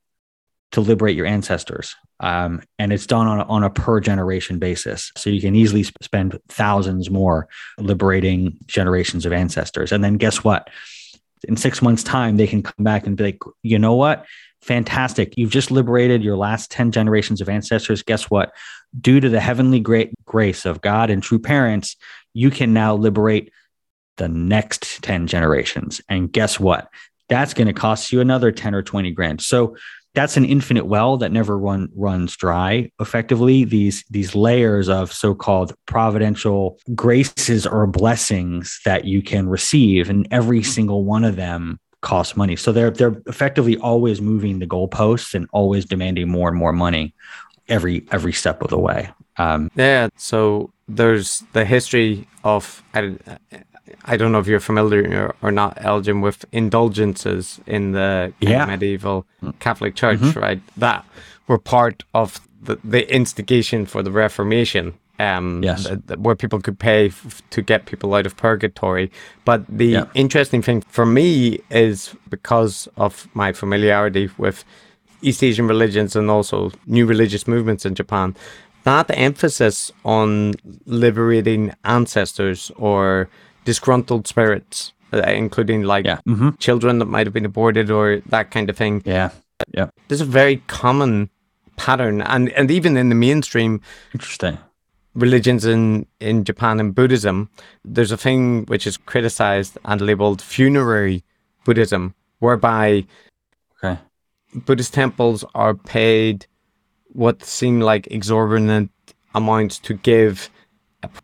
to 0.73 0.81
liberate 0.81 1.17
your 1.17 1.27
ancestors. 1.27 1.97
Um, 2.21 2.63
and 2.79 2.93
it's 2.93 3.07
done 3.07 3.27
on 3.27 3.41
on 3.43 3.63
a 3.63 3.71
per 3.71 4.01
generation 4.01 4.59
basis. 4.59 5.13
So 5.17 5.31
you 5.31 5.41
can 5.41 5.55
easily 5.55 5.85
spend 6.03 6.39
thousands 6.49 7.11
more 7.11 7.49
liberating 7.79 8.59
generations 8.67 9.25
of 9.25 9.33
ancestors. 9.33 9.93
And 9.93 10.03
then 10.03 10.17
guess 10.17 10.43
what? 10.43 10.69
In 11.47 11.57
six 11.57 11.81
months' 11.81 12.03
time, 12.03 12.37
they 12.37 12.49
can 12.49 12.63
come 12.63 12.85
back 12.85 13.07
and 13.07 13.17
be 13.17 13.25
like, 13.25 13.39
you 13.63 13.79
know 13.79 13.95
what? 13.95 14.27
Fantastic. 14.61 15.39
You've 15.39 15.53
just 15.53 15.71
liberated 15.71 16.25
your 16.25 16.37
last 16.37 16.71
10 16.73 16.91
generations 16.91 17.41
of 17.41 17.49
ancestors. 17.49 18.03
Guess 18.03 18.25
what? 18.25 18.53
Due 18.99 19.21
to 19.21 19.29
the 19.29 19.41
heavenly 19.41 19.81
great 19.81 20.13
grace 20.25 20.65
of 20.65 20.81
God 20.81 21.11
and 21.11 21.23
true 21.23 21.39
parents, 21.39 21.97
you 22.33 22.51
can 22.51 22.73
now 22.73 22.95
liberate 22.95 23.53
the 24.17 24.29
next 24.29 25.03
10 25.03 25.27
generations. 25.27 26.01
And 26.09 26.33
guess 26.33 26.59
what? 26.59 26.89
That's 27.29 27.55
going 27.55 27.67
to 27.67 27.73
cost 27.73 28.13
you 28.13 28.21
another 28.21 28.53
10 28.53 28.75
or 28.75 28.83
20 28.83 29.11
grand. 29.13 29.41
So 29.41 29.77
that's 30.15 30.37
an 30.37 30.45
infinite 30.45 30.87
well 30.87 31.17
that 31.19 31.31
never 31.31 31.57
run 31.57 31.89
runs 31.95 32.37
dry 32.37 32.91
effectively 33.01 33.65
these 33.65 34.05
these 34.11 34.35
layers 34.35 34.89
of 34.89 35.13
so-called 35.13 35.75
providential 35.87 36.79
graces 36.95 37.67
or 37.67 37.87
blessings 37.87 38.81
that 38.85 39.05
you 39.05 39.23
can 39.23 39.49
receive 39.49 40.11
and 40.11 40.27
every 40.31 40.63
single 40.63 41.05
one 41.05 41.25
of 41.25 41.37
them 41.37 41.79
costs 42.01 42.37
money 42.37 42.57
so 42.57 42.73
they're 42.73 42.91
they're 42.91 43.21
effectively 43.27 43.77
always 43.77 44.21
moving 44.21 44.59
the 44.59 44.67
goalposts 44.67 45.35
and 45.35 45.47
always 45.53 45.85
demanding 45.85 46.29
more 46.29 46.49
and 46.49 46.59
more 46.59 46.73
money 46.73 47.15
every 47.69 48.07
every 48.11 48.33
step 48.33 48.63
of 48.63 48.71
the 48.71 48.79
way 48.79 49.11
um, 49.37 49.71
yeah 49.75 50.09
so 50.17 50.71
there's 50.89 51.45
the 51.53 51.65
history 51.65 52.27
of 52.45 52.83
I 54.05 54.17
don't 54.17 54.33
know 54.33 54.39
if 54.39 54.47
you're 54.47 54.61
familiar 54.61 55.35
or 55.43 55.53
not, 55.53 55.79
Elgin, 55.85 56.21
with 56.21 56.45
indulgences 56.53 57.61
in 57.67 57.93
the 57.93 58.33
yeah. 58.41 58.65
medieval 58.65 59.27
Catholic 59.61 59.95
Church, 59.95 60.19
mm-hmm. 60.19 60.39
right? 60.39 60.61
That 60.77 61.05
were 61.47 61.59
part 61.59 62.05
of 62.15 62.41
the, 62.61 62.79
the 62.85 63.13
instigation 63.13 63.87
for 63.87 64.03
the 64.03 64.11
Reformation. 64.11 64.95
Um, 65.19 65.63
yes. 65.65 65.85
The, 65.85 65.97
the, 65.97 66.19
where 66.19 66.37
people 66.37 66.61
could 66.61 66.79
pay 66.79 67.07
f- 67.07 67.43
to 67.51 67.61
get 67.61 67.87
people 67.87 68.15
out 68.15 68.25
of 68.25 68.37
purgatory. 68.37 69.11
But 69.45 69.65
the 69.69 69.87
yeah. 69.87 70.05
interesting 70.15 70.63
thing 70.63 70.83
for 70.83 71.05
me 71.05 71.59
is 71.71 72.15
because 72.31 72.89
of 72.97 73.27
my 73.35 73.53
familiarity 73.53 74.31
with 74.39 74.65
East 75.23 75.43
Asian 75.43 75.67
religions 75.67 76.17
and 76.17 76.31
also 76.31 76.71
new 76.87 77.07
religious 77.07 77.47
movements 77.47 77.85
in 77.85 77.95
Japan, 77.95 78.37
that 78.85 79.11
emphasis 79.11 79.91
on 80.05 80.55
liberating 80.87 81.75
ancestors 81.85 82.71
or 82.77 83.29
disgruntled 83.65 84.27
spirits, 84.27 84.93
uh, 85.13 85.19
including 85.19 85.83
like 85.83 86.07
yeah. 86.07 86.21
mm-hmm. 86.27 86.51
children 86.59 86.99
that 86.99 87.07
might 87.07 87.27
have 87.27 87.35
been 87.35 87.45
aborted 87.45 87.91
or 87.91 88.21
that 88.27 88.51
kind 88.51 88.71
of 88.71 88.77
thing. 88.77 89.03
Yeah, 89.05 89.31
yeah. 89.75 89.91
There's 90.09 90.21
a 90.21 90.27
very 90.27 90.59
common 90.69 91.31
pattern, 91.77 92.23
and 92.23 92.51
and 92.53 92.71
even 92.71 92.97
in 92.97 93.09
the 93.09 93.15
mainstream, 93.15 93.81
interesting 94.15 94.59
religions 95.15 95.65
in 95.65 96.07
in 96.21 96.45
Japan 96.45 96.81
and 96.81 96.95
Buddhism, 96.95 97.51
there's 97.85 98.13
a 98.13 98.17
thing 98.17 98.65
which 98.67 98.87
is 98.87 98.97
criticized 98.97 99.77
and 99.85 100.01
labeled 100.01 100.41
funerary 100.41 101.25
Buddhism, 101.65 102.15
whereby 102.39 103.05
okay. 103.83 104.01
Buddhist 104.55 104.95
temples 104.95 105.45
are 105.55 105.75
paid 105.75 106.47
what 107.09 107.45
seem 107.45 107.81
like 107.81 108.07
exorbitant 108.11 108.91
amounts 109.35 109.79
to 109.79 109.95
give 109.95 110.51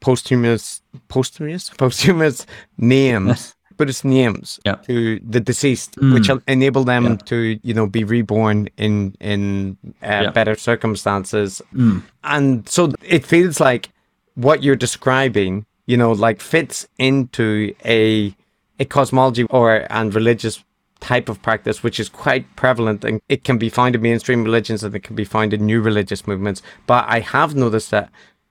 posthumous 0.01 0.83
posthumous 1.09 1.71
posthumous 1.79 2.47
names 2.79 3.55
Buddhist 3.77 4.05
names 4.05 4.61
yeah. 4.65 4.77
to 4.87 5.21
the 5.21 5.41
deceased, 5.41 5.97
mm. 5.97 6.15
which 6.15 6.31
enable 6.47 6.85
them 6.85 7.05
yeah. 7.05 7.17
to, 7.27 7.59
you 7.63 7.75
know, 7.75 7.87
be 7.87 8.05
reborn 8.05 8.69
in 8.77 9.15
in 9.21 9.77
uh, 10.03 10.25
yeah. 10.25 10.31
better 10.31 10.55
circumstances. 10.55 11.61
Mm. 11.75 12.03
And 12.23 12.69
so 12.69 12.93
it 13.03 13.25
feels 13.25 13.61
like 13.61 13.91
what 14.35 14.63
you're 14.63 14.77
describing, 14.77 15.67
you 15.87 15.97
know, 15.97 16.13
like 16.13 16.41
fits 16.41 16.89
into 16.99 17.75
a 17.85 18.35
a 18.79 18.85
cosmology 18.85 19.45
or 19.45 19.87
and 19.91 20.15
religious 20.15 20.63
type 21.05 21.29
of 21.29 21.43
practice, 21.43 21.83
which 21.83 22.01
is 22.01 22.09
quite 22.09 22.45
prevalent, 22.57 23.05
and 23.05 23.21
it 23.29 23.45
can 23.45 23.59
be 23.59 23.69
found 23.69 23.95
in 23.95 24.01
mainstream 24.01 24.43
religions 24.43 24.83
and 24.83 24.95
it 24.95 25.03
can 25.03 25.15
be 25.15 25.25
found 25.25 25.53
in 25.53 25.67
new 25.67 25.83
religious 25.83 26.27
movements. 26.27 26.63
But 26.87 27.05
I 27.07 27.21
have 27.21 27.55
noticed 27.55 27.91
that 27.91 28.09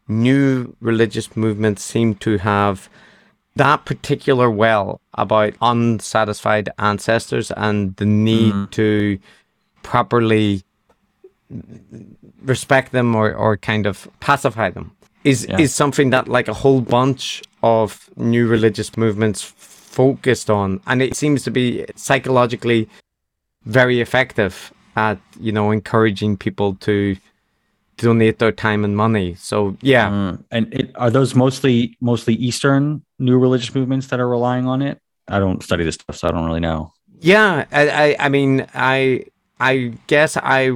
new 0.08 0.76
religious 0.80 1.36
movements 1.36 1.84
seem 1.84 2.14
to 2.16 2.38
have 2.38 2.90
that 3.56 3.86
particular 3.86 4.52
well 4.52 5.02
about 5.16 5.56
unsatisfied 5.62 6.70
ancestors 6.78 7.52
and 7.58 7.96
the 7.96 8.06
need 8.06 8.54
mm. 8.54 8.72
to 8.72 9.18
properly 9.82 10.62
respect 12.44 12.92
them 12.92 13.16
or, 13.16 13.34
or 13.34 13.58
kind 13.58 13.88
of 13.88 14.08
pacify 14.20 14.70
them 14.70 14.92
is 15.24 15.46
yeah. 15.50 15.60
is 15.60 15.74
something 15.74 16.10
that 16.10 16.28
like 16.28 16.48
a 16.48 16.54
whole 16.54 16.82
bunch 16.82 17.42
of 17.62 18.10
new 18.16 18.48
religious 18.48 18.98
movements 18.98 19.44
focused 19.94 20.50
on 20.50 20.82
and 20.88 21.02
it 21.02 21.16
seems 21.16 21.44
to 21.44 21.52
be 21.52 21.86
psychologically 21.96 22.90
very 23.66 24.02
effective 24.02 24.74
at 24.96 25.18
you 25.40 25.52
know 25.52 25.72
encouraging 25.72 26.38
people 26.38 26.76
to 26.76 27.16
donate 27.98 28.40
their 28.40 28.52
time 28.52 28.84
and 28.84 28.98
money. 28.98 29.36
So 29.36 29.78
yeah. 29.82 30.10
Mm. 30.10 30.44
And 30.52 30.74
it, 30.74 30.92
are 30.96 31.10
those 31.10 31.36
mostly 31.36 31.98
mostly 32.02 32.36
Eastern 32.36 33.04
new 33.20 33.38
religious 33.38 33.74
movements 33.74 34.08
that 34.08 34.20
are 34.20 34.28
relying 34.28 34.66
on 34.66 34.82
it? 34.82 35.00
I 35.28 35.40
don't 35.40 35.64
study 35.64 35.84
this 35.84 35.96
stuff, 35.96 36.18
so 36.18 36.28
I 36.28 36.32
don't 36.32 36.46
really 36.46 36.60
know. 36.60 36.92
Yeah, 37.20 37.66
I, 37.72 37.90
I, 37.90 38.16
I 38.20 38.30
mean, 38.30 38.68
I, 38.74 39.26
I 39.60 39.94
guess 40.08 40.36
I, 40.36 40.72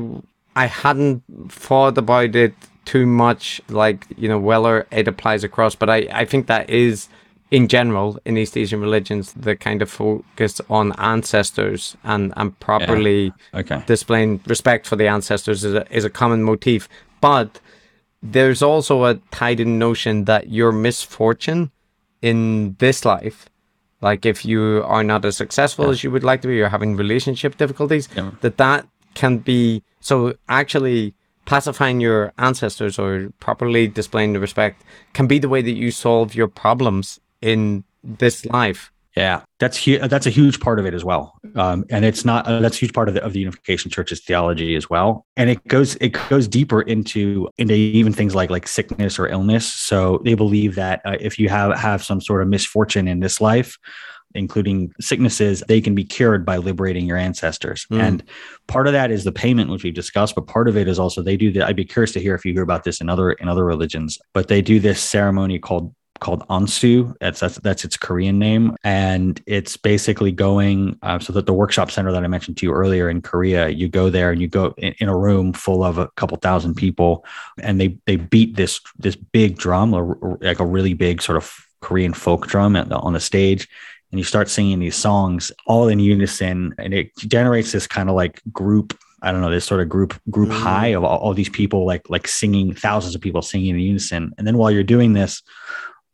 I 0.56 0.68
hadn't 0.68 1.24
thought 1.52 1.98
about 1.98 2.34
it 2.36 2.54
too 2.86 3.06
much, 3.06 3.62
like 3.68 4.06
you 4.18 4.30
know, 4.30 4.40
whether 4.40 4.88
it 4.92 5.08
applies 5.10 5.44
across. 5.44 5.76
But 5.76 5.90
I, 5.90 6.08
I 6.14 6.24
think 6.24 6.48
that 6.48 6.70
is 6.70 7.10
in 7.50 7.68
general 7.68 8.20
in 8.26 8.38
East 8.38 8.58
Asian 8.58 8.82
religions 8.82 9.34
the 9.34 9.56
kind 9.56 9.82
of 9.82 9.90
focus 9.90 10.60
on 10.70 10.92
ancestors 10.98 11.96
and 12.04 12.34
and 12.36 12.60
properly 12.60 13.26
yeah. 13.54 13.60
okay. 13.60 13.84
displaying 13.86 14.42
respect 14.48 14.86
for 14.86 14.96
the 14.96 15.08
ancestors 15.08 15.64
is 15.64 15.74
a, 15.74 15.96
is 15.96 16.04
a 16.04 16.10
common 16.10 16.44
motif. 16.44 16.90
But 17.22 17.60
there's 18.22 18.62
also 18.62 19.06
a 19.06 19.16
tied 19.32 19.60
in 19.60 19.80
notion 19.80 20.26
that 20.26 20.50
your 20.50 20.72
misfortune 20.72 21.72
in 22.22 22.76
this 22.80 23.06
life, 23.06 23.50
like 24.02 24.26
if 24.26 24.44
you 24.44 24.84
are 24.86 25.04
not 25.04 25.24
as 25.24 25.38
successful 25.38 25.86
yeah. 25.86 25.92
as 25.92 26.04
you 26.04 26.12
would 26.12 26.24
like 26.24 26.42
to 26.42 26.48
be, 26.48 26.56
you're 26.56 26.70
having 26.70 26.96
relationship 26.98 27.58
difficulties, 27.58 28.10
yeah. 28.16 28.32
that 28.42 28.58
that 28.58 28.88
can 29.14 29.38
be 29.38 29.84
so 30.00 30.36
actually 30.50 31.14
pacifying 31.46 32.02
your 32.02 32.34
ancestors 32.38 33.00
or 33.00 33.30
properly 33.40 33.88
displaying 33.88 34.34
the 34.34 34.40
respect 34.40 34.84
can 35.14 35.28
be 35.28 35.40
the 35.40 35.48
way 35.48 35.62
that 35.62 35.72
you 35.72 35.92
solve 35.92 36.36
your 36.36 36.48
problems 36.48 37.22
in 37.42 37.84
this 38.04 38.46
life. 38.46 38.92
Yeah, 39.16 39.42
that's 39.58 39.84
hu- 39.84 39.98
that's 40.08 40.28
a 40.28 40.30
huge 40.30 40.60
part 40.60 40.78
of 40.78 40.86
it 40.86 40.94
as 40.94 41.04
well, 41.04 41.40
um, 41.56 41.86
and 41.90 42.06
it's 42.06 42.24
not 42.24 42.46
uh, 42.46 42.60
that's 42.60 42.78
a 42.78 42.80
huge 42.82 42.94
part 42.94 43.08
of 43.08 43.16
the 43.16 43.24
of 43.24 43.34
the 43.34 43.40
Unification 43.40 43.90
Church's 43.90 44.24
theology 44.24 44.76
as 44.76 44.92
well. 44.92 45.26
And 45.36 45.50
it 45.50 45.68
goes 45.68 45.96
it 45.96 46.16
goes 46.30 46.48
deeper 46.48 46.84
into 46.84 47.50
into 47.58 47.74
even 47.74 48.14
things 48.14 48.36
like 48.36 48.52
like 48.52 48.68
sickness 48.68 49.18
or 49.18 49.28
illness. 49.28 49.66
So 49.66 50.22
they 50.24 50.36
believe 50.36 50.76
that 50.76 51.02
uh, 51.04 51.18
if 51.20 51.40
you 51.40 51.50
have 51.50 51.76
have 51.80 52.04
some 52.04 52.22
sort 52.22 52.44
of 52.44 52.48
misfortune 52.48 53.08
in 53.08 53.20
this 53.20 53.42
life, 53.42 53.80
including 54.36 54.94
sicknesses, 55.00 55.64
they 55.68 55.82
can 55.82 55.96
be 55.96 56.04
cured 56.04 56.46
by 56.46 56.58
liberating 56.58 57.08
your 57.08 57.18
ancestors. 57.18 57.88
Mm. 57.92 58.00
And 58.00 58.24
part 58.68 58.86
of 58.86 58.94
that 58.94 59.10
is 59.10 59.24
the 59.24 59.32
payment, 59.32 59.72
which 59.72 59.84
we've 59.84 59.96
discussed, 59.96 60.36
but 60.36 60.46
part 60.46 60.68
of 60.68 60.78
it 60.78 60.88
is 60.88 61.00
also 61.00 61.24
they 61.24 61.38
do 61.38 61.52
that. 61.54 61.68
I'd 61.68 61.76
be 61.76 61.86
curious 61.86 62.12
to 62.14 62.20
hear 62.20 62.36
if 62.36 62.46
you 62.46 62.54
hear 62.54 62.62
about 62.62 62.84
this 62.84 63.02
in 63.02 63.10
other 63.10 63.32
in 63.32 63.48
other 63.48 63.66
religions, 63.66 64.20
but 64.34 64.48
they 64.48 64.62
do 64.62 64.80
this 64.80 65.02
ceremony 65.02 65.58
called 65.58 65.94
called 66.20 66.48
Ansu. 66.48 67.16
That's 67.20 67.40
that's 67.40 67.58
that's 67.60 67.86
its 67.86 67.98
Korean 67.98 68.40
name, 68.40 68.76
and 68.84 69.42
it's 69.46 69.78
basically 69.78 70.32
going. 70.32 70.98
Uh, 71.02 71.20
so 71.20 71.34
that 71.34 71.46
the 71.46 71.54
workshop 71.54 71.92
center 71.92 72.12
that 72.12 72.24
I 72.24 72.28
mentioned 72.28 72.58
to 72.58 72.66
you 72.66 72.74
earlier 72.74 73.10
in 73.10 73.22
Korea, 73.22 73.70
you 73.70 73.88
go 73.88 74.10
there 74.10 74.32
and 74.32 74.42
you 74.42 74.48
go 74.48 74.74
in, 74.78 74.94
in 75.00 75.10
a 75.10 75.18
room 75.18 75.54
full 75.54 75.84
of 75.84 75.98
a 75.98 76.08
couple 76.10 76.38
thousand 76.38 76.76
people, 76.76 77.26
and 77.60 77.80
they 77.80 77.98
they 78.06 78.16
beat 78.16 78.56
this 78.56 78.82
this 78.98 79.16
big 79.16 79.58
drum, 79.58 79.92
like 80.42 80.60
a 80.60 80.66
really 80.66 80.94
big 80.94 81.22
sort 81.22 81.38
of 81.38 81.68
Korean 81.82 82.14
folk 82.14 82.48
drum 82.48 82.76
on 82.76 83.16
a 83.16 83.20
stage. 83.20 83.68
And 84.12 84.20
you 84.20 84.24
start 84.24 84.48
singing 84.48 84.80
these 84.80 84.96
songs 84.96 85.52
all 85.66 85.90
in 85.90 86.00
unison, 86.00 86.74
and 86.78 86.94
it 86.94 87.16
generates 87.18 87.74
this 87.74 87.88
kind 87.88 88.10
of 88.10 88.16
like 88.16 88.42
group 88.54 88.98
I 89.22 89.32
don't 89.32 89.42
know, 89.42 89.50
this 89.50 89.66
sort 89.66 89.82
of 89.82 89.90
group 89.90 90.20
group 90.30 90.50
mm. 90.50 90.60
high 90.60 90.88
of 90.88 91.04
all, 91.04 91.18
all, 91.18 91.34
these 91.34 91.50
people 91.50 91.86
like 91.86 92.10
like 92.10 92.28
singing, 92.28 92.74
thousands 92.74 93.16
of 93.16 93.22
people 93.22 93.42
singing 93.42 93.76
in 93.76 93.80
unison. 93.80 94.34
And 94.38 94.46
then 94.46 94.58
while 94.58 94.70
you're 94.70 94.84
doing 94.84 95.14
this, 95.14 95.42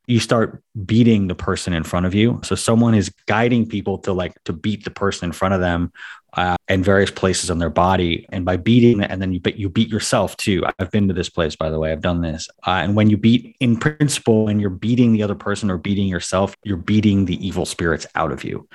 you 0.06 0.20
start 0.20 0.62
beating 0.86 1.28
the 1.28 1.36
person 1.36 1.74
in 1.74 1.84
front 1.84 2.06
of 2.06 2.14
you. 2.14 2.40
So 2.44 2.56
someone 2.56 2.94
is 2.94 3.10
guiding 3.26 3.68
people 3.68 3.98
to 4.00 4.14
like 4.14 4.34
to 4.44 4.54
beat 4.54 4.84
the 4.84 4.92
person 4.92 5.28
in 5.28 5.32
front 5.32 5.54
of 5.54 5.62
them 5.62 5.94
uh, 6.34 6.58
in 6.68 6.84
various 6.84 7.12
places 7.12 7.50
on 7.50 7.60
their 7.60 7.70
body. 7.70 8.26
And 8.30 8.44
by 8.44 8.58
beating 8.58 9.02
and 9.02 9.22
then 9.22 9.34
you 9.34 9.40
but 9.40 9.58
you 9.58 9.70
beat 9.70 9.90
yourself 9.90 10.36
too. 10.38 10.66
I've 10.80 10.92
been 10.92 11.08
to 11.08 11.14
this 11.14 11.30
place 11.30 11.56
by 11.56 11.70
the 11.70 11.80
way. 11.80 11.92
I've 11.92 12.02
done 12.02 12.22
this. 12.22 12.50
Uh, 12.68 12.82
and 12.84 12.96
when 12.96 13.10
you 13.10 13.18
beat, 13.18 13.56
in 13.60 13.78
principle, 13.78 14.46
when 14.46 14.60
you're 14.60 14.70
beating 14.70 15.14
the 15.14 15.24
other 15.24 15.36
person 15.36 15.72
or 15.72 15.78
beating 15.78 16.08
yourself, 16.08 16.56
you're 16.64 16.78
beating 16.78 17.26
the 17.26 17.46
evil 17.46 17.66
spirits 17.66 18.06
out 18.16 18.32
of 18.32 18.44
you. 18.44 18.68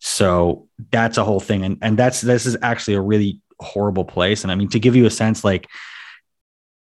So 0.00 0.66
that's 0.90 1.16
a 1.16 1.24
whole 1.24 1.38
thing. 1.38 1.64
And 1.64 1.78
and 1.80 1.96
that's 1.96 2.20
this 2.20 2.44
is 2.44 2.56
actually 2.60 2.94
a 2.94 3.00
really 3.00 3.40
horrible 3.60 4.04
place. 4.04 4.42
And 4.42 4.50
I 4.50 4.56
mean, 4.56 4.68
to 4.70 4.80
give 4.80 4.96
you 4.96 5.06
a 5.06 5.10
sense, 5.10 5.44
like, 5.44 5.68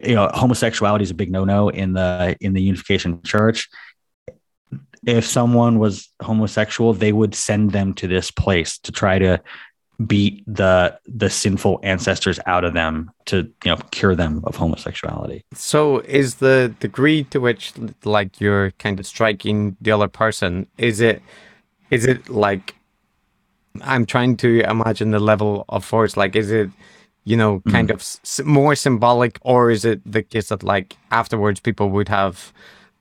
you 0.03 0.15
know, 0.15 0.29
homosexuality 0.33 1.03
is 1.03 1.11
a 1.11 1.15
big 1.15 1.31
no-no 1.31 1.69
in 1.69 1.93
the 1.93 2.35
in 2.39 2.53
the 2.53 2.61
Unification 2.61 3.21
Church. 3.23 3.69
If 5.05 5.25
someone 5.25 5.79
was 5.79 6.09
homosexual, 6.21 6.93
they 6.93 7.11
would 7.11 7.35
send 7.35 7.71
them 7.71 7.93
to 7.95 8.07
this 8.07 8.31
place 8.31 8.77
to 8.79 8.91
try 8.91 9.19
to 9.19 9.41
beat 10.05 10.43
the 10.47 10.97
the 11.05 11.29
sinful 11.29 11.79
ancestors 11.83 12.39
out 12.45 12.63
of 12.63 12.73
them 12.73 13.11
to 13.25 13.51
you 13.63 13.71
know 13.71 13.77
cure 13.91 14.15
them 14.15 14.41
of 14.45 14.55
homosexuality 14.55 15.45
so 15.53 15.99
is 15.99 16.35
the 16.35 16.73
degree 16.79 17.23
to 17.25 17.39
which 17.39 17.73
like 18.03 18.41
you're 18.41 18.71
kind 18.71 18.99
of 18.99 19.05
striking 19.05 19.77
the 19.81 19.91
other 19.91 20.07
person 20.07 20.65
is 20.79 20.99
it 20.99 21.21
is 21.91 22.05
it 22.05 22.27
like 22.27 22.75
I'm 23.81 24.05
trying 24.05 24.37
to 24.37 24.61
imagine 24.61 25.11
the 25.11 25.19
level 25.19 25.65
of 25.69 25.83
force. 25.83 26.15
Like, 26.15 26.35
is 26.35 26.51
it, 26.51 26.69
you 27.23 27.37
know, 27.37 27.61
kind 27.69 27.89
mm. 27.89 27.93
of 27.93 27.99
s- 27.99 28.41
more 28.43 28.75
symbolic, 28.75 29.39
or 29.41 29.71
is 29.71 29.85
it 29.85 30.01
the 30.05 30.23
case 30.23 30.49
that 30.49 30.63
like 30.63 30.97
afterwards 31.11 31.59
people 31.59 31.89
would 31.89 32.09
have 32.09 32.53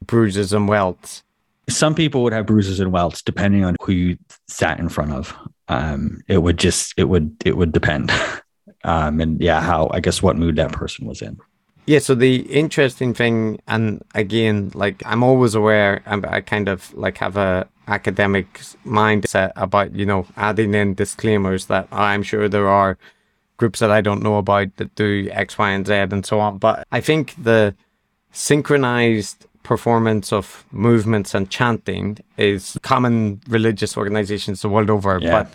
bruises 0.07 0.53
and 0.53 0.69
welts? 0.69 1.23
Some 1.69 1.95
people 1.95 2.23
would 2.23 2.33
have 2.33 2.47
bruises 2.47 2.81
and 2.81 2.93
welts 2.93 3.23
depending 3.23 3.65
on 3.65 3.77
who 3.81 3.93
you 3.93 4.19
sat 4.49 4.79
in 4.79 4.89
front 4.89 5.13
of. 5.13 5.35
Um, 5.69 6.23
it 6.29 6.39
would 6.39 6.59
just 6.59 6.95
it 6.97 7.05
would 7.05 7.35
it 7.45 7.57
would 7.57 7.73
depend, 7.73 8.11
um, 8.85 9.21
and 9.21 9.41
yeah, 9.41 9.61
how 9.61 9.91
I 9.93 10.01
guess 10.01 10.23
what 10.23 10.37
mood 10.37 10.57
that 10.57 10.73
person 10.73 11.07
was 11.07 11.23
in. 11.23 11.39
Yeah, 11.87 11.99
so 11.99 12.15
the 12.15 12.43
interesting 12.43 13.13
thing, 13.13 13.59
and 13.67 14.05
again, 14.15 14.71
like 14.75 15.03
I'm 15.05 15.25
always 15.25 15.57
aware, 15.57 16.01
I'm, 16.07 16.25
I 16.29 16.41
kind 16.41 16.69
of 16.69 16.95
like 16.95 17.19
have 17.19 17.37
a 17.37 17.69
academic 17.89 18.61
mindset 18.87 19.53
about, 19.57 19.93
you 19.95 20.07
know, 20.07 20.27
adding 20.37 20.75
in 20.75 20.95
disclaimers 20.95 21.67
that 21.67 21.89
I'm 21.91 22.23
sure 22.23 22.49
there 22.49 22.69
are 22.69 22.99
groups 23.63 23.79
that 23.79 23.93
I 23.93 24.01
don't 24.01 24.25
know 24.25 24.39
about 24.39 24.77
that 24.79 24.93
do 24.97 25.29
X, 25.31 25.57
Y, 25.57 25.71
and 25.71 25.87
Z 25.87 25.95
and 25.95 26.27
so 26.27 26.41
on. 26.41 26.59
But 26.59 26.77
I 26.91 27.01
think 27.01 27.23
the 27.51 27.77
synchronized 28.33 29.47
performance 29.63 30.33
of 30.33 30.65
movements 30.73 31.33
and 31.37 31.49
chanting 31.49 32.19
is 32.37 32.77
common 32.83 33.41
religious 33.49 33.97
organizations 33.97 34.63
the 34.63 34.69
world 34.69 34.91
over. 34.91 35.13
Yeah. 35.23 35.31
But 35.37 35.49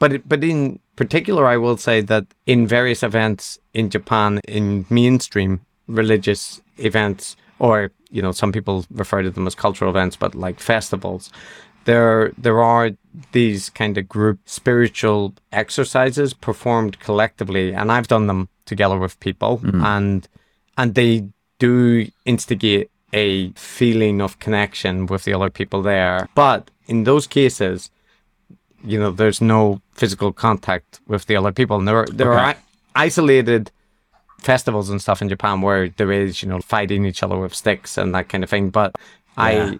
but 0.00 0.28
but 0.28 0.42
in 0.42 0.80
particular, 0.96 1.46
I 1.46 1.56
will 1.64 1.76
say 1.76 2.00
that 2.12 2.24
in 2.46 2.66
various 2.66 3.04
events 3.10 3.58
in 3.72 3.88
Japan, 3.88 4.40
in 4.48 4.84
mainstream 4.90 5.60
religious 5.86 6.60
events, 6.78 7.36
or 7.60 7.92
you 8.10 8.22
know, 8.24 8.32
some 8.32 8.50
people 8.50 8.84
refer 8.90 9.22
to 9.22 9.30
them 9.30 9.46
as 9.46 9.54
cultural 9.54 9.90
events, 9.90 10.16
but 10.16 10.34
like 10.34 10.58
festivals, 10.58 11.30
there 11.84 12.32
there 12.36 12.60
are 12.60 12.90
these 13.32 13.70
kind 13.70 13.96
of 13.98 14.08
group 14.08 14.40
spiritual 14.44 15.34
exercises 15.52 16.34
performed 16.34 16.98
collectively, 17.00 17.72
and 17.72 17.90
I've 17.92 18.08
done 18.08 18.26
them 18.26 18.48
together 18.66 18.98
with 18.98 19.18
people, 19.20 19.58
mm. 19.58 19.84
and 19.84 20.28
and 20.76 20.94
they 20.94 21.28
do 21.58 22.08
instigate 22.24 22.90
a 23.12 23.50
feeling 23.52 24.20
of 24.20 24.38
connection 24.40 25.06
with 25.06 25.24
the 25.24 25.32
other 25.32 25.50
people 25.50 25.82
there. 25.82 26.28
But 26.34 26.70
in 26.86 27.04
those 27.04 27.26
cases, 27.26 27.90
you 28.84 28.98
know, 28.98 29.12
there's 29.12 29.40
no 29.40 29.80
physical 29.92 30.32
contact 30.32 31.00
with 31.06 31.26
the 31.26 31.36
other 31.36 31.52
people. 31.52 31.78
And 31.78 31.86
there 31.86 31.98
are, 31.98 32.06
there 32.06 32.34
okay. 32.34 32.42
are 32.42 32.56
isolated 32.96 33.70
festivals 34.40 34.90
and 34.90 35.00
stuff 35.00 35.22
in 35.22 35.28
Japan 35.28 35.60
where 35.60 35.88
there 35.88 36.12
is, 36.12 36.42
you 36.42 36.48
know, 36.48 36.60
fighting 36.60 37.06
each 37.06 37.22
other 37.22 37.38
with 37.38 37.54
sticks 37.54 37.96
and 37.96 38.14
that 38.14 38.28
kind 38.28 38.44
of 38.44 38.50
thing. 38.50 38.70
But 38.70 38.96
yeah. 39.38 39.44
I, 39.44 39.78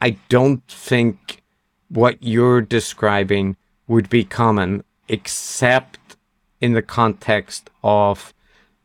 I 0.00 0.10
don't 0.28 0.62
think 0.68 1.42
what 1.88 2.22
you're 2.22 2.60
describing 2.60 3.56
would 3.86 4.08
be 4.08 4.24
common, 4.24 4.84
except 5.08 6.16
in 6.60 6.72
the 6.72 6.82
context 6.82 7.70
of 7.82 8.32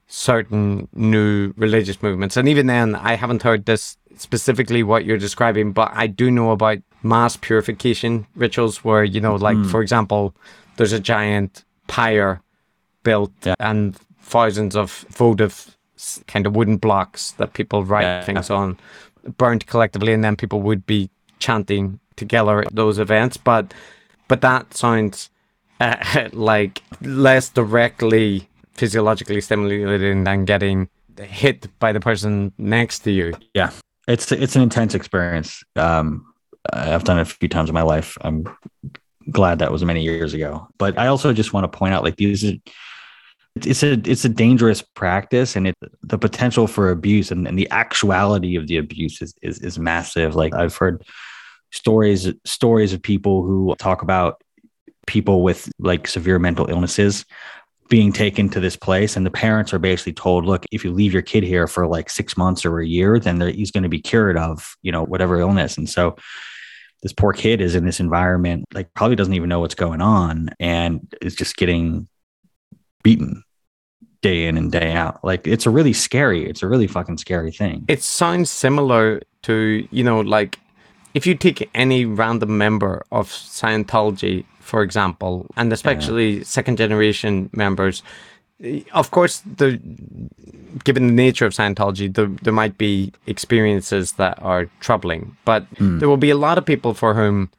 certain 0.08 0.88
new 0.94 1.54
religious 1.56 2.02
movements. 2.04 2.38
And 2.38 2.48
even 2.48 2.68
then, 2.68 2.96
I 2.96 3.16
haven't 3.16 3.44
heard 3.44 3.66
this 3.66 3.98
specifically 4.18 4.84
what 4.84 5.06
you're 5.06 5.18
describing, 5.18 5.72
but 5.72 5.92
I 5.94 6.08
do 6.08 6.30
know 6.30 6.52
about 6.52 6.80
mass 7.02 7.38
purification 7.38 8.28
rituals 8.36 8.84
where, 8.84 9.04
you 9.04 9.22
know, 9.22 9.36
like, 9.36 9.58
mm. 9.58 9.72
for 9.72 9.82
example, 9.82 10.36
there's 10.78 10.94
a 10.94 11.00
giant 11.00 11.64
pyre 11.88 12.42
built 13.04 13.32
yeah. 13.44 13.56
and 13.60 13.96
thousands 14.22 14.76
of 14.76 15.06
votive 15.10 15.78
kind 16.28 16.46
of 16.46 16.56
wooden 16.56 16.78
blocks 16.78 17.32
that 17.34 17.54
people 17.54 17.84
write 17.86 18.04
yeah. 18.04 18.24
things 18.24 18.50
on, 18.50 18.78
burnt 19.38 19.66
collectively, 19.66 20.14
and 20.14 20.24
then 20.24 20.36
people 20.36 20.62
would 20.62 20.86
be 20.86 21.10
chanting 21.42 22.00
together 22.16 22.62
at 22.62 22.74
those 22.74 23.00
events. 23.00 23.36
But 23.38 23.74
but 24.28 24.40
that 24.42 24.74
sounds 24.74 25.30
uh, 25.82 26.30
like 26.34 26.82
less 27.02 27.50
directly 27.50 28.48
physiologically 28.76 29.42
stimulating 29.42 30.24
than 30.24 30.46
getting 30.46 30.90
hit 31.20 31.68
by 31.80 31.92
the 31.92 32.00
person 32.00 32.54
next 32.58 33.00
to 33.00 33.12
you. 33.12 33.34
Yeah, 33.54 33.72
it's 34.08 34.32
it's 34.32 34.56
an 34.56 34.62
intense 34.62 34.96
experience. 34.96 35.64
Um, 35.76 36.26
I've 36.72 37.04
done 37.04 37.18
it 37.18 37.24
a 37.24 37.26
few 37.26 37.50
times 37.50 37.70
in 37.70 37.74
my 37.74 37.82
life. 37.82 38.18
I'm 38.22 38.46
glad 39.30 39.60
that 39.60 39.72
was 39.72 39.84
many 39.84 40.02
years 40.02 40.34
ago. 40.34 40.68
But 40.78 40.98
I 40.98 41.08
also 41.08 41.34
just 41.34 41.54
want 41.54 41.64
to 41.72 41.78
point 41.78 41.94
out, 41.94 42.04
like 42.04 42.18
these, 42.18 42.44
it's 43.56 43.84
a 43.84 43.94
it's 44.06 44.26
a 44.26 44.30
dangerous 44.30 44.82
practice, 44.82 45.56
and 45.56 45.68
it 45.68 45.76
the 46.04 46.18
potential 46.18 46.68
for 46.68 46.90
abuse 46.90 47.32
and, 47.32 47.48
and 47.48 47.58
the 47.58 47.70
actuality 47.72 48.56
of 48.56 48.68
the 48.68 48.78
abuse 48.78 49.22
is, 49.22 49.36
is 49.42 49.60
is 49.60 49.78
massive. 49.78 50.36
Like 50.36 50.54
I've 50.54 50.76
heard 50.76 51.04
stories 51.72 52.32
stories 52.46 52.94
of 52.94 53.02
people 53.02 53.44
who 53.44 53.76
talk 53.80 54.02
about 54.02 54.42
people 55.08 55.44
with 55.44 55.72
like 55.80 56.08
severe 56.08 56.40
mental 56.40 56.70
illnesses 56.70 57.26
being 57.90 58.14
taken 58.14 58.48
to 58.48 58.62
this 58.62 58.78
place. 58.78 59.18
And 59.18 59.26
the 59.26 59.32
parents 59.32 59.74
are 59.74 59.80
basically 59.80 60.14
told 60.14 60.46
look 60.46 60.66
if 60.72 60.86
you 60.86 60.92
leave 60.92 61.12
your 61.12 61.22
kid 61.22 61.44
here 61.44 61.68
for 61.68 61.88
like 61.88 62.10
six 62.10 62.38
months 62.38 62.66
or 62.66 62.80
a 62.80 62.88
year 62.88 63.20
then 63.20 63.42
he's 63.42 63.72
going 63.72 63.84
to 63.84 63.90
be 63.90 64.00
cured 64.00 64.38
of 64.38 64.76
you 64.82 64.92
know 64.92 65.04
whatever 65.04 65.40
illness. 65.40 65.78
And 65.78 65.90
so 65.90 66.16
this 67.04 67.14
poor 67.14 67.34
kid 67.34 67.62
is 67.62 67.76
in 67.76 67.86
this 67.86 68.00
environment 68.00 68.66
like 68.74 68.94
probably 68.94 69.16
doesn't 69.16 69.34
even 69.34 69.50
know 69.50 69.60
what's 69.60 69.76
going 69.76 70.02
on 70.02 70.52
and 70.60 71.14
is 71.22 71.36
just 71.36 71.58
getting 71.58 72.08
beaten 73.04 73.44
day 74.22 74.46
in 74.46 74.56
and 74.56 74.72
day 74.72 74.94
out. 74.94 75.24
Like 75.24 75.48
it's 75.48 75.66
a 75.66 75.70
really 75.70 75.94
scary 75.94 76.48
it's 76.48 76.64
a 76.64 76.68
really 76.68 76.88
fucking 76.88 77.18
scary 77.18 77.52
thing. 77.52 77.86
It 77.88 78.04
sounds 78.04 78.50
similar 78.52 79.22
to 79.44 79.88
you 79.92 80.04
know 80.04 80.22
like 80.22 80.60
if 81.14 81.28
you 81.28 81.36
take 81.36 81.70
any 81.74 82.06
random 82.06 82.58
member 82.58 83.04
of 83.12 83.30
scientology 83.30 84.46
for 84.72 84.84
example, 84.84 85.48
and 85.58 85.74
especially 85.74 86.38
yeah. 86.38 86.44
second 86.44 86.78
generation 86.78 87.50
members. 87.52 88.04
Of 88.94 89.12
course, 89.12 89.42
the 89.58 89.82
given 90.86 91.08
the 91.08 91.14
nature 91.14 91.46
of 91.46 91.54
Scientology, 91.54 92.14
there, 92.14 92.28
there 92.28 92.54
might 92.54 92.78
be 92.78 93.12
experiences 93.28 94.14
that 94.14 94.42
are 94.42 94.70
troubling, 94.80 95.36
but 95.44 95.70
mm. 95.76 96.00
there 96.00 96.08
will 96.08 96.24
be 96.30 96.30
a 96.30 96.38
lot 96.38 96.58
of 96.58 96.66
people 96.66 96.94
for 96.94 97.16
whom 97.16 97.50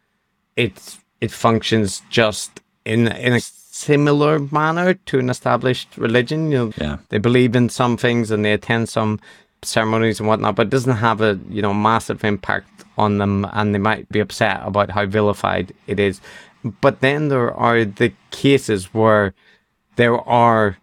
it 0.57 0.97
it 1.21 1.31
functions 1.31 2.03
just 2.09 2.61
in 2.85 3.09
in 3.09 3.33
a 3.35 3.41
similar 3.41 4.39
manner 4.51 4.95
to 4.95 5.19
an 5.19 5.29
established 5.29 5.89
religion. 5.99 6.51
You 6.53 6.59
know, 6.59 6.73
yeah. 6.79 6.97
they 7.11 7.19
believe 7.19 7.55
in 7.57 7.69
some 7.69 7.97
things 7.97 8.31
and 8.31 8.45
they 8.45 8.53
attend 8.53 8.89
some 8.89 9.19
ceremonies 9.65 10.19
and 10.21 10.29
whatnot, 10.29 10.57
but 10.57 10.67
it 10.67 10.71
doesn't 10.71 10.97
have 10.97 11.21
a 11.21 11.39
you 11.49 11.63
know 11.63 11.75
massive 11.75 12.25
impact 12.25 12.85
on 12.99 13.19
them, 13.19 13.47
and 13.53 13.75
they 13.75 13.79
might 13.79 14.09
be 14.09 14.21
upset 14.21 14.61
about 14.65 14.91
how 14.91 15.07
vilified 15.07 15.73
it 15.87 15.99
is. 15.99 16.21
But 16.81 17.01
then 17.01 17.29
there 17.29 17.53
are 17.53 17.85
the 17.85 18.13
cases 18.31 18.95
where 18.95 19.35
there 19.97 20.17
are, 20.29 20.77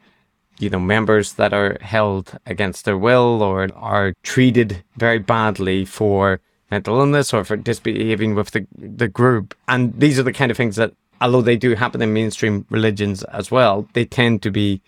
you 0.60 0.70
know, 0.70 0.80
members 0.80 1.34
that 1.34 1.54
are 1.54 1.78
held 1.82 2.38
against 2.46 2.86
their 2.86 2.98
will 2.98 3.42
or 3.42 3.70
are 3.76 4.14
treated 4.24 4.84
very 4.98 5.20
badly 5.20 5.86
for 5.86 6.42
mental 6.72 7.00
illness 7.00 7.34
or 7.34 7.44
for 7.44 7.58
misbehaving 7.58 8.36
with 8.36 8.52
the 8.52 8.68
the 8.78 9.08
group. 9.08 9.56
And 9.68 9.98
these 10.00 10.20
are 10.20 10.24
the 10.24 10.34
kind 10.34 10.52
of 10.52 10.58
things 10.58 10.76
that, 10.76 10.94
although 11.22 11.42
they 11.42 11.58
do 11.58 11.76
happen 11.76 12.02
in 12.02 12.14
mainstream 12.14 12.66
religions 12.70 13.24
as 13.24 13.52
well, 13.52 13.88
they 13.94 14.06
tend 14.06 14.42
to 14.44 14.52
be 14.52 14.82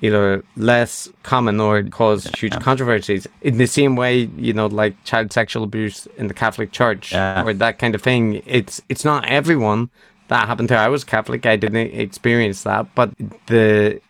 either 0.00 0.44
less 0.56 1.08
common 1.22 1.60
or 1.60 1.82
cause 1.82 2.26
huge 2.38 2.58
controversies. 2.60 3.26
In 3.42 3.58
the 3.58 3.66
same 3.66 3.96
way, 3.96 4.30
you 4.36 4.52
know, 4.52 4.66
like 4.66 4.94
child 5.04 5.32
sexual 5.32 5.64
abuse 5.64 6.06
in 6.16 6.28
the 6.28 6.34
Catholic 6.34 6.70
Church 6.72 7.12
Yeah. 7.12 7.44
or 7.44 7.52
that 7.54 7.78
kind 7.78 7.94
of 7.94 8.02
thing. 8.02 8.42
It's 8.46 8.80
it's 8.88 9.04
not 9.04 9.24
everyone 9.26 9.90
that 10.28 10.46
happened 10.46 10.68
to. 10.68 10.76
I 10.76 10.88
was 10.88 11.04
Catholic. 11.04 11.46
I 11.46 11.56
didn't 11.56 11.92
experience 11.94 12.62
that, 12.62 12.86
but 12.94 13.10
the 13.46 14.00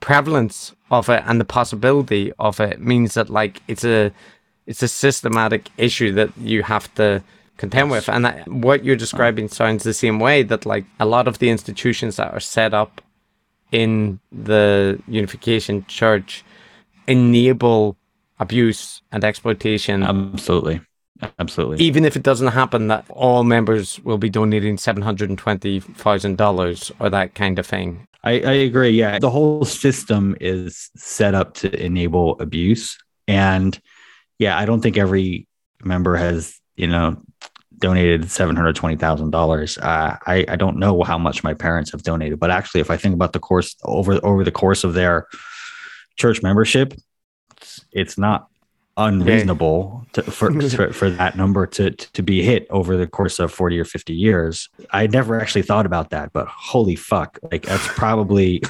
prevalence 0.00 0.74
of 0.90 1.08
it 1.08 1.22
and 1.26 1.40
the 1.40 1.44
possibility 1.44 2.32
of 2.38 2.60
it 2.60 2.80
means 2.80 3.14
that 3.14 3.30
like 3.30 3.62
it's 3.68 3.84
a 3.84 4.12
it's 4.66 4.82
a 4.82 4.88
systematic 4.88 5.70
issue 5.78 6.12
that 6.12 6.30
you 6.38 6.62
have 6.62 6.92
to 6.94 7.22
contend 7.56 7.90
with 7.90 8.08
and 8.08 8.24
that, 8.24 8.46
what 8.48 8.84
you're 8.84 8.96
describing 8.96 9.48
sounds 9.48 9.82
the 9.84 9.94
same 9.94 10.18
way 10.18 10.42
that 10.42 10.66
like 10.66 10.84
a 11.00 11.06
lot 11.06 11.28
of 11.28 11.38
the 11.38 11.48
institutions 11.48 12.16
that 12.16 12.32
are 12.32 12.40
set 12.40 12.74
up 12.74 13.00
in 13.74 14.20
the 14.30 15.02
unification 15.08 15.84
church 15.86 16.44
enable 17.06 17.96
abuse 18.38 19.02
and 19.12 19.24
exploitation 19.24 20.02
Absolutely. 20.02 20.80
Absolutely. 21.38 21.84
even 21.84 22.04
if 22.04 22.16
it 22.16 22.22
doesn't 22.22 22.48
happen 22.48 22.88
that 22.88 23.04
all 23.08 23.44
members 23.44 24.00
will 24.00 24.18
be 24.18 24.28
donating 24.28 24.76
$720,000 24.76 26.92
or 26.98 27.10
that 27.10 27.34
kind 27.34 27.58
of 27.58 27.66
thing 27.66 28.06
I, 28.24 28.40
I 28.40 28.52
agree. 28.52 28.90
Yeah. 28.90 29.18
The 29.18 29.30
whole 29.30 29.64
system 29.66 30.34
is 30.40 30.90
set 30.96 31.34
up 31.34 31.54
to 31.56 31.84
enable 31.84 32.40
abuse. 32.40 32.98
And 33.28 33.78
yeah, 34.38 34.58
I 34.58 34.64
don't 34.64 34.80
think 34.80 34.96
every 34.96 35.46
member 35.82 36.16
has, 36.16 36.58
you 36.74 36.86
know, 36.86 37.22
donated 37.78 38.22
$720,000. 38.22 39.78
Uh, 39.78 40.16
I, 40.26 40.44
I 40.48 40.56
don't 40.56 40.78
know 40.78 41.02
how 41.02 41.18
much 41.18 41.42
my 41.42 41.54
parents 41.54 41.92
have 41.92 42.02
donated, 42.02 42.38
but 42.38 42.50
actually, 42.50 42.80
if 42.80 42.90
I 42.90 42.96
think 42.96 43.14
about 43.14 43.32
the 43.32 43.40
course 43.40 43.76
over, 43.84 44.24
over 44.24 44.44
the 44.44 44.52
course 44.52 44.84
of 44.84 44.94
their 44.94 45.26
church 46.16 46.42
membership, 46.42 46.94
it's, 47.56 47.84
it's 47.92 48.18
not 48.18 48.48
unreasonable 48.96 50.06
to, 50.12 50.22
for, 50.22 50.60
for 50.70 50.92
for 50.92 51.10
that 51.10 51.36
number 51.36 51.66
to 51.66 51.90
to 51.90 52.22
be 52.22 52.42
hit 52.42 52.66
over 52.70 52.96
the 52.96 53.06
course 53.06 53.38
of 53.38 53.52
40 53.52 53.80
or 53.80 53.84
50 53.84 54.12
years 54.12 54.68
i 54.90 55.06
never 55.06 55.40
actually 55.40 55.62
thought 55.62 55.84
about 55.84 56.10
that 56.10 56.32
but 56.32 56.46
holy 56.46 56.94
fuck 56.94 57.38
like 57.50 57.62
that's 57.66 57.86
probably 57.88 58.62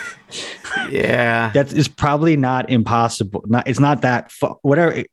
yeah 0.90 1.50
that 1.52 1.72
is 1.72 1.86
probably 1.86 2.36
not 2.36 2.68
impossible 2.70 3.44
not 3.46 3.68
it's 3.68 3.78
not 3.78 4.02
that 4.02 4.32
fu- 4.32 4.58
whatever 4.62 5.04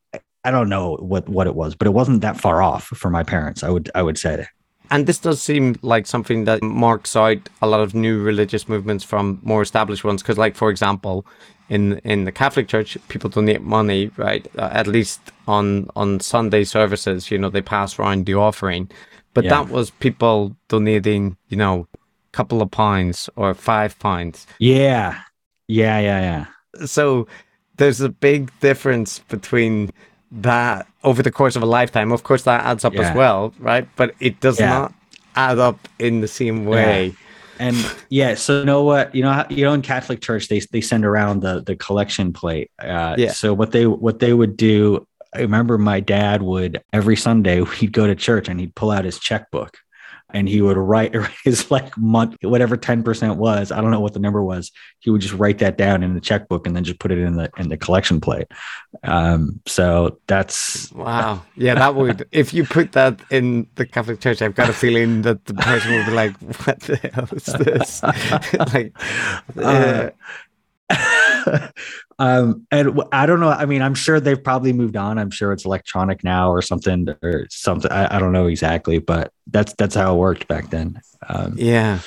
i 0.44 0.52
don't 0.52 0.70
know 0.70 0.96
what 0.98 1.28
what 1.30 1.48
it 1.48 1.56
was 1.56 1.76
but 1.76 1.88
it 1.88 1.94
wasn't 1.94 2.22
that 2.22 2.40
far 2.40 2.62
off 2.62 2.86
for 2.86 3.10
my 3.10 3.24
parents 3.24 3.64
i 3.64 3.70
would 3.70 3.90
i 3.96 4.02
would 4.02 4.18
say 4.18 4.46
And 4.92 5.08
this 5.08 5.18
does 5.20 5.42
seem 5.42 5.76
like 5.82 6.06
something 6.08 6.46
that 6.46 6.62
marks 6.62 7.16
out 7.16 7.50
a 7.62 7.68
lot 7.68 7.80
of 7.82 7.94
new 7.96 8.22
religious 8.22 8.68
movements 8.68 9.04
from 9.04 9.40
more 9.42 9.62
established 9.64 10.04
ones. 10.06 10.22
Because, 10.22 10.38
like 10.46 10.56
for 10.58 10.70
example, 10.70 11.16
in 11.70 12.00
in 12.04 12.26
the 12.26 12.32
Catholic 12.32 12.68
Church, 12.68 12.98
people 13.08 13.30
donate 13.30 13.62
money, 13.64 14.12
right? 14.18 14.46
Uh, 14.58 14.70
at 14.82 14.88
least 14.88 15.20
on 15.48 15.88
on 15.96 16.20
Sunday 16.20 16.64
services, 16.66 17.32
you 17.32 17.38
know, 17.40 17.50
they 17.52 17.64
pass 17.64 17.98
around 17.98 18.26
the 18.26 18.36
offering. 18.36 18.92
But 19.34 19.46
Yeah. 19.46 19.54
that 19.56 19.70
was 19.74 19.90
people 19.92 20.38
donating, 20.68 21.38
you 21.50 21.58
know, 21.58 21.88
a 22.34 22.38
couple 22.38 22.62
of 22.62 22.70
pounds 22.70 23.30
or 23.36 23.54
five 23.56 23.92
pounds. 24.00 24.46
yeah 24.60 25.24
yeah 25.68 26.00
yeah 26.10 26.22
yeah 26.30 26.46
So 26.86 27.26
there's 27.78 28.02
a 28.02 28.10
big 28.10 28.52
difference 28.60 29.22
between 29.30 29.90
that 30.42 30.88
over 31.04 31.22
the 31.22 31.32
course 31.32 31.56
of 31.56 31.62
a 31.64 31.66
lifetime. 31.66 32.12
Of 32.12 32.24
course, 32.24 32.44
that 32.44 32.66
adds 32.66 32.84
up 32.84 32.94
Yeah. 32.94 33.10
as 33.12 33.16
well, 33.16 33.54
right? 33.60 33.88
But 33.96 34.16
it 34.20 34.40
does 34.40 34.60
Yeah. 34.60 34.70
not 34.70 34.94
add 35.36 35.60
up 35.60 35.88
in 36.00 36.22
the 36.22 36.28
same 36.28 36.66
way. 36.66 37.14
and 37.60 37.76
yeah 38.10 38.34
so 38.34 38.60
you 38.62 38.66
know 38.66 38.84
what 38.84 39.14
you 39.14 39.22
know 39.22 39.46
you 39.48 39.64
know 39.64 39.74
in 39.74 39.82
catholic 39.84 40.22
church 40.22 40.48
they 40.48 40.60
they 40.72 40.82
send 40.82 41.06
around 41.06 41.42
the 41.44 41.62
the 41.62 41.76
collection 41.76 42.34
plate 42.34 42.72
uh 42.80 43.14
Yeah. 43.16 43.32
so 43.32 43.54
what 43.54 43.72
they 43.72 43.86
what 43.86 44.18
they 44.18 44.34
would 44.34 44.58
do 44.58 45.06
i 45.36 45.40
remember 45.42 45.78
my 45.78 46.00
dad 46.00 46.42
would 46.42 46.82
every 46.94 47.16
sunday 47.16 47.64
he'd 47.78 47.94
go 47.94 48.08
to 48.08 48.16
church 48.16 48.50
and 48.50 48.60
he'd 48.60 48.74
pull 48.74 48.90
out 48.90 49.06
his 49.06 49.20
checkbook 49.20 49.78
and 50.34 50.50
he 50.50 50.62
would 50.62 50.78
write 50.92 51.16
his 51.44 51.70
like 51.72 51.96
month 51.98 52.36
whatever 52.42 52.78
10% 52.78 53.36
was 53.38 53.72
i 53.72 53.80
don't 53.82 53.92
know 53.92 54.00
what 54.00 54.14
the 54.14 54.20
number 54.20 54.44
was 54.44 54.72
he 55.00 55.10
would 55.10 55.22
just 55.22 55.34
write 55.34 55.60
that 55.60 55.78
down 55.78 56.04
in 56.04 56.14
the 56.14 56.22
checkbook 56.22 56.66
and 56.68 56.76
then 56.76 56.84
just 56.84 57.00
put 57.00 57.12
it 57.12 57.18
in 57.18 57.36
the 57.36 57.50
in 57.58 57.70
the 57.70 57.78
collection 57.78 58.20
plate 58.20 58.48
um 59.04 59.60
so 59.66 60.20
that's 60.28 60.92
Wow. 60.94 61.44
Yeah, 61.56 61.76
that 61.76 61.96
would, 61.96 62.28
if 62.32 62.54
you 62.54 62.64
put 62.64 62.94
that 62.94 63.20
in 63.30 63.68
the 63.76 63.86
Catholic 63.86 64.20
Church, 64.20 64.42
I've 64.42 64.56
got 64.56 64.70
a 64.70 64.74
feeling 64.74 65.22
that 65.24 65.46
the 65.46 65.54
person 65.54 65.94
would 65.94 66.06
be 66.06 66.12
like, 66.12 66.38
what 66.66 66.80
the 66.82 66.96
hell 67.14 67.28
is 67.32 67.46
this? 67.46 68.04
like, 68.74 68.94
uh, 69.58 70.10
um 72.20 72.66
and 72.72 73.02
I 73.12 73.26
don't 73.26 73.40
know 73.40 73.50
i 73.50 73.66
mean 73.66 73.82
i'm 73.82 73.96
sure 73.96 74.20
they've 74.20 74.42
probably 74.42 74.74
moved 74.74 74.96
on 74.96 75.18
i'm 75.18 75.32
sure 75.32 75.52
it's 75.52 75.66
electronic 75.66 76.24
now 76.24 76.52
or 76.52 76.62
something 76.62 77.08
or 77.22 77.48
something 77.50 77.92
i, 77.92 78.16
I 78.16 78.20
don't 78.20 78.32
know 78.32 78.48
exactly 78.48 79.00
but 79.00 79.32
that's 79.48 79.74
that's 79.74 79.96
how 79.96 80.16
it 80.16 80.18
worked 80.18 80.48
back 80.48 80.70
then 80.70 81.02
um 81.30 81.56
yeah. 81.58 82.00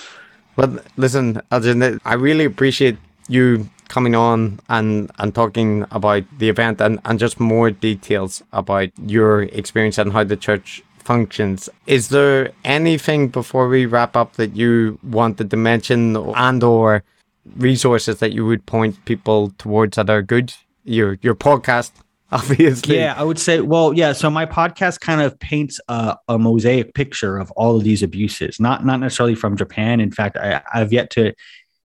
But 0.56 0.86
listen, 0.96 1.40
Elgin, 1.50 2.00
I 2.04 2.14
really 2.14 2.44
appreciate 2.44 2.96
you 3.28 3.68
coming 3.88 4.14
on 4.14 4.58
and, 4.68 5.10
and 5.18 5.34
talking 5.34 5.84
about 5.90 6.24
the 6.38 6.48
event 6.48 6.80
and, 6.80 6.98
and 7.04 7.18
just 7.18 7.38
more 7.38 7.70
details 7.70 8.42
about 8.52 8.88
your 9.06 9.42
experience 9.42 9.98
and 9.98 10.12
how 10.12 10.24
the 10.24 10.36
church 10.36 10.82
functions. 10.98 11.68
Is 11.86 12.08
there 12.08 12.52
anything 12.64 13.28
before 13.28 13.68
we 13.68 13.86
wrap 13.86 14.16
up 14.16 14.34
that 14.34 14.56
you 14.56 14.98
wanted 15.04 15.50
to 15.50 15.56
mention 15.56 16.16
and 16.16 16.64
or 16.64 17.04
resources 17.56 18.18
that 18.18 18.32
you 18.32 18.44
would 18.47 18.66
point 18.66 19.05
people 19.05 19.52
towards 19.59 19.97
that 19.97 20.10
are 20.10 20.23
good? 20.23 20.55
Your 20.85 21.18
your 21.23 21.35
podcast, 21.35 21.93
obviously. 22.32 22.97
Yeah, 22.97 23.14
I 23.16 23.24
would 23.24 23.39
say, 23.39 23.60
well, 23.60 23.93
yeah. 23.93 24.12
So 24.12 24.31
my 24.31 24.47
podcast 24.47 25.01
kind 25.01 25.20
of 25.20 25.39
paints 25.39 25.81
a, 25.89 26.16
a 26.28 26.39
mosaic 26.39 26.94
picture 26.94 27.39
of 27.39 27.51
all 27.52 27.77
of 27.77 27.85
these 27.85 28.02
abuses, 28.02 28.60
not 28.60 28.85
not 28.85 29.01
necessarily 29.01 29.35
from 29.35 29.56
Japan. 29.56 30.01
In 30.01 30.10
fact, 30.10 30.36
I, 30.36 30.62
I've 30.73 30.93
yet 30.93 31.10
to 31.10 31.32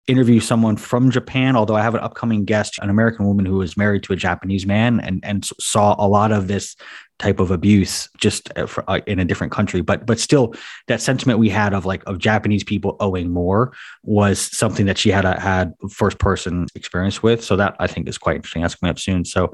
interview 0.07 0.41
someone 0.41 0.77
from 0.77 1.11
Japan, 1.11 1.55
although 1.55 1.77
I 1.77 1.83
have 1.83 1.95
an 1.95 2.01
upcoming 2.01 2.47
guest, 2.47 2.79
an 2.81 2.89
American 2.89 3.27
woman 3.27 3.45
who 3.45 3.57
was 3.57 3.77
married 3.77 4.03
to 4.05 4.15
a 4.15 4.16
Japanese 4.16 4.66
man 4.66 5.01
and 5.01 5.25
and 5.25 5.45
saw 5.61 5.95
a 5.99 6.09
lot 6.09 6.33
of 6.33 6.49
this 6.49 6.77
type 7.19 7.40
of 7.40 7.51
abuse 7.51 8.09
just 8.19 8.51
uh, 8.57 8.66
for, 8.66 8.89
uh, 8.89 9.01
in 9.07 9.19
a 9.19 9.24
different 9.24 9.53
country 9.53 9.81
but 9.81 10.07
but 10.07 10.20
still 10.20 10.55
that 10.86 11.01
sentiment 11.01 11.39
we 11.39 11.49
had 11.49 11.74
of 11.74 11.85
like 11.85 12.03
of 12.07 12.19
japanese 12.19 12.65
people 12.65 12.97
owing 13.01 13.31
more 13.31 13.73
was 14.03 14.39
something 14.57 14.86
that 14.86 14.97
she 14.99 15.11
had 15.11 15.24
a, 15.24 15.39
had 15.40 15.73
first 15.90 16.19
person 16.19 16.66
experience 16.74 17.23
with 17.23 17.43
so 17.43 17.57
that 17.57 17.74
i 17.81 17.86
think 17.86 18.09
is 18.09 18.19
quite 18.19 18.36
interesting 18.36 18.62
that's 18.62 18.74
coming 18.77 18.90
up 18.90 18.99
soon 18.99 19.24
so 19.24 19.53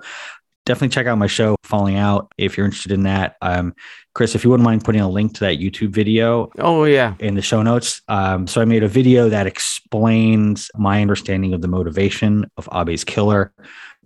definitely 0.67 0.89
check 0.89 1.07
out 1.07 1.19
my 1.19 1.27
show 1.27 1.57
falling 1.63 1.97
out 1.97 2.33
if 2.39 2.57
you're 2.57 2.67
interested 2.67 2.93
in 2.93 3.03
that 3.03 3.37
um 3.43 3.75
chris 4.15 4.35
if 4.35 4.45
you 4.45 4.51
wouldn't 4.51 4.65
mind 4.65 4.85
putting 4.85 5.01
a 5.01 5.09
link 5.09 5.35
to 5.35 5.41
that 5.41 5.59
youtube 5.59 5.91
video 5.91 6.51
Oh 6.59 6.85
yeah. 6.85 7.15
in 7.19 7.35
the 7.35 7.43
show 7.43 7.63
notes. 7.63 8.01
Um, 8.09 8.47
so 8.47 8.61
I 8.61 8.65
made 8.65 8.83
a 8.83 8.89
video 8.89 9.29
that 9.29 9.47
explains 9.47 10.71
my 10.77 11.03
understanding 11.03 11.53
of 11.53 11.61
the 11.61 11.69
motivation 11.69 12.51
of 12.57 12.69
Abe's 12.73 13.05
killer. 13.05 13.53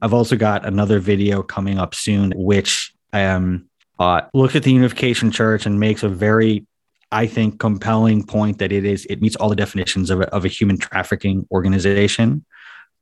I've 0.03 0.15
also 0.15 0.37
got 0.37 0.65
another 0.67 0.99
video 0.99 1.43
coming 1.43 1.79
up 1.79 1.95
soon, 1.95 2.33
which 2.37 2.93
um, 3.13 3.69
uh, 3.99 4.23
looks 4.35 4.57
at 4.57 4.63
the 4.63 4.73
Unification 4.73 5.31
Church 5.31 5.67
and 5.67 5.81
makes 5.81 6.03
a 6.03 6.09
very, 6.09 6.67
I 7.11 7.27
think, 7.27 7.59
compelling 7.59 8.25
point 8.25 8.59
that 8.59 8.73
it 8.73 8.85
is 8.85 9.07
it 9.07 9.21
meets 9.21 9.37
all 9.37 9.49
the 9.49 9.57
definitions 9.57 10.11
of 10.11 10.21
a, 10.21 10.35
of 10.35 10.45
a 10.45 10.49
human 10.49 10.79
trafficking 10.79 11.47
organization 11.51 12.45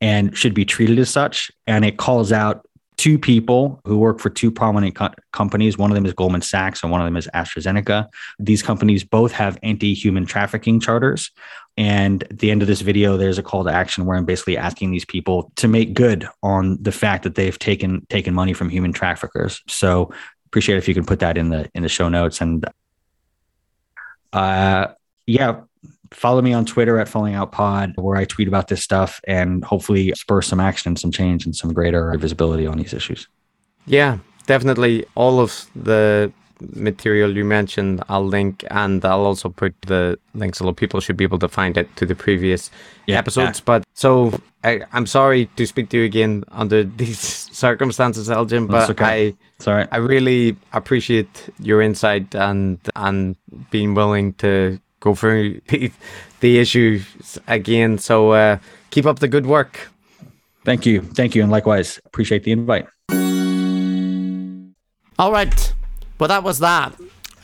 and 0.01 0.37
should 0.37 0.55
be 0.55 0.65
treated 0.65 0.99
as 0.99 1.11
such. 1.11 1.51
And 1.67 1.85
it 1.85 1.97
calls 1.97 2.33
out 2.33 2.66
two 2.97 3.19
people 3.19 3.81
who 3.85 3.99
work 3.99 4.21
for 4.21 4.31
two 4.31 4.51
prominent 4.51 4.95
co- 4.95 5.11
companies. 5.33 5.77
One 5.77 5.91
of 5.91 5.95
them 5.95 6.07
is 6.07 6.13
Goldman 6.15 6.41
Sachs 6.41 6.83
and 6.83 6.91
one 6.91 7.01
of 7.01 7.05
them 7.07 7.17
is 7.17 7.29
AstraZeneca. 7.35 8.09
These 8.39 8.63
companies 8.63 9.05
both 9.05 9.33
have 9.33 9.59
anti 9.63 9.95
human 9.95 10.27
trafficking 10.27 10.81
charters. 10.81 11.31
And 11.77 12.23
at 12.25 12.39
the 12.39 12.51
end 12.51 12.63
of 12.63 12.69
this 12.69 12.81
video, 12.81 13.19
there's 13.19 13.37
a 13.39 13.43
call 13.43 13.65
to 13.65 13.71
action 13.71 14.07
where 14.07 14.17
I'm 14.17 14.25
basically 14.25 14.57
asking 14.57 14.93
these 14.93 15.05
people 15.05 15.53
to 15.57 15.69
make 15.69 15.93
good 15.93 16.27
on 16.43 16.83
the 16.83 16.93
fact 16.93 17.25
that 17.25 17.35
they've 17.35 17.59
taken 17.59 18.07
taken 18.09 18.33
money 18.33 18.55
from 18.55 18.71
human 18.71 18.93
traffickers. 18.93 19.63
So 19.69 20.11
appreciate 20.47 20.79
if 20.79 20.89
you 20.89 20.95
can 20.95 21.05
put 21.05 21.21
that 21.21 21.37
in 21.37 21.51
the 21.51 21.71
in 21.75 21.83
the 21.83 21.89
show 21.89 22.09
notes. 22.09 22.41
And 22.41 22.67
uh 24.33 24.89
yeah, 25.27 25.63
follow 26.11 26.43
me 26.43 26.53
on 26.53 26.65
Twitter 26.65 26.99
at 26.99 27.09
Falling 27.09 27.35
Out 27.35 27.53
Pod, 27.53 27.93
where 27.97 28.17
I 28.17 28.25
tweet 28.25 28.49
about 28.49 28.69
this 28.69 28.83
stuff 28.83 29.21
and 29.27 29.65
hopefully 29.65 30.13
spur 30.15 30.43
some 30.43 30.61
action 30.61 30.91
and 30.91 30.99
some 30.99 31.11
change 31.11 31.45
and 31.45 31.55
some 31.55 31.73
greater 31.73 32.17
visibility 32.19 32.67
on 32.67 32.79
these 32.79 32.93
issues. 32.93 33.29
Yeah, 33.87 34.19
definitely. 34.47 35.05
All 35.15 35.41
of 35.41 35.67
the 35.75 36.33
material 36.75 37.37
you 37.37 37.45
mentioned, 37.45 38.03
I'll 38.09 38.27
link, 38.27 38.65
and 38.71 39.05
I'll 39.05 39.27
also 39.27 39.49
put 39.49 39.75
the 39.83 40.19
links. 40.35 40.61
Although 40.61 40.75
people 40.75 41.01
should 41.01 41.17
be 41.17 41.25
able 41.25 41.39
to 41.41 41.49
find 41.49 41.77
it 41.77 41.95
to 41.97 42.07
the 42.07 42.15
previous 42.15 42.71
Yeah, 43.07 43.19
episodes. 43.19 43.61
But 43.61 43.85
so 43.95 44.41
I, 44.65 44.81
I'm 44.93 45.07
sorry 45.07 45.47
to 45.57 45.67
speak 45.67 45.91
to 45.91 45.99
you 45.99 46.05
again 46.05 46.45
under 46.51 46.83
these 47.03 47.19
circumstances, 47.19 48.31
Elgin, 48.31 48.67
but 48.67 48.91
okay. 48.91 49.29
I 49.29 49.35
Sorry. 49.59 49.87
I 49.91 49.97
really 49.99 50.57
appreciate 50.73 51.49
your 51.61 51.81
insight 51.81 52.35
and 52.35 52.79
and 52.95 53.37
being 53.71 53.95
willing 53.95 54.35
to 54.35 54.79
go 55.07 55.15
through 55.15 55.61
the, 55.69 55.91
the 56.41 56.59
issues 56.59 57.39
again. 57.47 57.99
So 57.99 58.33
uh, 58.33 58.59
keep 58.91 59.07
up 59.07 59.21
the 59.21 59.29
good 59.29 59.47
work. 59.47 59.89
Thank 60.65 60.85
you. 60.85 61.01
Thank 61.01 61.35
you. 61.35 61.43
And 61.43 61.51
likewise, 61.51 62.01
appreciate 62.05 62.43
the 62.43 62.53
invite. 62.53 62.87
All 65.19 65.33
right. 65.33 65.73
Well, 66.19 66.29
that 66.29 66.43
was 66.43 66.59
that. 66.59 66.95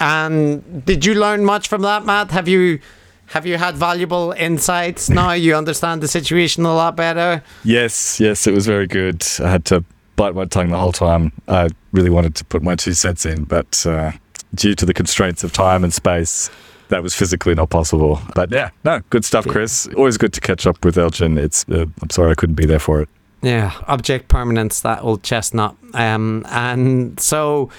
And 0.00 0.84
did 0.84 1.06
you 1.06 1.14
learn 1.14 1.44
much 1.44 1.68
from 1.68 1.82
that, 1.82 2.04
Matt? 2.04 2.32
Have 2.32 2.48
you 2.48 2.80
have 3.26 3.46
you 3.46 3.56
had 3.56 3.76
valuable 3.76 4.32
insights? 4.32 5.08
Now 5.08 5.32
you 5.32 5.54
understand 5.54 6.02
the 6.02 6.08
situation 6.08 6.66
a 6.66 6.74
lot 6.74 6.96
better. 6.96 7.42
Yes, 7.64 8.20
yes, 8.20 8.46
it 8.46 8.52
was 8.52 8.66
very 8.66 8.86
good. 8.86 9.24
I 9.38 9.48
had 9.48 9.64
to 9.66 9.84
bite 10.16 10.34
my 10.34 10.44
tongue 10.44 10.70
the 10.70 10.78
whole 10.78 10.92
time. 10.92 11.32
I 11.48 11.68
really 11.92 12.10
wanted 12.10 12.34
to 12.34 12.44
put 12.44 12.62
my 12.62 12.74
two 12.74 12.92
cents 12.92 13.24
in, 13.24 13.44
but 13.44 13.86
uh, 13.86 14.12
due 14.54 14.74
to 14.74 14.84
the 14.84 14.92
constraints 14.92 15.44
of 15.44 15.52
time 15.52 15.84
and 15.84 15.94
space, 15.94 16.50
that 16.92 17.02
was 17.02 17.14
physically 17.14 17.54
not 17.54 17.70
possible. 17.70 18.20
But 18.34 18.52
yeah, 18.52 18.70
no, 18.84 19.00
good 19.10 19.24
stuff, 19.24 19.46
Chris. 19.46 19.88
Always 19.96 20.18
good 20.18 20.32
to 20.34 20.40
catch 20.40 20.66
up 20.66 20.84
with 20.84 20.96
Elgin. 20.98 21.38
It's 21.38 21.64
uh, 21.68 21.86
I'm 22.00 22.10
sorry 22.10 22.30
I 22.30 22.34
couldn't 22.34 22.54
be 22.54 22.66
there 22.66 22.78
for 22.78 23.00
it. 23.00 23.08
Yeah, 23.40 23.72
object 23.88 24.28
permanence, 24.28 24.80
that 24.82 25.02
old 25.02 25.24
chestnut. 25.24 25.74
Um, 25.94 26.46
and 26.48 27.18
so, 27.18 27.70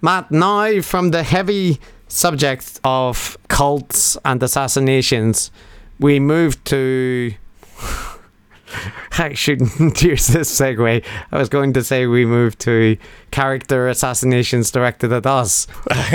Matt, 0.00 0.30
now 0.30 0.80
from 0.80 1.10
the 1.10 1.24
heavy 1.24 1.80
subject 2.06 2.78
of 2.84 3.36
cults 3.48 4.16
and 4.24 4.42
assassinations, 4.42 5.50
we 5.98 6.20
move 6.20 6.62
to. 6.64 7.34
I 9.18 9.34
shouldn't 9.34 10.02
use 10.02 10.28
this 10.28 10.60
segue. 10.60 11.04
I 11.32 11.38
was 11.38 11.48
going 11.48 11.72
to 11.74 11.82
say 11.82 12.06
we 12.06 12.24
move 12.24 12.56
to 12.58 12.96
character 13.30 13.88
assassinations 13.88 14.70
directed 14.70 15.12
at 15.12 15.26
us. 15.26 15.66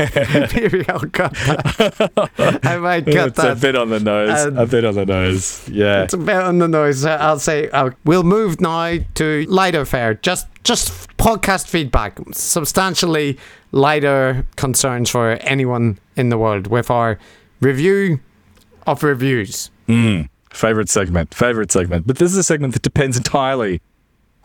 Maybe 0.56 0.88
I'll 0.88 1.00
cut 1.02 1.34
that. 1.34 2.60
I 2.64 2.78
might 2.78 3.06
cut 3.06 3.30
it's 3.30 3.38
that. 3.38 3.58
a 3.58 3.60
bit 3.60 3.76
on 3.76 3.90
the 3.90 4.00
nose. 4.00 4.46
Um, 4.46 4.58
a 4.58 4.66
bit 4.66 4.86
on 4.86 4.96
the 4.96 5.06
nose. 5.06 5.68
Yeah. 5.70 6.04
It's 6.04 6.14
a 6.14 6.18
bit 6.18 6.36
on 6.36 6.60
the 6.60 6.68
nose. 6.68 7.06
I'll 7.06 7.40
say 7.40 7.70
uh, 7.70 7.92
we'll 8.06 8.24
move 8.24 8.62
now 8.62 8.98
to 9.16 9.46
lighter 9.48 9.86
fare. 9.86 10.16
Just 10.16 10.48
just 10.64 11.10
podcast 11.18 11.68
feedback, 11.68 12.18
substantially 12.32 13.38
lighter 13.74 14.46
concerns 14.56 15.10
for 15.10 15.32
anyone 15.42 16.00
in 16.16 16.30
the 16.30 16.38
world 16.38 16.68
with 16.68 16.90
our 16.90 17.20
review 17.60 18.20
of 18.88 19.04
reviews. 19.04 19.72
Mm. 19.88 20.30
Favorite 20.54 20.90
segment. 20.90 21.34
Favorite 21.34 21.72
segment. 21.72 22.08
But 22.08 22.18
this 22.18 22.32
is 22.32 22.38
a 22.38 22.44
segment 22.44 22.74
that 22.74 22.84
depends 22.84 23.18
entirely 23.18 23.82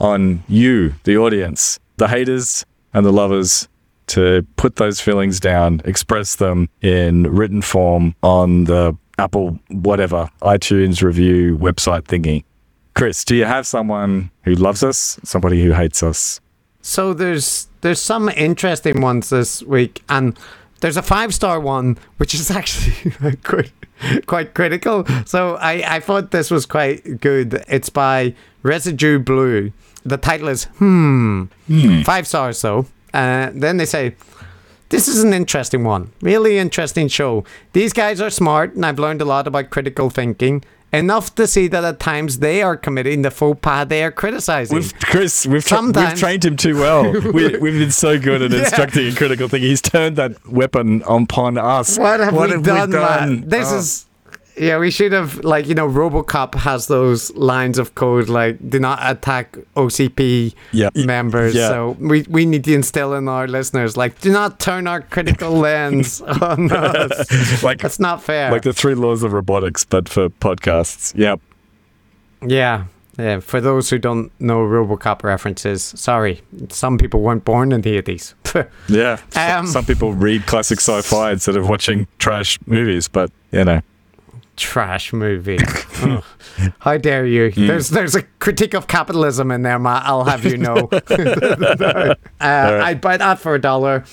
on 0.01 0.43
you, 0.49 0.95
the 1.05 1.17
audience, 1.17 1.79
the 1.97 2.09
haters 2.09 2.65
and 2.95 3.05
the 3.05 3.13
lovers, 3.13 3.69
to 4.09 4.47
put 4.57 4.77
those 4.77 5.01
feelings 5.01 5.39
down, 5.39 5.83
express 5.85 6.37
them 6.37 6.69
in 6.81 7.25
written 7.25 7.61
form 7.61 8.15
on 8.23 8.65
the 8.65 8.97
Apple, 9.19 9.59
whatever, 9.69 10.31
iTunes 10.43 11.03
review 11.03 11.59
website 11.59 12.03
thingy. 12.03 12.45
Chris, 12.95 13.25
do 13.25 13.37
you 13.37 13.45
have 13.45 13.67
someone 13.67 14.31
who 14.45 14.55
loves 14.55 14.83
us, 14.83 15.21
somebody 15.25 15.63
who 15.63 15.73
hates 15.73 16.03
us? 16.03 16.41
So 16.81 17.13
there's 17.13 17.69
there's 17.83 18.01
some 18.01 18.29
interesting 18.31 19.01
ones 19.01 19.29
this 19.29 19.63
week, 19.63 20.03
and 20.09 20.39
there's 20.81 20.97
a 20.97 21.03
five 21.03 21.35
star 21.35 21.61
one 21.61 21.99
which 22.19 22.35
is 22.35 22.51
actually 22.61 23.11
quite 23.45 23.73
quite 24.27 24.55
critical. 24.55 25.05
So 25.27 25.57
I 25.57 25.97
I 25.97 26.01
thought 26.01 26.31
this 26.31 26.51
was 26.51 26.67
quite 26.67 27.21
good. 27.21 27.65
It's 27.69 27.91
by 27.91 28.35
Residue 28.63 29.19
Blue. 29.19 29.73
The 30.05 30.17
title 30.17 30.49
is 30.49 30.65
Hmm. 30.79 31.45
Five 32.05 32.27
stars 32.27 32.61
though. 32.63 32.87
Uh, 33.13 33.51
then 33.55 33.77
they 33.79 33.87
say. 33.87 34.15
This 34.91 35.07
is 35.07 35.23
an 35.23 35.35
interesting 35.35 35.85
one. 35.85 36.13
Really 36.23 36.57
interesting 36.57 37.09
show. 37.09 37.45
These 37.75 37.93
guys 37.93 38.23
are 38.23 38.31
smart, 38.31 38.73
and 38.75 38.87
I've 38.87 38.99
learned 38.99 39.21
a 39.21 39.27
lot 39.27 39.47
about 39.47 39.69
critical 39.69 40.09
thinking. 40.09 40.65
Enough 40.93 41.35
to 41.35 41.47
see 41.47 41.69
that 41.69 41.85
at 41.85 42.01
times 42.01 42.39
they 42.39 42.63
are 42.63 42.77
committing 42.77 43.21
the 43.23 43.31
faux 43.31 43.59
pas 43.61 43.87
they 43.89 44.03
are 44.03 44.11
criticizing. 44.11 44.75
We've, 44.77 44.99
Chris, 45.01 45.47
we've, 45.47 45.65
tra- 45.65 45.83
we've 45.83 46.15
trained 46.19 46.45
him 46.47 46.57
too 46.57 46.77
well. 46.77 47.13
we, 47.33 47.59
we've 47.59 47.79
been 47.79 47.91
so 47.91 48.19
good 48.19 48.41
at 48.41 48.51
Yeah. 48.51 48.61
instructing 48.61 49.07
in 49.09 49.15
critical 49.15 49.49
thinking. 49.49 49.69
He's 49.69 49.83
turned 49.83 50.17
that 50.17 50.47
weapon 50.49 51.03
upon 51.07 51.59
us. 51.59 51.99
What 51.99 52.21
have, 52.21 52.33
we, 52.33 52.49
done, 52.63 52.91
done? 52.91 52.91
man? 52.91 53.49
This 53.49 53.71
Oh. 53.71 53.79
is. 53.79 54.07
Yeah, 54.61 54.79
we 54.79 54.91
should 54.91 55.13
have, 55.13 55.45
like, 55.45 55.67
you 55.69 55.75
know, 55.75 55.89
Robocop 55.89 56.55
has 56.57 56.87
those 56.87 57.31
lines 57.35 57.79
of 57.79 57.95
code 57.95 58.29
like, 58.29 58.57
do 58.71 58.79
not 58.81 58.99
attack 59.03 59.57
OCP 59.77 60.55
Yeah. 60.73 60.91
members. 60.95 61.55
Yeah. 61.55 61.69
So 61.69 61.97
we, 62.01 62.25
we 62.29 62.45
need 62.47 62.65
to 62.65 62.75
instill 62.75 63.15
in 63.15 63.29
our 63.29 63.47
listeners, 63.47 63.97
like, 63.97 64.21
do 64.21 64.33
not 64.33 64.59
turn 64.59 64.87
our 64.87 65.01
critical 65.01 65.53
lens 65.67 66.21
on 66.21 66.71
us. 66.73 67.63
like 67.63 67.81
That's 67.81 68.01
not 68.01 68.23
fair. 68.23 68.51
like 68.51 68.63
the 68.63 68.73
three 68.73 68.95
laws 68.95 69.23
of 69.23 69.33
robotics, 69.33 69.85
but 69.85 70.09
for 70.09 70.29
podcasts. 70.29 71.15
Yep. 71.17 71.41
yeah. 72.47 72.85
Yeah, 73.21 73.41
for 73.41 73.61
those 73.61 73.91
who 73.91 73.99
don't 73.99 74.31
know 74.41 74.59
Robocop 74.61 75.25
references, 75.25 75.83
sorry, 75.97 76.41
some 76.69 76.99
people 76.99 77.21
weren't 77.21 77.45
born 77.45 77.73
in 77.73 77.81
the 77.81 78.01
80s. 78.01 78.35
Yeah. 78.89 79.19
Um, 79.35 79.67
Some 79.67 79.85
people 79.85 80.15
read 80.15 80.47
classic 80.47 80.79
sci-fi 80.81 81.33
instead 81.33 81.57
of 81.57 81.69
watching 81.69 82.07
trash 82.19 82.59
movies, 82.67 83.09
but 83.09 83.31
you 83.51 83.65
know. 83.65 83.81
Trash 84.59 85.13
movie. 85.13 85.59
Ugh. 86.03 86.25
How 86.81 86.99
dare 86.99 87.25
you? 87.25 87.51
Hmm. 87.51 87.67
There's 87.67 87.89
there's 87.89 88.15
a 88.15 88.23
critique 88.41 88.75
of 88.75 88.89
capitalism 88.89 89.51
in 89.51 89.63
there, 89.63 89.79
Matt. 89.79 90.03
I'll 90.05 90.25
have 90.25 90.45
you 90.45 90.59
know. 90.59 90.89
uh, 91.11 92.15
I'd 92.41 93.01
buy 93.01 93.17
that 93.17 93.39
for 93.39 93.55
a 93.55 93.61
dollar. 93.61 94.05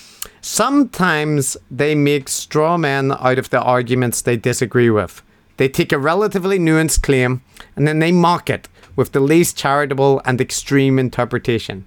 Sometimes 0.41 1.57
they 1.71 1.95
make 1.95 2.29
straw 2.29 2.77
men 2.77 3.11
out 3.11 3.39
of 3.39 3.49
the 3.49 3.61
arguments 3.61 4.21
they 4.21 4.37
disagree 4.37 4.89
with. 4.89 5.23
They 5.57 5.67
take 5.67 5.91
a 5.91 5.97
relatively 5.97 6.59
nuanced 6.59 7.01
claim 7.01 7.41
and 7.75 7.87
then 7.87 7.99
they 7.99 8.11
mock 8.11 8.49
it 8.49 8.67
with 8.95 9.11
the 9.11 9.19
least 9.19 9.57
charitable 9.57 10.21
and 10.23 10.39
extreme 10.39 10.99
interpretation. 10.99 11.85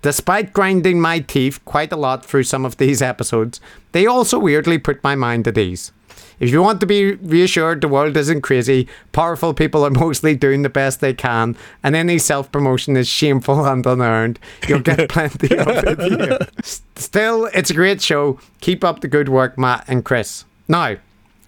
Despite 0.00 0.52
grinding 0.52 1.00
my 1.00 1.18
teeth 1.18 1.62
quite 1.64 1.92
a 1.92 1.96
lot 1.96 2.24
through 2.24 2.44
some 2.44 2.64
of 2.64 2.76
these 2.76 3.02
episodes, 3.02 3.60
they 3.92 4.06
also 4.06 4.38
weirdly 4.38 4.78
put 4.78 5.02
my 5.02 5.14
mind 5.14 5.46
at 5.48 5.58
ease. 5.58 5.92
If 6.40 6.50
you 6.50 6.62
want 6.62 6.80
to 6.80 6.86
be 6.86 7.14
reassured 7.14 7.80
the 7.80 7.88
world 7.88 8.16
isn't 8.16 8.42
crazy, 8.42 8.86
powerful 9.12 9.52
people 9.54 9.84
are 9.84 9.90
mostly 10.06 10.36
doing 10.36 10.62
the 10.62 10.68
best 10.68 11.00
they 11.00 11.14
can, 11.14 11.56
and 11.82 11.96
any 11.96 12.18
self 12.18 12.50
promotion 12.52 12.96
is 12.96 13.08
shameful 13.08 13.64
and 13.66 13.84
unearned, 13.84 14.38
you'll 14.68 14.80
get 14.80 15.08
plenty 15.08 15.56
of 15.56 15.66
it 15.68 16.00
here. 16.20 16.38
S- 16.58 16.82
Still, 16.96 17.46
it's 17.54 17.70
a 17.70 17.74
great 17.74 18.00
show. 18.02 18.38
Keep 18.60 18.82
up 18.84 19.00
the 19.00 19.08
good 19.08 19.28
work, 19.28 19.56
Matt 19.58 19.84
and 19.88 20.04
Chris. 20.04 20.44
Now, 20.68 20.96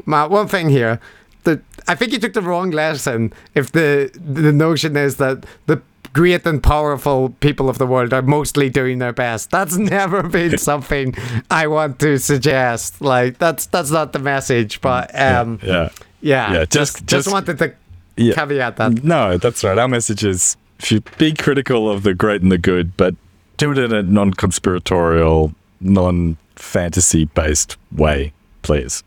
Matt, 0.07 0.31
one 0.31 0.49
thing 0.49 0.69
here. 0.71 1.01
The, 1.45 1.61
I 1.89 1.95
think 1.95 2.13
you 2.13 2.19
took 2.19 2.35
the 2.35 2.43
wrong 2.43 2.71
lesson 2.71 3.33
if 3.55 3.73
the 3.73 4.11
the 4.15 4.53
notion 4.53 4.97
is 4.97 5.17
that 5.17 5.45
the 5.67 5.81
great 6.13 6.45
and 6.47 6.63
powerful 6.63 7.31
people 7.41 7.69
of 7.69 7.79
the 7.79 7.87
world 7.87 8.13
are 8.13 8.23
mostly 8.23 8.69
doing 8.71 8.99
their 8.99 9.13
best. 9.13 9.51
That's 9.51 9.77
never 9.97 10.23
been 10.23 10.59
something 10.71 11.15
I 11.51 11.67
want 11.67 11.99
to 12.01 12.19
suggest. 12.19 13.01
Like 13.01 13.39
that's 13.39 13.67
that's 13.67 13.91
not 13.91 14.13
the 14.13 14.19
message. 14.19 14.81
But 14.81 15.11
um, 15.19 15.59
Yeah. 15.63 15.89
yeah, 16.21 16.53
Yeah, 16.53 16.59
just 16.65 16.71
just- 16.71 16.97
just, 17.07 17.09
just- 17.27 17.33
wanted 17.33 17.59
to 17.59 17.75
Yeah. 18.17 18.35
caveat 18.35 18.77
that. 18.77 19.05
No, 19.05 19.39
that's 19.39 19.63
right. 19.65 19.79
Our 19.79 19.89
message 19.89 20.25
is 20.25 20.57
if 20.79 20.91
you 20.93 21.01
be 21.19 21.33
critical 21.33 21.89
of 21.91 22.03
the 22.03 22.15
great 22.15 22.43
and 22.43 22.51
the 22.51 22.59
good, 22.59 22.97
but 22.97 23.15
do 23.57 23.71
it 23.73 23.79
in 23.79 23.93
a 23.93 24.03
non-conspiratorial, 24.03 25.55
non-fantasy 25.81 27.27
based 27.27 27.77
way, 27.93 28.33
please. 28.63 29.03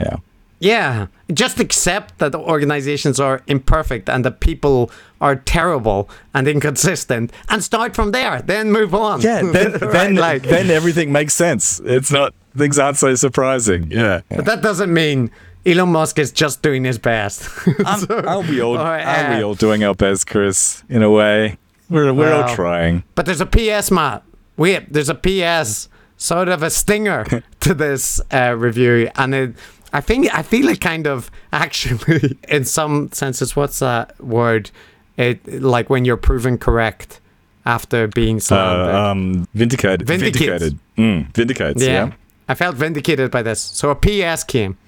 Yeah. 0.00 0.16
Yeah, 0.60 1.06
just 1.32 1.60
accept 1.60 2.18
that 2.18 2.32
the 2.32 2.38
organizations 2.38 3.20
are 3.20 3.42
imperfect 3.46 4.08
and 4.08 4.24
that 4.24 4.40
people 4.40 4.90
are 5.20 5.36
terrible 5.36 6.10
and 6.34 6.48
inconsistent, 6.48 7.32
and 7.48 7.62
start 7.62 7.94
from 7.94 8.10
there. 8.12 8.42
Then 8.42 8.72
move 8.72 8.94
on. 8.94 9.20
Yeah, 9.20 9.42
then 9.52 9.72
Right, 9.72 9.92
then 9.92 10.14
like- 10.16 10.42
then 10.42 10.70
everything 10.70 11.12
makes 11.12 11.34
sense. 11.34 11.80
It's 11.84 12.10
not 12.10 12.34
things 12.56 12.78
aren't 12.78 12.96
so 12.96 13.14
surprising. 13.14 13.90
Yeah. 13.90 14.22
But 14.30 14.44
that 14.46 14.62
doesn't 14.62 14.92
mean 14.92 15.30
Elon 15.64 15.90
Musk 15.90 16.18
is 16.18 16.32
just 16.32 16.62
doing 16.62 16.84
his 16.84 16.98
best. 16.98 17.48
Aren't, 17.84 18.10
aren't 18.10 18.48
we 18.48 18.60
all 18.60 18.76
Or, 18.78 18.96
we 18.96 19.02
uh, 19.02 19.42
all 19.42 19.54
doing 19.54 19.84
our 19.84 19.94
best, 19.94 20.26
Chris? 20.26 20.82
In 20.88 21.02
a 21.02 21.10
way, 21.10 21.58
we're 21.90 22.12
we're 22.12 22.32
all 22.32 22.54
trying. 22.54 23.04
But 23.14 23.26
there's 23.26 23.40
a 23.40 23.46
PS, 23.46 23.90
Matt. 23.90 24.22
Wait, 24.56 24.92
there's 24.92 25.08
a 25.08 25.14
PS, 25.14 25.88
sort 26.16 26.48
of 26.48 26.62
a 26.64 26.70
stinger 26.70 27.24
to 27.60 27.74
this 27.74 28.20
uh, 28.32 28.54
review, 28.56 29.08
and 29.14 29.34
it, 29.34 29.54
I 29.92 30.00
think 30.00 30.32
I 30.36 30.42
feel 30.42 30.68
it 30.68 30.80
kind 30.80 31.06
of 31.06 31.30
actually, 31.52 32.38
in 32.48 32.64
some 32.64 33.10
senses, 33.12 33.56
what's 33.56 33.78
that 33.78 34.18
word? 34.22 34.70
It 35.16 35.62
like 35.62 35.90
when 35.90 36.04
you're 36.04 36.16
proven 36.16 36.58
correct 36.58 37.20
after 37.66 38.06
being 38.08 38.40
slandered. 38.40 38.94
Uh, 38.94 39.10
um, 39.10 39.48
vindicated. 39.54 40.06
Vindicates. 40.06 40.38
Vindicated. 40.38 40.78
Mm, 40.96 41.34
vindicates. 41.34 41.82
Yeah. 41.82 42.12
I 42.48 42.54
felt 42.54 42.76
vindicated 42.76 43.30
by 43.30 43.42
this. 43.42 43.60
So 43.60 43.90
a 43.90 43.94
PS 43.94 44.42
came. 44.44 44.78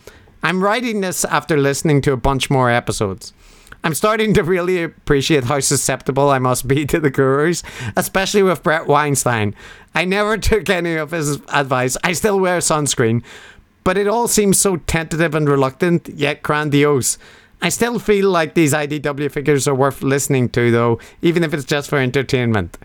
I'm 0.43 0.63
writing 0.63 1.03
this 1.03 1.25
after 1.27 1.57
listening 1.59 2.01
to 2.03 2.13
a 2.13 2.17
bunch 2.17 2.49
more 2.49 2.71
episodes. 2.71 3.35
I'm 3.83 3.95
starting 3.95 4.35
to 4.35 4.43
really 4.43 4.83
appreciate 4.83 5.45
how 5.45 5.61
susceptible 5.61 6.31
I 6.31 6.39
must 6.39 6.69
be 6.69 6.87
to 6.93 7.01
the 7.01 7.11
gurus, 7.11 7.63
especially 7.97 8.43
with 8.43 8.63
Bret 8.63 8.87
Weinstein. 8.87 9.55
I 9.95 10.05
never 10.05 10.39
took 10.39 10.69
any 10.71 10.95
of 10.97 11.11
his 11.11 11.41
advice. 11.49 11.97
I 12.05 12.13
still 12.13 12.39
wear 12.41 12.59
sunscreen, 12.59 13.23
but 13.85 13.97
it 13.99 14.07
all 14.07 14.29
seems 14.29 14.59
so 14.59 14.77
tentative 14.77 15.35
and 15.35 15.49
reluctant, 15.49 16.09
yet 16.09 16.43
grandiose. 16.43 17.19
I 17.63 17.69
still 17.69 17.99
feel 17.99 18.31
like 18.31 18.55
these 18.55 18.73
IDW 18.73 19.31
figures 19.31 19.69
are 19.69 19.75
worth 19.75 20.03
listening 20.03 20.49
to, 20.51 20.71
though, 20.71 20.99
even 21.23 21.45
if 21.45 21.53
it's 21.53 21.65
just 21.65 21.91
for 21.91 21.99
entertainment. 21.99 22.79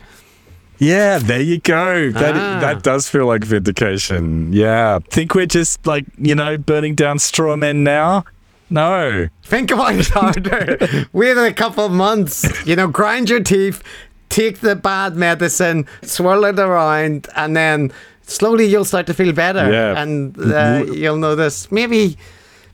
Yeah, 0.78 1.20
there 1.20 1.40
you 1.42 1.60
go. 1.62 2.12
That 2.12 2.36
Ah. 2.36 2.60
that 2.60 2.84
does 2.84 3.08
feel 3.08 3.26
like 3.28 3.46
vindication. 3.46 4.52
Yeah. 4.52 5.00
Think 5.10 5.34
we're 5.34 5.46
just 5.46 5.88
like, 5.88 6.04
you 6.18 6.36
know, 6.36 6.58
burning 6.58 6.96
down 6.96 7.20
straw 7.20 7.56
men 7.56 7.84
now? 7.86 8.26
No. 8.70 9.30
Think 9.44 9.72
about 9.72 9.96
it 9.96 10.08
harder. 10.10 11.06
Wait 11.14 11.38
a 11.38 11.54
couple 11.54 11.88
months. 11.88 12.46
You 12.68 12.76
know, 12.76 12.88
grind 12.90 13.30
your 13.30 13.40
teeth, 13.40 13.82
take 14.28 14.60
the 14.60 14.76
bad 14.76 15.16
medicine, 15.16 15.86
swirl 16.02 16.44
it 16.44 16.60
around, 16.60 17.28
and 17.38 17.56
then 17.56 17.94
slowly 18.26 18.66
you'll 18.66 18.86
start 18.86 19.08
to 19.08 19.14
feel 19.14 19.34
better. 19.34 19.72
Yeah. 19.72 20.02
And 20.02 20.38
uh, 20.40 20.86
you'll 20.92 21.18
notice 21.18 21.72
maybe, 21.72 22.18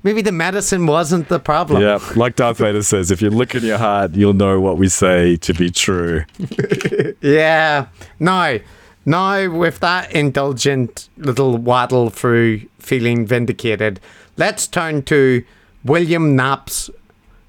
maybe 0.04 0.22
the 0.22 0.32
medicine 0.32 0.86
wasn't 0.88 1.28
the 1.30 1.40
problem. 1.40 1.82
Yeah. 1.82 2.00
Like 2.16 2.36
Darth 2.36 2.58
Vader 2.58 2.84
says, 2.84 3.12
if 3.12 3.22
you 3.22 3.30
look 3.30 3.56
in 3.56 3.64
your 3.64 3.78
heart, 3.78 4.14
you'll 4.16 4.34
know 4.34 4.60
what 4.60 4.78
we 4.78 4.88
say 4.90 5.36
to 5.38 5.54
be 5.54 5.70
true. 5.70 6.24
Yeah. 7.22 7.88
Now, 8.20 8.58
now 9.06 9.50
with 9.50 9.80
that 9.82 10.12
indulgent 10.12 11.10
little 11.18 11.58
waddle 11.58 12.10
through 12.10 12.62
feeling 12.80 13.26
vindicated, 13.28 14.00
let's 14.38 14.66
turn 14.68 15.04
to 15.04 15.44
William 15.84 16.36
Knapp's 16.36 16.90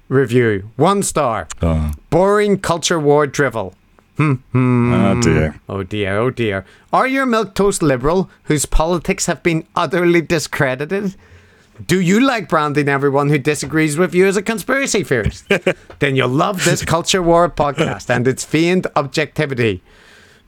review. 0.09 0.69
One 0.75 1.01
star. 1.03 1.47
Oh, 1.61 1.91
Boring 2.09 2.59
culture 2.59 2.99
war 2.99 3.25
drivel. 3.25 3.73
Hmm. 4.17 4.93
oh 4.93 5.21
dear. 5.21 5.59
Oh 5.67 5.83
dear, 5.83 6.17
oh 6.17 6.29
dear. 6.29 6.65
Are 6.91 7.07
you 7.07 7.23
a 7.23 7.25
milquetoast 7.25 7.81
liberal 7.81 8.29
whose 8.43 8.65
politics 8.65 9.25
have 9.25 9.41
been 9.41 9.65
utterly 9.75 10.21
discredited? 10.21 11.15
Do 11.87 11.99
you 11.99 12.19
like 12.19 12.47
branding 12.47 12.87
everyone 12.87 13.29
who 13.29 13.39
disagrees 13.39 13.97
with 13.97 14.13
you 14.13 14.27
as 14.27 14.37
a 14.37 14.43
conspiracy 14.43 15.03
theorist? 15.03 15.45
then 15.99 16.15
you'll 16.15 16.29
love 16.29 16.63
this 16.63 16.85
Culture 16.85 17.23
War 17.23 17.49
podcast 17.49 18.09
and 18.09 18.27
its 18.27 18.45
feigned 18.45 18.85
objectivity. 18.95 19.81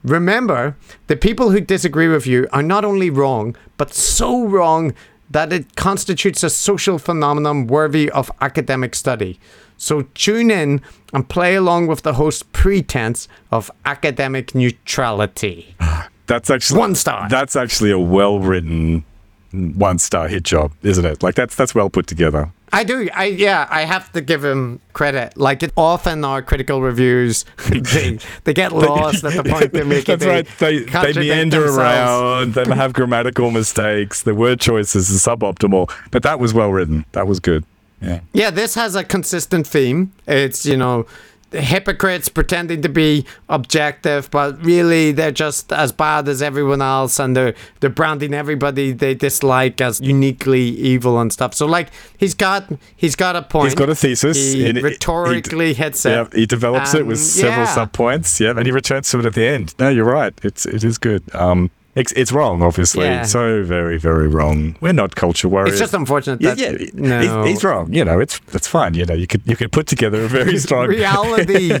Remember, 0.04 0.76
the 1.08 1.16
people 1.16 1.50
who 1.50 1.60
disagree 1.60 2.06
with 2.06 2.28
you 2.28 2.46
are 2.52 2.62
not 2.62 2.84
only 2.84 3.10
wrong, 3.10 3.56
but 3.76 3.92
so 3.92 4.46
wrong 4.46 4.94
that 5.28 5.52
it 5.52 5.74
constitutes 5.74 6.44
a 6.44 6.50
social 6.50 6.98
phenomenon 6.98 7.66
worthy 7.66 8.08
of 8.10 8.30
academic 8.40 8.94
study. 8.94 9.40
So 9.76 10.02
tune 10.14 10.50
in 10.50 10.80
and 11.12 11.28
play 11.28 11.54
along 11.54 11.86
with 11.86 12.02
the 12.02 12.14
host's 12.14 12.42
pretense 12.42 13.28
of 13.50 13.70
academic 13.84 14.54
neutrality. 14.54 15.74
That's 16.26 16.50
actually 16.50 16.80
One 16.80 16.94
star. 16.96 17.28
That's 17.28 17.54
actually 17.54 17.92
a 17.92 17.98
well 17.98 18.40
written 18.40 19.04
one 19.52 19.98
star 19.98 20.28
hit 20.28 20.42
job, 20.42 20.72
isn't 20.82 21.04
it? 21.04 21.22
Like 21.22 21.34
that's 21.34 21.54
that's 21.54 21.74
well 21.74 21.88
put 21.88 22.06
together. 22.06 22.50
I 22.72 22.84
do. 22.84 23.08
I 23.14 23.26
yeah. 23.26 23.66
I 23.70 23.82
have 23.82 24.10
to 24.12 24.20
give 24.20 24.44
him 24.44 24.80
credit. 24.92 25.36
Like 25.36 25.62
it 25.62 25.72
often 25.76 26.24
our 26.24 26.42
critical 26.42 26.82
reviews, 26.82 27.44
they, 27.68 28.18
they 28.44 28.54
get 28.54 28.72
lost 28.72 29.24
at 29.24 29.34
the 29.34 29.44
point 29.50 29.72
they're 29.72 29.84
making. 29.84 30.04
That's 30.18 30.26
right. 30.26 30.58
They 30.58 30.80
they 30.80 31.12
meander 31.12 31.60
themselves. 31.60 31.78
around. 31.78 32.54
They 32.54 32.74
have 32.74 32.92
grammatical 32.92 33.50
mistakes. 33.50 34.22
The 34.22 34.34
word 34.34 34.60
choices 34.60 35.10
are 35.10 35.36
suboptimal. 35.36 35.90
But 36.10 36.22
that 36.24 36.38
was 36.40 36.52
well 36.52 36.70
written. 36.70 37.04
That 37.12 37.26
was 37.26 37.40
good. 37.40 37.64
Yeah. 38.00 38.20
Yeah, 38.32 38.50
this 38.50 38.74
has 38.74 38.94
a 38.94 39.04
consistent 39.04 39.66
theme. 39.66 40.12
It's, 40.26 40.66
you 40.66 40.76
know, 40.76 41.06
hypocrites 41.52 42.28
pretending 42.28 42.82
to 42.82 42.88
be 42.88 43.24
objective, 43.48 44.30
but 44.30 44.62
really 44.64 45.12
they're 45.12 45.30
just 45.30 45.72
as 45.72 45.92
bad 45.92 46.28
as 46.28 46.42
everyone 46.42 46.82
else 46.82 47.18
and 47.18 47.36
they're 47.36 47.54
they're 47.80 47.90
branding 47.90 48.34
everybody 48.34 48.92
they 48.92 49.14
dislike 49.14 49.80
as 49.80 50.00
uniquely 50.00 50.60
evil 50.60 51.20
and 51.20 51.32
stuff. 51.32 51.54
So 51.54 51.66
like 51.66 51.90
he's 52.18 52.34
got 52.34 52.70
he's 52.96 53.16
got 53.16 53.36
a 53.36 53.42
point. 53.42 53.66
He's 53.66 53.74
got 53.74 53.88
a 53.88 53.94
thesis. 53.94 54.36
He 54.36 54.68
and 54.68 54.82
rhetorically 54.82 55.74
hits 55.74 56.04
it. 56.04 56.10
Yeah, 56.10 56.26
he 56.32 56.46
develops 56.46 56.94
it 56.94 57.06
with 57.06 57.18
several 57.18 57.66
yeah. 57.66 57.74
subpoints. 57.74 58.40
Yeah, 58.40 58.50
and 58.50 58.66
he 58.66 58.72
returns 58.72 59.08
to 59.10 59.20
it 59.20 59.26
at 59.26 59.34
the 59.34 59.46
end. 59.46 59.74
No, 59.78 59.88
you're 59.88 60.04
right. 60.04 60.34
It's 60.42 60.66
it 60.66 60.84
is 60.84 60.98
good. 60.98 61.22
Um, 61.34 61.70
it's, 61.96 62.12
it's 62.12 62.30
wrong, 62.30 62.62
obviously. 62.62 63.06
Yeah. 63.06 63.22
So 63.22 63.64
very 63.64 63.98
very 63.98 64.28
wrong. 64.28 64.76
We're 64.80 64.92
not 64.92 65.16
culture 65.16 65.48
warriors. 65.48 65.72
It's 65.72 65.80
just 65.80 65.94
unfortunate 65.94 66.40
yeah, 66.40 66.54
that 66.54 66.80
yeah. 66.80 66.90
no 66.94 67.42
He's, 67.44 67.54
he's 67.54 67.64
wrong. 67.64 67.92
You 67.92 68.04
know, 68.04 68.20
it's 68.20 68.38
that's 68.52 68.68
fine. 68.68 68.94
You 68.94 69.06
know, 69.06 69.14
you 69.14 69.26
could 69.26 69.42
you 69.46 69.56
could 69.56 69.72
put 69.72 69.86
together 69.86 70.24
a 70.24 70.28
very 70.28 70.58
strong 70.58 70.86
reality 70.98 71.72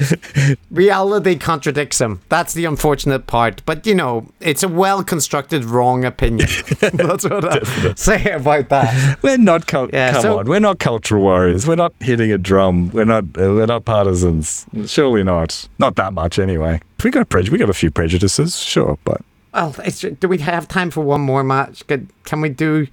reality 0.70 1.36
contradicts 1.36 2.00
him 2.00 2.20
that's 2.28 2.54
the 2.54 2.64
unfortunate 2.64 3.26
part 3.26 3.62
but 3.66 3.86
you 3.86 3.94
know 3.94 4.26
it's 4.40 4.62
a 4.62 4.68
well 4.68 5.04
constructed 5.04 5.64
wrong 5.64 6.04
opinion 6.04 6.48
that's 6.80 7.24
what 7.24 7.44
i 7.44 7.94
say 7.94 8.32
about 8.32 8.68
that 8.70 9.18
We're 9.22 9.36
not 9.38 9.66
cul- 9.66 9.90
Yeah, 9.92 10.12
come 10.12 10.22
so- 10.22 10.38
on. 10.38 10.46
We're 10.46 10.60
not 10.60 10.78
cultural 10.78 11.22
warriors. 11.22 11.66
We're 11.66 11.76
not 11.76 11.92
hitting 12.00 12.32
a 12.32 12.38
drum. 12.38 12.90
We're 12.90 13.04
not. 13.04 13.24
Uh, 13.24 13.52
we're 13.54 13.66
not 13.66 13.84
partisans. 13.84 14.66
Surely 14.86 15.22
not. 15.22 15.68
Not 15.78 15.96
that 15.96 16.12
much 16.12 16.38
anyway. 16.38 16.80
We 17.04 17.10
got 17.10 17.28
prejudice. 17.28 17.52
We 17.52 17.58
got 17.58 17.70
a 17.70 17.74
few 17.74 17.90
prejudices, 17.90 18.58
sure, 18.58 18.98
but 19.04 19.20
well 19.52 19.74
it's, 19.84 20.00
do 20.00 20.28
we 20.28 20.38
have 20.38 20.66
time 20.68 20.90
for 20.90 21.00
one 21.02 21.20
more 21.20 21.44
match 21.44 21.86
Could, 21.86 22.08
can 22.24 22.40
we 22.40 22.48
do 22.48 22.86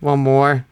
one 0.00 0.20
more? 0.20 0.64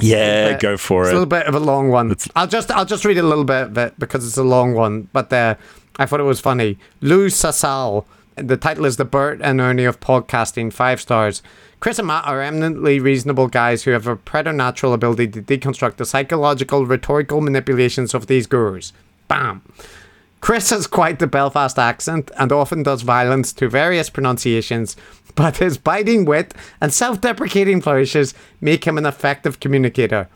Yeah, 0.00 0.58
go 0.58 0.76
for 0.76 1.02
it's 1.02 1.08
it. 1.08 1.10
It's 1.10 1.12
a 1.12 1.14
little 1.20 1.26
bit 1.26 1.46
of 1.46 1.54
a 1.54 1.60
long 1.60 1.88
one. 1.88 2.10
It's- 2.10 2.28
i'll 2.34 2.46
just 2.48 2.70
i'll 2.70 2.84
just 2.84 3.04
read 3.04 3.18
a 3.18 3.22
little 3.22 3.44
bit 3.44 3.62
of 3.68 3.78
it 3.78 3.98
because 3.98 4.26
it's 4.26 4.36
a 4.36 4.42
long 4.42 4.74
one 4.74 5.08
but 5.12 5.32
uh, 5.32 5.54
i 5.98 6.06
thought 6.06 6.20
it 6.20 6.24
was 6.24 6.40
funny. 6.40 6.78
Lou 7.00 7.28
sasal 7.28 8.04
the 8.36 8.56
title 8.56 8.86
is 8.86 8.96
the 8.96 9.04
bert 9.04 9.40
and 9.42 9.60
ernie 9.60 9.84
of 9.84 10.00
podcasting 10.00 10.72
five 10.72 11.00
stars. 11.00 11.42
Chris 11.80 11.98
and 11.98 12.08
matt 12.08 12.24
are 12.26 12.40
eminently 12.40 12.98
reasonable 12.98 13.46
guys 13.46 13.82
who 13.84 13.90
have 13.90 14.06
a 14.06 14.16
preternatural 14.16 14.92
ability 14.94 15.28
to 15.28 15.42
deconstruct 15.42 15.96
the 15.96 16.04
psychological 16.06 16.86
rhetorical 16.86 17.40
manipulations 17.40 18.14
of 18.14 18.26
these 18.26 18.46
gurus. 18.46 18.92
Bam 19.28 19.62
Chris 20.42 20.70
has 20.70 20.88
quite 20.88 21.20
the 21.20 21.26
Belfast 21.28 21.78
accent 21.78 22.32
and 22.36 22.50
often 22.50 22.82
does 22.82 23.02
violence 23.02 23.52
to 23.52 23.68
various 23.68 24.10
pronunciations, 24.10 24.96
but 25.36 25.58
his 25.58 25.78
biting 25.78 26.24
wit 26.24 26.52
and 26.80 26.92
self 26.92 27.20
deprecating 27.20 27.80
flourishes 27.80 28.34
make 28.60 28.84
him 28.84 28.98
an 28.98 29.06
effective 29.06 29.60
communicator. 29.60 30.28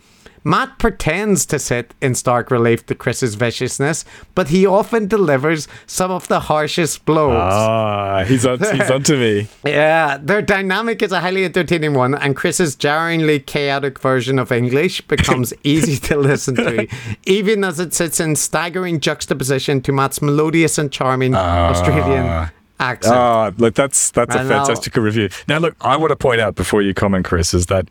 Matt 0.47 0.79
pretends 0.79 1.45
to 1.47 1.59
sit 1.59 1.93
in 2.01 2.15
stark 2.15 2.53
relief 2.53 2.87
to 2.87 2.95
Chris's 2.95 3.35
viciousness, 3.35 4.05
but 4.37 4.47
he 4.47 4.65
often 4.65 5.09
delivers 5.09 5.67
some 5.89 6.13
of 6.13 6.29
the 6.29 6.39
harshest 6.39 7.05
blows. 7.05 7.35
Ah, 7.53 8.23
he's 8.25 8.47
on. 8.47 8.61
he's 8.61 8.89
onto 8.89 9.17
me. 9.17 9.49
Yeah, 9.67 10.19
their 10.23 10.43
dynamic 10.43 11.03
is 11.03 11.11
a 11.11 11.21
highly 11.21 11.45
entertaining 11.45 11.95
one, 11.95 12.15
and 12.15 12.37
Chris's 12.37 12.77
jarringly 12.77 13.41
chaotic 13.41 13.99
version 13.99 14.39
of 14.39 14.53
English 14.53 15.01
becomes 15.09 15.53
easy 15.65 15.97
to 16.07 16.17
listen 16.17 16.55
to, 16.55 16.87
even 17.25 17.65
as 17.65 17.81
it 17.81 17.93
sits 17.93 18.21
in 18.21 18.37
staggering 18.37 19.01
juxtaposition 19.01 19.81
to 19.83 19.91
Matt's 19.91 20.23
melodious 20.23 20.79
and 20.79 20.93
charming 20.93 21.35
Australian 21.35 22.51
accent. 22.79 23.17
Ah, 23.17 23.53
look, 23.59 23.75
that's 23.75 24.13
that's 24.13 24.37
a 24.37 24.39
I 24.39 24.45
know. 24.45 25.03
review. 25.03 25.29
Now, 25.49 25.59
look, 25.59 25.75
I 25.81 25.97
want 25.97 26.11
to 26.11 26.17
point 26.17 26.41
out 26.41 26.55
before 26.55 26.83
you 26.83 26.95
comment, 26.95 27.25
Chris, 27.25 27.53
is 27.53 27.67
that 27.67 27.89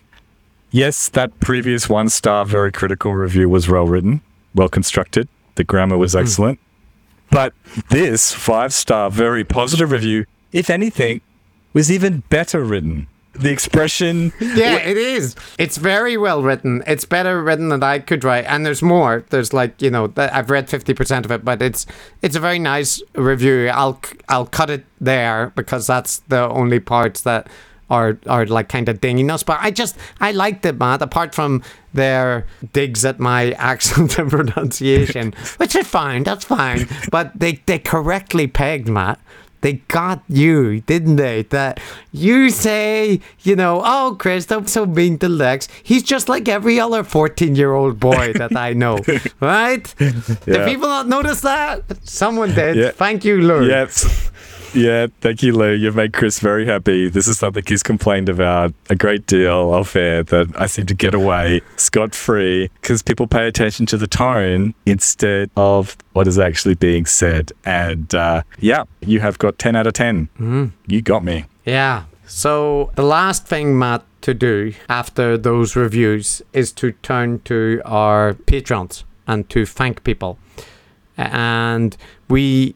yes, 0.75 1.07
that 1.09 1.39
previous 1.39 1.87
one 1.87 2.09
star, 2.09 2.45
very 2.45 2.71
critical 2.71 3.13
review 3.13 3.47
was 3.47 3.69
well 3.69 3.87
written, 3.87 4.21
well 4.53 4.67
constructed. 4.67 5.27
The 5.55 5.63
grammar 5.63 5.97
was 5.97 6.13
mm-hmm. 6.13 6.23
excellent. 6.23 6.59
But 7.31 7.53
this 7.89 8.33
five 8.33 8.73
star, 8.73 9.09
very 9.09 9.43
positive 9.43 9.91
review, 9.91 10.25
if 10.51 10.69
anything, 10.69 11.21
was 11.73 11.91
even 11.91 12.23
better 12.29 12.63
written. 12.63 13.07
The 13.33 13.51
expression, 13.51 14.31
yeah, 14.39 14.77
it 14.77 14.95
is. 14.95 15.35
It's 15.57 15.75
very 15.75 16.15
well 16.15 16.41
written. 16.41 16.83
It's 16.87 17.03
better 17.03 17.43
written 17.43 17.67
than 17.67 17.83
I 17.83 17.99
could 17.99 18.23
write, 18.23 18.45
and 18.45 18.65
there's 18.65 18.81
more. 18.81 19.25
There's 19.29 19.51
like 19.51 19.81
you 19.81 19.89
know, 19.89 20.07
th- 20.07 20.29
I've 20.31 20.49
read 20.49 20.69
fifty 20.69 20.93
percent 20.93 21.25
of 21.25 21.31
it, 21.31 21.43
but 21.43 21.61
it's 21.61 21.85
it's 22.21 22.37
a 22.37 22.39
very 22.39 22.59
nice 22.59 23.01
review. 23.13 23.67
I'll 23.67 23.99
c- 24.01 24.17
I'll 24.29 24.45
cut 24.45 24.69
it 24.69 24.85
there 25.01 25.51
because 25.55 25.85
that's 25.85 26.19
the 26.29 26.47
only 26.47 26.79
parts 26.79 27.21
that 27.21 27.49
are 27.89 28.17
are 28.27 28.45
like 28.45 28.69
kind 28.69 28.89
of 28.89 29.01
dinging 29.01 29.29
us. 29.29 29.43
But 29.43 29.59
I 29.61 29.71
just 29.71 29.97
I 30.19 30.31
liked 30.31 30.65
it, 30.65 30.77
Matt. 30.77 31.01
Apart 31.01 31.35
from 31.35 31.63
their 31.93 32.45
digs 32.73 33.05
at 33.05 33.19
my 33.19 33.51
accent 33.71 34.17
and 34.17 34.29
pronunciation, 34.29 35.33
which 35.57 35.75
is 35.75 35.87
fine. 35.87 36.23
That's 36.23 36.45
fine. 36.45 36.87
But 37.11 37.31
they 37.39 37.61
they 37.65 37.79
correctly 37.79 38.47
pegged 38.47 38.87
Matt 38.87 39.19
they 39.65 39.81
got 39.87 40.21
you, 40.27 40.81
didn't 40.81 41.15
they? 41.15 41.41
That 41.49 41.79
you 42.11 42.51
say, 42.51 43.19
you 43.41 43.55
know, 43.55 43.81
oh, 43.83 44.15
Chris, 44.19 44.45
don't 44.45 44.69
so 44.69 44.85
mean 44.85 45.17
to 45.17 45.27
Lex. 45.27 45.67
He's 45.81 46.03
just 46.03 46.29
like 46.29 46.47
every 46.47 46.79
other 46.79 47.03
14 47.03 47.55
year 47.55 47.73
old 47.73 47.99
boy 47.99 48.33
that 48.33 48.55
I 48.55 48.73
know, 48.73 48.99
right? 49.39 49.95
Yeah. 49.99 50.11
Did 50.45 50.67
people 50.67 50.87
not 50.87 51.07
notice 51.07 51.41
that? 51.41 51.81
Someone 52.07 52.53
did. 52.53 52.75
Yeah. 52.75 52.91
Thank 52.91 53.25
you, 53.25 53.41
Lou. 53.41 53.67
yes, 53.67 54.29
Yeah, 54.73 55.07
thank 55.21 55.41
you, 55.43 55.53
Lou. 55.55 55.71
You've 55.73 55.95
made 55.95 56.13
Chris 56.13 56.39
very 56.39 56.65
happy. 56.65 57.09
This 57.09 57.27
is 57.27 57.37
something 57.39 57.63
he's 57.65 57.83
complained 57.83 58.29
about 58.29 58.73
a 58.89 58.95
great 58.95 59.25
deal 59.27 59.73
off 59.73 59.95
air 59.95 60.23
that 60.23 60.53
I 60.59 60.65
seem 60.67 60.85
to 60.87 60.93
get 60.93 61.13
away 61.13 61.61
scot 61.77 62.13
free 62.13 62.69
because 62.81 63.01
people 63.01 63.27
pay 63.27 63.47
attention 63.47 63.85
to 63.87 63.97
the 63.97 64.07
tone 64.07 64.73
instead 64.85 65.49
of 65.55 65.95
what 66.13 66.27
is 66.27 66.37
actually 66.39 66.75
being 66.75 67.05
said. 67.05 67.51
And 67.65 68.13
uh, 68.13 68.43
yeah, 68.59 68.83
you 69.01 69.19
have 69.21 69.37
got 69.37 69.57
10 69.59 69.75
out 69.75 69.87
of 69.87 69.93
10. 69.93 70.73
You 70.87 71.01
got 71.01 71.23
me. 71.23 71.45
Yeah. 71.65 72.05
So 72.27 72.91
the 72.95 73.03
last 73.03 73.47
thing, 73.47 73.77
Matt, 73.77 74.03
to 74.21 74.33
do 74.33 74.73
after 74.89 75.37
those 75.37 75.75
reviews 75.75 76.41
is 76.51 76.71
to 76.73 76.91
turn 76.91 77.39
to 77.41 77.81
our 77.85 78.33
patrons 78.33 79.03
and 79.27 79.47
to 79.51 79.65
thank 79.65 80.03
people. 80.03 80.39
And 81.17 81.95
we 82.27 82.75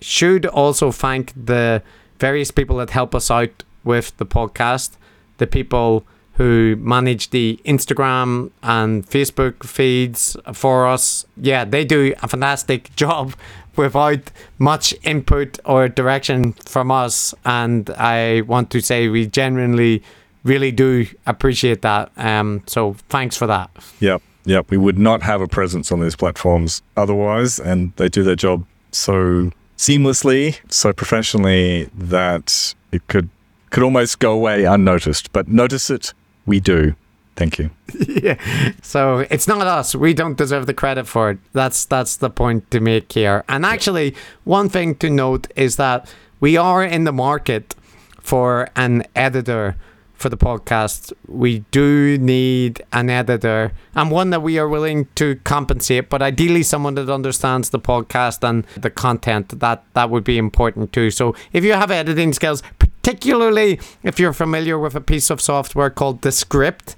should 0.00 0.46
also 0.46 0.90
thank 0.90 1.32
the 1.36 1.82
various 2.18 2.50
people 2.50 2.76
that 2.76 2.90
help 2.90 3.14
us 3.14 3.30
out 3.30 3.64
with 3.84 4.16
the 4.18 4.26
podcast, 4.26 4.96
the 5.38 5.46
people 5.46 6.04
who 6.34 6.76
manage 6.76 7.30
the 7.30 7.60
Instagram 7.64 8.50
and 8.62 9.06
Facebook 9.06 9.62
feeds 9.64 10.36
for 10.54 10.86
us. 10.86 11.26
Yeah, 11.36 11.64
they 11.64 11.84
do 11.84 12.14
a 12.22 12.28
fantastic 12.28 12.94
job 12.96 13.34
without 13.76 14.30
much 14.58 14.94
input 15.02 15.58
or 15.64 15.88
direction 15.88 16.52
from 16.66 16.90
us. 16.90 17.34
And 17.44 17.90
I 17.90 18.42
want 18.42 18.70
to 18.70 18.80
say 18.80 19.08
we 19.08 19.26
genuinely 19.26 20.02
really 20.44 20.72
do 20.72 21.06
appreciate 21.26 21.82
that. 21.82 22.10
Um, 22.16 22.62
so 22.66 22.96
thanks 23.08 23.36
for 23.36 23.46
that. 23.46 23.70
Yep. 24.00 24.22
Yep. 24.44 24.70
We 24.70 24.78
would 24.78 24.98
not 24.98 25.22
have 25.22 25.40
a 25.40 25.46
presence 25.46 25.92
on 25.92 26.00
these 26.00 26.16
platforms 26.16 26.82
otherwise. 26.96 27.60
And 27.60 27.92
they 27.96 28.08
do 28.08 28.22
their 28.22 28.36
job 28.36 28.64
so 28.92 29.50
seamlessly, 29.80 30.60
so 30.70 30.92
professionally 30.92 31.88
that 31.96 32.74
it 32.92 33.06
could 33.08 33.30
could 33.70 33.82
almost 33.82 34.18
go 34.18 34.32
away 34.32 34.64
unnoticed. 34.64 35.32
But 35.32 35.48
notice 35.48 35.88
it, 35.90 36.12
we 36.44 36.60
do. 36.60 36.94
Thank 37.36 37.58
you. 37.58 37.70
yeah. 38.06 38.36
So 38.82 39.20
it's 39.30 39.48
not 39.48 39.66
us. 39.66 39.94
We 39.94 40.12
don't 40.12 40.36
deserve 40.36 40.66
the 40.66 40.74
credit 40.74 41.06
for 41.06 41.30
it. 41.30 41.38
That's 41.54 41.86
that's 41.86 42.16
the 42.16 42.28
point 42.28 42.70
to 42.72 42.80
make 42.80 43.10
here. 43.12 43.42
And 43.48 43.64
actually, 43.64 44.14
one 44.44 44.68
thing 44.68 44.96
to 44.96 45.08
note 45.08 45.50
is 45.56 45.76
that 45.76 46.12
we 46.40 46.58
are 46.58 46.84
in 46.84 47.04
the 47.04 47.12
market 47.12 47.74
for 48.20 48.68
an 48.76 49.04
editor 49.16 49.76
for 50.20 50.28
the 50.28 50.36
podcast. 50.36 51.12
We 51.26 51.60
do 51.70 52.18
need 52.18 52.82
an 52.92 53.08
editor 53.08 53.72
and 53.94 54.10
one 54.10 54.30
that 54.30 54.42
we 54.42 54.58
are 54.58 54.68
willing 54.68 55.08
to 55.14 55.36
compensate, 55.44 56.10
but 56.10 56.20
ideally 56.20 56.62
someone 56.62 56.94
that 56.96 57.08
understands 57.08 57.70
the 57.70 57.80
podcast 57.80 58.46
and 58.46 58.66
the 58.76 58.90
content. 58.90 59.58
That 59.60 59.82
that 59.94 60.10
would 60.10 60.24
be 60.24 60.36
important 60.36 60.92
too. 60.92 61.10
So 61.10 61.34
if 61.52 61.64
you 61.64 61.72
have 61.72 61.90
editing 61.90 62.32
skills, 62.34 62.62
particularly 62.78 63.80
if 64.02 64.20
you're 64.20 64.34
familiar 64.34 64.78
with 64.78 64.94
a 64.94 65.00
piece 65.00 65.30
of 65.30 65.40
software 65.40 65.90
called 65.90 66.20
Descript 66.20 66.96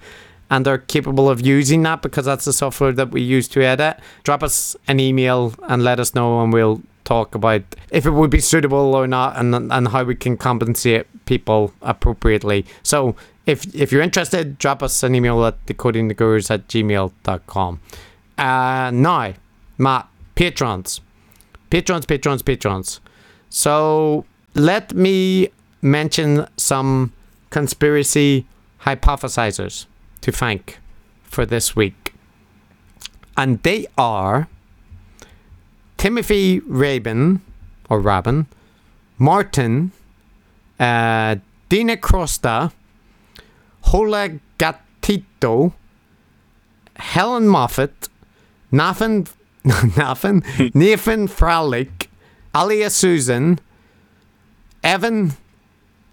and 0.51 0.67
are 0.67 0.79
capable 0.79 1.31
of 1.31 1.41
using 1.47 1.83
that 1.85 2.03
because 2.03 2.25
that's 2.25 2.45
the 2.45 2.53
software 2.53 2.93
that 2.93 3.11
we 3.11 3.23
use 3.23 3.49
to 3.49 3.63
edit, 3.63 3.99
drop 4.25 4.43
us 4.43 4.77
an 4.89 4.99
email 4.99 5.55
and 5.69 5.85
let 5.85 6.01
us 6.01 6.15
know 6.15 6.43
and 6.43 6.53
we'll 6.53 6.83
talk 7.05 7.35
about 7.35 7.63
if 7.91 8.07
it 8.07 8.11
would 8.11 8.31
be 8.31 8.41
suitable 8.41 8.95
or 8.95 9.07
not 9.07 9.37
and 9.37 9.55
and 9.55 9.89
how 9.89 10.05
we 10.05 10.15
can 10.15 10.37
compensate 10.37 11.07
people 11.33 11.73
appropriately. 11.81 12.67
So 12.83 13.17
if 13.47 13.59
if 13.75 13.91
you're 13.91 14.07
interested, 14.11 14.59
drop 14.59 14.83
us 14.83 15.03
an 15.03 15.15
email 15.15 15.45
at 15.45 15.57
decodingthegurus 15.67 16.51
at 16.51 16.69
gmail.com. 16.69 17.81
Uh, 18.39 18.91
now, 18.93 19.35
my 19.79 20.05
patrons. 20.35 21.01
Patrons, 21.71 22.05
patrons, 22.07 22.43
patrons. 22.43 23.01
So 23.49 24.25
let 24.55 24.95
me 24.95 25.49
mention 25.81 26.47
some 26.57 27.13
conspiracy 27.51 28.47
hypothesizers 28.87 29.87
to 30.21 30.31
thank 30.33 30.79
for 31.25 31.47
this 31.47 31.75
week. 31.75 32.15
And 33.37 33.63
they 33.63 33.87
are 33.97 34.49
Timothy 35.97 36.61
Rabin, 36.67 37.41
or 37.89 38.01
Rabin, 38.01 38.47
Martin, 39.19 39.93
uh, 40.83 41.37
Dina 41.69 41.97
Crosta, 41.97 42.73
Hola 43.83 44.31
Gatito, 44.59 45.73
Helen 46.97 47.47
Moffat, 47.47 48.09
Nathan, 48.73 49.29
Nathan, 49.65 50.43
Nathan 50.75 51.29
Fralick, 51.29 52.09
Alia 52.55 52.91
Susan, 52.91 53.61
Evan, 54.83 55.33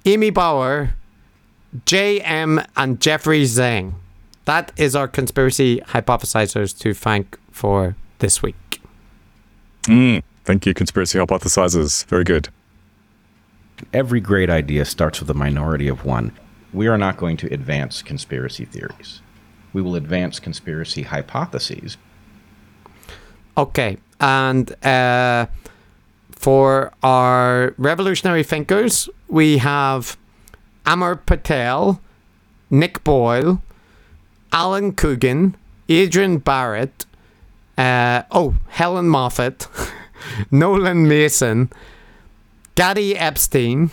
Amy 0.05 0.29
Bauer, 0.29 0.93
J.M., 1.85 2.61
and 2.77 3.01
Jeffrey 3.01 3.43
Zhang. 3.43 3.93
That 4.45 4.71
is 4.77 4.95
our 4.95 5.07
conspiracy 5.07 5.81
hypothesizers 5.87 6.77
to 6.79 6.93
thank 6.93 7.37
for 7.51 7.95
this 8.19 8.41
week. 8.41 8.81
Mm, 9.83 10.21
thank 10.45 10.65
you, 10.65 10.73
conspiracy 10.73 11.17
hypothesizers. 11.17 12.05
Very 12.05 12.23
good. 12.23 12.49
Every 13.93 14.19
great 14.19 14.49
idea 14.49 14.85
starts 14.85 15.19
with 15.19 15.29
a 15.29 15.33
minority 15.33 15.87
of 15.87 16.05
one. 16.05 16.31
We 16.73 16.87
are 16.87 16.97
not 16.97 17.17
going 17.17 17.37
to 17.37 17.53
advance 17.53 18.01
conspiracy 18.01 18.65
theories. 18.65 19.21
We 19.73 19.81
will 19.81 19.95
advance 19.95 20.39
conspiracy 20.39 21.03
hypotheses. 21.03 21.97
Okay, 23.57 23.97
and 24.19 24.71
uh, 24.85 25.47
for 26.31 26.93
our 27.03 27.73
revolutionary 27.77 28.43
thinkers, 28.43 29.09
we 29.27 29.57
have 29.57 30.17
Amar 30.85 31.15
Patel, 31.15 32.01
Nick 32.69 33.03
Boyle, 33.03 33.61
Alan 34.51 34.93
Coogan, 34.93 35.55
Adrian 35.87 36.37
Barrett, 36.37 37.05
uh, 37.77 38.23
oh, 38.31 38.55
Helen 38.69 39.09
Moffat, 39.09 39.67
Nolan 40.51 41.07
Mason, 41.07 41.71
Gaddy 42.75 43.17
Epstein, 43.17 43.91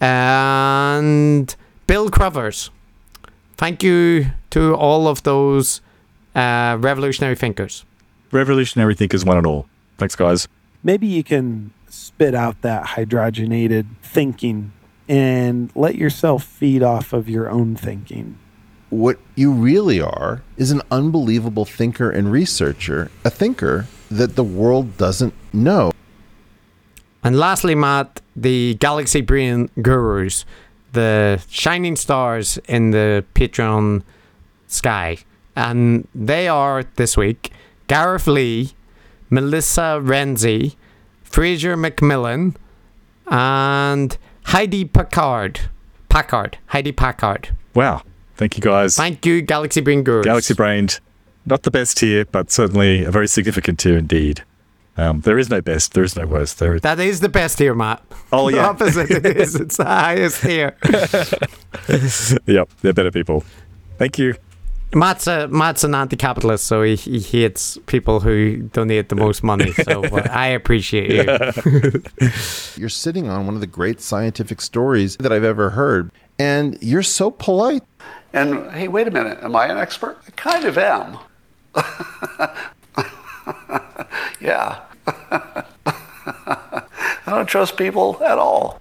and 0.00 1.54
Bill 1.86 2.10
Crovers. 2.10 2.70
Thank 3.56 3.82
you 3.82 4.26
to 4.50 4.74
all 4.74 5.08
of 5.08 5.22
those 5.24 5.80
uh, 6.34 6.76
revolutionary 6.80 7.34
thinkers. 7.34 7.84
Revolutionary 8.30 8.94
thinkers, 8.94 9.24
one 9.24 9.36
and 9.36 9.46
all. 9.46 9.66
Thanks, 9.96 10.14
guys. 10.14 10.46
Maybe 10.82 11.06
you 11.06 11.24
can 11.24 11.72
spit 11.88 12.34
out 12.34 12.60
that 12.62 12.84
hydrogenated 12.84 13.86
thinking 14.02 14.72
and 15.08 15.70
let 15.74 15.96
yourself 15.96 16.44
feed 16.44 16.82
off 16.82 17.12
of 17.12 17.28
your 17.28 17.50
own 17.50 17.74
thinking. 17.74 18.38
What 18.90 19.18
you 19.34 19.52
really 19.52 20.00
are 20.00 20.42
is 20.56 20.70
an 20.70 20.82
unbelievable 20.90 21.64
thinker 21.64 22.10
and 22.10 22.30
researcher, 22.30 23.10
a 23.24 23.30
thinker 23.30 23.86
that 24.10 24.36
the 24.36 24.44
world 24.44 24.96
doesn't 24.96 25.34
know. 25.52 25.90
And 27.24 27.38
lastly, 27.38 27.74
Matt, 27.74 28.20
the 28.36 28.74
Galaxy 28.74 29.20
Brain 29.20 29.70
Gurus, 29.82 30.44
the 30.92 31.42
shining 31.48 31.96
stars 31.96 32.58
in 32.68 32.90
the 32.90 33.24
Patreon 33.34 34.02
sky. 34.66 35.18
And 35.56 36.06
they 36.14 36.48
are 36.48 36.84
this 36.96 37.16
week 37.16 37.52
Gareth 37.88 38.26
Lee, 38.26 38.72
Melissa 39.30 40.00
Renzi, 40.02 40.76
Fraser 41.22 41.76
McMillan, 41.76 42.54
and 43.26 44.16
Heidi 44.44 44.84
Packard. 44.84 45.60
Packard. 46.08 46.58
Heidi 46.66 46.92
Packard. 46.92 47.50
Wow. 47.74 48.02
Thank 48.36 48.56
you, 48.56 48.62
guys. 48.62 48.96
Thank 48.96 49.26
you, 49.26 49.42
Galaxy 49.42 49.80
Brain 49.80 50.04
Gurus. 50.04 50.24
Galaxy 50.24 50.54
Brained. 50.54 51.00
Not 51.44 51.64
the 51.64 51.70
best 51.70 51.96
tier, 51.98 52.24
but 52.26 52.50
certainly 52.50 53.04
a 53.04 53.10
very 53.10 53.26
significant 53.26 53.78
tier 53.80 53.96
indeed. 53.96 54.44
Um, 54.98 55.20
there 55.20 55.38
is 55.38 55.48
no 55.48 55.60
best. 55.60 55.94
There 55.94 56.02
is 56.02 56.16
no 56.16 56.26
worst. 56.26 56.58
There 56.58 56.74
is. 56.74 56.82
That 56.82 56.98
is 56.98 57.20
the 57.20 57.28
best 57.28 57.60
here, 57.60 57.72
Matt. 57.72 58.02
Oh, 58.32 58.48
yeah. 58.48 58.56
the 58.56 58.62
opposite 58.68 59.10
it 59.10 59.24
is. 59.36 59.54
It's 59.54 59.76
the 59.76 59.84
highest 59.84 60.42
here. 60.42 60.76
yep, 62.46 62.68
they're 62.82 62.92
better 62.92 63.12
people. 63.12 63.44
Thank 63.96 64.18
you. 64.18 64.34
Matt's 64.94 65.26
a, 65.28 65.46
Matt's 65.48 65.84
an 65.84 65.94
anti-capitalist, 65.94 66.66
so 66.66 66.82
he, 66.82 66.96
he 66.96 67.20
hates 67.20 67.78
people 67.86 68.20
who 68.20 68.62
donate 68.72 69.08
the 69.08 69.14
most 69.14 69.44
money. 69.44 69.72
So 69.84 70.02
but 70.02 70.28
I 70.30 70.48
appreciate 70.48 71.10
you. 71.12 72.02
You're 72.76 72.88
sitting 72.88 73.28
on 73.28 73.46
one 73.46 73.54
of 73.54 73.60
the 73.60 73.66
great 73.66 74.00
scientific 74.00 74.60
stories 74.60 75.16
that 75.18 75.30
I've 75.30 75.44
ever 75.44 75.70
heard, 75.70 76.10
and 76.38 76.76
you're 76.82 77.02
so 77.02 77.30
polite. 77.30 77.82
And 78.32 78.70
hey, 78.72 78.88
wait 78.88 79.06
a 79.06 79.10
minute, 79.10 79.38
am 79.42 79.54
I 79.54 79.66
an 79.66 79.78
expert? 79.78 80.18
I 80.26 80.30
kind 80.32 80.64
of 80.64 80.76
am. 80.76 81.18
yeah. 84.40 84.80
I 85.86 86.82
don't 87.26 87.46
trust 87.46 87.76
people 87.76 88.22
at 88.24 88.38
all. 88.38 88.80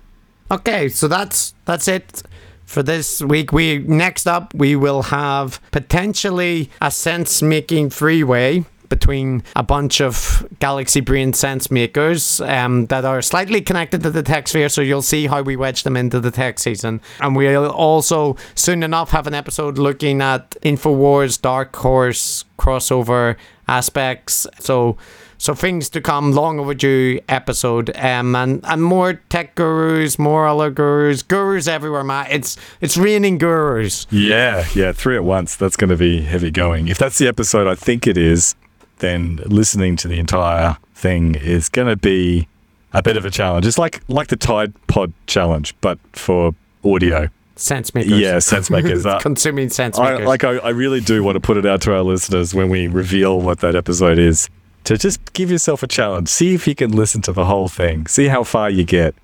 Okay, 0.50 0.88
so 0.90 1.08
that's 1.08 1.54
that's 1.66 1.88
it 1.88 2.24
for 2.66 2.84
this 2.84 3.22
week. 3.22 3.52
We 3.52 3.80
next 3.80 4.28
up 4.28 4.54
we 4.54 4.76
will 4.76 5.04
have 5.04 5.62
potentially 5.72 6.70
a 6.82 6.92
sense 6.92 7.42
making 7.42 7.90
freeway 7.90 8.66
between 8.90 9.44
a 9.56 9.64
bunch 9.64 10.02
of 10.02 10.48
Galaxy 10.60 11.02
Brain 11.02 11.34
sense 11.34 11.70
makers 11.70 12.42
um, 12.42 12.86
that 12.88 13.06
are 13.06 13.22
slightly 13.22 13.62
connected 13.62 14.02
to 14.04 14.12
the 14.12 14.24
tech 14.24 14.48
sphere. 14.48 14.70
So 14.70 14.82
you'll 14.82 15.02
see 15.02 15.28
how 15.28 15.42
we 15.42 15.56
wedge 15.56 15.84
them 15.84 15.98
into 15.98 16.20
the 16.20 16.32
tech 16.32 16.60
season. 16.60 17.02
And 17.20 17.36
we'll 17.36 17.70
also 17.70 18.38
soon 18.56 18.84
enough 18.84 19.12
have 19.12 19.28
an 19.28 19.34
episode 19.34 19.78
looking 19.78 20.22
at 20.22 20.52
InfoWars 20.62 21.42
Dark 21.42 21.76
Horse 21.76 22.46
crossover 22.58 23.36
aspects. 23.68 24.48
So 24.60 24.98
so 25.38 25.54
things 25.54 25.90
to 25.90 26.02
come, 26.02 26.32
long 26.32 26.60
overdue 26.60 27.20
episode, 27.30 27.96
um, 27.96 28.36
and 28.36 28.62
and 28.64 28.84
more 28.84 29.14
tech 29.30 29.56
gurus, 29.56 30.18
more 30.18 30.48
other 30.48 30.72
gurus, 30.72 31.22
gurus 31.24 31.68
everywhere, 31.68 32.04
Matt. 32.04 32.32
It's 32.32 32.58
it's 32.82 32.98
raining 32.98 33.38
gurus. 33.38 34.08
Yeah, 34.10 34.66
yeah, 34.74 34.92
three 34.92 35.16
at 35.16 35.24
once. 35.24 35.56
That's 35.56 35.76
going 35.76 35.90
to 35.90 35.98
be 35.98 36.22
heavy 36.22 36.52
going. 36.52 36.88
If 36.88 36.98
that's 36.98 37.18
the 37.18 37.28
episode 37.28 37.68
I 37.68 37.76
think 37.76 38.08
it 38.08 38.18
is, 38.18 38.56
then 39.00 39.38
listening 39.46 39.96
to 39.98 40.08
the 40.08 40.20
entire 40.20 40.78
thing 40.96 41.36
is 41.36 41.70
going 41.70 41.88
to 41.88 41.96
be 41.96 42.48
a 42.94 43.04
bit 43.04 43.18
of 43.18 43.26
a 43.26 43.30
challenge. 43.30 43.66
It's 43.66 43.78
like 43.78 44.02
like 44.08 44.28
the 44.28 44.38
Tide 44.38 44.74
Pod 44.88 45.14
challenge, 45.28 45.76
but 45.82 46.00
for 46.14 46.56
audio. 46.84 47.30
Sense 47.56 47.96
makers. 47.96 48.20
Yeah, 48.20 48.38
sense 48.40 48.70
makers. 48.70 49.06
Uh, 49.06 49.20
Consuming 49.20 49.70
sense 49.70 49.98
I, 49.98 50.12
makers. 50.12 50.28
like 50.28 50.44
I, 50.44 50.58
I 50.58 50.70
really 50.70 51.02
do 51.02 51.24
want 51.24 51.36
to 51.36 51.40
put 51.40 51.58
it 51.58 51.66
out 51.66 51.82
to 51.82 51.94
our 51.94 52.04
listeners 52.04 52.54
when 52.54 52.70
we 52.70 52.88
reveal 52.88 53.40
what 53.40 53.60
that 53.60 53.76
episode 53.76 54.20
is 54.20 54.48
to 54.88 54.98
just 54.98 55.34
give 55.34 55.52
yourself 55.52 55.84
a 55.84 55.88
challenge. 55.88 56.30
See 56.30 56.54
if 56.54 56.66
you 56.66 56.74
can 56.74 56.92
listen 56.92 57.22
to 57.24 57.34
the 57.34 57.44
whole 57.44 57.68
thing. 57.68 58.08
See 58.08 58.28
how 58.28 58.44
far 58.46 58.70
you 58.70 58.86
get. 58.86 59.16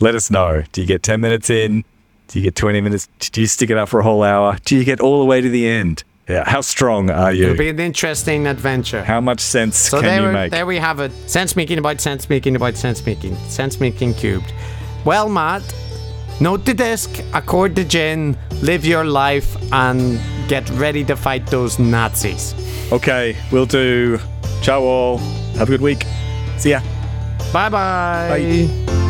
Let 0.00 0.14
us 0.14 0.30
know. 0.30 0.62
Do 0.72 0.80
you 0.80 0.86
get 0.86 1.02
10 1.02 1.20
minutes 1.20 1.50
in? 1.50 1.84
Do 2.28 2.38
you 2.38 2.44
get 2.44 2.56
20 2.56 2.80
minutes? 2.80 3.06
Do 3.18 3.42
you 3.42 3.46
stick 3.46 3.68
it 3.68 3.76
out 3.76 3.90
for 3.90 4.00
a 4.00 4.02
whole 4.02 4.22
hour? 4.22 4.56
Do 4.64 4.76
you 4.76 4.84
get 4.84 4.98
all 4.98 5.18
the 5.20 5.26
way 5.26 5.42
to 5.42 5.48
the 5.50 5.68
end? 5.68 6.04
Yeah. 6.26 6.48
How 6.48 6.62
strong 6.62 7.10
are 7.10 7.32
you? 7.34 7.44
It'll 7.44 7.56
be 7.58 7.68
an 7.68 7.80
interesting 7.80 8.46
adventure. 8.46 9.04
How 9.04 9.20
much 9.20 9.40
sense 9.40 9.76
So 9.76 10.00
can 10.00 10.06
there, 10.08 10.26
you 10.28 10.32
make? 10.32 10.50
there 10.52 10.64
we 10.64 10.78
have 10.78 11.00
it. 11.00 11.12
Sense 11.28 11.54
making 11.54 11.76
about 11.78 12.00
sense 12.00 12.30
making 12.30 12.56
about 12.56 12.76
sense 12.76 13.04
making. 13.04 13.36
Sense 13.48 13.78
making 13.78 14.14
cubed. 14.14 14.50
Well, 15.04 15.28
Matt, 15.28 15.62
note 16.40 16.64
the 16.64 16.72
disc, 16.72 17.10
accord 17.34 17.74
the 17.74 17.84
gin, 17.84 18.38
live 18.62 18.86
your 18.86 19.04
life, 19.04 19.54
and 19.72 20.18
get 20.48 20.70
ready 20.70 21.04
to 21.04 21.16
fight 21.16 21.46
those 21.48 21.78
Nazis. 21.78 22.54
Okay, 22.90 23.36
we'll 23.52 23.66
do. 23.66 24.18
Ciao 24.62 24.82
all. 24.82 25.18
Have 25.56 25.68
a 25.68 25.72
good 25.72 25.80
week. 25.80 26.04
See 26.58 26.70
ya. 26.70 26.80
Bye-bye. 27.52 28.28
Bye. 28.28 29.09